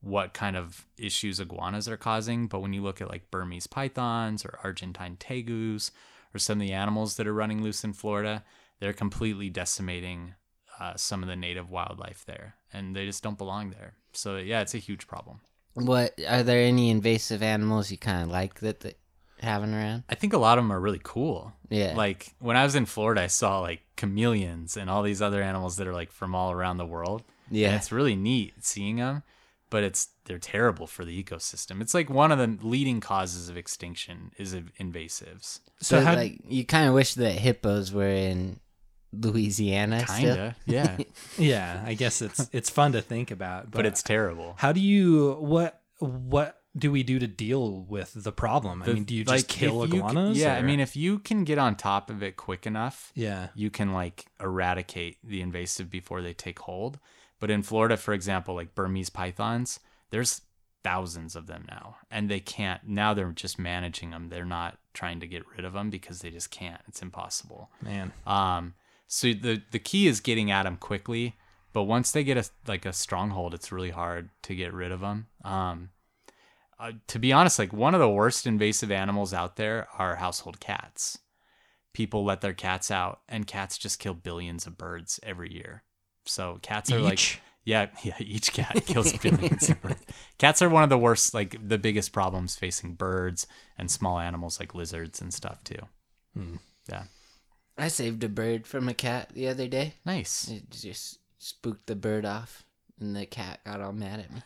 what 0.00 0.32
kind 0.32 0.56
of 0.56 0.86
issues 0.96 1.40
iguanas 1.40 1.88
are 1.88 1.96
causing. 1.96 2.46
But 2.46 2.60
when 2.60 2.72
you 2.72 2.82
look 2.82 3.00
at 3.00 3.08
like 3.08 3.30
Burmese 3.30 3.66
pythons 3.66 4.44
or 4.44 4.58
Argentine 4.62 5.16
tegus 5.18 5.90
or 6.34 6.38
some 6.38 6.60
of 6.60 6.66
the 6.66 6.72
animals 6.72 7.16
that 7.16 7.26
are 7.26 7.34
running 7.34 7.62
loose 7.62 7.84
in 7.84 7.92
Florida, 7.92 8.44
they're 8.80 8.92
completely 8.92 9.50
decimating 9.50 10.34
uh, 10.78 10.94
some 10.96 11.22
of 11.22 11.28
the 11.28 11.36
native 11.36 11.70
wildlife 11.70 12.24
there, 12.26 12.54
and 12.72 12.94
they 12.94 13.04
just 13.04 13.22
don't 13.22 13.38
belong 13.38 13.70
there. 13.70 13.94
So 14.12 14.36
yeah, 14.36 14.60
it's 14.60 14.74
a 14.74 14.78
huge 14.78 15.06
problem. 15.06 15.40
What 15.74 16.18
are 16.28 16.42
there 16.42 16.60
any 16.60 16.90
invasive 16.90 17.42
animals 17.42 17.90
you 17.90 17.98
kind 17.98 18.22
of 18.22 18.28
like 18.28 18.60
that 18.60 18.80
they 18.80 18.94
having 19.40 19.74
around? 19.74 20.04
I 20.08 20.14
think 20.14 20.32
a 20.32 20.38
lot 20.38 20.58
of 20.58 20.64
them 20.64 20.72
are 20.72 20.80
really 20.80 21.00
cool. 21.02 21.52
Yeah. 21.68 21.94
Like 21.96 22.34
when 22.38 22.56
I 22.56 22.64
was 22.64 22.74
in 22.74 22.86
Florida, 22.86 23.22
I 23.22 23.26
saw 23.28 23.60
like 23.60 23.82
chameleons 23.96 24.76
and 24.76 24.90
all 24.90 25.02
these 25.02 25.22
other 25.22 25.42
animals 25.42 25.76
that 25.76 25.86
are 25.86 25.92
like 25.92 26.10
from 26.10 26.34
all 26.34 26.52
around 26.52 26.78
the 26.78 26.86
world. 26.86 27.22
Yeah. 27.50 27.68
And 27.68 27.76
it's 27.76 27.92
really 27.92 28.16
neat 28.16 28.54
seeing 28.64 28.96
them, 28.96 29.22
but 29.70 29.82
it's 29.84 30.08
they're 30.24 30.38
terrible 30.38 30.86
for 30.86 31.04
the 31.04 31.22
ecosystem. 31.22 31.80
It's 31.80 31.94
like 31.94 32.08
one 32.10 32.32
of 32.32 32.38
the 32.38 32.58
leading 32.66 33.00
causes 33.00 33.48
of 33.48 33.56
extinction 33.56 34.32
is 34.38 34.54
invasives. 34.54 35.60
So 35.80 35.98
So 35.98 36.00
how? 36.00 36.14
like 36.16 36.38
you 36.48 36.64
kind 36.64 36.88
of 36.88 36.94
wish 36.94 37.14
that 37.14 37.32
hippos 37.32 37.92
were 37.92 38.08
in 38.08 38.60
Louisiana. 39.12 40.04
Kinda, 40.06 40.56
yeah. 40.66 40.98
yeah, 41.38 41.82
I 41.86 41.94
guess 41.94 42.22
it's 42.22 42.48
it's 42.52 42.70
fun 42.70 42.92
to 42.92 43.00
think 43.02 43.30
about, 43.30 43.64
but, 43.70 43.78
but 43.78 43.86
it's 43.86 44.02
terrible. 44.02 44.54
how 44.58 44.72
do 44.72 44.80
you 44.80 45.32
what 45.40 45.80
what 45.98 46.60
do 46.76 46.92
we 46.92 47.02
do 47.02 47.18
to 47.18 47.26
deal 47.26 47.80
with 47.88 48.12
the 48.14 48.30
problem? 48.30 48.82
I 48.82 48.86
The- 48.86 48.94
mean, 48.94 49.04
do 49.04 49.14
you 49.14 49.24
like, 49.24 49.38
just 49.38 49.48
kill 49.48 49.82
if 49.82 49.88
you 49.88 49.94
c- 49.94 49.98
iguanas? 49.98 50.38
yeah, 50.38 50.54
I 50.54 50.62
mean, 50.62 50.78
if 50.78 50.94
you 50.94 51.18
can 51.18 51.42
get 51.44 51.58
on 51.58 51.74
top 51.74 52.08
of 52.10 52.22
it 52.22 52.36
quick 52.36 52.66
enough, 52.66 53.10
yeah, 53.14 53.48
you 53.54 53.70
can 53.70 53.92
like 53.92 54.26
eradicate 54.40 55.16
the 55.24 55.40
invasive 55.40 55.90
before 55.90 56.22
they 56.22 56.34
take 56.34 56.58
hold. 56.60 56.98
But 57.40 57.50
in 57.50 57.62
Florida, 57.62 57.96
for 57.96 58.14
example, 58.14 58.54
like 58.54 58.74
Burmese 58.74 59.10
pythons, 59.10 59.80
there's 60.10 60.42
thousands 60.82 61.36
of 61.36 61.46
them 61.46 61.64
now, 61.68 61.96
and 62.10 62.30
they 62.30 62.40
can't. 62.40 62.80
Now 62.86 63.14
they're 63.14 63.30
just 63.32 63.58
managing 63.58 64.10
them. 64.10 64.28
They're 64.28 64.44
not 64.44 64.78
trying 64.94 65.20
to 65.20 65.26
get 65.26 65.44
rid 65.56 65.64
of 65.64 65.72
them 65.72 65.90
because 65.90 66.20
they 66.20 66.30
just 66.30 66.50
can't. 66.50 66.80
It's 66.88 67.02
impossible. 67.02 67.70
man. 67.82 68.12
Um, 68.26 68.74
so 69.06 69.28
the 69.28 69.62
the 69.70 69.78
key 69.78 70.06
is 70.06 70.20
getting 70.20 70.50
at 70.50 70.64
them 70.64 70.76
quickly. 70.76 71.36
But 71.72 71.84
once 71.84 72.10
they 72.10 72.24
get 72.24 72.36
a 72.36 72.48
like 72.66 72.86
a 72.86 72.92
stronghold, 72.92 73.54
it's 73.54 73.72
really 73.72 73.90
hard 73.90 74.30
to 74.42 74.54
get 74.54 74.72
rid 74.72 74.90
of 74.90 75.00
them. 75.00 75.26
Um, 75.44 75.90
uh, 76.78 76.92
to 77.08 77.18
be 77.18 77.32
honest, 77.32 77.58
like 77.58 77.72
one 77.72 77.94
of 77.94 78.00
the 78.00 78.08
worst 78.08 78.46
invasive 78.46 78.90
animals 78.90 79.34
out 79.34 79.56
there 79.56 79.88
are 79.98 80.16
household 80.16 80.60
cats. 80.60 81.18
People 81.92 82.24
let 82.24 82.40
their 82.40 82.52
cats 82.52 82.90
out, 82.90 83.20
and 83.28 83.46
cats 83.46 83.76
just 83.76 83.98
kill 83.98 84.14
billions 84.14 84.66
of 84.66 84.78
birds 84.78 85.18
every 85.22 85.52
year. 85.52 85.82
So 86.28 86.58
cats 86.62 86.92
are 86.92 87.00
like, 87.00 87.40
yeah, 87.64 87.86
yeah, 88.02 88.14
each 88.20 88.52
cat 88.52 88.82
kills 88.86 89.12
billions 89.18 89.68
of 89.70 89.80
birds. 89.82 90.04
Cats 90.38 90.62
are 90.62 90.68
one 90.68 90.82
of 90.84 90.88
the 90.90 90.98
worst, 90.98 91.34
like 91.34 91.56
the 91.66 91.78
biggest 91.78 92.12
problems 92.12 92.56
facing 92.56 92.94
birds 92.94 93.46
and 93.76 93.90
small 93.90 94.18
animals 94.18 94.60
like 94.60 94.74
lizards 94.74 95.20
and 95.20 95.32
stuff 95.34 95.62
too. 95.64 95.80
Yeah, 96.88 97.04
I 97.76 97.88
saved 97.88 98.22
a 98.24 98.28
bird 98.28 98.66
from 98.66 98.88
a 98.88 98.94
cat 98.94 99.30
the 99.34 99.48
other 99.48 99.66
day. 99.66 99.94
nice. 100.06 100.48
It 100.48 100.70
just 100.70 101.18
spooked 101.38 101.86
the 101.86 101.96
bird 101.96 102.24
off, 102.24 102.64
and 103.00 103.14
the 103.16 103.26
cat 103.26 103.60
got 103.64 103.80
all 103.80 103.92
mad 103.92 104.20
at 104.20 104.32
me. 104.32 104.40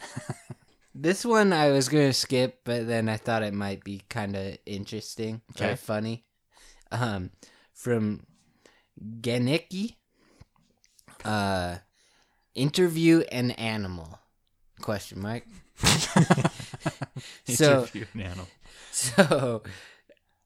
this 0.95 1.25
one 1.25 1.53
I 1.53 1.71
was 1.71 1.89
gonna 1.91 2.13
skip, 2.15 2.61
but 2.65 2.87
then 2.87 3.09
I 3.09 3.19
thought 3.19 3.43
it 3.43 3.55
might 3.55 3.85
be 3.85 4.03
kind 4.09 4.35
of 4.37 4.57
interesting 4.67 5.43
Okay. 5.55 5.73
or 5.73 5.77
funny. 5.77 6.25
Um, 6.91 7.31
from 7.75 8.27
Geneki. 9.21 9.97
Uh, 11.25 11.79
interview 12.55 13.21
an 13.33 13.51
animal? 13.53 14.19
Question 14.81 15.21
mark. 15.21 15.45
so 17.45 17.81
Interview 17.81 18.05
an 18.15 18.21
animal. 18.21 18.49
so 18.91 19.63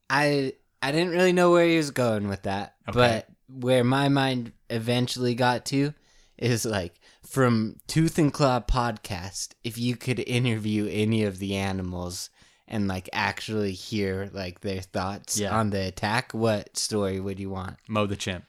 I 0.09 0.53
I 0.81 0.91
didn't 0.91 1.11
really 1.11 1.33
know 1.33 1.51
where 1.51 1.65
he 1.67 1.77
was 1.77 1.91
going 1.91 2.27
with 2.27 2.43
that, 2.43 2.75
Okay. 2.87 2.97
but 2.97 3.27
where 3.49 3.83
my 3.83 4.09
mind 4.09 4.51
eventually 4.69 5.35
got 5.35 5.65
to 5.67 5.93
is 6.37 6.65
like 6.65 6.99
from 7.25 7.77
Tooth 7.87 8.17
and 8.19 8.31
Claw 8.31 8.59
podcast. 8.59 9.49
If 9.63 9.77
you 9.77 9.95
could 9.95 10.19
interview 10.19 10.87
any 10.91 11.23
of 11.23 11.39
the 11.39 11.55
animals 11.55 12.29
and 12.67 12.87
like 12.87 13.09
actually 13.13 13.71
hear 13.73 14.29
like 14.33 14.61
their 14.61 14.81
thoughts 14.81 15.39
Yeah. 15.39 15.57
on 15.57 15.71
the 15.71 15.87
attack, 15.87 16.33
what 16.33 16.77
story 16.77 17.19
would 17.19 17.39
you 17.39 17.49
want? 17.49 17.77
Mo 17.87 18.05
the 18.05 18.15
chimp. 18.15 18.45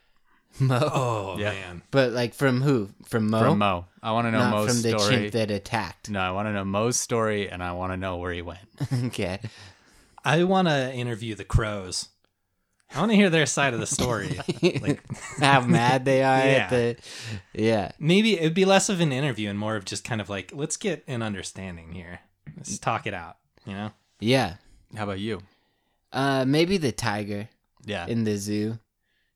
Mo, 0.61 0.79
Oh 0.93 1.37
Yeah. 1.39 1.51
man. 1.53 1.83
but 1.91 2.13
like 2.13 2.35
from 2.35 2.61
who? 2.63 2.91
From 3.07 3.31
Mo, 3.31 3.41
From 3.41 3.59
Mo. 3.59 3.87
I 4.03 4.13
want 4.13 4.27
to 4.27 4.31
know 4.33 4.39
not 4.39 4.51
Mo's 4.51 4.69
from 4.83 4.91
the 4.91 4.99
story. 4.99 5.15
chimp 5.17 5.33
that 5.33 5.51
attacked. 5.51 6.11
No, 6.11 6.21
I 6.21 6.31
want 6.31 6.47
to 6.49 6.53
know 6.53 6.65
Mo's 6.65 6.99
story 6.99 7.49
and 7.51 7.63
I 7.63 7.73
want 7.73 7.93
to 7.93 7.97
know 7.97 8.17
where 8.17 8.33
he 8.33 8.43
went. 8.43 8.61
okay, 9.07 9.41
I 10.25 10.45
want 10.45 10.69
to 10.69 10.93
interview 10.93 11.35
the 11.35 11.45
crows. 11.45 12.09
I 12.95 13.01
want 13.01 13.11
to 13.13 13.17
hear 13.17 13.29
their 13.29 13.45
side 13.45 13.75
of 13.75 13.81
the 13.81 13.87
story. 13.87 14.41
like 14.81 15.03
how 15.39 15.61
mad 15.61 16.05
they 16.07 16.23
are 16.23 16.39
Yeah. 16.39 16.43
at 16.45 16.71
the 16.71 16.97
yeah. 17.53 17.93
maybe 17.99 18.39
it'd 18.39 18.55
be 18.55 18.65
less 18.65 18.89
of 18.89 19.01
an 19.01 19.13
interview 19.13 19.51
and 19.51 19.59
more 19.59 19.77
of 19.77 19.85
just 19.85 20.05
kind 20.05 20.21
of 20.23 20.31
like 20.31 20.53
let's 20.55 20.77
get 20.79 21.05
an 21.07 21.21
understanding 21.23 21.93
here. 21.93 22.21
Let's 22.57 22.79
talk 22.79 23.07
it 23.07 23.13
out. 23.15 23.37
You 23.67 23.75
know. 23.75 23.91
Yeah. 24.21 24.55
How 24.97 25.05
about 25.05 25.19
you? 25.21 25.43
Uh, 26.13 26.47
maybe 26.47 26.79
the 26.79 26.91
tiger 26.93 27.49
Yeah. 27.85 28.07
in 28.07 28.25
the 28.25 28.39
zoo. 28.39 28.79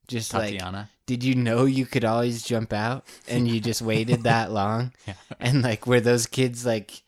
Just 0.08 0.32
like, 0.32 0.52
Tatiana. 0.54 0.88
Did 1.12 1.24
you 1.24 1.34
know 1.34 1.66
you 1.66 1.84
could 1.84 2.06
always 2.06 2.42
jump 2.42 2.72
out 2.72 3.04
and 3.28 3.46
you 3.46 3.60
just 3.60 3.82
waited 3.82 4.22
that 4.22 4.50
long? 4.50 4.94
Yeah. 5.06 5.12
And 5.38 5.60
like, 5.60 5.86
were 5.86 6.00
those 6.00 6.26
kids 6.26 6.64
like, 6.64 7.02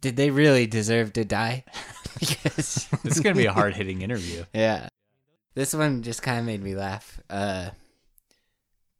did 0.00 0.14
they 0.14 0.30
really 0.30 0.68
deserve 0.68 1.12
to 1.14 1.24
die? 1.24 1.64
because, 2.20 2.86
this 3.02 3.16
is 3.16 3.20
going 3.20 3.34
to 3.34 3.42
be 3.42 3.46
a 3.46 3.52
hard 3.52 3.74
hitting 3.74 4.02
interview. 4.02 4.44
yeah. 4.54 4.88
This 5.54 5.74
one 5.74 6.04
just 6.04 6.22
kind 6.22 6.38
of 6.38 6.44
made 6.44 6.62
me 6.62 6.76
laugh. 6.76 7.20
Uh, 7.28 7.70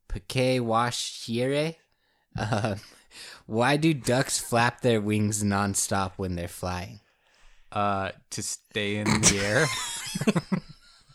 Pake 0.08 0.60
Washire. 0.60 1.76
Uh, 2.36 2.74
why 3.46 3.76
do 3.76 3.94
ducks 3.94 4.40
flap 4.40 4.80
their 4.80 5.00
wings 5.00 5.44
nonstop 5.44 6.14
when 6.16 6.34
they're 6.34 6.48
flying? 6.48 6.98
Uh, 7.70 8.10
to 8.30 8.42
stay 8.42 8.96
in 8.96 9.04
the 9.04 9.66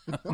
air. 0.08 0.28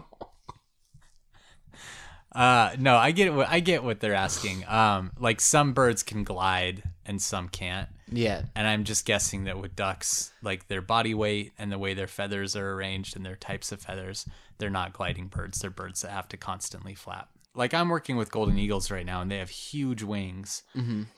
Uh, 2.33 2.77
no, 2.79 2.97
I 2.97 3.11
get 3.11 3.35
what 3.35 3.49
I 3.49 3.61
get 3.61 3.83
what 3.83 4.01
they're 4.01 4.15
asking. 4.15 4.65
Um, 4.69 5.13
like 5.19 5.41
some 5.41 5.73
birds 5.73 6.03
can 6.03 6.25
glide 6.25 6.83
and 7.05 7.21
some 7.21 7.49
can't. 7.49 7.89
Yeah. 8.13 8.43
And 8.55 8.67
I'm 8.67 8.85
just 8.85 9.05
guessing 9.05 9.45
that 9.45 9.59
with 9.59 9.77
ducks, 9.77 10.33
like 10.43 10.69
their 10.69 10.83
body 10.83 11.15
weight 11.15 11.53
and 11.59 11.71
the 11.71 11.79
way 11.79 11.95
their 11.95 12.07
feathers 12.07 12.57
are 12.57 12.73
arranged 12.73 13.17
and 13.17 13.25
their 13.25 13.37
types 13.37 13.73
of 13.73 13.81
feathers, 13.81 14.27
they're 14.59 14.71
not 14.71 14.93
gliding 14.93 15.29
birds. 15.29 15.61
They're 15.61 15.71
birds 15.71 16.03
that 16.03 16.11
have 16.11 16.29
to 16.29 16.37
constantly 16.37 16.95
flap. 16.95 17.29
Like 17.53 17.75
I'm 17.75 17.89
working 17.89 18.17
with 18.17 18.31
golden 18.31 18.59
eagles 18.59 18.93
right 18.93 19.05
now, 19.05 19.21
and 19.21 19.29
they 19.29 19.39
have 19.39 19.51
huge 19.51 20.05
wings, 20.05 20.63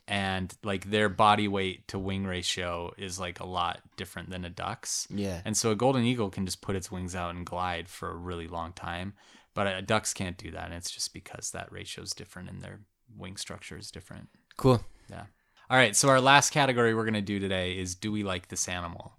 and 0.09 0.55
like 0.65 0.91
their 0.91 1.11
body 1.11 1.47
weight 1.47 1.87
to 1.89 1.99
wing 1.99 2.25
ratio 2.25 2.95
is 2.97 3.21
like 3.21 3.41
a 3.41 3.47
lot 3.47 3.81
different 3.99 4.31
than 4.31 4.47
a 4.47 4.51
duck's. 4.51 5.07
Yeah. 5.11 5.43
And 5.45 5.55
so 5.55 5.73
a 5.73 5.77
golden 5.77 6.05
eagle 6.05 6.31
can 6.31 6.47
just 6.47 6.63
put 6.63 6.75
its 6.75 6.91
wings 6.91 7.15
out 7.15 7.35
and 7.35 7.45
glide 7.45 7.87
for 7.87 8.11
a 8.11 8.17
really 8.17 8.49
long 8.49 8.73
time, 8.73 9.13
but 9.55 9.67
uh, 9.67 9.81
ducks 9.81 10.15
can't 10.15 10.37
do 10.37 10.51
that. 10.53 10.67
And 10.67 10.75
it's 10.75 10.91
just 10.91 11.13
because 11.13 11.51
that 11.51 11.71
ratio 11.71 12.03
is 12.03 12.13
different 12.13 12.51
and 12.51 12.63
their 12.63 12.81
wing 13.17 13.37
structure 13.37 13.77
is 13.77 13.91
different. 13.91 14.29
Cool. 14.57 14.85
Yeah. 15.11 15.25
All 15.71 15.77
right. 15.77 15.95
So 15.97 16.09
our 16.09 16.21
last 16.21 16.51
category 16.51 16.95
we're 16.95 17.05
going 17.05 17.15
to 17.15 17.21
do 17.21 17.39
today 17.39 17.79
is 17.79 17.95
do 17.95 18.13
we 18.13 18.23
like 18.23 18.49
this 18.49 18.69
animal? 18.69 19.15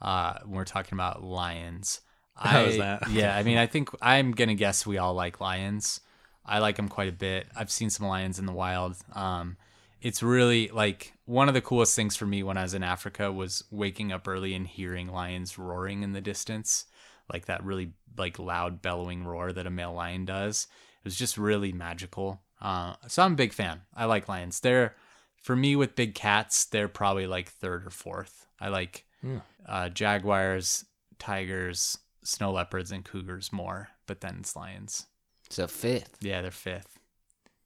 Uh, 0.00 0.38
when 0.44 0.56
we're 0.56 0.64
talking 0.64 0.94
about 0.94 1.22
lions. 1.22 2.00
How 2.36 2.60
I, 2.60 2.64
is 2.64 2.78
that? 2.78 3.10
yeah. 3.10 3.36
I 3.36 3.42
mean, 3.42 3.58
I 3.58 3.66
think 3.66 3.90
I'm 4.02 4.32
going 4.32 4.48
to 4.48 4.54
guess 4.54 4.86
we 4.86 4.98
all 4.98 5.14
like 5.14 5.40
lions. 5.40 6.00
I 6.44 6.58
like 6.58 6.76
them 6.76 6.88
quite 6.88 7.08
a 7.08 7.12
bit. 7.12 7.46
I've 7.56 7.70
seen 7.70 7.90
some 7.90 8.06
lions 8.06 8.38
in 8.38 8.46
the 8.46 8.52
wild. 8.52 8.96
Um, 9.14 9.56
it's 10.02 10.22
really 10.22 10.68
like 10.68 11.14
one 11.24 11.48
of 11.48 11.54
the 11.54 11.62
coolest 11.62 11.96
things 11.96 12.14
for 12.14 12.26
me 12.26 12.42
when 12.42 12.58
I 12.58 12.62
was 12.62 12.74
in 12.74 12.82
Africa 12.82 13.32
was 13.32 13.64
waking 13.70 14.12
up 14.12 14.28
early 14.28 14.54
and 14.54 14.66
hearing 14.66 15.08
lions 15.08 15.58
roaring 15.58 16.02
in 16.02 16.12
the 16.12 16.20
distance, 16.20 16.84
like 17.32 17.46
that 17.46 17.64
really 17.64 17.92
like 18.16 18.38
loud 18.38 18.82
bellowing 18.82 19.24
roar 19.24 19.52
that 19.52 19.66
a 19.66 19.70
male 19.70 19.92
lion 19.94 20.24
does. 20.24 20.66
It 20.98 21.04
was 21.04 21.16
just 21.16 21.36
really 21.38 21.72
magical. 21.72 22.42
Uh, 22.60 22.94
so 23.08 23.22
I'm 23.22 23.32
a 23.32 23.36
big 23.36 23.52
fan. 23.52 23.82
I 23.94 24.04
like 24.06 24.28
lions. 24.28 24.60
They're 24.60 24.94
for 25.42 25.54
me 25.56 25.76
with 25.76 25.94
big 25.96 26.14
cats, 26.14 26.64
they're 26.64 26.88
probably 26.88 27.26
like 27.26 27.50
third 27.50 27.86
or 27.86 27.90
fourth. 27.90 28.46
I 28.60 28.68
like 28.68 29.04
Hmm. 29.20 29.38
uh, 29.66 29.88
jaguars, 29.88 30.84
tigers, 31.18 31.96
snow 32.22 32.52
leopards, 32.52 32.90
and 32.92 33.04
cougars 33.04 33.52
more, 33.52 33.88
but 34.06 34.20
then 34.20 34.36
it's 34.40 34.54
lions. 34.56 35.06
So 35.50 35.66
fifth. 35.66 36.16
Yeah, 36.20 36.42
they're 36.42 36.50
fifth. 36.50 36.98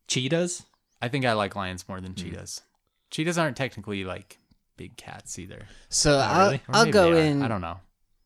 Cheetahs. 0.09 0.64
I 1.01 1.09
think 1.09 1.24
I 1.24 1.32
like 1.35 1.55
lions 1.56 1.89
more 1.89 2.01
than 2.01 2.14
cheetahs. 2.14 2.62
Cheetahs 3.10 3.39
aren't 3.39 3.56
technically 3.56 4.05
like 4.05 4.39
big 4.76 4.97
cats 4.97 5.39
either. 5.39 5.66
So 5.89 6.18
I'll, 6.18 6.47
really? 6.47 6.60
I'll 6.68 6.90
go 6.90 7.16
in. 7.16 7.43
I 7.43 7.48
don't 7.48 7.60
know. 7.60 7.78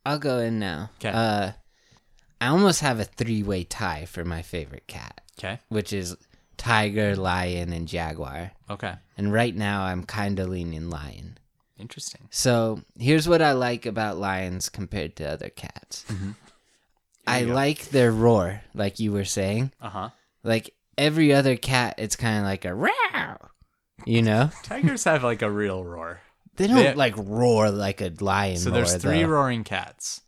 I'll 0.05 0.19
go 0.19 0.39
in 0.39 0.59
now. 0.59 0.91
'Kay. 0.99 1.11
Uh, 1.11 1.53
I 2.41 2.47
almost 2.49 2.81
have 2.81 2.99
a 2.99 3.05
three-way 3.05 3.65
tie 3.65 4.05
for 4.05 4.25
my 4.25 4.43
favorite 4.43 4.87
cat, 4.89 5.21
Okay. 5.39 5.61
which 5.69 5.93
is 5.93 6.17
tiger, 6.57 7.15
lion, 7.15 7.73
and 7.73 7.87
jaguar. 7.87 8.53
Okay. 8.69 8.95
And 9.17 9.33
right 9.33 9.55
now, 9.55 9.83
I'm 9.85 10.03
kind 10.05 10.41
of 10.41 10.49
leaning 10.49 10.91
lion. 10.91 11.39
Interesting. 11.79 12.29
So 12.31 12.83
here's 12.99 13.29
what 13.29 13.43
I 13.43 13.53
like 13.53 13.87
about 13.87 14.17
lions 14.19 14.69
compared 14.69 15.17
to 15.17 15.29
other 15.31 15.51
cats. 15.51 16.05
I 17.27 17.45
go. 17.45 17.55
like 17.55 17.91
their 17.91 18.11
roar, 18.11 18.63
like 18.75 18.99
you 19.01 19.13
were 19.13 19.25
saying. 19.25 19.73
Uh 19.81 19.89
huh. 19.91 20.09
Like 20.43 20.75
every 20.99 21.33
other 21.33 21.57
cat, 21.57 21.95
it's 21.99 22.17
kind 22.17 22.39
of 22.39 22.45
like 22.45 22.65
a 22.65 22.75
row. 22.75 22.91
You 24.05 24.23
know, 24.23 24.51
Tigers 24.65 25.05
have 25.05 25.23
like 25.23 25.43
a 25.43 25.51
real 25.51 25.85
roar. 25.85 26.21
They 26.57 26.67
don't 26.67 26.77
They- 26.77 26.95
like 26.95 27.15
roar 27.17 27.71
like 27.71 28.01
a 28.01 28.13
lion. 28.21 28.57
So 28.59 28.71
there's 28.71 28.91
roar, 28.93 28.99
three 28.99 29.23
though. 29.23 29.29
roaring 29.29 29.65
cats. 29.65 30.21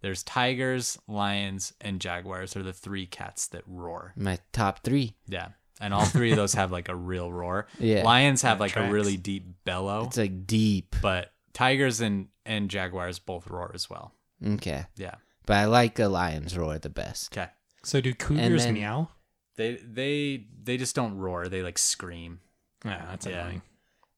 There's 0.00 0.22
tigers, 0.22 0.96
lions, 1.08 1.72
and 1.80 2.00
jaguars 2.00 2.54
are 2.56 2.62
the 2.62 2.72
three 2.72 3.06
cats 3.06 3.48
that 3.48 3.62
roar. 3.66 4.12
My 4.16 4.38
top 4.52 4.84
three. 4.84 5.14
Yeah. 5.26 5.48
And 5.80 5.92
all 5.94 6.04
three 6.04 6.30
of 6.30 6.36
those 6.36 6.54
have 6.54 6.70
like 6.72 6.88
a 6.88 6.94
real 6.94 7.32
roar. 7.32 7.66
Yeah. 7.78 8.02
Lions 8.04 8.42
have 8.42 8.60
like 8.60 8.72
tracks. 8.72 8.88
a 8.88 8.92
really 8.92 9.16
deep 9.16 9.46
bellow, 9.64 10.04
It's 10.06 10.16
like 10.16 10.46
deep. 10.46 10.94
but 11.02 11.32
tigers 11.52 12.00
and, 12.00 12.28
and 12.46 12.68
jaguars 12.70 13.18
both 13.18 13.48
roar 13.48 13.72
as 13.74 13.88
well. 13.90 14.12
Okay, 14.44 14.86
Yeah. 14.96 15.14
but 15.46 15.56
I 15.56 15.64
like 15.66 15.98
a 15.98 16.06
lion's 16.08 16.56
roar 16.56 16.78
the 16.78 16.88
best. 16.90 17.36
Okay. 17.36 17.48
So 17.84 18.00
do 18.00 18.14
cougars 18.14 18.64
then- 18.64 18.74
meow? 18.74 19.08
They 19.56 19.74
they 19.76 20.44
they 20.62 20.76
just 20.76 20.94
don't 20.94 21.16
roar. 21.16 21.48
They 21.48 21.62
like 21.62 21.78
scream. 21.78 22.38
Yeah, 22.84 23.04
that's 23.10 23.26
Yeah. 23.26 23.40
annoying. 23.40 23.62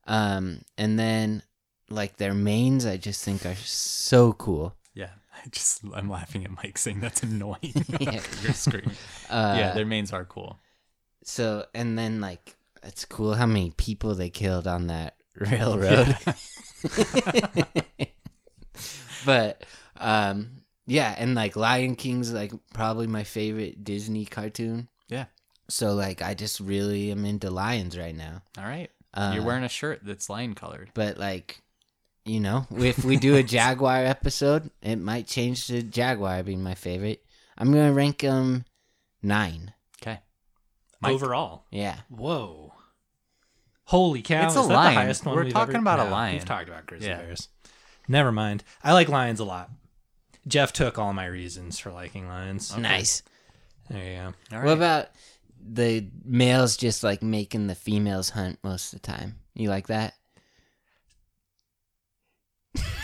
Um, 0.06 0.60
and 0.76 0.98
then 0.98 1.42
like 1.90 2.16
their 2.16 2.34
manes, 2.34 2.86
I 2.86 2.96
just 2.96 3.24
think 3.24 3.44
are 3.44 3.54
so 3.56 4.32
cool. 4.32 4.74
Yeah. 4.94 5.10
I 5.34 5.48
just 5.50 5.82
I'm 5.94 6.08
laughing 6.10 6.44
at 6.44 6.50
Mike 6.50 6.78
saying 6.78 7.00
that's 7.00 7.22
annoying. 7.22 7.74
Yeah. 8.00 8.20
You're 8.42 8.52
screaming. 8.54 8.96
Uh, 9.28 9.54
yeah, 9.58 9.72
their 9.72 9.86
manes 9.86 10.12
are 10.12 10.24
cool. 10.24 10.58
So 11.24 11.66
and 11.74 11.98
then 11.98 12.20
like 12.20 12.56
it's 12.82 13.04
cool 13.04 13.34
how 13.34 13.46
many 13.46 13.72
people 13.76 14.14
they 14.14 14.30
killed 14.30 14.66
on 14.66 14.86
that 14.88 15.16
railroad. 15.36 16.16
but 19.24 19.64
um 19.98 20.50
yeah, 20.86 21.14
and 21.16 21.34
like 21.36 21.54
Lion 21.56 21.94
King's 21.94 22.32
like 22.32 22.52
probably 22.74 23.06
my 23.06 23.22
favorite 23.22 23.84
Disney 23.84 24.24
cartoon. 24.24 24.88
Yeah. 25.08 25.26
So 25.68 25.92
like 25.94 26.20
I 26.20 26.34
just 26.34 26.58
really 26.58 27.10
am 27.12 27.24
into 27.24 27.48
lions 27.50 27.96
right 27.96 28.16
now. 28.16 28.42
All 28.58 28.64
right. 28.64 28.90
Uh, 29.14 29.32
You're 29.34 29.44
wearing 29.44 29.64
a 29.64 29.68
shirt 29.68 30.00
that's 30.02 30.28
lion 30.30 30.54
colored. 30.54 30.90
but 30.94 31.18
like 31.18 31.62
you 32.30 32.40
know, 32.40 32.66
if 32.76 33.04
we 33.04 33.16
do 33.16 33.36
a 33.36 33.42
Jaguar 33.56 34.04
episode, 34.04 34.70
it 34.82 34.96
might 34.96 35.26
change 35.26 35.66
to 35.66 35.82
Jaguar 35.82 36.42
being 36.42 36.62
my 36.62 36.74
favorite. 36.74 37.24
I'm 37.58 37.72
gonna 37.72 37.92
rank 37.92 38.18
them 38.20 38.64
nine. 39.22 39.72
Okay. 40.00 40.20
Mike. 41.00 41.12
Overall. 41.12 41.64
Yeah. 41.70 41.98
Whoa. 42.08 42.72
Holy 43.84 44.22
cow. 44.22 44.46
It's 44.46 44.54
a 44.56 44.62
lion. 44.62 44.94
the 44.94 45.00
highest 45.00 45.26
one 45.26 45.34
We're 45.34 45.50
talking 45.50 45.74
ever- 45.76 45.82
about 45.82 45.98
a 46.00 46.04
lion. 46.10 46.34
We've 46.36 46.44
talked 46.44 46.68
about 46.68 46.86
grizzly 46.86 47.08
Yeah. 47.08 47.18
bears. 47.18 47.48
Never 48.08 48.30
mind. 48.32 48.62
I 48.84 48.92
like 48.92 49.08
lions 49.08 49.40
a 49.40 49.44
lot. 49.44 49.70
Jeff 50.46 50.72
took 50.72 50.98
all 50.98 51.12
my 51.12 51.26
reasons 51.26 51.78
for 51.78 51.90
liking 51.92 52.28
lions. 52.28 52.76
Nice. 52.76 53.22
There 53.88 54.04
you 54.04 54.16
go. 54.50 54.56
All 54.56 54.64
What 54.64 54.72
about 54.76 55.08
the 55.62 56.06
males 56.24 56.76
just 56.76 57.02
like 57.02 57.22
making 57.22 57.66
the 57.66 57.74
females 57.74 58.30
hunt 58.30 58.58
most 58.62 58.92
of 58.94 59.02
the 59.02 59.06
time? 59.06 59.40
You 59.54 59.68
like 59.68 59.88
that? 59.88 60.14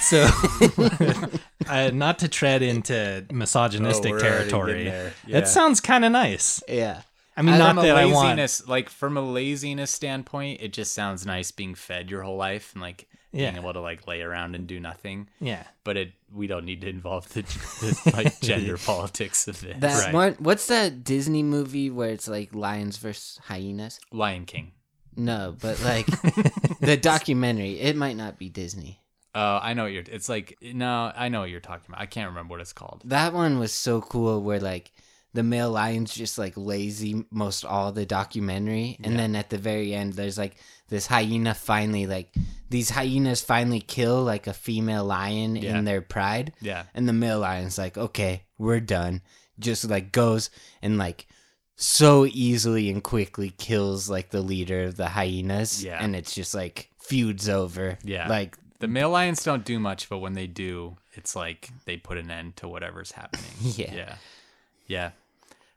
So, 0.08 0.28
uh, 1.68 1.90
not 1.92 2.18
to 2.20 2.28
tread 2.28 2.62
into 2.62 3.24
misogynistic 3.32 4.14
Oh, 4.14 4.18
territory, 4.18 4.72
getting 4.72 4.84
there. 4.92 5.12
Yeah. 5.26 5.38
it 5.38 5.48
sounds 5.48 5.80
kind 5.80 6.04
of 6.04 6.12
nice. 6.12 6.62
Yeah. 6.68 7.02
I 7.36 7.42
mean, 7.42 7.54
from 7.56 7.76
not 7.76 7.82
that 7.82 7.96
I 7.96 8.06
want. 8.06 8.28
laziness, 8.28 8.66
like 8.66 8.88
from 8.88 9.16
a 9.16 9.20
laziness 9.20 9.90
standpoint, 9.90 10.60
it 10.62 10.72
just 10.72 10.92
sounds 10.92 11.26
nice 11.26 11.50
being 11.50 11.74
fed 11.74 12.10
your 12.10 12.22
whole 12.22 12.36
life 12.36 12.70
and 12.72 12.80
like 12.82 13.06
being 13.32 13.56
able 13.56 13.72
to 13.74 13.80
like 13.80 14.06
lay 14.06 14.22
around 14.22 14.54
and 14.54 14.66
do 14.66 14.80
nothing. 14.80 15.28
Yeah. 15.40 15.64
But 15.84 15.98
it, 15.98 16.12
we 16.32 16.46
don't 16.46 16.64
need 16.64 16.80
to 16.80 16.88
involve 16.88 17.28
the, 17.34 17.42
the 17.42 18.12
like 18.16 18.40
gender 18.42 18.78
politics 18.78 19.46
of 19.48 19.60
this. 19.60 19.76
That 19.80 20.04
Right. 20.06 20.14
one, 20.14 20.36
what's 20.38 20.68
that 20.68 21.04
Disney 21.04 21.42
movie 21.42 21.90
where 21.90 22.08
it's 22.10 22.26
like 22.28 22.54
lions 22.54 22.96
versus 22.96 23.38
hyenas? 23.44 24.00
Lion 24.10 24.46
King. 24.46 24.72
No, 25.14 25.54
but 25.60 25.82
like 25.82 26.06
the 26.80 26.96
documentary. 27.00 27.78
It 27.80 27.96
might 27.96 28.16
not 28.16 28.38
be 28.38 28.48
Disney. 28.48 29.00
Oh, 29.38 29.58
I 29.62 29.74
know 29.74 29.82
what 29.84 29.92
you're. 29.92 30.04
It's 30.10 30.28
like 30.30 30.56
no, 30.62 31.12
I 31.14 31.28
know 31.28 31.40
what 31.40 31.50
you're 31.50 31.60
talking 31.60 31.84
about. 31.88 32.00
I 32.00 32.06
can't 32.06 32.28
remember 32.30 32.52
what 32.52 32.60
it's 32.62 32.72
called. 32.72 33.02
That 33.04 33.34
one 33.34 33.58
was 33.58 33.70
so 33.72 34.00
cool 34.00 34.42
where 34.42 34.60
like 34.60 34.92
the 35.34 35.42
male 35.42 35.70
lion's 35.70 36.14
just 36.14 36.38
like 36.38 36.54
lazy 36.56 37.26
most 37.30 37.64
all 37.66 37.92
the 37.92 38.06
documentary 38.06 38.96
and 39.04 39.18
then 39.18 39.36
at 39.36 39.50
the 39.50 39.58
very 39.58 39.92
end 39.94 40.14
there's 40.14 40.38
like 40.38 40.56
this 40.88 41.06
hyena 41.06 41.52
finally 41.52 42.06
like 42.06 42.32
these 42.70 42.88
hyenas 42.88 43.42
finally 43.42 43.80
kill 43.80 44.22
like 44.24 44.46
a 44.46 44.54
female 44.54 45.04
lion 45.04 45.54
Yeah. 45.56 45.76
in 45.76 45.84
their 45.84 46.00
pride 46.00 46.54
Yeah. 46.62 46.84
and 46.94 47.06
the 47.06 47.12
male 47.12 47.40
lion's 47.40 47.76
like 47.76 47.98
okay 47.98 48.44
we're 48.56 48.80
done 48.80 49.20
just 49.58 49.84
like 49.90 50.10
goes 50.10 50.48
and 50.80 50.96
like 50.96 51.26
so 51.74 52.24
easily 52.24 52.88
and 52.90 53.02
quickly 53.04 53.50
kills 53.58 54.08
like 54.08 54.30
the 54.30 54.40
leader 54.40 54.84
of 54.84 54.96
the 54.96 55.08
hyenas 55.08 55.84
Yeah. 55.84 55.98
and 56.02 56.16
it's 56.16 56.34
just 56.34 56.54
like 56.54 56.88
feuds 56.98 57.46
over 57.46 57.98
Yeah. 58.04 58.26
like 58.26 58.56
The 58.78 58.88
male 58.88 59.10
lions 59.10 59.42
don't 59.42 59.64
do 59.64 59.78
much, 59.78 60.08
but 60.08 60.18
when 60.18 60.34
they 60.34 60.46
do, 60.46 60.96
it's 61.14 61.34
like 61.34 61.70
they 61.86 61.96
put 61.96 62.18
an 62.18 62.30
end 62.30 62.56
to 62.56 62.68
whatever's 62.68 63.12
happening. 63.12 63.50
Yeah. 63.60 63.94
Yeah. 63.94 64.14
Yeah. 64.86 65.10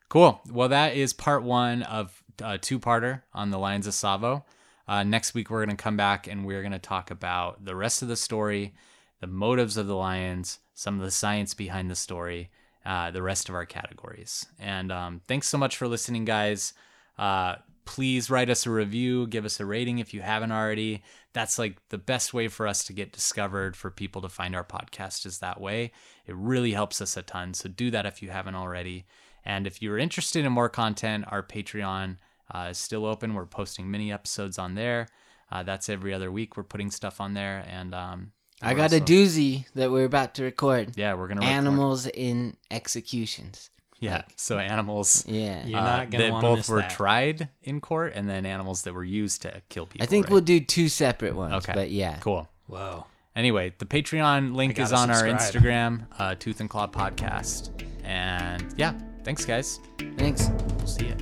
Cool. 0.09 0.41
Well, 0.51 0.69
that 0.69 0.95
is 0.95 1.13
part 1.13 1.43
one 1.43 1.83
of 1.83 2.23
a 2.43 2.57
two 2.57 2.79
parter 2.79 3.21
on 3.33 3.51
the 3.51 3.59
Lions 3.59 3.87
of 3.87 3.93
Tsavo. 3.93 4.43
Uh, 4.87 5.03
next 5.03 5.33
week, 5.33 5.49
we're 5.49 5.63
going 5.65 5.75
to 5.75 5.81
come 5.81 5.97
back 5.97 6.27
and 6.27 6.45
we're 6.45 6.61
going 6.61 6.71
to 6.71 6.79
talk 6.79 7.11
about 7.11 7.63
the 7.63 7.75
rest 7.75 8.01
of 8.01 8.07
the 8.07 8.15
story, 8.15 8.73
the 9.21 9.27
motives 9.27 9.77
of 9.77 9.87
the 9.87 9.95
lions, 9.95 10.59
some 10.73 10.95
of 10.99 11.05
the 11.05 11.11
science 11.11 11.53
behind 11.53 11.91
the 11.91 11.95
story, 11.95 12.49
uh, 12.85 13.11
the 13.11 13.21
rest 13.21 13.49
of 13.49 13.55
our 13.55 13.65
categories. 13.65 14.47
And 14.59 14.91
um, 14.91 15.21
thanks 15.27 15.47
so 15.47 15.57
much 15.57 15.77
for 15.77 15.87
listening, 15.87 16.25
guys. 16.25 16.73
Uh, 17.17 17.55
please 17.85 18.29
write 18.29 18.49
us 18.49 18.65
a 18.65 18.69
review, 18.71 19.27
give 19.27 19.45
us 19.45 19.59
a 19.59 19.65
rating 19.65 19.99
if 19.99 20.13
you 20.13 20.21
haven't 20.21 20.51
already. 20.51 21.03
That's 21.33 21.59
like 21.59 21.77
the 21.89 21.97
best 21.97 22.33
way 22.33 22.47
for 22.47 22.67
us 22.67 22.83
to 22.85 22.93
get 22.93 23.11
discovered, 23.11 23.75
for 23.75 23.91
people 23.91 24.21
to 24.21 24.29
find 24.29 24.55
our 24.55 24.63
podcast 24.63 25.25
is 25.25 25.39
that 25.39 25.59
way. 25.61 25.91
It 26.25 26.35
really 26.35 26.71
helps 26.71 27.01
us 27.01 27.17
a 27.17 27.21
ton. 27.21 27.53
So 27.53 27.69
do 27.69 27.91
that 27.91 28.05
if 28.05 28.21
you 28.21 28.29
haven't 28.29 28.55
already. 28.55 29.05
And 29.45 29.65
if 29.67 29.81
you're 29.81 29.97
interested 29.97 30.45
in 30.45 30.51
more 30.51 30.69
content, 30.69 31.25
our 31.27 31.43
Patreon 31.43 32.17
uh, 32.53 32.67
is 32.71 32.77
still 32.77 33.05
open. 33.05 33.33
We're 33.33 33.45
posting 33.45 33.89
mini 33.89 34.11
episodes 34.11 34.57
on 34.57 34.75
there. 34.75 35.07
Uh, 35.51 35.63
that's 35.63 35.89
every 35.89 36.13
other 36.13 36.31
week. 36.31 36.57
We're 36.57 36.63
putting 36.63 36.91
stuff 36.91 37.19
on 37.21 37.33
there. 37.33 37.65
And 37.67 37.95
um, 37.95 38.31
i 38.61 38.73
got 38.73 38.93
a 38.93 38.99
doozy 38.99 39.65
that 39.73 39.91
we're 39.91 40.05
about 40.05 40.35
to 40.35 40.43
record 40.43 40.97
Yeah, 40.97 41.13
we're 41.13 41.27
gonna 41.27 41.41
record- 41.41 41.53
animals 41.53 42.07
in 42.07 42.57
executions 42.69 43.69
Yeah, 43.99 44.23
so 44.35 44.57
animals. 44.57 45.25
yeah 45.27 45.65
You're 45.65 45.79
uh, 45.79 45.83
not 45.83 46.09
gonna 46.09 46.23
that 46.25 46.31
wanna 46.31 46.47
both 46.47 46.57
miss 46.59 46.69
were 46.69 46.81
that. 46.81 46.89
tried 46.89 47.49
in 47.63 47.81
court, 47.81 48.13
and 48.15 48.29
then 48.29 48.45
animals 48.45 48.83
that 48.83 48.93
were 48.93 49.03
used 49.03 49.41
to 49.41 49.61
kill 49.69 49.85
people. 49.85 50.03
I 50.03 50.07
think 50.07 50.25
right? 50.27 50.31
we'll 50.31 50.41
do 50.41 50.59
two 50.59 50.87
separate 50.89 51.35
ones. 51.35 51.53
Okay. 51.55 51.73
But 51.73 51.91
yeah. 51.91 52.17
cool. 52.19 52.47
Whoa. 52.67 53.05
Anyway, 53.35 53.73
the 53.77 53.85
Patreon 53.85 54.55
link 54.55 54.79
I 54.79 54.83
is 54.83 54.91
gotta 54.91 55.01
on 55.03 55.09
our 55.11 55.39
subscribe. 55.39 55.63
Instagram, 55.63 56.05
uh, 56.17 56.35
Tooth 56.39 56.59
and 56.61 56.69
Claw 56.69 56.87
Podcast. 56.87 57.71
And 58.03 58.73
yeah, 58.77 58.93
thanks, 59.23 59.45
guys. 59.45 59.79
Thanks. 60.17 60.49
We'll 60.77 60.87
see 60.87 61.07
you. 61.07 61.15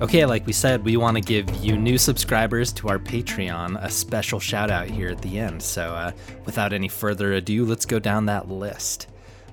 Okay, 0.00 0.24
like 0.26 0.46
we 0.46 0.52
said, 0.52 0.84
we 0.84 0.96
want 0.96 1.16
to 1.16 1.20
give 1.20 1.52
you 1.56 1.76
new 1.76 1.98
subscribers 1.98 2.72
to 2.74 2.88
our 2.88 3.00
Patreon 3.00 3.82
a 3.82 3.90
special 3.90 4.38
shout 4.38 4.70
out 4.70 4.88
here 4.88 5.08
at 5.08 5.20
the 5.22 5.38
end. 5.40 5.60
So, 5.60 5.82
uh, 5.90 6.12
without 6.44 6.72
any 6.72 6.86
further 6.86 7.32
ado, 7.32 7.64
let's 7.64 7.84
go 7.84 7.98
down 7.98 8.26
that 8.26 8.48
list. 8.48 9.08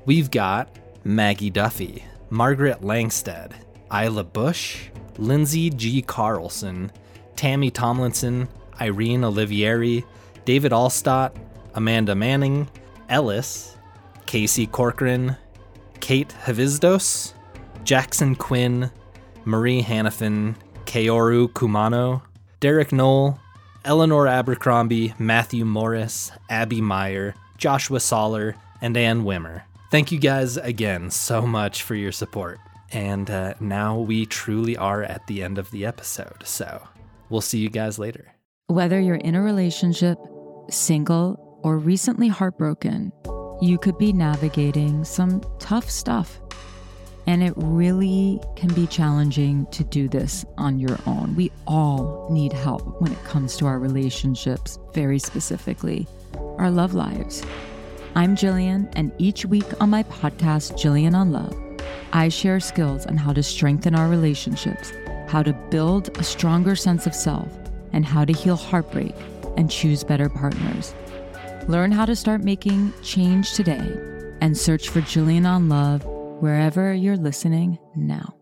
We've 0.05 0.29
got 0.29 0.69
Maggie 1.03 1.49
Duffy, 1.49 2.03
Margaret 2.35 2.81
Langstead, 2.81 3.53
Isla 3.89 4.25
Bush, 4.25 4.89
Lindsay 5.17 5.69
G. 5.69 6.01
Carlson, 6.01 6.91
Tammy 7.37 7.71
Tomlinson, 7.71 8.49
Irene 8.81 9.21
Olivieri, 9.21 10.03
David 10.43 10.73
Allstott, 10.73 11.33
Amanda 11.75 12.13
Manning, 12.13 12.67
Ellis, 13.07 13.77
Casey 14.25 14.67
Corcoran, 14.67 15.37
Kate 16.01 16.35
Havizdos, 16.43 17.31
Jackson 17.85 18.35
Quinn, 18.35 18.91
Marie 19.45 19.81
Hannafin, 19.81 20.55
Kaoru 20.83 21.47
Kumano, 21.47 22.21
Derek 22.59 22.89
Knoll, 22.91 23.39
Eleanor 23.85 24.27
Abercrombie, 24.27 25.13
Matthew 25.17 25.63
Morris, 25.63 26.33
Abby 26.49 26.81
Meyer, 26.81 27.33
Joshua 27.57 28.01
Soller, 28.01 28.55
and 28.81 28.97
Ann 28.97 29.23
Wimmer. 29.23 29.61
Thank 29.91 30.11
you 30.11 30.19
guys 30.19 30.57
again 30.57 31.11
so 31.11 31.43
much 31.43 31.83
for 31.83 31.95
your 31.95 32.11
support. 32.11 32.59
And 32.91 33.29
uh, 33.29 33.53
now 33.59 33.99
we 33.99 34.25
truly 34.25 34.77
are 34.77 35.03
at 35.03 35.27
the 35.27 35.43
end 35.43 35.57
of 35.57 35.69
the 35.71 35.85
episode. 35.85 36.45
So 36.45 36.87
we'll 37.29 37.41
see 37.41 37.59
you 37.59 37.69
guys 37.69 37.99
later. 37.99 38.33
Whether 38.67 38.99
you're 38.99 39.15
in 39.15 39.35
a 39.35 39.41
relationship, 39.41 40.17
single, 40.69 41.59
or 41.63 41.77
recently 41.77 42.27
heartbroken, 42.27 43.11
you 43.61 43.77
could 43.77 43.97
be 43.97 44.11
navigating 44.11 45.03
some 45.03 45.41
tough 45.59 45.89
stuff. 45.89 46.39
And 47.27 47.43
it 47.43 47.53
really 47.55 48.39
can 48.55 48.73
be 48.73 48.85
challenging 48.87 49.65
to 49.71 49.83
do 49.83 50.07
this 50.07 50.45
on 50.57 50.79
your 50.79 50.97
own. 51.07 51.35
We 51.35 51.51
all 51.65 52.27
need 52.31 52.53
help 52.53 53.01
when 53.01 53.11
it 53.11 53.23
comes 53.23 53.57
to 53.57 53.65
our 53.65 53.79
relationships, 53.79 54.77
very 54.93 55.19
specifically, 55.19 56.07
our 56.57 56.69
love 56.69 56.93
lives. 56.93 57.43
I'm 58.17 58.37
Jillian, 58.37 58.87
and 58.95 59.11
each 59.17 59.45
week 59.45 59.65
on 59.81 59.89
my 59.89 60.03
podcast, 60.03 60.79
Jillian 60.79 61.13
on 61.15 61.33
Love, 61.33 61.53
I 62.13 62.29
share 62.29 62.61
skills 62.61 63.05
on 63.05 63.17
how 63.17 63.33
to 63.33 63.43
strengthen 63.43 63.93
our 63.93 64.07
relationships, 64.07 64.93
how 65.27 65.43
to 65.43 65.51
build 65.69 66.17
a 66.17 66.23
stronger 66.23 66.77
sense 66.77 67.05
of 67.05 67.13
self, 67.13 67.49
and 67.91 68.05
how 68.05 68.23
to 68.23 68.31
heal 68.31 68.55
heartbreak 68.55 69.13
and 69.57 69.69
choose 69.69 70.05
better 70.05 70.29
partners. 70.29 70.95
Learn 71.67 71.91
how 71.91 72.05
to 72.05 72.15
start 72.15 72.41
making 72.41 72.93
change 73.03 73.51
today 73.51 73.99
and 74.39 74.57
search 74.57 74.87
for 74.87 75.01
Jillian 75.01 75.45
on 75.45 75.67
Love 75.67 76.05
wherever 76.05 76.93
you're 76.93 77.17
listening 77.17 77.77
now. 77.95 78.34